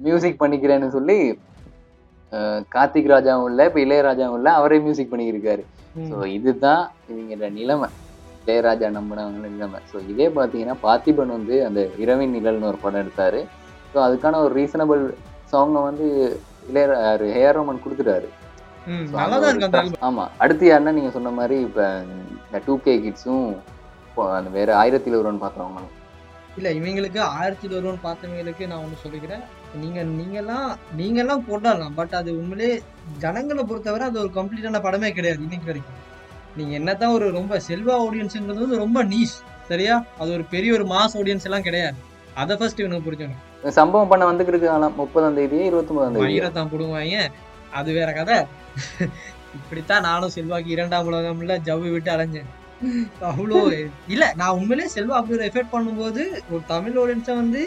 மியூசிக் 0.05 0.41
பண்ணிக்கிறேன்னு 0.41 0.89
சொல்லி 0.95 1.17
கார்த்திக் 2.75 3.11
ராஜாவும் 3.13 3.49
இல்லை 3.51 3.65
இப்போ 3.69 3.79
இளையராஜாவும் 3.85 4.37
இல்லை 4.39 4.51
அவரே 4.59 4.77
மியூசிக் 4.85 5.11
பண்ணியிருக்காரு 5.13 5.63
ஸோ 6.09 6.17
இதுதான் 6.37 6.81
இவங்களோட 7.11 7.49
நிலைமை. 7.59 7.89
இளையராஜா 8.45 8.87
நம்பினவங்க 8.95 9.49
நிலைமை 9.53 9.79
ஸோ 9.91 9.97
இதே 10.11 10.27
பார்த்தீங்கன்னா 10.35 10.75
பார்த்திபன் 10.83 11.35
வந்து 11.35 11.55
அந்த 11.67 11.81
இரவின் 12.03 12.35
நிழல்னு 12.35 12.69
ஒரு 12.71 12.79
படம் 12.83 13.01
எடுத்தாரு. 13.03 13.39
ஸோ 13.93 13.97
அதுக்கான 14.07 14.39
ஒரு 14.45 14.53
ரீசனபிள் 14.59 15.01
சாங்கை 15.51 15.81
வந்து 15.87 16.05
இளையரா 16.69 16.97
ஹேஆர் 17.35 17.57
ரோமன் 17.57 17.83
கொடுத்துட்டாரு. 17.83 18.27
ம், 18.91 19.05
So, 19.11 19.15
நல்லாதான் 19.19 19.35
அந்த 19.35 19.51
இருக்கு 19.51 19.67
அந்த 19.67 19.79
ஒரு 19.79 19.87
album. 19.87 20.03
ஆமா 20.07 20.23
அடுத்து 20.43 20.65
யாருன்னா 20.67 20.93
நீங்க 20.97 21.11
சொன்ன 21.15 21.33
மாதிரி 21.39 21.55
இப்ப 21.67 21.81
இந்த 22.45 22.59
டூ 22.65 22.73
கே 22.85 22.93
கிட்ஸும் 23.05 23.45
அந்த 24.39 24.49
வேற 24.57 24.69
ஆயிரத்தில் 24.81 25.19
ஒருவன் 25.19 25.43
பாக்குறவங்களும் 25.43 25.93
இல்ல 26.59 26.69
இவங்களுக்கு 26.79 27.19
ஆயிரத்தி 27.37 27.67
ஒருவன் 27.77 28.03
பார்த்தவங்களுக்கு 28.05 28.65
நான் 28.71 28.83
ஒண்ணு 28.83 29.03
சொல்லிக்கிறேன். 29.05 29.41
நீங்க 29.81 29.99
நீங்கெல்லாம் 30.19 30.67
நீங்கெல்லாம் 30.99 31.45
போடலாம் 31.49 31.95
பட் 31.97 32.13
அது 32.19 32.29
உண்மையிலே 32.41 32.69
ஜனங்களை 33.23 33.63
பொறுத்தவரை 33.71 34.05
அது 34.11 34.21
ஒரு 34.23 34.31
கம்ப்ளீட்டான 34.37 34.81
படமே 34.85 35.09
கிடையாது 35.17 35.43
இன்னைக்கு 35.47 35.69
வரைக்கும். 35.71 35.99
நீங்க 36.57 36.73
என்னதான் 36.79 37.15
ஒரு 37.17 37.25
ரொம்ப 37.37 37.61
செல்வா 37.69 37.95
ஆடியன்ஸ்ன்றது 38.05 38.63
வந்து 38.65 38.83
ரொம்ப 38.83 38.99
நீஷ் 39.13 39.37
சரியா? 39.69 39.95
அது 40.21 40.29
ஒரு 40.37 40.43
பெரிய 40.53 40.73
ஒரு 40.77 40.85
மாஸ் 40.93 41.15
ஆடியன்ஸ் 41.21 41.47
எல்லாம் 41.49 41.65
கிடையாது. 41.67 41.97
அதை 42.41 42.53
ஃபர்ஸ்ட் 42.59 42.81
இவனுக்கு 42.83 43.29
இந்த 43.59 43.71
சம்பவம் 43.77 44.11
பண்ண 44.11 44.23
வந்துட்டு 44.29 44.59
காலம் 44.63 44.97
முப்பதாம் 45.01 45.37
தேதி 45.39 45.57
இருபத்தொன்பதாம் 45.69 46.15
தேதி 46.15 46.25
மயிரத்தான் 46.25 46.69
போடுவாங்க 46.73 47.21
அது 47.79 47.89
வேற 47.97 48.09
கதை. 48.17 48.37
இப்படித்தான் 49.57 50.05
நானும் 50.09 50.33
செல்வாக்கு 50.35 50.69
இரண்டாம் 50.75 51.07
உலகம்ல 51.09 51.55
ஜவ்வு 51.67 51.89
விட்டு 51.93 52.11
அலைஞ்சேன். 52.15 52.49
அவ்வளோ 53.29 53.59
இல்ல 54.13 54.23
நான் 54.41 54.55
உண்மையிலேயே 54.59 54.93
செல்வா 54.95 55.17
அப்படி 55.19 55.37
ஒரு 55.37 55.47
எஃபெக்ட் 55.49 55.73
பண்ணும்போது 55.75 56.23
ஒரு 56.51 56.61
தமிழ் 56.73 56.99
ஆடியன்ஸை 57.03 57.35
வந்து 57.41 57.61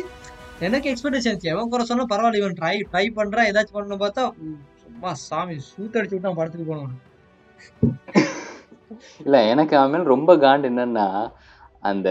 எனக்கு 0.67 0.91
எக்ஸ்பெக்டேஷன் 0.93 1.31
இருந்துச்சு. 1.31 1.53
எவன் 1.55 1.71
குறை 1.73 1.87
சொன்னா 1.91 2.07
பரவாயில்ல 2.13 2.43
இவன் 2.43 2.59
ட்ரை 2.61 2.75
ட்ரை 2.93 3.05
பண்றான் 3.19 3.51
ஏதாச்சும் 3.51 3.79
பண்ணணும் 3.79 4.05
பார்த்தா 4.05 4.25
சும்மா 4.85 5.13
சாமி 5.29 5.57
சூத்தடிச்சு 5.71 6.17
விட்டான் 6.17 6.39
படத்துக்கு 6.41 6.71
போனவன். 6.73 6.99
இல்ல 9.21 9.37
எனக்கு 9.47 9.75
அவன் 9.77 10.11
ரொம்ப 10.13 10.33
காண்டு 10.37 10.69
என்னன்னா 10.71 11.07
அந்த 11.83 12.09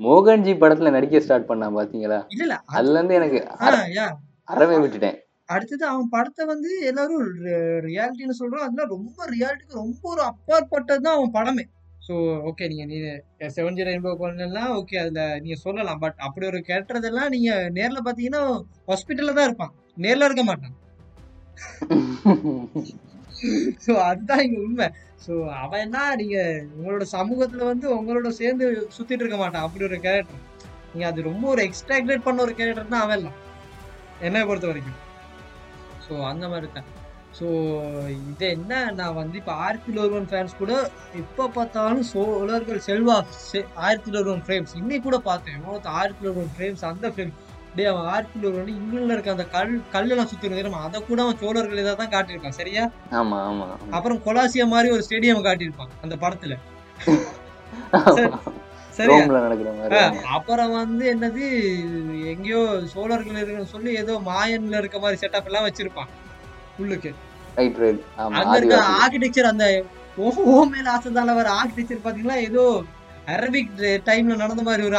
மோகன்ஜி 0.00 0.52
படத்துல 0.56 0.90
நடிக்க 0.90 1.20
ஸ்டார்ட் 1.20 1.48
பண்ணான் 1.48 1.76
பாத்தீங்களா? 1.76 2.18
இல்ல 2.30 2.42
இல்ல 2.44 2.54
அது- 2.60 2.76
அதுல 2.76 2.96
இருந்து 2.96 3.18
எனக்கு 3.18 3.40
அறவே 4.48 4.76
விட்டுட்டேன். 4.76 5.18
அடுத்தது 5.48 5.84
அவன் 5.86 6.08
படத்தை 6.08 6.42
வந்து 6.46 6.70
எல்லாரும் 6.88 7.24
ரியாலிட்டின்னு 7.86 8.40
சொல்றான் 8.40 8.66
அதுல 8.66 8.84
ரொம்ப 8.92 9.26
ரியாலிட்டிக்கு 9.30 9.80
ரொம்ப 9.80 10.02
ஒரு 10.10 10.22
அப்பாற்பட்டது 10.22 11.02
தான் 11.02 11.16
அவன் 11.16 11.34
படமே. 11.34 11.64
ஸோ 12.02 12.14
ஓகே 12.48 12.68
நீங்க 12.70 12.84
நீ 12.86 12.96
செவன் 13.50 13.76
ஜீரோ 13.76 13.88
ரெயின்போ 13.88 14.12
எல்லாம் 14.46 14.70
ஓகே 14.78 14.96
அதுல 15.02 15.24
நீங்க 15.40 15.58
சொல்லலாம். 15.64 16.00
பட் 16.00 16.18
அப்படி 16.26 16.46
ஒரு 16.46 16.60
கேரக்டர்தெல்லாம் 16.68 17.32
நீங்க 17.34 17.50
நேர்ல 17.76 18.00
பாத்தீங்கன்னா 18.06 18.42
ஹாஸ்பிட்டல்ல 18.88 19.34
தான் 19.34 19.48
இருப்பான். 19.48 19.74
நேர்ல 19.98 20.28
இருக்க 20.28 20.44
மாட்டான். 20.44 20.76
ஸோ 23.86 23.92
அதுதான் 24.02 24.38
இங்கே 24.38 24.60
உண்மை. 24.60 24.86
ஸோ 25.26 25.32
அவன் 25.56 25.80
என்ன 25.80 25.98
உங்களோட 26.76 27.02
சமூகத்தில் 27.14 27.58
வந்து 27.62 27.86
உங்களோட 27.96 28.28
சேர்ந்து 28.34 28.66
சுற்றிட்டு 28.98 29.22
இருக்க 29.24 29.36
மாட்டான். 29.36 29.62
அப்படி 29.62 29.84
ஒரு 29.84 30.00
கேரக்டர் 30.00 30.46
நீங்கள் 30.92 31.10
அது 31.10 31.22
ரொம்ப 31.22 31.48
ஒரு 31.48 31.62
எக்ஸ்ட்ராக்டேட் 31.62 32.22
பண்ண 32.22 32.42
ஒரு 32.42 32.54
கேரக்டர் 32.54 32.88
தான் 32.88 33.00
அவன் 33.00 33.18
இல்லை 33.18 33.32
என்னை 34.20 34.44
பொறுத்த 34.44 34.66
வரைக்கும். 34.66 34.98
ஸோ 36.06 36.24
அந்த 36.24 36.48
மாதிரி 36.48 36.68
தான் 36.72 36.88
ஸோ 37.40 37.48
இது 38.22 38.46
என்ன 38.48 38.92
நான் 38.92 39.14
வந்து 39.14 39.36
இப்போ 39.36 39.52
ஆயிரத்தி 39.56 39.98
ஒருவன் 39.98 40.26
ஃபேன்ஸ் 40.26 40.56
கூட 40.58 40.72
எப்போ 41.14 41.48
பார்த்தாலும் 41.48 42.02
சோழர்கள் 42.02 42.80
செல்வா 42.86 43.16
செ- 43.44 43.68
ஆயிரத்தி 43.76 44.18
ஒருவன் 44.18 44.42
ஃப்ரேம்ஸ் 44.46 44.74
இன்னைக்கு 44.74 45.02
கூட 45.02 45.18
பார்த்தேன். 45.20 45.60
ஆயிரத்தி 45.94 46.26
ஒருவன் 46.26 46.50
ஃப்ரேம்ஸ் 46.56 46.84
அந்த 46.84 47.08
ஃப்ரேம் 47.08 47.32
டே 47.74 47.84
அவன் 47.88 48.06
ஆயிரத்தி 48.10 48.46
ஒருவன் 48.48 48.70
இங்கிலாந்துல 48.74 49.14
இருக்க 49.14 49.34
அந்த 49.34 49.46
கல் 49.52 49.74
கல்லெல்லாம் 49.92 50.30
சுற்றி 50.30 50.48
தெரியுமா 50.50 50.80
அதை 50.86 50.98
கூட 51.02 51.18
அவன் 51.24 51.40
சோழர்கள் 51.42 51.82
இதை 51.82 51.92
தான் 51.94 52.12
காட்டியிருக்கான் 52.12 52.58
சரியா 52.58 52.84
ஆமா 53.18 53.38
ஆமா. 53.48 53.66
அப்புறம் 53.96 54.20
கொலாசியா 54.24 54.66
மாதிரி 54.72 54.90
ஒரு 54.92 55.04
ஸ்டேடியம் 55.06 55.46
காட்டியிருப்பான் 55.46 55.94
அந்த 56.02 56.16
படத்துல. 56.22 56.56
சரியா. 58.96 60.02
அப்புறம் 60.34 60.72
வந்து 60.76 61.04
என்னது 61.12 61.44
எங்கேயோ 62.32 62.62
சோழர்கள் 62.92 63.38
இருக்குன்னு 63.38 63.72
சொல்லி 63.74 63.90
ஏதோ 64.00 64.14
மாயன்ல 64.26 64.80
இருக்க 64.80 64.98
மாதிரி 65.00 65.20
செட்டப் 65.22 65.48
எல்லாம் 65.50 65.66
வச்சிருப்பான் 65.66 66.10
உள்ளுக்கு 66.78 67.10
அங்க 67.56 68.56
இருக்க 68.56 68.76
ஆர்கிடெக்சர் 68.98 69.50
அந்த 69.50 69.66
ஓ 70.18 70.28
மேல 70.70 70.86
ஆசைதால 70.94 71.34
வர 71.36 71.48
ஆர்கிடெக்சர் 71.58 72.04
பாத்தீங்களா 72.04 72.38
ஏதோ 72.48 72.64
அரபிக் 73.28 73.72
டைம்ல 74.06 74.36
நடந்த 74.36 74.62
மாதிரி 74.62 74.84
ஒரு 74.86 74.98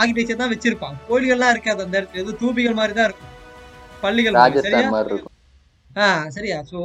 ஆர்கிடெக்சர் 0.00 0.40
தான் 0.42 0.52
வச்சிருப்பான் 0.52 0.96
கோயில்கள்லாம் 1.08 1.52
இருக்காது 1.54 1.84
அந்த 1.86 1.96
இடத்துல. 2.00 2.22
ஏதோ 2.24 2.34
தூபிகள் 2.42 2.78
மாதிரி 2.80 2.94
தான் 2.98 3.08
இருக்கும். 3.08 3.32
பள்ளிகள் 4.04 4.38
சரியா? 4.66 4.88
ஆ 6.04 6.06
சரியா? 6.36 6.56
சோ 6.70 6.80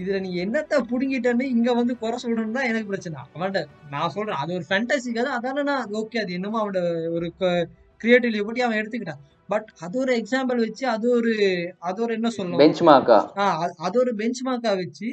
இதுல 0.00 0.18
நீ 0.24 0.30
என்னத்த 0.44 0.78
புடுங்கிட்டேன்னு 0.90 1.44
இங்க 1.54 1.68
வந்து 1.78 1.92
குறை 2.02 2.16
சொல்லணும்னு 2.22 2.56
தான் 2.58 2.68
எனக்கு 2.70 2.90
பிரச்சனை. 2.92 3.20
அவன்கிட்ட 3.36 3.60
நான் 3.94 4.12
சொல்றேன் 4.16 4.40
அது 4.42 4.50
ஒரு 4.58 4.64
ஃபேண்டசி 4.70 5.10
கதை. 5.18 5.30
அதானே 5.38 5.76
ஓகே 6.00 6.20
அது 6.24 6.32
என்னமோ 6.38 6.58
அவனோட 6.62 6.80
ஒரு 7.16 7.26
கிரியேட்டிவிட்டி 8.00 8.42
பற்றி 8.48 8.64
அவன் 8.66 8.80
எடுத்துக்கிட்டான். 8.80 9.22
பட் 9.52 9.68
அது 9.84 9.96
ஒரு 10.04 10.12
எக்ஸாம்பிள் 10.20 10.60
வச்சு 10.64 10.84
அது 10.94 11.06
ஒரு 11.18 11.32
அது 11.88 11.98
ஒரு 12.04 12.12
என்ன 12.18 12.30
சொல்லணும்? 12.36 12.60
பெஞ்ச் 12.62 12.82
மார்க்கா 12.90 13.18
அது 13.88 13.96
ஒரு 14.02 14.12
பெஞ்ச் 14.20 14.42
மார்க்கா 14.48 14.72
வச்சு 14.82 15.08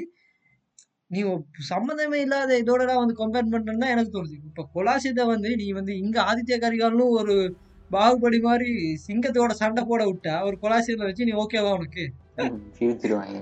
நீ 1.14 1.22
சம்மந்தமே 1.70 2.18
இல்லாத 2.26 2.58
இதோட 2.62 2.84
வந்து 3.02 3.16
கம்பேர் 3.22 3.54
பண்றேன்னா 3.54 3.88
எனக்கு 3.94 4.14
தோணுது. 4.16 4.38
இப்ப 4.50 4.66
கொலாசியத்தை 4.76 5.26
வந்து 5.34 5.50
நீ 5.62 5.68
வந்து 5.80 5.94
இங்க 6.04 6.18
ஆதித்ய 6.30 6.58
கரிகாலும் 6.64 7.14
ஒரு 7.22 7.36
பாகுபலி 7.92 8.40
மாதிரி 8.48 8.72
சிங்கத்தோட 9.08 9.54
சண்டை 9.62 9.82
போட 9.90 10.04
விட்டா 10.10 10.36
ஒரு 10.48 10.56
கொலாசியத்தை 10.64 11.08
வச்சு 11.10 11.28
நீ 11.30 11.34
ஓகேவா 11.44 11.72
உனக்கு? 11.80 12.06
சிரிச்சிருவாங்க. 12.78 13.40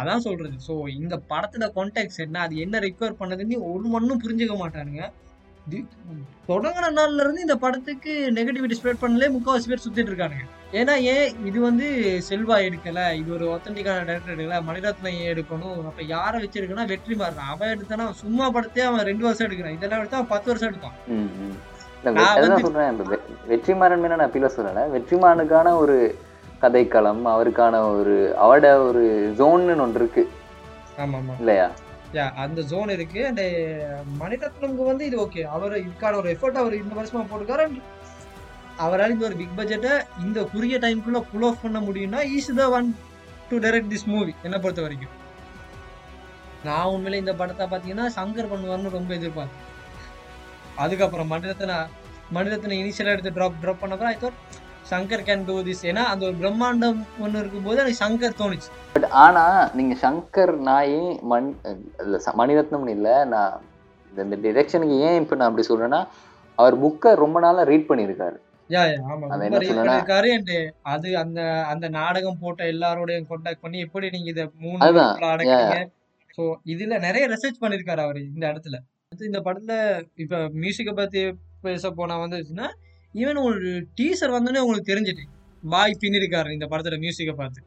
அதான் 0.00 0.24
சொல்றது. 0.26 0.56
சோ 0.66 0.74
இந்த 1.00 1.14
படத்துல 1.30 1.64
கான்டாக்ட் 1.76 2.22
என்ன 2.24 2.40
அது 2.46 2.54
என்ன 2.64 2.80
ரெக்வயர் 2.86 3.20
பண்ணதுன்னு 3.20 3.58
ஒரு 3.72 3.86
மண்ணும் 3.94 4.22
புரிஞ்சுக்க 4.24 4.54
மாட்டானுங்க. 4.62 5.02
தொடங்குன 6.48 6.90
நாள்ல 6.94 7.20
இருந்து 7.20 7.40
இந்த 7.40 7.56
படத்துக்கு 7.56 8.30
நெகட்டிவிட்டி 8.34 8.74
ஸ்ப்ரெட் 8.82 9.02
பண்ணலே 9.02 9.30
முக்கால்வாசி 9.30 9.68
பேர் 9.68 9.82
சுத்திட்டு 9.88 10.08
இருக்கானுங்க. 10.08 10.72
ஏன்னா 10.72 10.96
ஏன் 10.96 11.46
இது 11.46 11.60
வந்து 11.60 12.20
செல்வா 12.28 12.72
எடுக்கல? 12.72 13.14
இது 13.14 13.32
ஒரு 13.32 13.46
ஒத்தன்டிக்கான 13.46 14.04
டேரக்டர் 14.04 14.36
எடுக்கல. 14.36 14.62
மணிரத்னம் 14.72 15.08
ஏன் 15.08 15.34
எடுக்கணும்? 15.34 15.76
அப்ப 15.76 16.02
யாரை 16.02 16.42
வச்சிருக்கனா 16.42 16.86
வெற்றி 16.86 17.14
மாறுறான் 17.14 17.48
அவன் 17.48 17.78
எடுத்தானா 17.78 18.10
சும்மா 18.10 18.48
படத்தே 18.48 18.78
அவன் 18.78 19.00
ரெண்டு 19.00 19.24
வருஷம் 19.24 19.48
எடுக்கிறான். 19.48 19.72
இதெல்லாம் 19.72 19.98
எடுத்தா 19.98 20.16
அவன் 20.16 20.28
பத்து 20.28 20.46
வருஷம் 20.46 20.72
வந்து- 22.48 22.60
சொல்றேன். 22.60 23.18
வெற்றிமாறன் 23.48 24.00
மேல 24.00 24.16
நான் 24.16 24.30
அப்பீல 24.30 24.50
சொல்லல. 24.56 24.90
வெற்றிமாறனுக்கான 24.92 25.76
ஒரு 25.76 26.18
கதைக்களம் 26.60 27.20
அவருக்கான 27.24 27.98
ஒரு 27.98 28.36
அவட 28.36 28.80
ஒரு 28.80 29.34
ஜோன்னு 29.38 29.80
ஒன்று 29.80 29.92
இருக்கு. 29.94 30.28
இல்லையா? 31.38 31.70
யா 32.16 32.24
அந்த 32.42 32.60
ஜோன் 32.70 32.90
இருக்கு. 32.96 33.20
அண்ட் 33.28 33.40
eh, 33.44 33.98
மணிரத்னம்க்கு 34.20 34.84
வந்து 34.90 35.04
இது 35.10 35.16
ஓகே 35.24 35.42
அவர் 35.56 35.74
இதுக்கான 35.84 36.18
ஒரு 36.20 36.28
எஃபர்ட் 36.34 36.60
அவர் 36.62 36.74
இந்த 36.82 36.94
வருஷமா 37.00 37.22
போட்டுக்காரு 37.30 37.64
அண்ட் 37.66 37.80
அவரால் 38.84 39.14
இந்த 39.14 39.24
ஒரு 39.28 39.36
பிக் 39.40 39.56
பட்ஜெட்டை 39.58 39.92
இந்த 40.24 40.38
குறுகிய 40.52 40.78
டைம்குள்ள 40.84 41.18
புல் 41.32 41.46
ஆஃப் 41.48 41.62
பண்ண 41.64 41.80
முடியும்னா 41.88 42.20
is 42.36 42.50
the 42.60 42.64
one 42.76 42.88
to 43.50 43.58
direct 43.64 43.92
this 43.94 44.08
movie 44.12 44.32
என்னை 44.46 44.58
பொறுத்த 44.64 44.82
வரைக்கும். 44.86 45.14
நான் 46.66 46.92
உண்மையில 46.94 47.20
இந்த 47.22 47.32
படத்தை 47.40 47.64
பார்த்தீங்கன்னா 47.72 48.06
சங்கர் 48.18 48.50
பண்ணுவார்னு 48.52 48.96
ரொம்ப 48.98 49.10
எதிர்பார்த்தேன். 49.18 49.62
அதுக்கப்புறம் 50.84 51.30
மணிரத்ன 51.32 51.74
மணிரத்ன 52.36 52.76
இனிஷியலாக 52.82 53.14
எடுத்து 53.16 53.36
ட்ராப் 53.38 53.60
ட்ராப் 53.62 53.82
பண்ணப்போ 53.82 54.06
I 54.12 54.16
thought 54.22 54.38
Shankar 54.90 55.22
can 55.22 55.44
do 55.44 55.56
this 55.62 55.82
ஏன்னா 55.82 56.02
அந்த 56.04 56.24
ஒரு 56.26 56.36
பிரம்மாண்டம் 56.36 56.98
ஒன்று 57.18 57.38
இருக்கும்போது 57.38 57.78
எனக்கு 57.78 58.00
சங்கர் 58.04 58.38
தோணுச்சு. 58.40 58.68
பட் 58.92 59.06
ஆனா 59.22 59.44
நீங்க 59.74 59.94
சங்கர் 60.02 60.52
நாயே 60.66 61.02
மண் 61.24 61.48
இல்ல 62.02 62.18
மணிரத்னம்னு 62.34 62.90
இல்ல 62.90 63.08
நான் 63.24 63.54
இந்த- 64.12 64.40
டிரெக்ஷனுக்கு 64.46 64.96
ஏன் 65.00 65.20
இப்ப 65.22 65.34
நான் 65.34 65.48
அப்படி 65.48 65.66
சொல்றேன்னா 65.68 66.00
அவர் 66.58 66.76
புக்கை 66.80 67.14
ரொம்ப 67.14 67.40
நாளா 67.40 67.62
ரீட் 67.62 67.88
பண்ணியிருக்காரு 67.88 68.38
அது 70.84 71.08
அந்த 71.18 71.40
அந்த 71.68 71.86
நாடகம் 71.90 72.38
போட்ட 72.38 72.64
எல்லாரோடையும் 72.64 73.28
கான்டாக்ட் 73.28 73.60
பண்ணி 73.60 73.78
எப்படி 73.78 74.08
நீங்க 74.10 74.30
இத 74.30 74.44
மூணு 74.58 74.80
சோ 76.38 76.44
இதுல 76.66 76.94
நிறைய 77.00 77.24
ரிசர்ச் 77.28 77.60
பண்ணிருக்காரு 77.60 78.00
அவரு 78.00 78.20
இந்த 78.26 78.44
இடத்துல. 78.46 78.76
இந்த 79.24 79.40
படத்துல 79.40 79.74
இப்ப 80.14 80.36
மியூசிக்கை 80.56 80.94
பத்தி 80.94 81.20
பேச 81.62 81.90
போனா 81.90 82.14
வந்துச்சுன்னா 82.20 82.66
ஈவன் 83.14 83.40
ஒரு 83.48 83.68
டீசர் 83.98 84.34
வந்தோடனே 84.34 84.62
உங்களுக்கு 84.64 84.90
தெரிஞ்சுட்டு. 84.92 85.24
பாய் 85.62 86.00
பின்னிருக்காரு 86.02 86.54
இந்த 86.56 86.66
படத்துல 86.72 86.96
மியூசிக்கை 87.04 87.34
பார்த்து. 87.40 87.60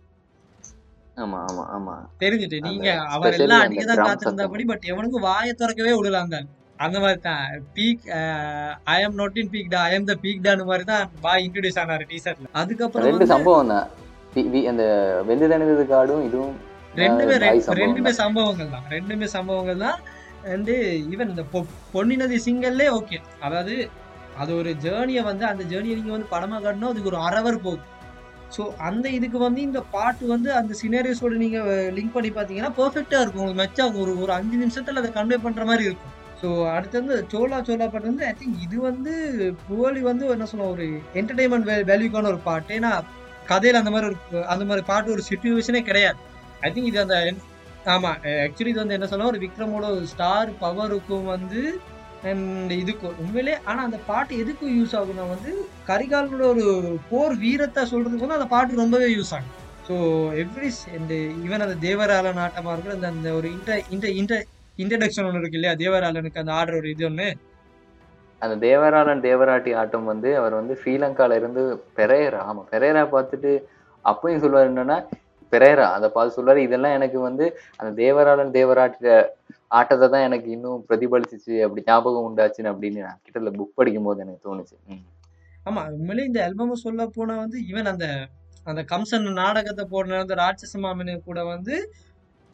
ஆமா 1.24 1.38
ஆமா 1.50 1.64
ஆமா. 1.76 1.94
தெரிஞ்சுட்டு. 2.22 2.58
நீங்க 2.68 2.88
அவர் 3.16 3.36
எல்லாம் 3.38 3.64
அடிக்கதான் 3.66 4.02
காத்திருந்தபடி 4.08 4.64
பட் 4.72 4.86
எவனுக்கும் 4.92 5.26
வாயை 5.30 5.54
திறக்கவே 5.62 5.94
விடல 6.00 6.20
அந்த 6.86 6.98
மாதிரி 7.04 7.20
தான். 7.28 7.46
Peak 7.76 8.04
I 8.96 8.98
am 9.06 9.16
not 9.22 9.38
in 9.42 9.52
peak 9.54 9.72
டா 9.72 9.80
ஐ 9.90 9.94
எம் 9.98 10.10
த 10.10 10.16
பீக் 10.26 10.44
டான்னு 10.46 10.68
மாதிரி 10.72 10.86
தான் 10.92 11.06
பாய் 11.24 11.44
இன்ட்ரடியூஸ் 11.46 11.80
ஆனாரு 11.84 12.06
டீசர்ட்ல 12.12 12.52
அதுக்கப்புறம் 12.62 13.08
ரெண்டு 13.08 13.18
வந்து 13.18 13.34
சம்பவம் 13.36 13.72
தான். 13.74 13.88
அந்த 14.72 14.84
வெந்து 15.30 15.48
தணிந்தது 15.54 15.86
காடும் 15.94 16.24
இதுவும் 16.28 16.56
ரெண்டுமே 17.02 17.36
ரெண்டுமே. 17.78 18.12
சம்பவங்கள் 18.22 18.70
தான். 18.76 18.86
ரெண்டுமே 18.96 19.28
சம்பவங்கள் 19.36 19.82
தான். 19.86 19.98
அண்டு 20.54 20.74
ஈவன் 21.14 21.32
இந்த 21.34 21.44
பொன்னினதி 21.94 22.38
சிங்கல்லே 22.46 22.88
ஓகே 22.98 23.18
அதாவது 23.46 23.74
அது 24.42 24.52
ஒரு 24.62 24.72
ஜேர்னியை 24.86 25.22
வந்து 25.30 25.46
அந்த 25.52 25.64
ஜேர்னியை 25.72 25.96
நீங்கள் 26.00 26.16
வந்து 26.16 26.34
படமாக 26.34 26.62
காட்டினா 26.66 26.92
அதுக்கு 26.94 27.12
ஒரு 27.12 27.20
அரவர் 27.28 27.64
போகும் 27.68 27.86
ஸோ 28.56 28.64
அந்த 28.88 29.06
இதுக்கு 29.18 29.38
வந்து 29.46 29.62
இந்த 29.68 29.80
பாட்டு 29.96 30.26
வந்து 30.34 30.50
அந்த 30.60 30.74
சினேரியோஸோட 30.82 31.38
நீங்கள் 31.44 31.90
லிங்க் 31.98 32.14
பண்ணி 32.16 32.30
பார்த்தீங்கன்னா 32.36 32.72
பர்ஃபெக்டாக 32.78 33.24
இருக்கும். 33.24 33.42
உங்களுக்கு 33.44 33.64
மெச்சா 33.64 33.86
ஒரு 34.02 34.12
ஒரு 34.24 34.32
அஞ்சு 34.38 34.58
நிமிஷத்தில் 34.62 35.00
அதை 35.02 35.10
கன்வே 35.18 35.38
பண்ணுற 35.46 35.64
மாதிரி 35.70 35.84
இருக்கும். 35.88 36.14
ஸோ 36.42 36.48
அடுத்து 36.76 37.00
வந்து 37.02 37.16
சோலா 37.32 37.60
சோலா 37.68 37.88
பாட்டு 37.94 38.12
வந்து 38.12 38.26
ஐ 38.30 38.34
திங்க் 38.40 38.64
இது 38.66 38.78
வந்து 38.90 39.14
புவலி 39.68 40.02
வந்து 40.10 40.26
என்ன 40.36 40.48
சொல்லுவோம் 40.52 40.74
ஒரு 40.76 40.88
என்டர்டைன்மெண்ட் 41.20 41.70
வேல்யூக்கான 41.92 42.32
ஒரு 42.34 42.42
பாட்டு. 42.50 42.72
ஏன்னா 42.80 42.92
கதையில் 43.52 43.82
அந்த 43.82 43.92
மாதிரி 43.96 44.08
ஒரு 44.12 44.46
அந்த 44.54 44.64
மாதிரி 44.70 44.86
பாட்டு 44.92 45.14
ஒரு 45.16 45.24
சுச்சுவேஷனே 45.30 45.82
கிடையாது. 45.90 46.20
ஐ 46.68 46.72
திங்க் 46.74 46.92
இது 46.92 47.02
அந்த 47.06 47.18
ஆமாம் 47.96 48.18
ஆக்சுவலி 48.46 48.72
இது 48.74 48.84
வந்து 48.84 48.98
என்ன 48.98 49.08
சொல்ல 49.10 49.32
ஒரு 49.34 49.40
விக்ரமோட 49.46 49.90
ஸ்டார் 50.14 50.50
பவருக்கும் 50.64 51.28
வந்து 51.34 51.62
அண்ட் 52.28 52.74
இதுக்கும் 52.78 53.18
உண்மையிலே 53.22 53.56
ஆனால் 53.66 53.86
அந்த 53.86 54.00
பாட்டு 54.08 54.40
எதுக்கும் 54.42 54.76
யூஸ் 54.78 54.96
ஆகும்னா 55.00 55.26
வந்து 55.32 55.52
கரிகாலனோட 55.90 56.44
ஒரு 56.52 56.66
போர் 57.10 57.36
வீரத்தை 57.42 57.84
சொல்கிறதுக்கு 57.92 58.26
வந்து 58.26 58.40
அந்த 58.40 58.50
பாட்டு 58.54 58.82
ரொம்பவே 58.82 59.10
யூஸ் 59.14 59.34
ஆகும் 59.34 59.54
ஸோ 59.88 59.96
எவ்ரி 60.42 60.70
இந்த 60.98 61.14
ஈவன் 61.44 61.66
அந்த 61.66 61.78
தேவராளன் 61.86 62.40
நாட்டமாக 62.42 62.74
இருக்கிற 62.76 62.96
அந்த 62.98 63.10
அந்த 63.14 63.30
ஒரு 63.38 63.50
இன்டர் 63.54 63.84
இன்டர் 63.92 64.16
இன்டர் 64.18 64.46
இன்ட்ரடக்ஷன் 64.80 65.28
ஒன்று 65.28 65.40
இருக்கு 65.42 65.58
இல்லையா? 65.60 65.76
தேவராளனுக்கு 65.82 66.42
அந்த 66.42 66.52
ஆடுற 66.56 66.74
ஒரு 66.80 66.90
இது 66.92 67.06
ஒன்று 67.08 67.28
அந்த 68.42 68.56
தேவராளன் 68.64 69.24
தேவராட்டி 69.24 69.72
ஆட்டம் 69.80 70.10
வந்து 70.10 70.30
அவர் 70.40 70.56
வந்து 70.58 70.74
ஸ்ரீலங்கால 70.80 71.38
இருந்து 71.40 71.62
பெரேரா 71.98 72.42
ஆமா 72.50 72.64
பெரேரா 72.72 73.04
பார்த்துட்டு 73.14 73.52
அப்பயும் 74.06 74.44
சொல்லுவார் 74.44 74.70
என்னன்னா 74.70 74.98
பெரேரா 75.52 75.86
அதை 75.96 76.08
பார்த்து 76.10 76.36
சொல்லுவார் 76.38 76.66
இதெல்லாம் 76.66 76.96
எனக்கு 76.98 77.20
வந்து 77.26 77.46
அந்த 77.80 77.92
தேவராளன் 78.00 78.54
தேவராட்டி 78.56 79.00
ஆட்டத்தை 79.72 80.08
தான் 80.14 80.26
எனக்கு 80.28 80.50
இன்னும் 80.56 80.84
பிரதிபலிச்சிச்சு 80.90 81.54
அப்படி 81.66 81.82
ஞாபகம் 81.88 82.26
உண்டாச்சுன்னு 82.28 82.72
அப்படின்னு 82.74 83.06
நான் 83.08 83.22
கிட்டத்தட்ட 83.24 83.58
புக் 83.60 83.78
படிக்கும் 83.80 84.08
போது 84.08 84.22
எனக்கு 84.26 84.46
தோணுச்சு. 84.48 84.76
ஆமா 85.66 85.82
உண்மையிலே 85.96 86.28
இந்த 86.30 86.40
ஆல்பம் 86.46 86.84
சொல்ல 86.86 87.08
போனா 87.16 87.34
வந்து 87.44 87.58
ஈவன் 87.70 87.92
அந்த 87.94 88.06
அந்த 88.72 88.82
கம்சன் 88.92 89.28
நாடகத்தை 89.42 89.84
போடுற 89.94 90.20
அந்த 90.24 90.36
ராட்சச 90.42 90.74
மாமனு 90.84 91.14
கூட 91.28 91.40
வந்து 91.54 91.76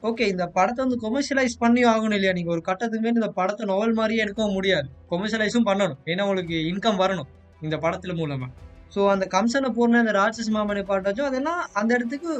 ஓகே 0.03 0.23
இந்த 0.31 0.45
படத்தை 0.55 0.79
வந்து 0.85 0.97
கொமர்ஷியலைஸ் 1.03 1.55
பண்ணி 1.61 1.81
ஆகணும் 1.91 2.15
இல்லையா? 2.17 2.33
நீங்க 2.37 2.51
ஒரு 2.55 2.61
கட்டத்துக்கு 2.69 3.03
மேலே 3.05 3.19
இந்த 3.21 3.29
படத்தை 3.37 3.63
நோவல் 3.69 3.95
மாதிரியே 3.99 4.23
எடுக்கவும் 4.23 4.55
முடியாது. 4.57 4.87
கொமர்ஷியலைஸும் 5.11 5.67
பண்ணணும். 5.69 5.99
ஏன்னா 6.11 6.23
உங்களுக்கு 6.27 6.57
இன்கம் 6.71 6.99
வரணும் 7.03 7.29
இந்த 7.61 7.75
படத்துல 7.85 8.13
மூலமா. 8.21 8.47
ஸோ 8.95 9.01
அந்த 9.13 9.25
கம்சனை 9.35 9.69
போடுற 9.77 10.01
அந்த 10.03 10.13
ராட்சச 10.19 10.49
மாமனை 10.57 10.83
பாட்டாச்சும் 10.89 11.29
அதெல்லாம் 11.29 11.61
அந்த 11.81 11.91
இடத்துக்கு 11.97 12.31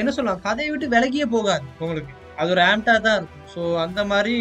என்ன 0.00 0.10
சொல்லலாம் 0.16 0.42
கதையை 0.48 0.70
விட்டு 0.72 0.88
விலகியே 0.94 1.28
போகாது 1.36 1.64
உங்களுக்கு. 1.82 2.12
அது 2.40 2.50
ஒரு 2.54 2.62
ஆம்டா 2.70 2.94
தான் 3.06 3.18
இருக்கும். 3.20 3.46
ஸோ 3.54 3.60
அந்த 3.84 4.00
மாதிரி 4.12 4.34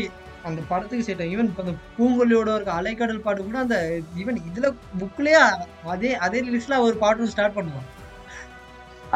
அந்த 0.49 0.59
படத்துக்கு 0.71 1.05
சேர்த்தேன் 1.05 1.31
ஈவன் 1.33 1.49
இப்போ 1.51 1.63
அந்த 1.65 1.73
பூங்கொல்லியோட 1.95 2.49
இருக்க 2.57 2.73
அலைக்கடல் 2.79 3.23
பாட்டு 3.25 3.47
கூட 3.47 3.57
அந்த 3.65 3.77
ஈவன் 4.21 4.37
இதுல 4.49 4.67
புக்லயே 5.01 5.41
அதே 5.93 6.11
அதே 6.25 6.41
லிரிக்ஸ்ல 6.47 6.77
ஒரு 6.87 6.95
பாட்டும் 7.03 7.31
ஸ்டார்ட் 7.33 7.57
பண்ணுவான் 7.57 7.87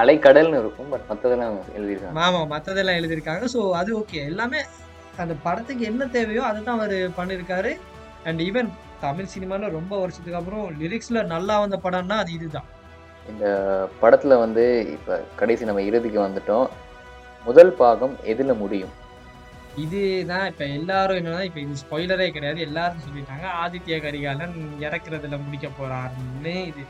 அலைக்கடல்னு 0.01 0.59
இருக்கும் 0.63 0.91
பட் 0.91 1.07
மற்றதெல்லாம் 1.09 1.57
எழுதியிருக்காங்க. 1.77 2.21
ஆமா 2.27 2.39
மத்ததெல்லாம் 2.53 2.99
எழுதியிருக்காங்க. 2.99 3.45
ஸோ 3.53 3.59
அது 3.79 3.91
ஓகே 3.99 4.21
எல்லாமே 4.29 4.61
அந்த 5.23 5.33
படத்துக்கு 5.45 5.83
என்ன 5.89 6.05
தேவையோ 6.15 6.43
அதை 6.49 6.59
தான் 6.67 6.79
அவர் 6.79 6.95
பண்ணியிருக்காரு. 7.17 7.71
அண்ட் 8.27 8.41
ஈவன் 8.47 8.69
தமிழ் 9.03 9.33
சினிமால 9.33 9.69
ரொம்ப 9.77 9.93
வருஷத்துக்கு 10.03 10.39
அப்புறம் 10.39 10.63
லிரிக்ஸ்ல 10.81 11.21
நல்லா 11.33 11.55
வந்த 11.63 11.77
படம்னா 11.85 12.17
அது 12.23 12.31
இதுதான். 12.37 12.67
இந்த 13.31 13.45
படத்துல 14.01 14.37
வந்து 14.45 14.63
இப்ப 14.95 15.19
கடைசி 15.41 15.69
நம்ம 15.69 15.83
இறுதிக்கு 15.89 16.19
வந்துட்டோம். 16.27 16.65
முதல் 17.47 17.71
பாகம் 17.79 18.15
எதுல 18.31 18.51
முடியும்? 18.61 18.93
இதுதான் 19.83 20.45
இப்ப 20.51 20.63
எல்லாரும் 20.77 21.17
என்னன்னா 21.19 21.43
இப்ப 21.47 21.59
இது 21.63 21.81
ஸ்பாய்லரே 21.83 22.27
கிடையாது. 22.35 22.59
எல்லாரும் 22.67 23.03
சொல்லிட்டாங்க 23.05 23.45
ஆதித்ய 23.61 23.95
கரிகாலன் 24.05 24.55
இறக்குறதுல 24.85 25.37
முடிக்க 25.45 25.67
போறாருன்னு 25.79 26.55
இது. 26.71 26.83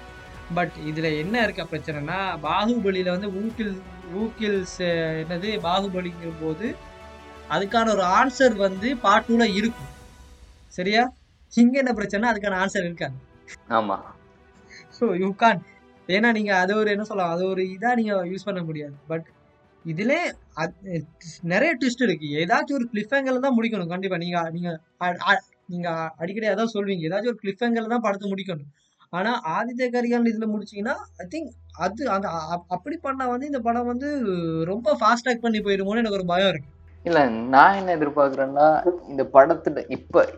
பட் 0.57 0.75
இதுல 0.89 1.09
என்ன 1.23 1.35
இருக்க 1.45 1.63
பிரச்சனைனா 1.71 2.17
பாகுபலியில 2.47 3.13
வந்து 3.15 3.29
ஊக்கில் 3.41 3.75
ஊக்கில்ஸ் 4.21 4.79
என்னது 5.21 5.49
பாகுபலிங்கிற 5.67 6.31
போது 6.41 6.67
அதுக்கான 7.55 7.91
ஒரு 7.95 8.03
ஆன்சர் 8.19 8.55
வந்து 8.65 8.89
பார்ட் 9.05 9.27
டூல 9.29 9.45
இருக்கும். 9.59 9.91
சரியா? 10.77 11.03
இங்க 11.53 11.75
என்ன 11.81 11.91
பிரச்சனை 11.99 12.29
அதுக்கான 12.31 12.59
ஆன்சர் 12.63 12.87
இருக்காது. 12.89 13.17
ஆமா. 13.77 13.97
ஸோ 14.97 15.05
யூ 15.23 15.29
கான் 15.41 15.61
ஏன்னா 16.09 16.29
நீங்க 16.37 16.51
அது 16.63 16.71
ஒரு 16.81 16.89
என்ன 16.93 17.03
சொல்லலாம் 17.09 17.33
அது 17.35 17.43
ஒரு 17.53 17.63
இதா 17.75 17.91
நீங்க 17.99 18.13
யூஸ் 18.31 18.47
பண்ண 18.49 18.61
முடியாது. 18.69 18.95
பட் 19.11 19.27
இதுல 19.85 20.13
அது- 20.55 21.01
நிறைய 21.41 21.77
ட்விஸ்ட் 21.77 22.03
இருக்கு. 22.03 22.27
ஏதாச்சும் 22.35 22.73
ஒரு 22.73 22.89
கிளிஃப் 22.93 23.39
தான் 23.39 23.57
முடிக்கணும். 23.57 23.87
கண்டிப்பா. 23.87 24.17
நீங்க 24.17 24.49
நீங்க 24.49 24.69
நீங்க 25.67 25.89
அடிக்கடி 26.17 26.47
அதான் 26.47 26.73
சொல்வீங்க. 26.73 27.07
ஏதாச்சும் 27.09 27.33
ஒரு 27.33 27.39
கிளிஃப் 27.43 27.87
தான் 27.87 28.01
படத்தை 28.01 28.31
முடிக்கணும். 28.31 28.69
ஆனா 29.09 29.41
ஆதித்ய 29.55 29.87
கரிகால் 29.89 30.29
இதுல 30.31 30.47
முடிச்சீங்கன்னா 30.53 30.95
ஐ 31.17 31.25
திங்க் 31.31 31.49
அது 31.77 32.09
அந்த 32.09 32.29
அப்படி 32.67 32.97
பண்ணா 32.97 33.27
வந்து 33.27 33.45
இந்த 33.45 33.59
படம் 33.59 33.85
வந்து 33.85 34.07
ரொம்ப 34.63 34.97
ஃபாஸ்ட் 34.99 35.25
ட்ராக் 35.25 35.41
பண்ணி 35.41 35.59
போயிருமோன்னு 35.59 35.97
எனக்கு 35.97 36.17
ஒரு 36.17 36.25
பயம் 36.25 36.49
இருக்கு. 36.49 36.69
இல்ல 37.05 37.29
நான் 37.29 37.75
என்ன 37.75 37.95
எதிர்பார்க்கறேன்னா 37.97 38.67
இந்த 39.09 39.29
படத்துல 39.33 39.85
இப்ப 39.89 40.29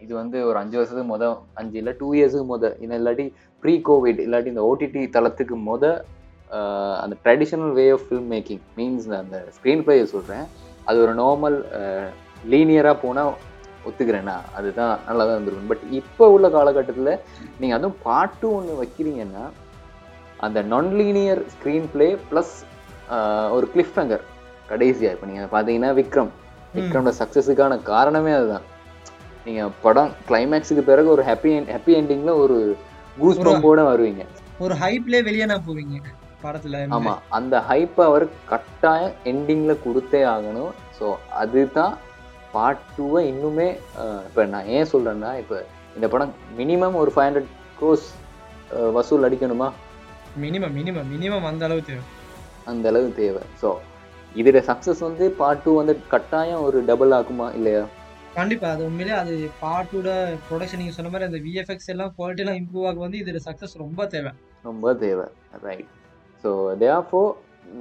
இது 0.00 0.14
வந்து 0.14 0.46
ஒரு 0.46 0.58
அஞ்சு 0.58 0.76
வருஷத்துக்கு 0.76 1.18
முத 1.18 1.38
அஞ்சு 1.54 1.78
இல்ல 1.78 1.92
டூ 1.98 2.14
இயர்ஸுக்கு 2.14 2.46
முத 2.48 2.80
இல்லை 2.80 2.98
இல்லாட்டி 2.98 3.32
ப்ரீ 3.62 3.80
கோவிட் 3.84 4.20
இல்லாட்டி 4.20 4.46
இந்த 4.46 4.62
ஓடிடி 4.62 5.10
தளத்துக்கு 5.10 5.56
முத 5.58 6.04
அந்த 7.02 7.14
traditional 7.24 7.72
way 7.78 7.86
of 7.96 8.04
film 8.08 8.28
making 8.34 8.62
means 8.78 9.06
அந்த 9.22 9.38
ஸ்க்ரீன் 9.56 9.82
பிளேயை 9.86 10.04
சொல்றேன். 10.14 10.44
அது 10.88 10.96
ஒரு 11.04 11.12
நார்மல் 11.22 11.56
லீனியரா 12.52 12.92
போனா 13.04 13.24
ஒத்துக்கிறேன்னா 13.88 14.36
அதுதான் 14.58 14.92
நல்லா 15.06 15.24
தான் 15.24 15.36
இருந்திருக்கும். 15.36 15.70
பட் 15.72 15.84
இப்போ 16.00 16.24
உள்ள 16.34 16.46
காலகட்டத்துல 16.56 17.12
நீங்க 17.60 17.74
அதுவும் 17.78 17.98
பாட்டு 18.06 18.46
ஒன்று 18.58 18.80
வைக்கிறீங்கன்னா 18.82 19.44
அந்த 20.46 20.58
நான் 20.72 20.90
லீனியர் 21.00 21.42
ஸ்க்ரீன் 21.54 21.88
பிளே 21.94 22.08
ப்ளஸ் 22.30 22.54
ஒரு 23.56 23.66
கிளிஃப் 23.74 23.96
ஹேங்கர் 23.98 24.24
கடைசியா 24.70 25.10
இப்போ 25.14 25.26
நீங்க 25.30 25.44
பாத்தீங்கன்னா 25.56 25.90
விக்ரம். 26.00 26.32
விக்ரமோட 26.76 27.12
சக்சஸுக்கான 27.20 27.72
காரணமே 27.92 28.32
அதுதான். 28.38 28.64
நீங்க 29.46 29.62
படம் 29.84 30.12
கிளைமேக்ஸுக்கு 30.28 30.82
பிறகு 30.90 31.08
ஒரு 31.14 31.22
ஹாப்பி 31.28 31.50
ஹாப்பி 31.74 31.94
எண்டிங்ல 32.00 32.32
ஒரு 32.44 32.56
கூஸ் 33.22 33.42
பம்போட 33.46 33.82
வருவீங்க. 33.90 34.22
ஒரு 34.64 34.74
ஹைப்லே 34.82 35.20
வெளியே 35.28 35.46
நான் 35.50 35.66
போவீங்க. 35.68 35.96
படத்துல 36.44 36.80
ஆமா 36.96 37.14
அந்த 37.38 37.54
ஹைப்பை 37.68 38.04
அவர் 38.10 38.26
கட்டாயம் 38.52 39.14
எண்டிங்ல 39.32 39.74
கொடுத்தே 39.86 40.20
ஆகணும். 40.34 40.72
ஸோ 40.98 41.06
அதுதான் 41.42 41.94
பார்ட் 42.54 42.84
டூவை 42.96 43.22
இன்னுமே 43.32 43.68
இப்ப 44.28 44.44
நான் 44.54 44.68
ஏன் 44.76 44.90
சொல்றேன்னா 44.92 45.30
இப்ப 45.42 45.54
இந்த 45.96 46.06
படம் 46.12 46.34
மினிமம் 46.60 47.00
ஒரு 47.02 47.10
ஃபைவ் 47.14 47.26
ஹண்ட்ரட் 47.28 47.50
க்ரோஸ் 47.78 48.06
வசூல் 48.96 49.26
அடிக்கணுமா? 49.28 49.68
மினிமம் 50.44 50.76
மினிமம் 50.78 51.10
மினிமம் 51.14 51.48
அந்த 51.50 51.64
அளவு 51.68 51.82
தேவை. 51.88 52.04
அந்த 52.70 52.86
அளவு 52.92 53.08
தேவை. 53.18 53.42
ஸோ 53.62 53.68
இதோட 54.40 54.60
சக்ஸஸ் 54.68 55.02
வந்து 55.06 55.24
பார்ட் 55.40 55.62
டூ 55.64 55.72
வந்து 55.80 55.94
கட்டாயம் 56.12 56.64
ஒரு 56.68 56.78
டபுள் 56.88 57.14
ஆகுமா 57.18 57.46
இல்லையா? 57.58 57.82
கண்டிப்பா 58.38 58.68
அது 58.74 58.82
உண்மையிலே 58.88 59.14
அது 59.22 59.34
பாட்டோட 59.60 60.08
ப்ரொடக்ஷன் 60.46 60.80
நீங்க 60.82 60.94
சொன்ன 60.96 61.10
மாதிரி 61.12 61.28
அந்த 61.30 61.40
விஎஃப்எக்ஸ் 61.44 61.92
எல்லாம் 61.94 62.14
குவாலிட்டி 62.16 62.42
எல்லாம் 62.44 62.58
இம்ப்ரூவ் 62.60 62.88
ஆக 62.90 62.98
வந்து 63.04 63.20
இதோட 63.22 63.40
சக்சஸ் 63.48 63.76
ரொம்ப 63.84 64.06
தேவை. 64.14 64.32
ரொம்ப 64.68 64.94
தேவை. 65.04 65.26
ரைட் 65.66 65.92
ஸோ 66.44 66.50
தேஃபோ 66.80 67.22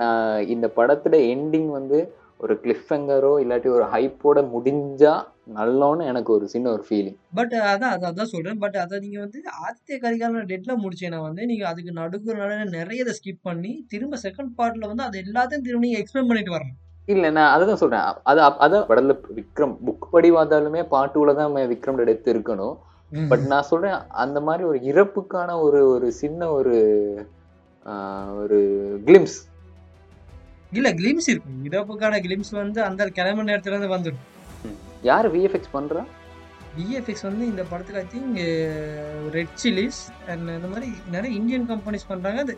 நான் 0.02 0.28
இந்த 0.54 0.68
படத்தோட 0.78 1.16
எண்டிங் 1.34 1.70
வந்து 1.78 1.98
ஒரு 2.40 2.54
கிளிஃபங்கரோ 2.64 3.32
இல்லாட்டி 3.42 3.70
ஒரு 3.76 3.86
ஹைப்போட 3.94 4.40
முடிஞ்சா 4.54 5.14
நல்லோன்னு 5.58 6.04
எனக்கு 6.12 6.30
ஒரு 6.36 6.46
சின்ன 6.54 6.68
ஒரு 6.76 6.84
ஃபீலிங் 6.88 7.18
பட் 7.38 7.54
அதான் 7.72 7.94
அதான் 7.94 8.12
அதான் 8.12 8.32
சொல்றேன். 8.34 8.60
பட் 8.64 8.78
அதை 8.84 8.96
நீங்க 9.00 9.18
வந்து 9.20 9.40
ஆதித்ய 9.66 9.98
கரிகாலன் 10.04 10.50
டெட்ல 10.52 10.74
முடிச்சேன்னா 10.84 11.20
வந்து. 11.26 11.42
நீங்க 11.52 11.66
அதுக்கு 11.72 11.92
நடுக்கு 12.00 12.38
நடுவே 12.40 12.66
நிறைய 12.78 13.04
இதை 13.04 13.14
ஸ்கிப் 13.18 13.48
பண்ணி 13.50 13.72
திரும்ப 13.94 14.18
செகண்ட் 14.26 14.54
பார்ட்ல 14.60 14.90
வந்து 14.92 15.06
அது 15.08 15.18
எல்லாத்தையும் 15.26 15.66
திரும்ப 15.68 15.86
நீங்க 15.88 16.02
எக்ஸ்பிளைன் 16.02 16.30
பண்ணிட்டு 16.32 16.56
வரணும். 16.56 16.80
இல்லை 17.08 17.30
நான் 17.38 17.54
அதை 17.54 17.64
தான் 17.70 17.82
சொல்கிறேன் 17.84 18.06
அது 18.32 18.42
அதான் 18.66 18.88
படத்தில் 18.90 19.36
விக்ரம் 19.40 19.76
புக் 19.88 20.12
படி 20.14 20.30
பார்த்தாலுமே 20.32 20.84
பார்ட் 20.94 21.14
டூவில் 21.16 21.40
தான் 21.40 21.56
விக்ரம் 21.74 22.02
டெத் 22.02 22.34
இருக்கணும். 22.34 22.76
பட் 23.12 23.46
நான் 23.52 23.70
சொல்கிறேன் 23.72 23.98
அந்த 24.24 24.38
மாதிரி 24.48 24.64
ஒரு 24.70 24.80
இறப்புக்கான 24.92 25.58
ஒரு 25.66 25.82
ஒரு 25.96 26.08
சின்ன 26.22 26.50
ஒரு 26.52 26.76
ஒரு 28.42 28.60
கிளிம்ஸ் 29.08 29.38
இல்ல 30.72 30.90
கிளிம்ஸ் 31.00 31.28
இருக்கும். 31.32 31.58
இறப்புக்கான 31.70 32.20
கிளிம்ஸ் 32.26 32.52
வந்து 32.52 32.80
அந்த 32.84 33.08
கிளம்ப 33.18 33.44
நேரத்துல 33.44 33.74
இருந்து 33.74 33.96
வந்துடும் 33.96 34.24
யார் 35.10 35.28
விஎஃப்எக்ஸ் 35.34 35.74
பண்ணுறா 35.74 36.04
விஎஃப்எக்ஸ் 36.78 37.26
வந்து 37.28 37.44
இந்த 37.46 37.64
படத்துக்கு 37.72 38.02
I 38.02 38.08
think 38.14 38.38
Red 39.38 39.58
Chillies 39.64 40.00
and 40.28 40.48
இந்த 40.58 40.70
மாதிரி 40.74 40.88
நிறைய 41.16 41.32
இந்தியன் 41.40 41.68
கம்பெனிஸ் 41.72 42.10
பண்றாங்க. 42.12 42.40
அது 42.46 42.56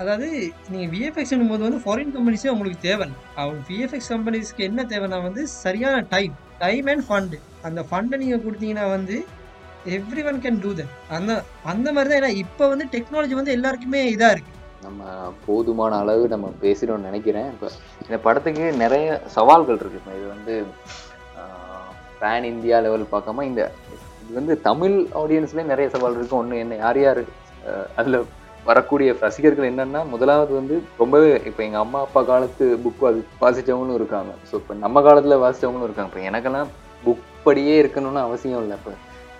அதாவது 0.00 0.28
நீங்கள் 0.72 0.92
விஎஃப்எக்ஸ் 0.94 1.34
போது 1.50 1.62
வந்து 1.66 1.82
ஃபாரின் 1.84 2.14
கம்பெனிஸே 2.16 2.52
உங்களுக்கு 2.54 2.80
தேவை. 2.80 3.08
அவங்க 3.34 3.60
விஎஃப்எக்ஸ் 3.68 4.10
கம்பெனிஸ்க்கு 4.14 4.66
என்ன 4.70 4.82
தேவைன்னா 4.82 5.18
வந்து 5.28 5.42
சரியான 5.46 6.00
டைம் 6.14 6.34
டைம் 6.58 6.86
அண்ட் 6.92 7.06
ஃபண்டு 7.08 7.38
அந்த 7.62 7.80
ஃபண்டை 7.90 8.16
நீங்கள் 8.22 8.44
கொடுத்தீங்கன்னா 8.46 8.86
வந்து 8.96 9.16
every 9.94 10.22
one 10.28 10.38
can 10.44 10.60
do 10.64 10.70
that 10.78 10.92
அந்த 11.16 11.32
அந்த 11.72 11.88
மாதிரி 11.96 12.10
தான் 12.12 12.20
ஏன்னா 12.20 12.30
இப்போ 12.44 12.64
வந்து 12.72 12.86
டெக்னாலஜி 12.94 13.34
வந்து 13.38 13.54
எல்லாருக்குமே 13.56 14.00
இதாக 14.14 14.34
இருக்கு. 14.34 14.52
நம்ம 14.86 15.02
போதுமான 15.46 15.92
அளவு 16.02 16.24
நம்ம 16.34 16.52
பேசிடணும்னு 16.62 17.08
நினைக்கிறேன். 17.10 17.48
இப்போ 17.54 17.68
இந்த 18.06 18.16
படத்துக்கு 18.26 18.64
நிறைய 18.84 19.06
சவால்கள் 19.36 19.80
இருக்கு. 19.82 20.00
இப்போ 20.02 20.14
இது 20.18 20.26
வந்து 20.34 20.54
பேன் 22.22 22.48
இந்தியா 22.54 22.76
லெவல் 22.84 23.12
பார்க்காம 23.14 23.44
இந்த 23.50 23.62
இது 24.22 24.34
வந்து 24.40 24.54
தமிழ் 24.68 24.96
ஆடியன்ஸ்லேயே 25.20 25.70
நிறைய 25.72 25.86
சவால் 25.94 26.16
இருக்கும் 26.18 26.40
ஒன்று 26.42 26.62
என்ன 26.64 26.76
யார் 26.84 27.00
யார் 27.06 27.22
அதில் 28.00 28.18
வரக்கூடிய 28.68 29.08
ரசிகர்கள் 29.24 29.68
என்னென்னா 29.70 30.00
முதலாவது 30.12 30.52
வந்து 30.58 30.76
ரொம்பவே 31.00 31.28
இப்போ 31.50 31.62
எங்கள் 31.66 31.82
அம்மா 31.84 31.98
அப்பா 32.06 32.20
காலத்து 32.30 32.64
புக் 32.84 33.02
வாசி 33.04 33.20
வாசித்தவங்களும் 33.42 33.98
இருக்காங்க. 34.00 34.32
ஸோ 34.48 34.54
இப்போ 34.60 34.74
நம்ம 34.84 35.02
காலத்தில் 35.08 35.42
வாசித்தவங்களும் 35.44 35.88
இருக்காங்க. 35.88 36.10
இப்போ 36.12 36.24
எனக்கெல்லாம் 36.30 36.70
புக் 37.04 37.26
படியே 37.46 37.74
இருக்கணும்னு 37.82 38.20
அவசியம் 38.28 38.62
இல்லை. 38.64 38.76
இப்போ 38.80 38.92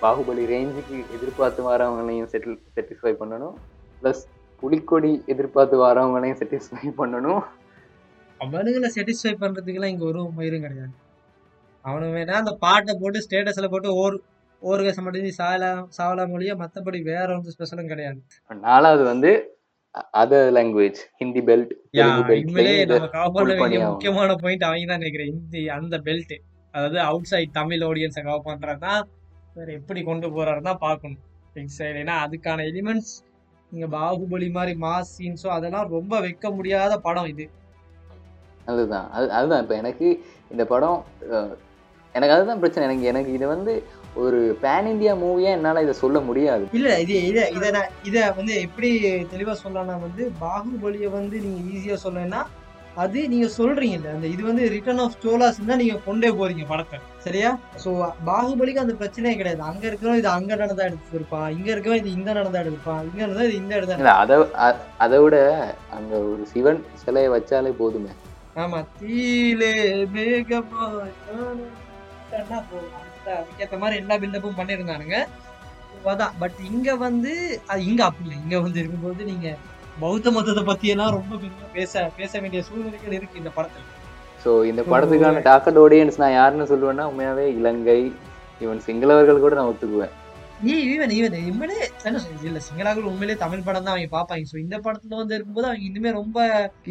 பாகுபலி 0.07 0.43
ரேஞ்சுக்கு 0.55 0.97
எதிர்பார்த்து 1.17 1.61
வரவங்களையும் 1.69 2.29
செட்டில் 2.33 2.59
சாட்டிஸ்ஃபை 2.75 3.13
பண்ணணும். 3.21 3.55
ப்ளஸ் 4.01 4.21
புலிக்கொடி 4.63 5.11
எதிர்பார்த்து 5.33 5.77
வரவங்களையும் 5.87 6.39
சாட்டிஸ்ஃபை 6.41 6.91
பண்ணணும். 7.01 7.43
அவனுங்களை 8.45 8.89
சாட்டிஸ்ஃபை 8.97 9.33
பண்ணுறதுக்கெல்லாம் 9.43 9.93
இங்கே 9.95 10.07
ஒரு 10.11 10.23
மயிரும் 10.39 10.65
கிடையாது. 10.67 10.95
அவனுக்கு 11.89 12.15
வேணா 12.19 12.37
அந்த 12.43 12.53
பாட்டை 12.65 12.95
போட்டு 13.03 13.19
ஸ்டேட்டஸில் 13.27 13.73
போட்டு 13.75 13.91
ஓர் 14.03 14.17
ஓருக 14.63 14.93
சம்மடி 14.97 15.31
சாவலாம் 15.41 15.83
சாவலாம் 15.97 16.31
மொழியா 16.35 16.55
மற்றபடி 16.63 16.99
வேற 17.11 17.27
ஒன்றும் 17.37 17.55
ஸ்பெஷலும் 17.57 17.91
கிடையாது. 17.93 18.19
நாலாவது 18.67 19.03
வந்து 19.13 19.31
other 20.21 20.49
language 20.57 21.01
Hindi 21.21 21.43
belt 21.49 21.73
belt 22.57 22.95
நம்ம 22.95 23.27
பண்ணி 23.37 23.53
வேண்டிய. 23.61 23.83
முக்கியமான 23.93 24.37
பாயிண்ட் 24.45 24.67
அவங்க 24.69 24.89
தான் 24.93 25.03
நினைக்கிறேன். 25.03 25.31
இந்த 25.35 25.75
அந்த 25.79 25.99
பெல்ட் 26.09 26.35
அதாவது 26.75 26.99
அவுட் 27.11 27.31
சைட் 27.33 27.57
தமிழ் 27.61 27.85
ஆடியன்ஸை 27.91 28.23
கவர் 28.29 28.49
பண்றது 28.49 28.83
தான் 28.89 29.03
வேற 29.57 29.69
எப்படி 29.79 30.01
கொண்டு 30.03 30.27
போறாரு 30.37 30.63
தான் 30.67 30.83
பார்க்கணும் 30.87 31.23
எக்ஸைட் 31.61 32.01
ஏன்னா 32.01 32.15
அதுக்கான 32.25 32.65
எலிமெண்ட்ஸ் 32.71 33.13
நீங்க 33.73 33.87
பாகுபலி 33.95 34.49
மாதிரி 34.57 34.73
மாஸ் 34.85 35.15
சீன்ஸோ 35.17 35.49
அதெல்லாம் 35.55 35.89
ரொம்ப 35.97 36.15
வைக்க 36.27 36.51
முடியாத 36.57 36.93
படம் 37.07 37.31
இது. 37.33 37.47
அதுதான். 38.67 39.07
அது 39.17 39.27
அதுதான். 39.39 39.63
இப்போ 39.65 39.75
எனக்கு 39.83 40.07
இந்த 40.53 40.63
படம் 40.73 40.99
எனக்கு 42.15 42.35
அதுதான் 42.37 42.61
பிரச்சனை. 42.63 42.85
எனக்கு 42.89 43.09
எனக்கு 43.13 43.31
இது 43.39 43.47
வந்து 43.55 43.73
ஒரு 44.23 44.39
பேன் 44.63 44.91
இந்தியா 44.93 45.13
மூவியா 45.23 45.51
என்னால் 45.57 45.85
இதை 45.87 45.95
சொல்ல 46.03 46.19
முடியாது. 46.29 46.65
இல்ல 46.79 46.91
இது 47.05 47.17
இத 47.31 47.41
இத 47.57 47.71
நான் 47.77 47.91
இத 48.09 48.19
வந்து 48.39 48.55
எப்படி 48.67 48.91
தெளிவா 49.33 49.55
சொல்லலாம்னா 49.65 49.97
வந்து 50.07 50.25
பாகுபலியை 50.45 51.11
வந்து 51.19 51.39
நீங்க 51.45 51.61
ஈஸியா 51.73 51.99
சொல்லணும்னா 52.05 52.41
அது 53.03 53.21
நீங்க 53.33 53.47
சொல்றீங்கல்ல 53.57 54.13
அந்த 54.15 54.27
இது 54.35 54.43
வந்து 54.49 54.65
ரிட்டர்ன் 54.75 55.01
ஆஃப் 55.05 55.17
சோலாஸ் 55.25 55.59
தான் 55.71 55.81
நீங்க 55.83 55.97
கொண்டே 56.07 56.29
போறீங்க 56.39 56.65
படத்தை. 56.71 56.99
சரியா? 57.25 57.51
சோ 57.83 57.91
பாகுபலிக்கு 58.29 58.83
அந்த 58.85 58.95
பிரச்சனையே 59.01 59.35
கிடையாது. 59.41 59.63
அங்க 59.71 59.83
இருக்கிறவன் 59.89 60.21
இது 60.21 60.31
அங்க 60.37 60.53
நடந்தா 60.63 60.87
எடுத்துருப்பான். 60.91 61.49
இங்க 61.57 61.69
இருக்கவன் 61.75 62.01
இது 62.03 62.11
இந்த 62.19 62.31
நடந்தா 62.39 62.63
எடுப்பான் 62.65 63.03
இங்க 63.09 63.21
நடந்தா 63.25 63.47
இது 63.49 63.61
இந்த 63.63 63.73
இடத்தா 63.79 63.99
இல்லை 63.99 64.15
அதை 64.23 64.37
அதை 65.07 65.19
விட 65.25 65.37
அங்க 65.99 66.13
ஒரு 66.33 66.45
சிவன் 66.53 66.81
சிலையை 67.03 67.31
வச்சாலே 67.37 67.73
போதுமே. 67.83 68.13
ஆமா 68.65 68.79
தீலே 69.01 69.73
மேகமா 70.15 70.85
அதுக்கேத்த 73.37 73.77
மாதிரி 73.83 74.01
எல்லா 74.03 74.17
பில்டப்பும் 74.23 74.59
பண்ணியிருந்தானுங்க. 74.59 75.19
அதான் 76.13 76.35
பட் 76.41 76.59
இங்க 76.71 76.89
வந்து 77.07 77.33
அது 77.73 77.81
இங்க 77.91 78.03
அப்படி 78.09 78.27
இல்லை. 78.29 78.43
இங்க 78.45 78.57
வந்து 78.65 78.81
இருக்கும்போது 78.83 79.23
நீங்க 79.31 79.49
பௌத்த 80.03 80.31
மதத்தை 80.37 80.63
பத்தி 80.71 80.87
எல்லாம் 80.95 81.15
ரொம்ப 81.19 81.39
பேச 81.77 82.03
பேச 82.19 82.33
வேண்டிய 82.43 82.61
சூழ்நிலைகள் 82.67 83.17
இருக்கு 83.19 83.41
இந்த 83.43 83.51
படத்துல. 83.57 83.85
ஸோ 84.43 84.51
இந்த 84.71 84.83
படத்துக்கான 84.93 85.43
டாக்கட் 85.49 85.79
ஆடியன்ஸ் 85.83 86.21
நான் 86.23 86.37
யாருன்னு 86.39 86.67
சொல்லுவேன்னா 86.73 87.05
உண்மையாவே 87.11 87.45
இலங்கை 87.59 88.01
ஈவன் 88.65 88.83
சிங்களவர்கள் 88.87 89.45
கூட 89.45 89.55
நான் 89.59 89.71
ஒத்துக்குவேன். 89.73 90.13
நீ 90.67 90.75
ஈவன் 90.93 91.15
ஈவன் 91.17 91.35
உண்மையிலே 91.53 91.79
என்ன 92.09 92.21
இல்ல 92.51 92.61
சிங்களாக்கள் 92.67 93.09
உண்மையிலே 93.11 93.35
தமிழ் 93.45 93.65
படம் 93.67 93.87
தான் 93.87 93.95
அவங்க 93.95 94.11
பார்ப்பாங்க. 94.17 94.45
ஸோ 94.53 94.59
இந்த 94.65 94.77
படத்துல 94.85 95.19
வந்து 95.23 95.35
இருக்கும்போது 95.37 95.69
அவங்க 95.71 95.89
இனிமே 95.89 96.13
ரொம்ப 96.21 96.39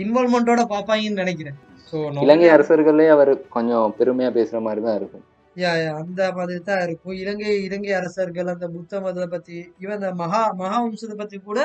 இன்வால்மெண்டோட 0.03 0.63
பார்ப்பாங்கன்னு 0.73 1.23
நினைக்கிறேன். 1.23 1.57
ஸோ 1.89 1.95
இலங்கை 2.25 2.49
அரசர்களே 2.57 3.07
அவர் 3.15 3.31
கொஞ்சம் 3.55 3.95
பெருமையா 4.01 4.29
பேசுற 4.37 4.59
மாதிரி 4.67 4.83
தான் 4.87 4.99
இருக்கும். 4.99 5.25
யா 5.55 5.71
அந்த 6.01 6.21
மாதிரி 6.37 6.61
தான் 6.69 6.83
இருக்கும். 6.85 7.15
இலங்கை 7.23 7.51
இலங்கை 7.67 7.91
அரசர்கள் 8.01 8.53
அந்த 8.53 8.67
புத்த 8.75 8.99
மதத்தை 9.05 9.27
பத்தி 9.35 9.57
இவன் 9.83 9.97
அந்த 9.99 10.11
மகா 10.21 10.41
மகா 10.61 10.77
வம்சத்தை 10.85 11.17
பத்தி 11.23 11.37
கூட 11.49 11.59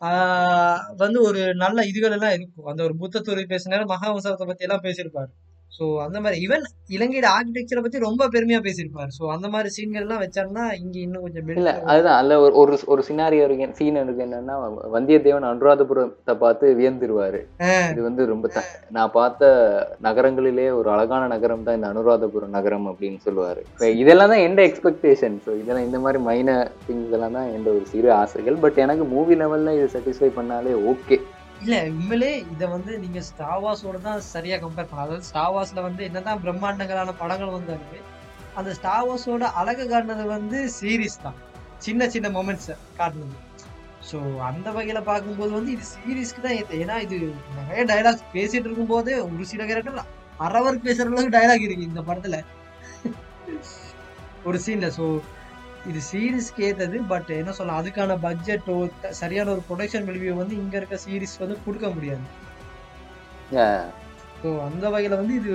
ஆஹ் 0.00 0.94
வந்து 0.96 1.22
ஒரு 1.22 1.54
நல்ல 1.54 1.82
இதுகள் 1.82 2.10
எல்லாம் 2.10 2.32
இருக்கும். 2.32 2.66
அந்த 2.66 2.82
ஒரு 2.82 2.96
புத்த 2.96 3.20
துறை 3.20 3.44
பேசினாரு 3.44 3.86
மகா 3.86 4.14
வம்சத்தை 4.14 4.46
பத்தி 4.46 4.64
எல்லாம் 4.64 4.82
பேசியிருப்பாரு. 4.82 5.30
ஸோ 5.76 5.86
அந்த 6.04 6.18
மாதிரி 6.22 6.36
ஈவன் 6.44 6.64
இலங்கையோட 6.96 7.26
ஆர்கிடெக்சரை 7.36 7.80
பத்தி 7.84 7.98
ரொம்ப 8.06 8.26
பெருமையா 8.34 8.58
பேசியிருப்பாரு. 8.66 9.10
ஸோ 9.16 9.24
அந்த 9.34 9.46
மாதிரி 9.52 9.68
சீன்கள் 9.74 10.04
எல்லாம் 10.04 10.22
வச்சாருன்னா 10.22 10.64
இங்க 10.82 10.96
இன்னும் 11.04 11.24
கொஞ்சம் 11.24 11.50
இல்ல 11.56 11.72
அதுதான். 11.92 12.16
அதுல 12.20 12.38
ஒரு 12.44 12.54
ஒரு 12.62 12.78
ஒரு 12.92 13.02
சினாரியோ 13.08 13.44
இருக்கு 13.46 13.68
சீன் 13.80 14.00
இருக்கு 14.02 14.24
என்னன்னா 14.26 14.56
வந்தியத்தேவன் 14.96 15.48
அனுராதபுரத்தை 15.50 16.34
பார்த்து 16.44 16.72
வியந்துருவாரு. 16.80 17.40
இது 17.92 18.00
வந்து 18.08 18.24
ரொம்ப 18.32 18.50
நான் 18.98 19.14
பார்த்த 19.18 19.52
நகரங்களிலே 20.08 20.68
ஒரு 20.80 20.90
அழகான 20.96 21.28
நகரம் 21.34 21.64
தான் 21.68 21.78
இந்த 21.80 21.90
அனுராதபுரம் 21.92 22.56
நகரம் 22.58 22.88
அப்படின்னு 22.92 23.20
சொல்லுவாரு. 23.28 23.62
இதெல்லாம் 24.02 24.32
தான் 24.34 24.46
எந்த 24.48 24.62
எக்ஸ்பெக்டேஷன் 24.70 25.38
ஸோ 25.46 25.52
இதெல்லாம் 25.62 25.88
இந்த 25.88 26.00
மாதிரி 26.06 26.20
மைனர் 26.30 26.70
திங்ஸ் 26.88 27.16
எல்லாம் 27.18 27.38
தான் 27.40 27.50
எந்த 27.58 27.68
ஒரு 27.76 27.86
சிறு 27.94 28.10
ஆசைகள். 28.22 28.58
பட் 28.66 28.84
எனக்கு 28.86 29.06
மூவி 29.16 29.36
லெவல்ல 29.42 29.76
இது 29.80 29.92
சாட்டிஸ்ஃபை 29.96 30.32
பண்ணாலே 30.40 30.74
ஓகே 30.92 31.18
இல்ல 31.62 31.76
உண்மையிலே 31.98 32.30
இதை 32.52 32.66
வந்து 32.74 32.92
நீங்க 33.04 33.20
ஸ்டாவாஸோட 33.28 33.96
தான் 34.06 34.20
சரியா 34.34 34.56
கம்பேர் 34.64 34.88
பண்ணலாம். 34.88 35.06
அதாவது 35.06 35.28
ஸ்டாவாஸ்ல 35.30 35.82
வந்து 35.86 36.02
என்னதான் 36.08 36.42
பிரம்மாண்டங்களான 36.44 37.14
படங்கள் 37.22 37.54
வந்தாலுமே 37.56 38.00
அந்த 38.58 38.70
ஸ்டாவாஸோட 38.78 39.46
அழகு 39.60 39.84
காட்டினது 39.92 40.24
வந்து 40.36 40.58
சீரிஸ் 40.76 41.22
தான். 41.24 41.38
சின்ன 41.86 42.08
சின்ன 42.14 42.28
மொமெண்ட்ஸ் 42.36 42.70
காட்டினது. 43.00 43.36
ஸோ 44.08 44.18
அந்த 44.48 44.68
வகையில 44.76 45.00
பார்க்கும்போது 45.08 45.52
வந்து 45.56 45.70
இது 45.76 45.84
சீரிஸ்க்கு 45.94 46.44
தான் 46.44 46.58
ஏன்னா 46.82 46.96
இது 47.06 47.16
நிறைய 47.58 47.82
டயலாக்ஸ் 47.90 48.30
பேசிட்டு 48.36 48.66
இருக்கும்போது 48.68 49.12
ஒரு 49.26 49.46
சில 49.52 49.64
கேரக்டர் 49.70 50.12
அறவர் 50.46 50.84
பேசுற 50.86 51.06
அளவுக்கு 51.10 51.36
டயலாக் 51.36 51.66
இருக்கு 51.66 51.90
இந்த 51.90 52.02
படத்துல. 52.08 52.38
ஒரு 54.48 54.58
சீன்ல 54.66 54.88
ஸோ 54.98 55.06
இது 55.90 56.00
சீரிஸ்க்கு 56.08 56.64
ஏத்தது 56.68 56.96
பட் 57.12 57.30
என்ன 57.40 57.52
சொல்லலாம் 57.58 57.80
அதுக்கான 57.82 58.18
பட்ஜெட்டோ 58.26 58.76
சரியான 59.20 59.50
ஒரு 59.54 59.62
ப்ரொடக்ஷன் 59.68 60.06
வேல்யூ 60.08 60.34
வந்து 60.42 60.54
இங்க 60.62 60.76
இருக்க 60.80 60.98
சீரிஸ் 61.04 61.40
வந்து 61.44 61.56
கொடுக்க 61.66 61.88
முடியாது. 61.96 62.26
ஸோ 64.42 64.48
அந்த 64.66 64.84
வகையில 64.92 65.16
வந்து 65.20 65.34
இது 65.38 65.52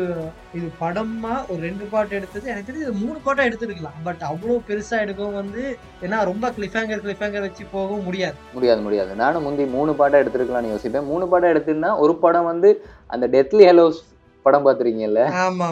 இது 0.58 0.68
படமா 0.82 1.34
ஒரு 1.52 1.60
ரெண்டு 1.68 1.86
பாட்டு 1.92 2.18
எடுத்தது. 2.18 2.46
எனக்கு 2.52 2.68
தெரிஞ்சு 2.70 2.88
இது 2.88 3.04
மூணு 3.04 3.18
பாட்டா 3.26 3.44
எடுத்துருக்கலாம். 3.50 4.00
பட் 4.08 4.24
அவ்வளோ 4.30 4.56
பெருசா 4.70 4.98
எடுக்கவும் 5.04 5.38
வந்து 5.42 5.62
ஏன்னா 6.06 6.18
ரொம்ப 6.32 6.50
கிளிஃபேங்கர் 6.58 7.04
கிளிஃபேங்கர் 7.06 7.46
வச்சு 7.48 7.66
போகவும் 7.76 8.04
முடியாது. 8.08 8.38
முடியாது 8.56 8.82
முடியாது. 8.88 9.14
நானும் 9.22 9.46
முந்தி 9.48 9.68
மூணு 9.76 9.94
பாடம் 10.02 10.24
எடுத்திருக்கலாம்னு 10.24 10.74
யோசிப்பேன். 10.74 11.08
மூணு 11.12 11.28
பாடம் 11.34 11.54
எடுத்திருந்தா 11.54 11.92
ஒரு 12.06 12.16
படம் 12.26 12.50
வந்து 12.52 12.72
அந்த 13.16 13.28
டெத்லி 13.36 13.66
ஹெலோஸ் 13.70 14.02
படம் 14.46 14.66
பார்த்துருக்கீங்கல்ல 14.68 15.24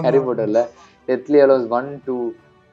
ஹாரி 0.05 0.21
போட்டர்ல 0.29 0.61
டெத்லி 1.09 1.39
ஹெலோஸ் 1.43 1.67
ஒன் 1.79 1.89
டூ 2.07 2.17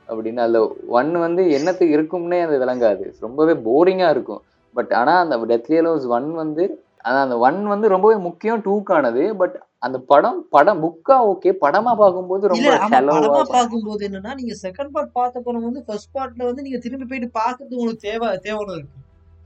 அப்படின்னு 0.09 0.43
அதுல 0.45 0.61
ஒன் 0.99 1.13
வந்து 1.25 1.43
என்னத்துக்கு 1.59 1.97
இருக்கும்னே 1.99 2.41
அது 2.47 2.59
விளங்காது. 2.65 3.07
ரொம்பவே 3.27 3.55
போரிங்கா 3.69 4.11
இருக்கும். 4.17 4.43
பட் 4.75 4.93
ஆனா 5.01 5.15
அந்த 5.25 5.37
டெத்லி 5.53 5.79
அலோஸ் 5.83 6.07
ஒன் 6.17 6.29
வந்து 6.43 6.65
அதான் 7.07 7.25
அந்த 7.27 7.37
ஒன் 7.47 7.59
வந்து 7.73 7.87
ரொம்பவே 7.93 8.17
முக்கியம் 8.29 8.63
டூக்கானது 8.67 9.25
பட் 9.41 9.57
அந்த 9.87 9.99
படம் 10.11 10.39
படம் 10.55 10.81
புக்கா 10.85 11.17
ஓகே 11.33 11.51
படமா 11.65 11.93
பார்க்கும்போது 12.01 12.51
ரொம்ப 12.53 12.71
படமா 12.95 13.43
பார்க்கும்போது 13.57 14.03
என்னன்னா 14.09 14.33
நீங்க 14.41 14.55
செகண்ட் 14.63 14.93
பார்ட் 14.95 15.13
பார்த்த 15.19 15.43
படம் 15.47 15.67
வந்து 15.69 15.83
ஃபர்ஸ்ட் 15.87 16.15
பார்ட்ல 16.17 16.49
வந்து 16.49 16.65
நீங்க 16.67 16.79
திரும்பி 16.87 17.07
போயிட்டு 17.11 17.29
பார்க்கறது 17.41 17.79
உங்களுக்கு 17.79 18.07
தேவை 18.09 18.31
தேவைன்னு 18.47 18.77
இருக்கு. 18.79 18.99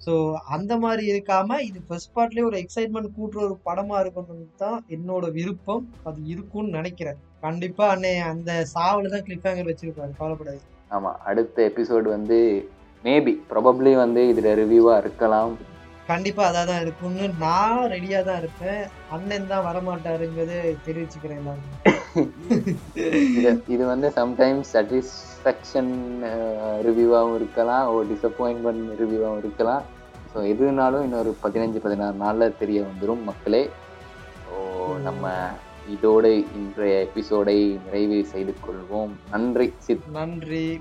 ஸோ 0.07 0.13
அந்த 0.55 0.73
மாதிரி 0.85 1.03
இருக்காம 1.13 1.59
இது 1.69 1.81
ஃபர்ஸ்ட் 1.89 2.15
பார்ட்லயே 2.17 2.47
ஒரு 2.51 2.57
எக்ஸைட்மெண்ட் 2.63 3.17
கூட்டுற 3.19 3.43
ஒரு 3.49 3.57
படமா 3.69 3.99
இருக்கணும்னு 4.05 4.49
தான் 4.57 4.79
என்னோட 4.97 5.25
விருப்பம். 5.39 5.85
அது 6.09 6.19
இருக்கும்னு 6.25 6.77
நினைக்கிறேன். 6.79 7.21
கண்டிப்பா 7.43 7.85
அண்ணே 7.95 8.13
அந்த 8.33 8.51
சாவுல 8.75 9.11
தான் 9.15 9.25
கிளிப் 9.27 9.47
ஹேங்கர் 9.49 9.71
வச்சிருப்பாரு 9.71 10.13
கவலைப்படாது 10.21 10.61
ஆமா 10.97 11.11
அடுத்த 11.31 11.57
எபிசோடு 11.71 12.09
வந்து 12.17 12.39
மேபி 13.05 13.33
ப்ராபப்ளி 13.51 13.93
வந்து 14.05 14.23
இதுல 14.33 14.51
ரிவ்யூவா 14.61 14.95
இருக்கலாம். 15.03 15.53
கண்டிப்பா 16.09 16.43
அதான் 16.49 16.69
தான் 16.71 16.83
இருக்கும்னு 16.85 17.25
நான் 17.43 17.83
ரெடியா 17.93 18.21
தான் 18.29 18.41
இருப்பேன். 18.43 18.81
அண்ணன் 19.15 19.49
தான் 19.53 19.65
வரமாட்டாருங்கிறத 19.69 20.55
தெரிவிச்சுக்கிறேன் 20.87 21.41
எல்லாருக்கும். 21.41 21.81
இது 23.75 23.83
வந்து 23.93 24.09
சம்டைம்ஸ் 24.19 24.73
சாட்டிஸ்ஃபேக்ஷன் 24.75 25.93
ரிவ்யூவாகவும் 26.89 27.39
இருக்கலாம். 27.41 27.87
ஒரு 27.95 28.05
டிசப்பாயின்மெண்ட் 28.13 28.87
ரிவ்யூவாகவும் 29.03 29.43
இருக்கலாம். 29.45 29.83
ஸோ 30.33 30.39
எதுனாலும் 30.53 31.07
இன்னொரு 31.09 31.33
பதினஞ்சு 31.45 31.81
பதினாறு 31.87 32.17
நாளில் 32.25 32.59
தெரிய 32.63 32.81
வந்துடும் 32.89 33.25
மக்களே. 33.31 33.63
ஸோ 34.45 34.57
நம்ம 35.09 35.25
இதோடு 35.89 36.45
இன்றைய 36.55 37.01
எபிசோடை 37.01 37.79
நிறைவு 37.85 38.25
செய்து 38.25 38.55
கொள்வோம். 38.67 39.11
நன்றி 39.31 39.73
சித். 39.79 40.01
நன்றி. 40.13 40.81